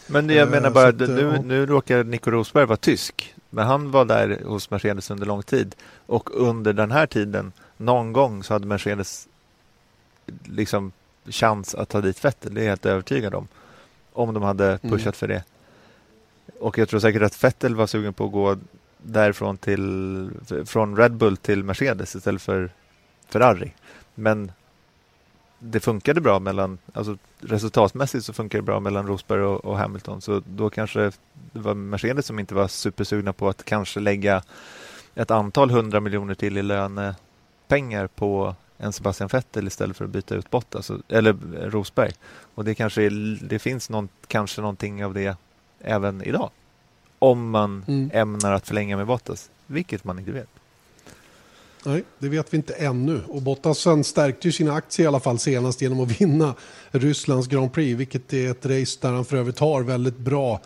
Men 0.07 0.29
jag 0.29 0.47
Eh, 0.47 0.49
menar 0.49 0.69
bara, 0.69 0.87
att, 0.87 1.01
eh, 1.01 1.09
nu, 1.09 1.21
ja. 1.21 1.41
nu 1.41 1.65
råkar 1.65 2.03
Nico 2.03 2.31
Rosberg 2.31 2.65
vara 2.65 2.77
tysk. 2.77 3.33
Men 3.49 3.67
han 3.67 3.91
var 3.91 4.05
där 4.05 4.41
hos 4.45 4.71
Mercedes 4.71 5.11
under 5.11 5.25
lång 5.25 5.43
tid. 5.43 5.75
Och 6.05 6.29
under 6.33 6.73
den 6.73 6.91
här 6.91 7.07
tiden, 7.07 7.51
någon 7.77 8.13
gång 8.13 8.43
så 8.43 8.53
hade 8.53 8.67
Mercedes 8.67 9.27
liksom 10.43 10.91
chans 11.25 11.75
att 11.75 11.89
ta 11.89 12.01
dit 12.01 12.25
Vettel. 12.25 12.53
Det 12.53 12.61
är 12.61 12.63
jag 12.63 12.71
helt 12.71 12.85
övertygad 12.85 13.35
om. 13.35 13.47
Om 14.13 14.33
de 14.33 14.43
hade 14.43 14.67
Mm. 14.67 14.79
pushat 14.97 15.17
för 15.17 15.27
det. 15.27 15.43
Och 16.59 16.77
jag 16.77 16.89
tror 16.89 16.99
säkert 16.99 17.21
att 17.21 17.43
Vettel 17.43 17.75
var 17.75 17.87
sugen 17.87 18.13
på 18.13 18.25
att 18.25 18.31
gå 18.31 18.57
därifrån 18.97 19.57
till, 19.57 20.29
från 20.65 20.97
Red 20.97 21.13
Bull 21.13 21.37
till 21.37 21.63
Mercedes 21.63 22.15
istället 22.15 22.41
för 22.41 22.69
Ferrari. 23.29 23.73
Men 24.15 24.51
det 25.59 25.79
funkade 25.79 26.21
bra 26.21 26.39
mellan, 26.39 26.77
alltså 26.93 27.17
resultatmässigt 27.39 28.25
så 28.25 28.33
funkar 28.33 28.59
det 28.59 28.63
bra 28.63 28.79
mellan 28.79 29.07
Rosberg 29.07 29.41
och, 29.41 29.65
och 29.65 29.77
Hamilton. 29.77 30.21
Så 30.21 30.41
då 30.45 30.69
kanske 30.69 31.11
det 31.51 31.59
var 31.59 31.73
Mercedes 31.73 32.25
som 32.25 32.39
inte 32.39 32.55
var 32.55 32.67
supersugna 32.67 33.33
på 33.33 33.49
att 33.49 33.65
kanske 33.65 33.99
lägga 33.99 34.43
ett 35.15 35.31
antal 35.31 35.69
hundra 35.71 35.99
miljoner 35.99 36.35
till 36.35 36.57
i 36.57 36.63
lönepengar 37.67 38.07
på 38.07 38.55
en 38.77 38.93
Sebastian 38.93 39.29
Vettel 39.33 39.67
istället 39.67 39.97
för 39.97 40.05
att 40.05 40.11
byta 40.11 40.35
ut 40.35 40.49
Bottas, 40.49 40.91
eller 41.09 41.33
Rosberg. 41.69 42.11
Och 42.55 42.65
det 42.65 42.75
kanske 42.75 43.03
är, 43.03 43.39
det 43.49 43.59
finns 43.59 43.89
någon, 43.89 44.09
kanske 44.27 44.61
någonting 44.61 45.05
av 45.05 45.13
det 45.13 45.37
även 45.81 46.21
idag. 46.23 46.49
Om 47.19 47.49
man 47.49 47.83
Mm. 47.87 48.09
ämnar 48.13 48.53
att 48.53 48.67
förlänga 48.67 48.97
med 48.97 49.07
Bottas, 49.07 49.49
vilket 49.67 50.03
man 50.03 50.19
inte 50.19 50.31
vet. 50.31 50.49
Nej, 51.85 52.03
det 52.19 52.29
vet 52.29 52.53
vi 52.53 52.57
inte 52.57 52.73
ännu. 52.73 53.21
Och 53.27 53.41
Bottasen 53.41 54.03
stärkte 54.03 54.47
ju 54.47 54.51
sina 54.51 54.73
aktier 54.73 55.05
i 55.05 55.07
alla 55.07 55.19
fall 55.19 55.39
senast 55.39 55.81
genom 55.81 55.99
att 55.99 56.21
vinna 56.21 56.55
Rysslands 56.91 57.47
Grand 57.47 57.73
Prix, 57.73 57.99
vilket 57.99 58.33
är 58.33 58.51
ett 58.51 58.65
race 58.65 58.97
där 59.01 59.11
han 59.13 59.25
för 59.25 59.37
övrigt 59.37 59.59
har 59.59 59.83
väldigt 59.83 60.17
bra 60.17 60.61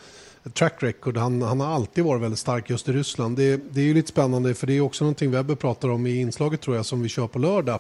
track 0.54 0.84
record. 0.84 1.18
Han, 1.18 1.42
han 1.42 1.60
har 1.60 1.74
alltid 1.74 2.04
varit 2.04 2.22
väldigt 2.22 2.40
stark 2.40 2.70
just 2.70 2.90
i 2.90 2.92
Ryssland. 2.92 3.38
Det, 3.38 3.62
det 3.72 3.82
är 3.82 3.86
ju 3.86 3.94
lite 3.94 4.10
spännande 4.10 4.54
för 4.54 4.68
det 4.68 4.74
är 4.74 4.82
också 4.82 5.04
någonting 5.04 5.32
Webber 5.32 5.56
pratar 5.56 5.90
om 5.90 6.08
i 6.08 6.16
inslaget 6.16 6.62
tror 6.62 6.76
jag 6.76 6.86
som 6.86 7.02
vi 7.02 7.10
kör 7.10 7.28
på 7.28 7.40
lördag. 7.40 7.80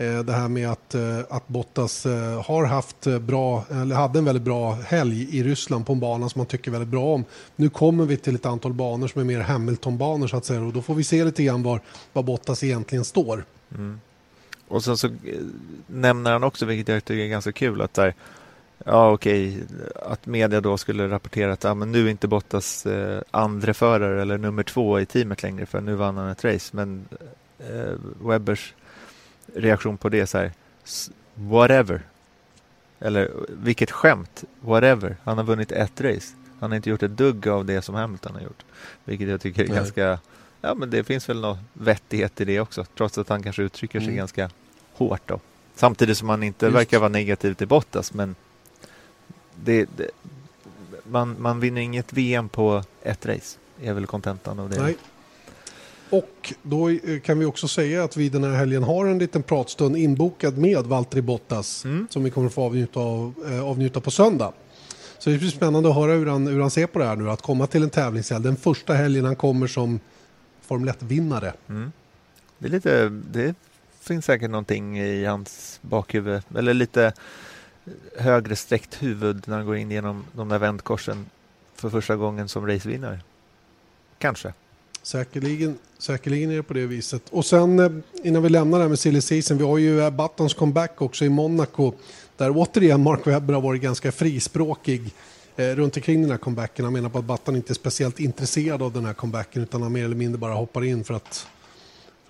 Eh, 0.00 0.18
det 0.18 0.32
här 0.32 0.48
med 0.48 0.70
att, 0.70 0.94
eh, 0.94 1.18
att 1.28 1.48
Bottas 1.48 2.06
eh, 2.06 2.42
har 2.42 2.64
haft 2.64 3.06
bra, 3.20 3.64
eller 3.70 3.96
hade 3.96 4.18
en 4.18 4.24
väldigt 4.24 4.42
bra 4.42 4.72
helg 4.72 5.38
i 5.38 5.42
Ryssland 5.42 5.86
på 5.86 5.92
en 5.92 6.00
bana 6.00 6.28
som 6.28 6.38
man 6.38 6.46
tycker 6.46 6.70
väldigt 6.70 6.88
bra 6.88 7.04
om. 7.04 7.24
Nu 7.56 7.68
kommer 7.68 8.04
vi 8.04 8.16
till 8.16 8.34
ett 8.34 8.46
antal 8.46 8.72
banor 8.72 9.08
som 9.08 9.20
är 9.20 9.24
mer 9.24 9.40
Hamilton-banor 9.40 10.26
så 10.26 10.36
att 10.36 10.44
säga 10.44 10.62
och 10.62 10.72
då 10.72 10.82
får 10.82 10.94
vi 10.94 11.04
se 11.04 11.24
lite 11.24 11.44
grann 11.44 11.62
var, 11.62 11.80
var 12.12 12.22
Bottas 12.22 12.64
egentligen 12.64 13.04
står. 13.04 13.44
Mm. 13.74 14.00
Och 14.68 14.84
sen 14.84 14.96
så 14.96 15.10
nämner 15.86 16.32
han 16.32 16.44
också, 16.44 16.66
vilket 16.66 16.88
jag 16.88 17.04
tycker 17.04 17.24
är 17.24 17.28
ganska 17.28 17.52
kul, 17.52 17.80
att 17.80 17.94
där, 17.94 18.14
ja 18.84 19.10
okej, 19.12 19.62
att 20.02 20.26
media 20.26 20.60
då 20.60 20.76
skulle 20.78 21.08
rapportera 21.08 21.52
att 21.52 21.64
ja, 21.64 21.74
men 21.74 21.92
nu 21.92 22.06
är 22.06 22.10
inte 22.10 22.28
Bottas 22.28 22.86
eh, 22.86 23.22
andre 23.30 23.74
förare 23.74 24.22
eller 24.22 24.38
nummer 24.38 24.62
två 24.62 25.00
i 25.00 25.06
teamet 25.06 25.42
längre 25.42 25.66
för 25.66 25.80
nu 25.80 25.94
vann 25.94 26.16
han 26.16 26.28
ett 26.28 26.44
race. 26.44 26.76
Men 26.76 27.08
eh, 27.58 27.92
Webbers 28.28 28.74
reaktion 29.54 29.96
på 29.96 30.08
det 30.08 30.20
är 30.20 30.26
så 30.26 30.38
här, 30.38 30.52
"S- 30.84 31.10
whatever. 31.34 32.02
Eller 32.98 33.30
vilket 33.48 33.90
skämt, 33.90 34.44
whatever. 34.60 35.16
Han 35.24 35.36
har 35.38 35.44
vunnit 35.44 35.72
ett 35.72 36.00
race. 36.00 36.34
Han 36.60 36.70
har 36.70 36.76
inte 36.76 36.90
gjort 36.90 37.02
ett 37.02 37.16
dugg 37.16 37.48
av 37.48 37.64
det 37.64 37.82
som 37.82 37.94
Hamilton 37.94 38.34
har 38.34 38.40
gjort. 38.42 38.64
Vilket 39.04 39.28
jag 39.28 39.40
tycker 39.40 39.62
är 39.64 39.68
Nej. 39.68 39.76
ganska, 39.76 40.18
ja 40.60 40.74
men 40.74 40.90
det 40.90 41.04
finns 41.04 41.28
väl 41.28 41.40
någon 41.40 41.58
vettighet 41.72 42.40
i 42.40 42.44
det 42.44 42.60
också. 42.60 42.84
Trots 42.96 43.18
att 43.18 43.28
han 43.28 43.42
kanske 43.42 43.62
uttrycker 43.62 43.98
sig 44.00 44.06
Mm. 44.08 44.16
ganska 44.16 44.50
hårt 44.94 45.22
då. 45.26 45.40
Samtidigt 45.74 46.18
som 46.18 46.28
han 46.28 46.42
inte 46.42 46.66
Just. 46.66 46.76
verkar 46.76 46.98
vara 46.98 47.08
negativ 47.08 47.54
till 47.54 47.68
Bottas 47.68 48.14
men 48.14 48.34
det, 49.64 49.88
det, 49.96 50.10
man, 51.04 51.36
man 51.38 51.60
vinner 51.60 51.80
inget 51.80 52.12
VM 52.12 52.48
på 52.48 52.82
ett 53.02 53.26
race. 53.26 53.58
är 53.82 53.92
väl 53.92 54.06
kontentan 54.06 54.58
av 54.58 54.70
det. 54.70 54.82
Nej. 54.82 54.96
Och 56.10 56.54
då 56.62 56.88
eh, 56.90 57.20
kan 57.20 57.38
vi 57.38 57.44
också 57.44 57.68
säga 57.68 58.04
att 58.04 58.16
vi 58.16 58.28
den 58.28 58.44
här 58.44 58.50
helgen 58.50 58.82
har 58.82 59.06
en 59.06 59.18
liten 59.18 59.42
pratstund 59.42 59.96
inbokad 59.96 60.58
med 60.58 60.86
Valtteri 60.86 61.22
Bottas 61.22 61.84
Mm. 61.84 62.06
som 62.10 62.24
vi 62.24 62.30
kommer 62.30 62.46
att 62.46 62.54
få 62.54 62.62
avnjuta, 62.64 63.00
av, 63.00 63.34
eh, 63.50 63.64
avnjuta 63.64 64.00
på 64.00 64.10
söndag. 64.10 64.52
Så 65.18 65.30
det 65.30 65.38
blir 65.38 65.48
spännande 65.48 65.88
att 65.88 65.94
höra 65.94 66.12
hur 66.12 66.26
han, 66.26 66.46
hur 66.46 66.60
han 66.60 66.70
ser 66.70 66.86
på 66.86 66.98
det 66.98 67.04
här 67.04 67.16
nu, 67.16 67.30
att 67.30 67.42
komma 67.42 67.66
till 67.66 67.82
en 67.82 67.90
tävlingshelg. 67.90 68.42
Den 68.42 68.56
första 68.56 68.94
helgen 68.94 69.24
han 69.24 69.36
kommer 69.36 69.66
som 69.66 70.00
Formel 70.66 70.88
1-vinnare. 70.88 71.52
Mm. 71.68 71.92
Det, 72.58 72.66
är 72.66 72.70
lite, 72.70 73.08
det 73.08 73.54
finns 74.00 74.24
säkert 74.24 74.50
någonting 74.50 74.98
i 74.98 75.24
hans 75.24 75.78
bakhuvud, 75.82 76.42
eller 76.56 76.74
lite 76.74 77.12
högre 78.16 78.56
sträckt 78.56 79.02
huvud 79.02 79.42
när 79.48 79.56
han 79.56 79.66
går 79.66 79.76
in 79.76 79.90
genom 79.90 80.24
de 80.32 80.48
där 80.48 80.58
vändkorsen 80.58 81.26
för 81.74 81.90
första 81.90 82.16
gången 82.16 82.48
som 82.48 82.66
racevinnare. 82.66 83.20
Kanske. 84.18 84.52
Säkerligen, 85.02 85.78
säkerligen 85.98 86.50
är 86.50 86.56
det 86.56 86.62
på 86.62 86.74
det 86.74 86.86
viset. 86.86 87.22
Och 87.30 87.44
sen 87.44 87.78
eh, 87.78 87.90
innan 88.22 88.42
vi 88.42 88.48
lämnar 88.48 88.78
det 88.78 88.84
här 88.84 88.88
med 88.88 88.98
silly 88.98 89.20
season, 89.20 89.58
vi 89.58 89.64
har 89.64 89.78
ju 89.78 90.00
eh, 90.00 90.10
Buttons 90.10 90.54
comeback 90.54 91.02
också 91.02 91.24
i 91.24 91.28
Monaco. 91.28 91.92
Där 92.36 92.52
återigen 92.54 93.02
Mark 93.02 93.26
Webber 93.26 93.54
har 93.54 93.60
varit 93.60 93.82
ganska 93.82 94.12
frispråkig 94.12 95.14
eh, 95.56 95.66
runt 95.66 95.96
omkring 95.96 96.22
den 96.22 96.30
här 96.30 96.38
comebacken. 96.38 96.84
Han 96.84 96.92
menar 96.92 97.08
på 97.08 97.18
att 97.18 97.24
Button 97.24 97.56
inte 97.56 97.72
är 97.72 97.74
speciellt 97.74 98.20
intresserad 98.20 98.82
av 98.82 98.92
den 98.92 99.04
här 99.04 99.12
comebacken 99.12 99.62
utan 99.62 99.82
han 99.82 99.92
mer 99.92 100.04
eller 100.04 100.16
mindre 100.16 100.38
bara 100.38 100.54
hoppar 100.54 100.84
in 100.84 101.04
för 101.04 101.14
att, 101.14 101.46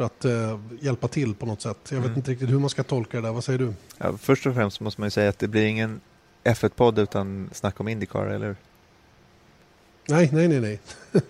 för 0.00 0.04
att 0.06 0.24
eh, 0.24 0.58
hjälpa 0.80 1.08
till 1.08 1.34
på 1.34 1.46
något 1.46 1.60
sätt. 1.62 1.76
Jag 1.88 1.96
vet 1.96 2.04
Mm. 2.06 2.16
inte 2.18 2.30
riktigt 2.30 2.50
hur 2.50 2.58
man 2.58 2.70
ska 2.70 2.82
tolka 2.82 3.16
det 3.20 3.26
där. 3.26 3.32
Vad 3.32 3.44
säger 3.44 3.58
du? 3.58 3.72
Ja, 3.98 4.16
först 4.18 4.46
och 4.46 4.54
främst 4.54 4.80
måste 4.80 5.00
man 5.00 5.06
ju 5.06 5.10
säga 5.10 5.28
att 5.28 5.38
det 5.38 5.48
blir 5.48 5.64
ingen 5.66 6.00
F1-podd 6.44 6.98
utan 6.98 7.50
snack 7.52 7.80
om 7.80 7.88
Indycar, 7.88 8.26
eller 8.26 8.46
hur? 8.46 8.56
Nej, 10.08 10.30
nej, 10.32 10.48
nej, 10.48 10.60
nej. 10.60 10.80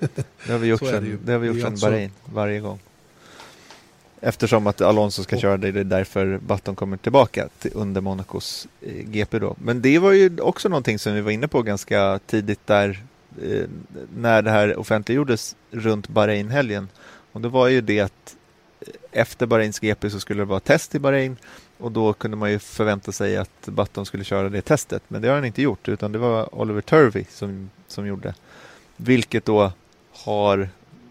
Det 0.47 0.53
har 0.53 0.59
vi 0.59 0.67
gjort 0.67 0.83
är 0.83 0.87
det 0.87 0.93
sedan, 0.93 1.19
det 1.25 1.33
har 1.33 1.39
vi 1.39 1.47
Det 1.49 1.53
gjort 1.55 1.63
sedan 1.63 1.73
alltså- 1.73 1.87
Bahrain, 1.87 2.11
varje 2.25 2.61
gång. 2.61 2.79
Eftersom 4.21 4.67
att 4.67 4.81
Alonso 4.81 5.23
ska 5.23 5.37
Och- 5.37 5.43
köra 5.43 5.57
det, 5.57 5.73
det 5.73 5.81
är 5.81 5.85
därför 5.85 6.39
Button 6.47 6.75
kommer 6.75 6.97
tillbaka 6.97 7.49
till, 7.59 7.71
under 7.75 8.01
Monacos 8.01 8.69
eh, 8.81 8.93
GP 9.05 9.39
då. 9.39 9.57
Men 9.59 9.83
det 9.83 9.99
var 9.99 10.13
ju 10.13 10.41
också 10.41 10.69
någonting 10.69 10.99
som 10.99 11.15
vi 11.15 11.21
var 11.21 11.31
inne 11.31 11.49
på 11.49 11.63
ganska 11.63 12.21
tidigt 12.27 12.67
där 12.67 13.03
eh, 13.43 13.65
när 14.17 14.43
det 14.43 14.51
här 14.51 14.77
offentliggjordes 14.77 15.57
runt 15.71 16.09
Bahrain-helgen. 16.09 16.89
Och 17.33 17.41
då 17.41 17.49
var 17.49 17.69
ju 17.69 17.81
det 17.81 18.01
att 18.01 18.37
efter 19.13 19.47
Bahrains 19.47 19.79
GP 19.79 20.11
så 20.11 20.21
skulle 20.21 20.41
det 20.41 20.45
vara 20.45 20.61
test 20.61 20.95
i 20.95 20.99
Bahrain 20.99 21.37
och 21.79 21.93
då 21.93 22.13
kunde 22.13 22.37
man 22.37 22.51
ju 22.51 22.59
förvänta 22.59 23.13
sig 23.13 23.37
att 23.37 23.67
Button 23.67 24.07
skulle 24.07 24.25
köra 24.25 24.49
det 24.49 24.63
testet. 24.63 25.03
Men 25.09 25.23
det 25.23 25.29
har 25.29 25.35
han 25.35 25.45
inte 25.45 25.63
gjort 25.63 25.89
utan 25.89 26.13
det 26.13 26.19
var 26.19 26.55
Oliver 26.55 26.81
Turvey 26.81 27.25
som, 27.31 27.71
som 27.87 28.07
gjorde. 28.07 28.35
Vilket 28.97 29.45
då 29.45 29.73
har 30.13 30.69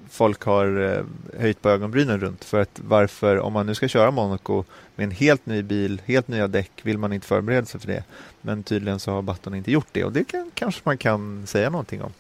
folk 0.10 0.44
har 0.44 0.82
eh, 0.82 1.04
höjt 1.42 1.62
på 1.62 1.70
ögonbrynen 1.70 2.20
runt. 2.20 2.44
För 2.44 2.62
att 2.62 2.80
varför, 2.84 3.40
om 3.40 3.54
man 3.54 3.66
nu 3.66 3.76
ska 3.76 3.88
köra 3.88 4.12
Monaco 4.12 4.64
med 4.96 5.04
en 5.04 5.12
helt 5.12 5.46
ny 5.46 5.62
bil, 5.62 6.02
helt 6.06 6.28
nya 6.28 6.48
däck, 6.48 6.72
vill 6.84 6.98
man 6.98 7.14
inte 7.14 7.28
förbereda 7.28 7.66
sig 7.66 7.80
för 7.80 7.88
det. 7.88 8.04
Men 8.42 8.64
tydligen 8.64 9.00
så 9.00 9.12
har 9.12 9.22
Button 9.22 9.56
inte 9.56 9.72
gjort 9.72 9.88
det 9.92 10.04
och 10.04 10.12
det 10.12 10.24
kan, 10.24 10.52
kanske 10.54 10.82
man 10.84 10.98
kan 10.98 11.48
säga 11.48 11.70
någonting 11.70 12.02
om. 12.02 12.12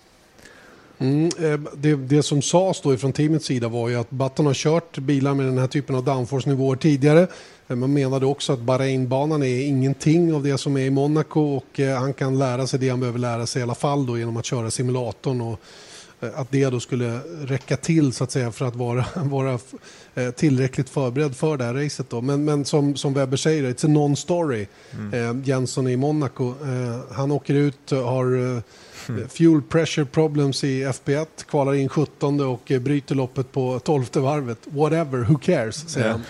Mm, 1.01 1.29
eh, 1.39 1.59
det, 1.77 1.95
det 1.95 2.23
som 2.23 2.41
sades 2.41 2.81
då 2.81 2.97
från 2.97 3.13
teamets 3.13 3.45
sida 3.45 3.67
var 3.67 3.89
ju 3.89 3.95
att 3.95 4.09
Button 4.09 4.45
har 4.45 4.53
kört 4.53 4.97
bilar 4.97 5.33
med 5.33 5.45
den 5.45 5.57
här 5.57 5.67
typen 5.67 5.95
av 5.95 6.03
downforce-nivåer 6.03 6.75
tidigare. 6.75 7.27
Eh, 7.67 7.75
Man 7.75 7.93
menade 7.93 8.25
också 8.25 8.53
att 8.53 8.59
Bahrainbanan 8.59 9.43
är 9.43 9.67
ingenting 9.67 10.33
av 10.33 10.43
det 10.43 10.57
som 10.57 10.77
är 10.77 10.81
i 10.81 10.89
Monaco 10.89 11.41
och 11.41 11.79
eh, 11.79 11.99
han 11.99 12.13
kan 12.13 12.39
lära 12.39 12.67
sig 12.67 12.79
det 12.79 12.89
han 12.89 12.99
behöver 12.99 13.19
lära 13.19 13.45
sig 13.45 13.59
i 13.59 13.63
alla 13.63 13.75
fall 13.75 14.05
då 14.05 14.17
genom 14.17 14.37
att 14.37 14.45
köra 14.45 14.71
simulatorn 14.71 15.41
och 15.41 15.59
att 16.35 16.51
det 16.51 16.69
då 16.69 16.79
skulle 16.79 17.19
räcka 17.41 17.77
till 17.77 18.13
så 18.13 18.23
att 18.23 18.31
säga 18.31 18.51
för 18.51 18.65
att 18.65 18.75
vara, 18.75 19.05
vara 19.15 19.59
tillräckligt 20.35 20.89
förberedd 20.89 21.35
för 21.35 21.57
det 21.57 21.63
här 21.63 21.73
racet 21.73 22.09
då. 22.09 22.21
Men, 22.21 22.45
men 22.45 22.65
som, 22.65 22.95
som 22.95 23.13
Webber 23.13 23.37
säger, 23.37 23.63
it's 23.63 23.85
a 23.85 23.87
non-story. 23.87 24.67
Eh, 25.13 25.47
Jenson 25.47 25.87
i 25.87 25.97
Monaco, 25.97 26.49
eh, 26.49 26.99
han 27.11 27.31
åker 27.31 27.53
ut, 27.53 27.91
har 27.91 28.61
eh, 29.09 29.27
Fuel 29.27 29.61
pressure 29.61 30.05
problems 30.05 30.63
i 30.63 30.85
FP1, 30.85 31.25
kvalar 31.49 31.73
in 31.75 31.89
17 31.89 32.41
och 32.41 32.71
eh, 32.71 32.79
bryter 32.81 33.15
loppet 33.15 33.51
på 33.51 33.79
12 33.79 34.05
varvet. 34.13 34.59
Whatever, 34.65 35.17
who 35.17 35.37
cares, 35.37 35.89
säger 35.89 36.07
Ja. 36.07 36.11
han. 36.11 36.21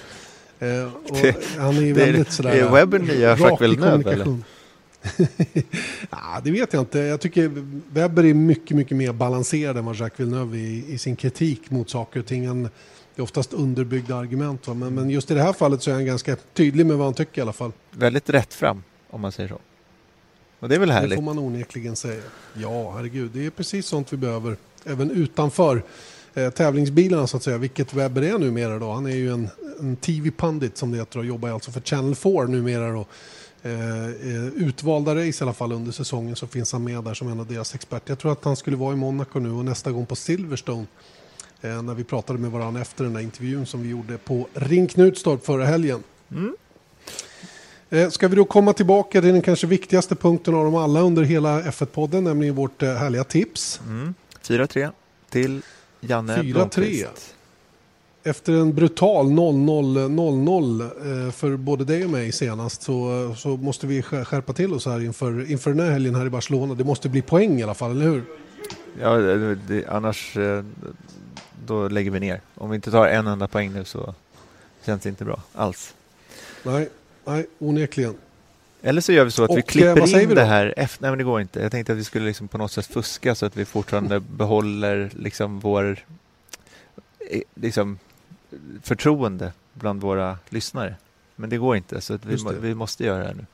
Eh, 0.85 0.91
Det- 1.21 1.35
han 1.57 1.77
är 1.77 1.81
ju 1.81 1.93
väldigt 1.93 2.31
sådär... 2.31 2.51
är 2.51 2.69
Webber 2.69 2.99
nya 2.99 3.29
Jacques 3.37 3.61
Villeneuve, 3.61 3.91
kommunikation. 4.03 4.43
ja, 6.09 6.41
det 6.43 6.51
vet 6.51 6.73
jag 6.73 6.81
inte. 6.81 6.99
Jag 6.99 7.19
tycker 7.21 7.51
Webber 7.93 8.25
är 8.25 8.33
mycket, 8.33 8.77
mycket 8.77 8.97
mer 8.97 9.11
balanserad 9.13 9.77
än 9.77 9.85
vad 9.85 9.95
Jacques 9.95 10.19
Villeneuve 10.19 10.57
är 10.57 10.61
i, 10.61 10.85
i 10.93 10.97
sin 10.97 11.15
kritik 11.15 11.71
mot 11.71 11.89
saker 11.89 12.19
och 12.19 12.25
ting. 12.25 12.47
Han, 12.47 12.63
det 12.63 12.69
är 13.15 13.21
oftast 13.21 13.53
underbyggda 13.53 14.15
argument. 14.15 14.67
Men, 14.67 14.95
men 14.95 15.09
just 15.09 15.31
i 15.31 15.33
det 15.33 15.41
här 15.41 15.53
fallet 15.53 15.81
så 15.81 15.89
är 15.91 15.95
han 15.95 16.05
ganska 16.05 16.35
tydlig 16.53 16.85
med 16.85 16.97
vad 16.97 17.07
han 17.07 17.13
tycker 17.13 17.41
i 17.41 17.41
alla 17.41 17.53
fall. 17.53 17.71
Väldigt 17.91 18.29
rätt 18.29 18.53
fram 18.53 18.83
om 19.09 19.21
man 19.21 19.31
säger 19.31 19.49
så. 19.49 19.59
Och 20.59 20.69
det 20.69 20.75
är 20.75 20.79
väl 20.79 20.87
Det 20.89 20.93
härligt. 20.95 21.15
får 21.15 21.21
man 21.23 21.39
onekligen 21.39 21.95
säga. 21.95 22.21
Ja, 22.53 22.91
herregud. 22.95 23.31
Det 23.33 23.45
är 23.45 23.49
precis 23.49 23.85
sånt 23.87 24.13
vi 24.13 24.17
behöver. 24.17 24.57
Även 24.85 25.11
utanför 25.11 25.83
eh, 26.33 26.49
tävlingsbilarna 26.49 27.27
så 27.27 27.37
att 27.37 27.43
säga. 27.43 27.57
Vilket 27.57 27.93
Webber 27.93 28.21
är 28.21 28.37
numera 28.37 28.79
då. 28.79 28.91
Han 28.91 29.05
är 29.05 29.15
ju 29.15 29.31
en, 29.33 29.49
en 29.79 29.95
TV-pandit 29.95 30.77
som 30.77 30.91
det 30.91 30.97
heter 30.97 31.19
och 31.19 31.25
jobbar 31.25 31.49
alltså 31.49 31.71
för 31.71 31.81
Channel 31.81 32.15
4 32.15 32.43
numera 32.43 32.91
då. 32.91 33.05
Eh, 33.61 34.05
eh, 34.05 34.45
utvalda 34.55 35.15
race 35.15 35.43
i 35.43 35.45
alla 35.45 35.53
fall 35.53 35.71
under 35.71 35.91
säsongen 35.91 36.35
så 36.35 36.47
finns 36.47 36.71
han 36.73 36.83
med 36.83 37.03
där 37.03 37.13
som 37.13 37.27
en 37.27 37.39
av 37.39 37.47
deras 37.47 37.75
experter. 37.75 38.11
Jag 38.11 38.19
tror 38.19 38.31
att 38.31 38.43
han 38.43 38.55
skulle 38.55 38.77
vara 38.77 38.93
i 38.93 38.95
Monaco 38.95 39.39
nu 39.39 39.51
och 39.51 39.65
nästa 39.65 39.91
gång 39.91 40.05
på 40.05 40.15
Silverstone. 40.15 40.85
Eh, 41.61 41.81
när 41.81 41.93
vi 41.93 42.03
pratade 42.03 42.39
med 42.39 42.51
varandra 42.51 42.81
efter 42.81 43.03
den 43.03 43.13
där 43.13 43.21
intervjun 43.21 43.65
som 43.65 43.83
vi 43.83 43.89
gjorde 43.89 44.17
på 44.17 44.47
Ring 44.53 44.87
Knutstorp 44.87 45.45
förra 45.45 45.65
helgen. 45.65 46.03
Mm. 46.31 46.55
Eh, 47.89 48.09
Ska 48.09 48.27
vi 48.27 48.35
då 48.35 48.45
komma 48.45 48.73
tillbaka 48.73 49.21
till 49.21 49.33
den 49.33 49.41
kanske 49.41 49.67
viktigaste 49.67 50.15
punkten 50.15 50.55
av 50.55 50.65
dem 50.65 50.75
alla 50.75 51.01
under 51.01 51.23
hela 51.23 51.61
F1-podden, 51.61 52.21
nämligen 52.23 52.55
vårt 52.55 52.83
eh, 52.83 52.93
härliga 52.93 53.23
tips. 53.23 53.81
Mm. 53.87 54.13
4-3 54.43 54.91
till 55.29 55.61
Janne 56.01 56.37
4-3. 56.37 56.53
Blomqvist. 56.53 57.35
Efter 58.23 58.53
en 58.53 58.73
brutal 58.75 59.25
0-0-0-0 59.25 61.25
eh, 61.25 61.31
för 61.31 61.57
både 61.57 61.85
dig 61.85 62.03
och 62.05 62.09
mig 62.09 62.31
senast 62.31 62.81
så, 62.81 63.33
så 63.37 63.49
måste 63.57 63.87
vi 63.87 64.01
skär- 64.01 64.23
skärpa 64.23 64.53
till 64.53 64.73
oss 64.73 64.85
här 64.85 65.03
inför, 65.03 65.51
inför 65.51 65.69
den 65.73 65.85
här 65.85 65.91
helgen 65.91 66.15
här 66.15 66.25
i 66.25 66.29
Barcelona. 66.29 66.73
Det 66.73 66.83
måste 66.83 67.09
bli 67.09 67.21
poäng 67.21 67.59
i 67.59 67.63
alla 67.63 67.73
fall, 67.73 67.91
eller 67.91 68.05
hur? 68.05 68.23
Ja, 69.01 69.17
det, 69.67 69.85
annars 69.87 70.37
då 71.65 71.87
lägger 71.87 72.11
vi 72.11 72.19
ner. 72.19 72.41
Om 72.55 72.69
vi 72.69 72.75
inte 72.75 72.91
tar 72.91 73.07
en 73.07 73.27
enda 73.27 73.47
poäng 73.47 73.73
nu 73.73 73.85
så 73.85 74.13
känns 74.85 75.01
det 75.03 75.09
inte 75.09 75.25
bra 75.25 75.41
alls. 75.53 75.93
Nej, 76.63 76.89
nej 77.25 77.45
onekligen. 77.59 78.15
Eller 78.81 79.01
så 79.01 79.11
gör 79.11 79.25
vi 79.25 79.31
så 79.31 79.43
att 79.43 79.49
Och, 79.49 79.57
vi 79.57 79.61
eh, 79.61 79.65
klipper 79.65 79.99
vad 79.99 80.09
säger 80.09 80.23
in 80.23 80.29
vi 80.29 80.35
det 80.35 80.43
här 80.43 80.73
efter. 80.77 81.01
Nej 81.01 81.11
men 81.11 81.17
det 81.17 81.23
går 81.23 81.41
inte. 81.41 81.59
Jag 81.59 81.71
tänkte 81.71 81.91
att 81.91 81.99
vi 81.99 82.03
skulle 82.03 82.25
liksom 82.25 82.47
på 82.47 82.57
något 82.57 82.71
sätt 82.71 82.85
fuska 82.85 83.35
så 83.35 83.45
att 83.45 83.57
vi 83.57 83.65
fortfarande 83.65 84.19
behåller 84.37 85.11
liksom 85.15 85.59
vår 85.59 85.97
eh, 87.29 87.41
liksom, 87.55 87.99
förtroende 88.83 89.53
bland 89.73 90.01
våra 90.01 90.37
lyssnare. 90.49 90.95
Men 91.35 91.49
det 91.49 91.57
går 91.57 91.75
inte 91.75 92.01
så 92.01 92.13
att 92.13 92.25
vi, 92.25 92.43
må, 92.43 92.51
vi 92.51 92.75
måste 92.75 93.03
göra 93.03 93.19
det 93.19 93.25
här 93.25 93.33
nu. 93.33 93.45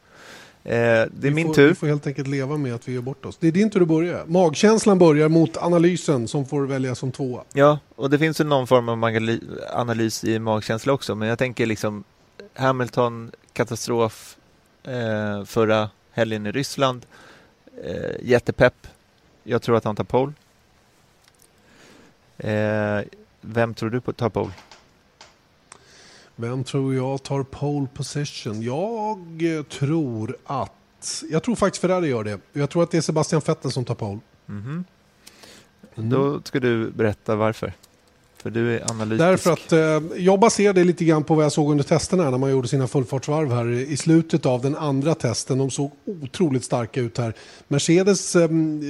Eh, 0.65 0.71
det 0.71 0.77
är 0.77 1.09
vi 1.11 1.31
min 1.31 1.47
får, 1.47 1.53
tur. 1.53 1.69
Vi 1.69 1.75
får 1.75 1.87
helt 1.87 2.07
enkelt 2.07 2.27
leva 2.27 2.57
med 2.57 2.75
att 2.75 2.87
vi 2.87 2.93
gör 2.93 3.01
bort 3.01 3.25
oss. 3.25 3.37
Det 3.39 3.47
är 3.47 3.51
din 3.51 3.69
tur 3.69 3.81
att 3.81 3.87
börja. 3.87 4.19
Magkänslan 4.25 4.99
börjar 4.99 5.29
mot 5.29 5.57
analysen 5.57 6.27
som 6.27 6.45
får 6.45 6.65
välja 6.65 6.95
som 6.95 7.11
tvåa. 7.11 7.43
Ja, 7.53 7.79
och 7.95 8.09
det 8.09 8.19
finns 8.19 8.39
ju 8.39 8.43
någon 8.43 8.67
form 8.67 8.89
av 8.89 9.03
analys 9.73 10.23
i 10.23 10.39
magkänsla 10.39 10.93
också. 10.93 11.15
Men 11.15 11.27
jag 11.27 11.39
tänker 11.39 11.65
liksom 11.65 12.03
Hamilton, 12.53 13.31
katastrof 13.53 14.37
eh, 14.83 15.43
förra 15.43 15.89
helgen 16.11 16.45
i 16.47 16.51
Ryssland. 16.51 17.05
Eh, 17.83 18.15
jättepepp. 18.21 18.87
Jag 19.43 19.61
tror 19.61 19.77
att 19.77 19.83
han 19.83 19.95
tar 19.95 20.03
pole. 20.03 20.33
Eh, 22.37 23.05
vem 23.41 23.73
tror 23.73 23.89
du 23.89 23.99
tar 23.99 24.29
pole? 24.29 24.51
Vem 26.35 26.63
tror 26.63 26.95
jag 26.95 27.23
tar 27.23 27.43
pole 27.43 27.87
position? 27.93 28.61
Jag 28.61 29.57
eh, 29.57 29.63
tror 29.63 30.37
att... 30.45 31.23
Jag 31.29 31.43
tror 31.43 31.55
faktiskt 31.55 31.81
Ferrari 31.81 32.07
gör 32.07 32.23
det. 32.23 32.39
Jag 32.53 32.69
tror 32.69 32.83
att 32.83 32.91
det 32.91 32.97
är 32.97 33.01
Sebastian 33.01 33.41
Vettel 33.45 33.71
som 33.71 33.85
tar 33.85 33.95
pole. 33.95 34.19
Mhm. 34.45 34.85
Mm. 35.95 36.09
Då 36.09 36.41
ska 36.43 36.59
du 36.59 36.91
berätta 36.91 37.35
varför. 37.35 37.73
För 38.45 38.49
du 38.49 38.75
är 38.75 38.91
analytisk. 38.91 39.19
Därför 39.19 39.51
att 39.51 39.71
eh, 39.71 40.17
jag 40.17 40.39
baserar 40.39 40.73
det 40.73 40.83
lite 40.83 41.05
grann 41.05 41.23
på 41.23 41.35
vad 41.35 41.45
jag 41.45 41.51
såg 41.51 41.71
under 41.71 41.83
testerna 41.83 42.29
när 42.29 42.37
man 42.37 42.51
gjorde 42.51 42.67
sina 42.67 42.87
fullfartsvarv 42.87 43.51
här 43.51 43.71
i 43.71 43.97
slutet 43.97 44.45
av 44.45 44.61
den 44.61 44.75
andra 44.75 45.15
testen. 45.15 45.57
De 45.57 45.71
såg 45.71 45.91
otroligt 46.23 46.63
starka 46.63 47.01
ut 47.01 47.17
här. 47.17 47.33
Mercedes 47.67 48.35
eh, 48.35 48.49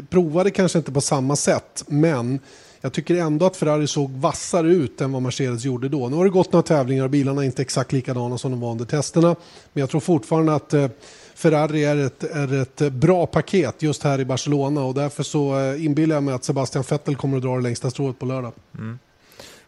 provade 0.09 0.51
kanske 0.51 0.77
inte 0.77 0.91
på 0.91 1.01
samma 1.01 1.35
sätt, 1.35 1.83
men 1.87 2.39
jag 2.81 2.93
tycker 2.93 3.15
ändå 3.15 3.45
att 3.45 3.57
Ferrari 3.57 3.87
såg 3.87 4.11
vassare 4.11 4.67
ut 4.67 5.01
än 5.01 5.11
vad 5.11 5.21
Mercedes 5.21 5.65
gjorde 5.65 5.89
då. 5.89 6.09
Nu 6.09 6.15
har 6.15 6.23
det 6.23 6.31
gått 6.31 6.51
några 6.51 6.63
tävlingar 6.63 7.03
och 7.03 7.09
bilarna 7.09 7.41
är 7.41 7.45
inte 7.45 7.61
exakt 7.61 7.91
likadana 7.91 8.37
som 8.37 8.51
de 8.51 8.59
var 8.59 8.71
under 8.71 8.85
testerna. 8.85 9.35
Men 9.73 9.81
jag 9.81 9.89
tror 9.89 10.01
fortfarande 10.01 10.55
att 10.55 10.73
eh, 10.73 10.87
Ferrari 11.35 11.85
är 11.85 11.97
ett, 11.97 12.23
är 12.23 12.61
ett 12.61 12.93
bra 12.93 13.25
paket 13.25 13.81
just 13.81 14.03
här 14.03 14.19
i 14.19 14.25
Barcelona 14.25 14.83
och 14.83 14.93
därför 14.93 15.23
så 15.23 15.59
eh, 15.59 15.85
inbillar 15.85 16.15
jag 16.15 16.23
mig 16.23 16.33
att 16.33 16.43
Sebastian 16.43 16.83
Vettel 16.89 17.15
kommer 17.15 17.37
att 17.37 17.43
dra 17.43 17.55
det 17.55 17.61
längsta 17.61 17.89
strået 17.89 18.19
på 18.19 18.25
lördag. 18.25 18.51
Mm. 18.77 18.99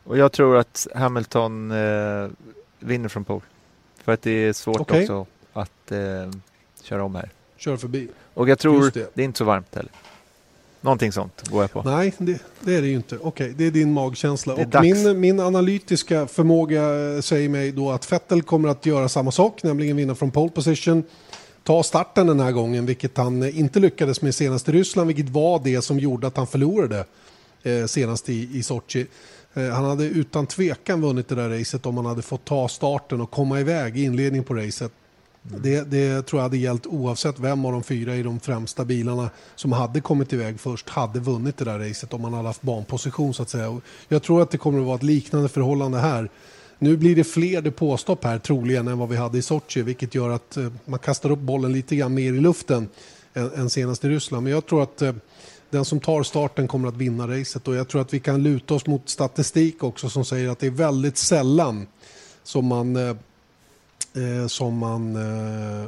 Och 0.07 0.17
jag 0.17 0.31
tror 0.31 0.57
att 0.57 0.88
Hamilton 0.95 1.71
eh, 1.71 2.29
vinner 2.79 3.09
från 3.09 3.23
pole. 3.23 3.41
För 4.03 4.11
att 4.11 4.21
det 4.21 4.31
är 4.31 4.53
svårt 4.53 4.79
Okej. 4.79 5.01
också 5.01 5.25
att 5.53 5.91
eh, 5.91 5.97
köra 6.84 7.03
om 7.03 7.15
här. 7.15 7.29
Kör 7.57 7.77
förbi. 7.77 8.07
Och 8.34 8.49
jag 8.49 8.59
tror 8.59 8.91
det. 8.93 9.09
det. 9.13 9.21
är 9.21 9.25
inte 9.25 9.38
så 9.38 9.43
varmt 9.43 9.75
heller. 9.75 9.91
Någonting 10.81 11.11
sånt 11.11 11.49
går 11.49 11.63
jag 11.63 11.71
på. 11.71 11.81
Nej, 11.81 12.13
det, 12.17 12.41
det 12.59 12.75
är 12.75 12.81
det 12.81 12.88
ju 12.88 12.95
inte. 12.95 13.17
Okej, 13.21 13.53
det 13.57 13.65
är 13.65 13.71
din 13.71 13.93
magkänsla. 13.93 14.53
Är 14.53 14.59
Och 14.59 14.67
dags. 14.67 14.84
min, 14.84 15.19
min 15.19 15.39
analytiska 15.39 16.27
förmåga 16.27 17.15
eh, 17.15 17.21
säger 17.21 17.49
mig 17.49 17.71
då 17.71 17.91
att 17.91 18.11
Vettel 18.11 18.41
kommer 18.41 18.69
att 18.69 18.85
göra 18.85 19.09
samma 19.09 19.31
sak, 19.31 19.63
nämligen 19.63 19.95
vinna 19.95 20.15
från 20.15 20.31
pole 20.31 20.51
position. 20.51 21.03
Ta 21.63 21.84
starten 21.84 22.27
den 22.27 22.39
här 22.39 22.51
gången, 22.51 22.85
vilket 22.85 23.17
han 23.17 23.43
eh, 23.43 23.59
inte 23.59 23.79
lyckades 23.79 24.21
med 24.21 24.35
senast 24.35 24.69
i 24.69 24.71
Ryssland, 24.71 25.07
vilket 25.07 25.29
var 25.29 25.61
det 25.63 25.81
som 25.81 25.99
gjorde 25.99 26.27
att 26.27 26.38
han 26.38 26.47
förlorade 26.47 27.05
eh, 27.63 27.85
senast 27.85 28.29
i, 28.29 28.57
i 28.57 28.63
Sochi. 28.63 29.07
Eh, 29.53 29.69
han 29.69 29.86
hade 29.86 30.03
utan 30.03 30.48
tvekan 30.48 31.02
vunnit 31.02 31.28
det 31.28 31.36
där 31.36 31.49
racet 31.49 31.86
om 31.86 31.98
han 31.98 32.06
hade 32.06 32.22
fått 32.22 32.45
ta 32.45 32.68
starten 32.68 33.22
och 33.22 33.32
komma 33.32 33.60
iväg 33.60 33.98
i 33.98 34.03
inledningen 34.03 34.44
på 34.44 34.53
racet. 34.53 34.91
Mm. 35.49 35.61
Det, 35.61 35.91
det, 35.91 36.28
tror 36.28 36.40
jag 36.40 36.44
hade 36.44 36.57
gällt 36.57 36.86
oavsett 36.86 37.40
vem 37.40 37.65
av 37.65 37.72
de 37.72 37.84
fyra 37.84 38.15
i 38.15 38.24
de 38.24 38.40
främsta 38.40 38.86
bilarna 38.86 39.30
som 39.56 39.72
hade 39.72 40.02
kommit 40.02 40.34
iväg 40.34 40.60
först 40.60 40.90
hade 40.90 41.19
vunnit 41.19 41.57
det 41.57 41.65
där 41.65 41.80
racet 41.80 42.14
om 42.14 42.22
man 42.22 42.34
hade 42.34 42.48
haft 42.48 42.61
banposition 42.61 43.34
så 43.34 43.44
att 43.44 43.49
säga. 43.49 43.69
Och 43.69 43.82
jag 44.07 44.24
tror 44.24 44.41
att 44.41 44.52
det 44.52 44.57
kommer 44.57 44.80
att 44.80 44.86
vara 44.86 44.95
ett 44.95 45.03
liknande 45.03 45.49
förhållande 45.49 45.99
här. 45.99 46.30
Nu 46.80 46.98
blir 46.98 47.15
det 47.15 47.24
fler 47.24 47.61
depåstopp 47.61 48.24
här 48.24 48.40
troligen 48.40 48.88
än 48.88 48.98
vad 48.98 49.10
vi 49.10 49.15
hade 49.15 49.38
i 49.38 49.41
Sochi 49.41 49.82
vilket 49.82 50.15
gör 50.15 50.30
att 50.30 50.57
eh, 50.57 50.72
man 50.86 50.99
kastar 50.99 51.32
upp 51.32 51.40
bollen 51.40 51.74
lite 51.74 51.95
grann 51.95 52.14
mer 52.14 52.34
i 52.34 52.40
luften 52.40 52.90
än, 53.34 53.52
än 53.52 53.69
senast 53.69 54.06
i 54.06 54.10
Ryssland. 54.10 54.44
Men 54.44 54.53
jag 54.53 54.65
tror 54.65 54.84
att 54.84 55.02
eh, 55.02 55.14
den 55.69 55.85
som 55.85 55.99
tar 55.99 56.23
starten 56.23 56.68
kommer 56.68 56.88
att 56.88 56.98
vinna 56.98 57.27
racet 57.27 57.68
och 57.68 57.76
jag 57.76 57.88
tror 57.88 58.02
att 58.02 58.14
vi 58.14 58.19
kan 58.19 58.44
luta 58.44 58.73
oss 58.73 58.85
mot 58.85 59.10
statistik 59.10 59.84
också 59.84 60.10
som 60.10 60.26
säger 60.26 60.49
att 60.49 60.60
det 60.60 60.68
är 60.68 60.72
väldigt 60.72 61.18
sällan 61.18 61.88
som 62.44 62.65
man, 62.65 62.95
eh, 62.95 63.10
eh 63.10 64.48
som 64.48 64.77
man 64.77 65.15
eh, 65.15 65.88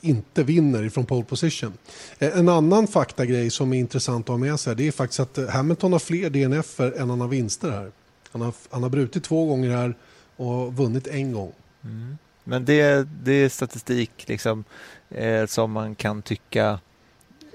inte 0.00 0.42
vinner 0.42 0.84
ifrån 0.84 1.06
pole 1.06 1.24
position. 1.24 1.72
Eh, 2.18 2.38
en 2.38 2.48
annan 2.48 2.86
faktagrej 2.86 3.50
som 3.50 3.72
är 3.72 3.78
intressant 3.78 4.24
att 4.24 4.28
ha 4.28 4.36
med 4.36 4.60
sig 4.60 4.76
det 4.76 4.88
är 4.88 4.92
faktiskt 4.92 5.20
att 5.20 5.50
Hamilton 5.50 5.92
har 5.92 5.98
fler 5.98 6.30
DNF 6.30 6.80
än 6.80 7.10
han 7.10 7.20
har 7.20 7.28
vinster 7.28 7.70
här. 7.70 7.90
Han 8.32 8.40
har, 8.40 8.54
han 8.70 8.82
har 8.82 8.90
brutit 8.90 9.24
två 9.24 9.46
gånger 9.46 9.70
här 9.70 9.94
och 10.36 10.74
vunnit 10.74 11.06
en 11.06 11.32
gång. 11.32 11.52
Mm. 11.84 12.18
Men 12.44 12.64
det, 12.64 13.08
det 13.24 13.32
är 13.32 13.48
statistik 13.48 14.28
liksom, 14.28 14.64
eh, 15.10 15.46
som 15.46 15.72
man 15.72 15.94
kan 15.94 16.22
tycka 16.22 16.80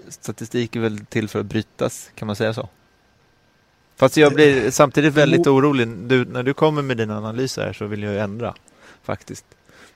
statistik 0.10 0.76
är 0.76 0.80
väl 0.80 1.06
till 1.06 1.30
för 1.30 1.40
att 1.40 1.46
brytas, 1.46 2.12
kan 2.16 2.26
man 2.26 2.36
säga 2.36 2.54
så? 2.54 2.70
Fast 3.96 4.18
jag 4.18 4.34
blir 4.34 4.72
samtidigt 4.72 5.14
väldigt 5.14 5.48
orolig. 5.48 5.88
Du, 5.88 6.26
när 6.26 6.44
du 6.44 6.54
kommer 6.54 6.82
med 6.82 6.98
dina 6.98 7.18
analyser 7.18 7.74
så 7.74 7.86
vill 7.86 8.04
jag 8.04 8.18
ändra 8.18 8.56
faktiskt. 9.04 9.46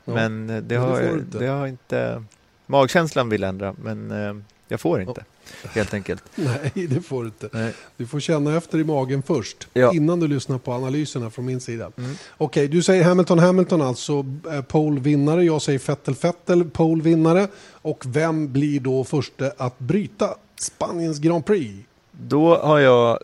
Ja, 0.05 0.13
men 0.13 0.49
eh, 0.49 0.61
det 0.61 0.75
har, 0.75 1.01
jag, 1.01 1.23
det 1.23 1.47
har 1.47 1.67
inte... 1.67 2.23
Magkänslan 2.65 3.29
vill 3.29 3.43
ändra, 3.43 3.75
men 3.83 4.11
eh, 4.11 4.35
jag 4.67 4.81
får 4.81 5.01
inte. 5.01 5.25
Ja. 5.25 5.38
Helt 5.73 5.93
enkelt. 5.93 6.23
Nej, 6.35 6.71
det 6.73 7.01
får 7.01 7.21
du 7.21 7.27
inte. 7.27 7.49
Nej. 7.53 7.73
Du 7.97 8.07
får 8.07 8.19
känna 8.19 8.57
efter 8.57 8.79
i 8.79 8.83
magen 8.83 9.23
först. 9.23 9.67
Ja. 9.73 9.93
Innan 9.93 10.19
du 10.19 10.27
lyssnar 10.27 10.57
på 10.57 10.73
analyserna 10.73 11.29
från 11.29 11.45
min 11.45 11.59
sida. 11.59 11.91
Mm. 11.97 12.15
Okej, 12.37 12.67
du 12.67 12.83
säger 12.83 13.03
Hamilton 13.03 13.39
Hamilton 13.39 13.81
alltså 13.81 14.25
eh, 14.51 14.61
pole 14.61 14.99
vinnare. 15.01 15.43
Jag 15.43 15.61
säger 15.61 15.79
Vettel 15.87 16.15
Vettel 16.21 16.69
pole 16.69 17.03
vinnare. 17.03 17.47
Och 17.71 18.03
vem 18.07 18.53
blir 18.53 18.79
då 18.79 19.03
första 19.03 19.51
att 19.57 19.79
bryta 19.79 20.35
Spaniens 20.59 21.19
Grand 21.19 21.45
Prix? 21.45 21.85
Då 22.11 22.57
har 22.57 22.79
jag 22.79 23.19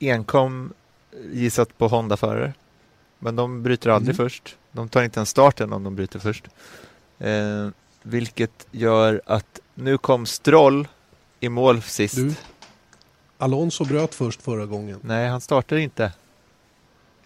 enkom 0.00 0.72
gissat 1.32 1.78
på 1.78 1.88
Honda-förare. 1.88 2.52
Men 3.18 3.36
de 3.36 3.62
bryter 3.62 3.90
aldrig 3.90 4.14
mm. 4.14 4.28
först. 4.28 4.56
De 4.72 4.88
tar 4.88 5.02
inte 5.02 5.18
ens 5.18 5.28
starten 5.28 5.72
om 5.72 5.84
de 5.84 5.96
bryter 5.96 6.18
först. 6.18 6.44
Eh, 7.18 7.68
vilket 8.02 8.66
gör 8.70 9.20
att 9.26 9.60
nu 9.74 9.98
kom 9.98 10.26
Stroll 10.26 10.88
i 11.40 11.48
mål 11.48 11.82
sist. 11.82 12.16
Du, 12.16 12.34
Alonso 13.38 13.84
bröt 13.84 14.14
först 14.14 14.42
förra 14.42 14.66
gången. 14.66 15.00
Nej, 15.02 15.28
han 15.28 15.40
startade 15.40 15.80
inte. 15.80 16.12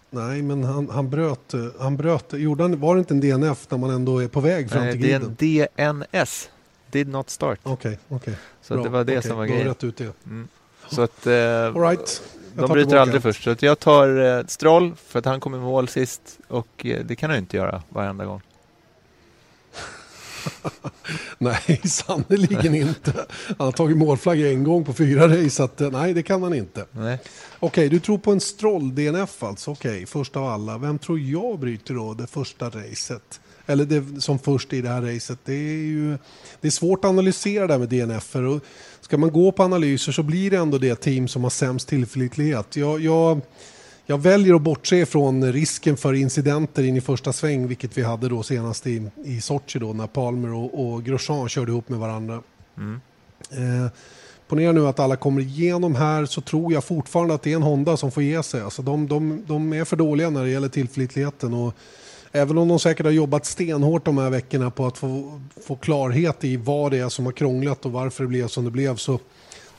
Nej, 0.09 0.41
men 0.41 0.63
han, 0.63 0.89
han 0.89 1.09
bröt. 1.09 1.53
Han 1.79 1.97
bröt. 1.97 2.33
Gjorde 2.33 2.63
han, 2.63 2.79
var 2.79 2.95
det 2.95 2.99
inte 2.99 3.13
en 3.13 3.19
DNF 3.19 3.67
när 3.69 3.77
man 3.77 3.89
ändå 3.89 4.19
är 4.19 4.27
på 4.27 4.39
väg 4.39 4.71
fram 4.71 4.83
Nej, 4.83 4.91
till 4.91 5.01
griden? 5.01 5.35
det 5.39 5.59
är 5.61 5.67
en 5.75 6.05
DNS. 6.11 6.49
Did 6.91 7.07
not 7.07 7.29
start. 7.29 7.59
Okej, 7.63 7.73
okay, 7.73 7.97
okej. 8.07 8.17
Okay. 8.17 8.33
Så 8.61 8.83
det 8.83 8.89
var 8.89 9.03
det 9.03 9.17
okay, 9.17 9.29
som 9.29 9.37
var 9.37 9.45
grejen. 9.45 9.67
rätt 9.67 9.83
ut 9.83 9.97
det. 9.97 10.13
Mm. 10.25 10.47
Så 10.89 11.01
att 11.01 11.27
eh, 11.27 11.65
All 11.65 11.81
right. 11.81 12.21
de 12.53 12.71
bryter 12.71 12.97
aldrig 12.97 13.21
först. 13.21 13.43
Så 13.43 13.55
jag 13.59 13.79
tar 13.79 14.37
eh, 14.37 14.45
Stroll 14.45 14.95
för 15.07 15.19
att 15.19 15.25
han 15.25 15.39
kom 15.39 15.55
i 15.55 15.57
mål 15.57 15.87
sist 15.87 16.39
och 16.47 16.85
eh, 16.85 17.05
det 17.05 17.15
kan 17.15 17.29
han 17.29 17.39
inte 17.39 17.57
göra 17.57 17.83
varenda 17.89 18.25
gång. 18.25 18.41
nej, 21.41 21.81
sannerligen 21.83 22.75
inte. 22.75 23.13
Han 23.47 23.65
har 23.67 23.71
tagit 23.71 23.97
målflagg 23.97 24.41
en 24.41 24.63
gång 24.63 24.83
på 24.83 24.93
fyra 24.93 25.27
race, 25.27 25.49
så 25.49 25.63
att, 25.63 25.81
eh, 25.81 25.91
nej, 25.91 26.13
det 26.13 26.23
kan 26.23 26.43
han 26.43 26.53
inte. 26.53 26.85
Okej, 26.91 27.19
okay, 27.59 27.89
du 27.89 27.99
tror 27.99 28.17
på 28.17 28.31
en 28.31 28.39
Stroll-DNF 28.39 29.43
alltså. 29.43 29.71
Okej, 29.71 30.05
först 30.05 30.35
av 30.35 30.45
alla. 30.45 30.77
Vem 30.77 30.99
tror 30.99 31.19
jag 31.19 31.59
bryter 31.59 31.93
då 31.93 32.13
det 32.13 32.27
första 32.27 32.69
racet? 32.69 33.39
Eller 33.65 33.85
det, 33.85 34.21
som 34.21 34.39
först 34.39 34.73
i 34.73 34.81
det 34.81 34.89
här 34.89 35.01
racet. 35.01 35.39
Det 35.45 35.53
är 35.53 35.85
ju 35.85 36.17
det 36.61 36.67
är 36.67 36.71
svårt 36.71 37.05
att 37.05 37.09
analysera 37.09 37.67
det 37.67 37.73
här 37.73 37.79
med 37.79 37.89
DNF. 37.89 38.35
Och 38.35 38.59
ska 39.01 39.17
man 39.17 39.31
gå 39.31 39.51
på 39.51 39.63
analyser 39.63 40.11
så 40.11 40.23
blir 40.23 40.51
det 40.51 40.57
ändå 40.57 40.77
det 40.77 40.95
team 40.95 41.27
som 41.27 41.43
har 41.43 41.49
sämst 41.49 41.87
tillförlitlighet. 41.87 42.75
Jag, 42.75 43.01
jag 43.01 43.41
jag 44.11 44.17
väljer 44.17 44.55
att 44.55 44.61
bortse 44.61 45.05
från 45.05 45.51
risken 45.51 45.97
för 45.97 46.13
incidenter 46.13 46.83
in 46.83 46.97
i 46.97 47.01
första 47.01 47.33
sväng, 47.33 47.67
vilket 47.67 47.97
vi 47.97 48.03
hade 48.03 48.29
då 48.29 48.43
senast 48.43 48.87
i, 48.87 49.09
i 49.23 49.41
Sochi 49.41 49.79
då 49.79 49.93
när 49.93 50.07
Palmer 50.07 50.53
och, 50.53 50.93
och 50.93 51.03
Grosjean 51.03 51.49
körde 51.49 51.71
ihop 51.71 51.89
med 51.89 51.99
varandra. 51.99 52.41
Mm. 52.77 53.01
Eh, 53.51 53.91
ponera 54.47 54.71
nu 54.71 54.87
att 54.87 54.99
alla 54.99 55.15
kommer 55.15 55.41
igenom 55.41 55.95
här 55.95 56.25
så 56.25 56.41
tror 56.41 56.73
jag 56.73 56.83
fortfarande 56.83 57.33
att 57.33 57.41
det 57.41 57.51
är 57.51 57.55
en 57.55 57.61
Honda 57.61 57.97
som 57.97 58.11
får 58.11 58.23
ge 58.23 58.43
sig. 58.43 58.61
Alltså 58.61 58.81
de, 58.81 59.07
de, 59.07 59.43
de 59.47 59.73
är 59.73 59.85
för 59.85 59.95
dåliga 59.95 60.29
när 60.29 60.43
det 60.43 60.49
gäller 60.49 60.69
tillförlitligheten. 60.69 61.53
Och 61.53 61.73
även 62.31 62.57
om 62.57 62.67
de 62.67 62.79
säkert 62.79 63.05
har 63.05 63.13
jobbat 63.13 63.45
stenhårt 63.45 64.05
de 64.05 64.17
här 64.17 64.29
veckorna 64.29 64.71
på 64.71 64.85
att 64.85 64.97
få, 64.97 65.41
få 65.67 65.75
klarhet 65.75 66.43
i 66.43 66.57
vad 66.57 66.91
det 66.91 66.97
är 66.97 67.09
som 67.09 67.25
har 67.25 67.31
krånglat 67.31 67.85
och 67.85 67.91
varför 67.91 68.23
det 68.23 68.27
blev 68.27 68.47
som 68.47 68.65
det 68.65 68.71
blev 68.71 68.95
så 68.95 69.19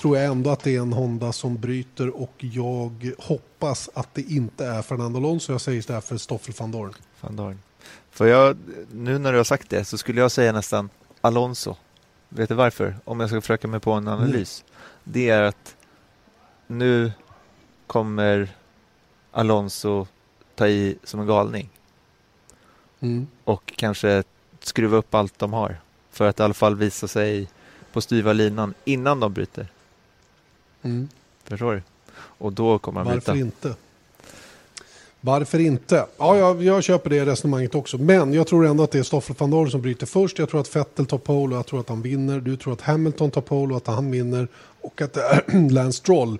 tror 0.03 0.17
jag 0.17 0.27
ändå 0.27 0.51
att 0.51 0.61
det 0.61 0.77
är 0.77 0.81
en 0.81 0.93
Honda 0.93 1.33
som 1.33 1.57
bryter 1.57 2.17
och 2.17 2.33
jag 2.39 3.13
hoppas 3.19 3.91
att 3.95 4.15
det 4.15 4.23
inte 4.23 4.67
är 4.67 4.83
Fernando 4.83 5.19
Alonso. 5.19 5.53
Jag 5.53 5.61
säger 5.61 5.79
istället 5.79 6.05
för 6.05 6.17
Stoffel 6.17 6.55
van 6.59 6.71
Dorn. 6.71 6.95
Van 7.21 7.37
Dorn. 7.37 7.59
För 8.11 8.27
jag, 8.27 8.57
nu 8.93 9.19
när 9.19 9.33
du 9.33 9.39
har 9.39 9.45
sagt 9.45 9.71
det 9.71 9.85
så 9.85 9.99
skulle 9.99 10.21
jag 10.21 10.31
säga 10.31 10.53
nästan 10.53 10.89
Alonso. 11.21 11.77
Vet 12.29 12.49
du 12.49 12.55
varför? 12.55 12.97
Om 13.05 13.21
jag 13.21 13.29
ska 13.29 13.41
försöka 13.41 13.69
mig 13.69 13.81
på 13.81 13.93
en 13.93 14.09
analys. 14.09 14.65
Mm. 14.67 14.73
Det 15.05 15.29
är 15.29 15.43
att 15.43 15.77
nu 16.67 17.13
kommer 17.87 18.49
Alonso 19.31 20.07
ta 20.55 20.69
i 20.69 20.99
som 21.05 21.21
en 21.21 21.27
galning. 21.27 21.69
Mm. 23.01 23.27
Och 23.45 23.73
kanske 23.77 24.23
skruva 24.61 24.97
upp 24.97 25.15
allt 25.15 25.39
de 25.39 25.53
har. 25.53 25.81
För 26.11 26.29
att 26.29 26.41
i 26.41 26.43
alla 26.43 26.55
fall 26.55 26.77
visa 26.77 27.09
sig 27.09 27.49
på 27.93 28.01
styva 28.01 28.33
linan 28.33 28.75
innan 28.85 29.21
de 29.21 29.33
bryter. 29.33 29.69
Mm. 30.83 31.09
Förstår 31.45 31.75
du? 31.75 31.83
Och 32.15 32.53
då 32.53 32.79
kommer 32.79 33.01
han 33.01 33.09
Varför 33.15 33.33
byta. 33.33 33.45
inte? 33.47 33.75
Varför 35.21 35.59
inte? 35.59 36.07
Ja, 36.19 36.37
jag, 36.37 36.63
jag 36.63 36.83
köper 36.85 37.11
det 37.11 37.27
resonemanget 37.27 37.75
också. 37.75 37.99
Men 37.99 38.33
jag 38.33 38.47
tror 38.47 38.67
ändå 38.67 38.85
att 38.85 38.91
det 38.91 38.99
är 38.99 39.03
Stoffel 39.03 39.37
van 39.39 39.51
Dorn 39.51 39.71
som 39.71 39.83
bryter 39.83 40.07
först. 40.07 40.39
Jag 40.39 40.49
tror 40.49 40.61
att 40.61 40.77
Vettel 40.77 41.07
tar 41.07 41.19
pole 41.19 41.55
och 41.55 41.59
jag 41.59 41.67
tror 41.67 41.81
att 41.81 41.89
han 41.89 42.03
vinner. 42.03 42.41
Du 42.41 42.57
tror 42.57 42.73
att 42.73 42.81
Hamilton 42.81 43.31
tar 43.31 43.41
pole 43.41 43.75
och 43.75 43.77
att 43.77 43.95
han 43.95 44.11
vinner. 44.11 44.49
Och 44.81 45.03
att 45.03 45.13
det 45.13 45.21
är 45.47 45.71
Lance 45.71 45.99
Stroll 45.99 46.39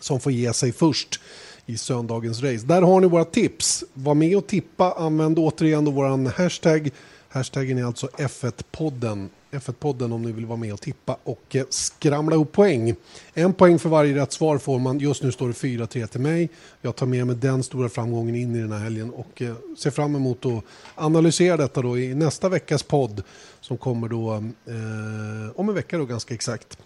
som 0.00 0.20
får 0.20 0.32
ge 0.32 0.52
sig 0.52 0.72
först 0.72 1.20
i 1.66 1.78
söndagens 1.78 2.42
race. 2.42 2.66
Där 2.66 2.82
har 2.82 3.00
ni 3.00 3.06
våra 3.06 3.24
tips. 3.24 3.84
Var 3.94 4.14
med 4.14 4.36
och 4.36 4.46
tippa. 4.46 4.92
Använd 4.92 5.38
återigen 5.38 5.84
då 5.84 5.90
våran 5.90 6.26
hashtag. 6.26 6.90
Hashtaggen 7.28 7.78
är 7.78 7.84
alltså 7.84 8.06
F1-podden. 8.06 9.28
F1-podden 9.58 10.12
om 10.12 10.22
ni 10.22 10.32
vill 10.32 10.46
vara 10.46 10.56
med 10.56 10.72
och 10.72 10.80
tippa 10.80 11.16
och 11.24 11.56
eh, 11.56 11.64
skramla 11.68 12.36
upp 12.36 12.52
poäng. 12.52 12.94
En 13.34 13.52
poäng 13.52 13.78
för 13.78 13.88
varje 13.88 14.16
rätt 14.16 14.32
svar 14.32 14.58
får 14.58 14.78
man. 14.78 14.98
Just 14.98 15.22
nu 15.22 15.32
står 15.32 15.48
det 15.48 15.54
4-3 15.54 16.06
till 16.06 16.20
mig. 16.20 16.48
Jag 16.82 16.96
tar 16.96 17.06
med 17.06 17.26
mig 17.26 17.36
den 17.36 17.62
stora 17.62 17.88
framgången 17.88 18.34
in 18.34 18.56
i 18.56 18.60
den 18.60 18.72
här 18.72 18.78
helgen 18.78 19.10
och 19.10 19.42
eh, 19.42 19.54
ser 19.78 19.90
fram 19.90 20.16
emot 20.16 20.46
att 20.46 20.64
analysera 20.94 21.56
detta 21.56 21.82
då 21.82 21.98
i 21.98 22.14
nästa 22.14 22.48
veckas 22.48 22.82
podd 22.82 23.22
som 23.60 23.76
kommer 23.76 24.08
då 24.08 24.34
eh, 24.34 25.50
om 25.54 25.68
en 25.68 25.74
vecka 25.74 25.98
då 25.98 26.04
ganska 26.04 26.34
exakt. 26.34 26.78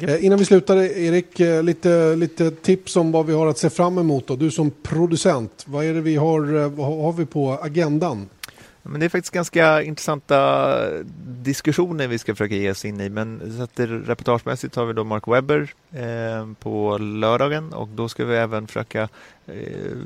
Yep. 0.00 0.10
Eh, 0.10 0.24
innan 0.24 0.38
vi 0.38 0.44
slutar 0.44 0.76
Erik, 0.76 1.40
eh, 1.40 1.62
lite, 1.62 2.16
lite 2.16 2.50
tips 2.50 2.96
om 2.96 3.12
vad 3.12 3.26
vi 3.26 3.32
har 3.32 3.46
att 3.46 3.58
se 3.58 3.70
fram 3.70 3.98
emot. 3.98 4.26
Då. 4.26 4.36
Du 4.36 4.50
som 4.50 4.70
producent, 4.82 5.64
vad 5.66 5.84
är 5.84 5.94
det 5.94 6.00
vi 6.00 6.16
har, 6.16 6.68
vad 6.68 6.86
har 6.86 7.12
vi 7.12 7.26
på 7.26 7.58
agendan? 7.62 8.28
Men 8.88 9.00
det 9.00 9.06
är 9.06 9.10
faktiskt 9.10 9.34
ganska 9.34 9.82
intressanta 9.82 11.02
diskussioner 11.26 12.08
vi 12.08 12.18
ska 12.18 12.34
försöka 12.34 12.54
ge 12.54 12.70
oss 12.70 12.84
in 12.84 13.00
i. 13.00 13.08
Men 13.08 13.56
så 13.56 13.62
att 13.62 13.76
det, 13.76 13.86
reportagemässigt 13.86 14.76
har 14.76 14.84
vi 14.84 14.92
då 14.92 15.04
Mark 15.04 15.28
Webber 15.28 15.74
eh, 15.92 16.52
på 16.60 16.98
lördagen 16.98 17.72
och 17.72 17.88
då 17.88 18.08
ska 18.08 18.24
vi 18.24 18.36
även 18.36 18.66
försöka 18.66 19.08
eh, 19.46 19.96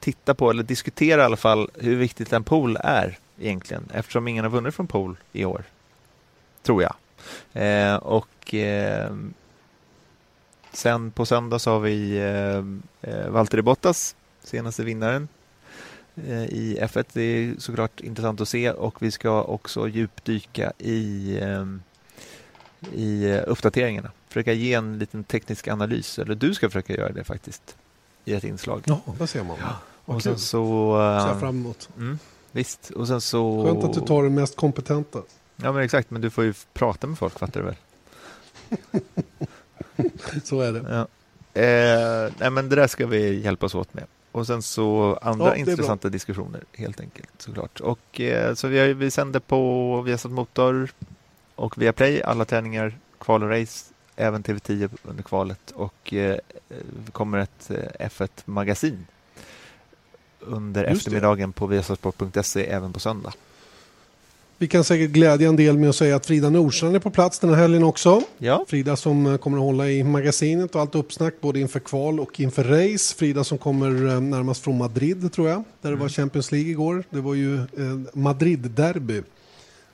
titta 0.00 0.34
på, 0.34 0.50
eller 0.50 0.62
diskutera 0.62 1.20
i 1.20 1.24
alla 1.24 1.36
fall, 1.36 1.70
hur 1.74 1.96
viktigt 1.96 2.32
en 2.32 2.44
pool 2.44 2.78
är 2.80 3.18
egentligen 3.40 3.88
eftersom 3.94 4.28
ingen 4.28 4.44
har 4.44 4.50
vunnit 4.50 4.74
från 4.74 4.86
pool 4.86 5.16
i 5.32 5.44
år. 5.44 5.64
Tror 6.62 6.82
jag. 6.82 6.94
Eh, 7.52 7.96
och 7.96 8.54
eh, 8.54 9.14
sen 10.72 11.10
på 11.10 11.26
söndag 11.26 11.58
så 11.58 11.70
har 11.70 11.80
vi 11.80 12.16
eh, 12.18 13.10
eh 13.10 13.28
Valtteri 13.28 13.62
Bottas, 13.62 14.16
senaste 14.42 14.82
vinnaren 14.82 15.28
i 16.48 16.78
F1. 16.80 17.04
Det 17.12 17.22
är 17.22 17.54
såklart 17.58 18.00
intressant 18.00 18.40
att 18.40 18.48
se 18.48 18.70
och 18.70 19.02
vi 19.02 19.10
ska 19.10 19.42
också 19.42 19.88
djupdyka 19.88 20.72
i, 20.78 21.38
ehm, 21.42 21.82
i 22.92 23.30
eh, 23.30 23.42
uppdateringarna. 23.46 24.10
Försöka 24.28 24.52
ge 24.52 24.74
en 24.74 24.98
liten 24.98 25.24
teknisk 25.24 25.68
analys, 25.68 26.18
eller 26.18 26.34
du 26.34 26.54
ska 26.54 26.68
försöka 26.68 26.94
göra 26.94 27.12
det 27.12 27.24
faktiskt. 27.24 27.76
i 28.24 28.34
ett 28.34 28.44
inslag. 28.44 28.82
Ja, 28.84 29.00
där 29.18 29.26
ser 29.26 29.44
man. 29.44 29.56
Vad 30.04 30.16
och 30.16 30.22
sen 30.22 30.38
så... 30.38 30.94
ser 30.96 31.26
jag 31.26 31.34
eh, 31.34 31.40
fram 31.40 31.56
emot. 31.60 31.88
mm, 31.96 32.18
visst, 32.52 32.90
och 32.90 33.08
sen 33.08 33.20
så... 33.20 33.64
Skönt 33.64 33.84
att 33.84 33.92
du 33.92 34.00
tar 34.00 34.22
den 34.22 34.34
mest 34.34 34.56
kompetenta. 34.56 35.22
Ja 35.56 35.72
men 35.72 35.82
exakt, 35.82 36.10
men 36.10 36.22
du 36.22 36.30
får 36.30 36.44
ju 36.44 36.54
prata 36.72 37.06
med 37.06 37.18
folk 37.18 37.38
fattar 37.38 37.60
du 37.60 37.66
väl? 37.66 37.76
Så 40.44 40.60
är 40.60 40.72
det. 40.72 40.84
Ja. 40.88 41.08
Eh, 41.60 42.32
nej 42.38 42.50
men 42.50 42.68
det 42.68 42.76
där 42.76 42.86
ska 42.86 43.06
vi 43.06 43.40
hjälpas 43.40 43.74
åt 43.74 43.94
med. 43.94 44.04
Och 44.34 44.46
sen 44.46 44.62
så 44.62 45.18
andra 45.22 45.44
Ja, 45.46 45.54
det 45.54 45.62
bra. 45.64 45.70
intressanta 45.72 46.08
diskussioner 46.08 46.64
helt 46.72 47.00
enkelt 47.00 47.28
såklart. 47.38 47.80
Och 47.80 48.20
eh, 48.20 48.54
så 48.54 48.68
vi, 48.68 48.78
har, 48.78 48.86
vi 48.86 49.10
sänder 49.10 49.40
på 49.40 50.00
Viasat 50.00 50.32
Motor 50.32 50.90
och 51.54 51.82
via 51.82 51.92
Play 51.92 52.22
alla 52.22 52.44
träningar, 52.44 52.98
kval 53.18 53.42
och 53.42 53.48
race, 53.50 53.92
även 54.16 54.42
TV10 54.42 54.90
under 55.02 55.22
kvalet 55.22 55.70
och 55.70 56.12
eh, 56.12 56.38
det 57.06 57.12
kommer 57.12 57.38
ett 57.38 57.70
eh, 57.70 58.08
F1-magasin 58.08 59.06
under 60.40 60.80
Just 60.84 60.90
det. 60.92 60.96
eftermiddagen 60.98 61.52
på 61.52 61.66
viasatsport.se 61.66 62.66
även 62.66 62.92
på 62.92 63.00
söndag. 63.00 63.32
Vi 64.58 64.68
kan 64.68 64.84
säkert 64.84 65.10
glädja 65.10 65.48
en 65.48 65.56
del 65.56 65.78
med 65.78 65.88
att 65.88 65.96
säga 65.96 66.16
att 66.16 66.26
Frida 66.26 66.50
Nordstrand 66.50 66.96
är 66.96 67.00
på 67.00 67.10
plats 67.10 67.38
den 67.38 67.50
här 67.50 67.56
helgen 67.56 67.84
också. 67.84 68.22
Ja, 68.38 68.64
Frida 68.68 68.96
som 68.96 69.26
eh, 69.26 69.36
kommer 69.36 69.58
att 69.58 69.64
hålla 69.64 69.90
i 69.90 70.04
magasinet 70.04 70.74
och 70.74 70.80
allt 70.80 70.94
uppsnack 70.94 71.34
både 71.40 71.60
inför 71.60 71.80
kval 71.80 72.20
och 72.20 72.40
inför 72.40 72.64
race. 72.64 73.14
Frida 73.14 73.44
som 73.44 73.58
kommer 73.58 74.14
eh, 74.14 74.20
närmast 74.20 74.64
från 74.64 74.78
Madrid 74.78 75.32
tror 75.32 75.48
jag, 75.48 75.64
där 75.80 75.90
det 75.90 75.96
var 75.96 76.08
Champions 76.08 76.52
League 76.52 76.70
igår. 76.70 77.04
Det 77.10 77.20
var 77.20 77.34
ju 77.34 77.54
eh, 77.56 77.64
Madrid-derby. 78.12 79.22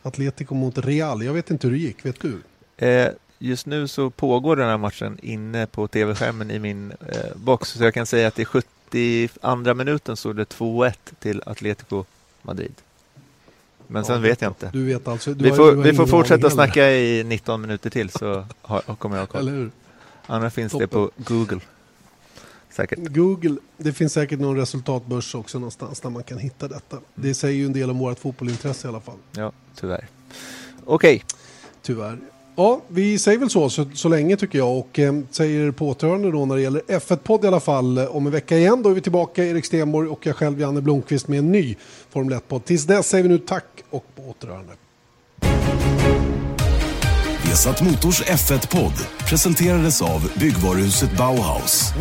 Atletico 0.02 0.54
mot 0.54 0.78
Real. 0.78 1.24
Jag 1.24 1.32
vet 1.32 1.50
inte 1.50 1.66
hur 1.66 1.74
det 1.74 1.80
gick, 1.80 2.04
vet 2.04 2.20
du? 2.20 2.38
Eh, 2.86 3.08
just 3.38 3.66
nu 3.66 3.88
så 3.88 4.10
pågår 4.10 4.56
den 4.56 4.68
här 4.68 4.78
matchen 4.78 5.18
inne 5.22 5.66
på 5.66 5.88
tv-skärmen 5.88 6.50
i 6.50 6.58
min 6.58 6.90
eh, 6.90 7.36
box. 7.36 7.68
Så 7.68 7.84
jag 7.84 7.94
kan 7.94 8.06
säga 8.06 8.28
att 8.28 8.38
i 8.38 8.44
72 8.44 9.74
minuten 9.74 10.16
stod 10.16 10.36
det 10.36 10.44
2-1 10.44 10.92
till 11.18 11.42
Atletico 11.46 12.04
Madrid. 12.42 12.74
Men 13.90 14.04
sen 14.04 14.14
Ja, 14.14 14.20
vet 14.20 14.42
jag 14.42 14.50
inte. 14.50 14.70
Du 14.72 14.84
vet 14.84 15.08
alltså. 15.08 15.34
Du 15.34 15.44
Vi 15.44 15.52
får, 15.52 15.72
vi 15.72 15.92
får 15.92 16.06
fortsätta 16.06 16.34
heller. 16.34 16.50
snacka 16.50 16.90
i 16.90 17.24
19 17.24 17.60
minuter 17.60 17.90
till 17.90 18.10
så 18.10 18.44
har, 18.62 18.80
kommer 18.80 19.16
jag 19.18 19.28
koll. 19.28 19.40
Eller 19.40 19.52
hur? 19.52 19.70
Annars 20.26 20.52
finns 20.54 20.72
det 20.72 20.86
Toppen. 20.86 21.24
på 21.24 21.34
Google. 21.34 21.60
Säkert. 22.70 22.98
Google, 22.98 23.56
det 23.76 23.92
finns 23.92 24.12
säkert 24.12 24.40
någon 24.40 24.56
resultatbörs 24.56 25.34
också 25.34 25.58
någonstans 25.58 26.00
där 26.00 26.10
man 26.10 26.22
kan 26.22 26.38
hitta 26.38 26.68
detta. 26.68 26.98
Det 27.14 27.34
säger 27.34 27.54
ju 27.58 27.66
en 27.66 27.72
del 27.72 27.90
om 27.90 27.98
vårt 27.98 28.18
fotbollintresse 28.18 28.86
i 28.86 28.88
alla 28.88 29.00
fall. 29.00 29.18
Ja, 29.32 29.52
tyvärr. 29.74 30.06
Okej, 30.84 31.24
Tyvärr. 31.82 32.18
Ja, 32.60 32.80
vi 32.88 33.18
säger 33.18 33.38
väl 33.38 33.50
så, 33.50 33.70
så, 33.70 33.86
så 33.94 34.08
länge 34.08 34.36
tycker 34.36 34.58
jag 34.58 34.78
och 34.78 34.98
eh, 34.98 35.14
säger 35.30 35.70
på 35.70 35.88
återhörande 35.88 36.30
då 36.30 36.46
när 36.46 36.56
det 36.56 36.62
gäller 36.62 36.80
F1-podd 36.88 37.44
i 37.44 37.46
alla 37.46 37.60
fall. 37.60 37.98
Eh, 37.98 38.16
Om 38.16 38.26
en 38.26 38.32
vecka 38.32 38.58
igen 38.58 38.82
då 38.82 38.90
är 38.90 38.94
vi 38.94 39.00
tillbaka, 39.00 39.44
Erik 39.44 39.64
Stenborg 39.64 40.08
och 40.08 40.26
jag 40.26 40.36
själv 40.36 40.60
Janne 40.60 40.80
Blomqvist 40.80 41.28
med 41.28 41.38
en 41.38 41.52
ny 41.52 41.76
Formel 42.10 42.38
1-podd. 42.38 42.64
Tills 42.64 42.84
dess 42.84 43.08
säger 43.08 43.22
vi 43.22 43.28
nu 43.28 43.38
tack 43.38 43.64
och 43.90 44.04
på 44.16 44.22
återhörande. 44.22 44.72
Vesat 47.44 47.82
Motors 47.82 48.22
F1-podd 48.22 49.06
presenterades 49.28 50.02
av 50.02 50.32
byggvaruhuset 50.40 51.16
Bauhaus. 51.16 51.92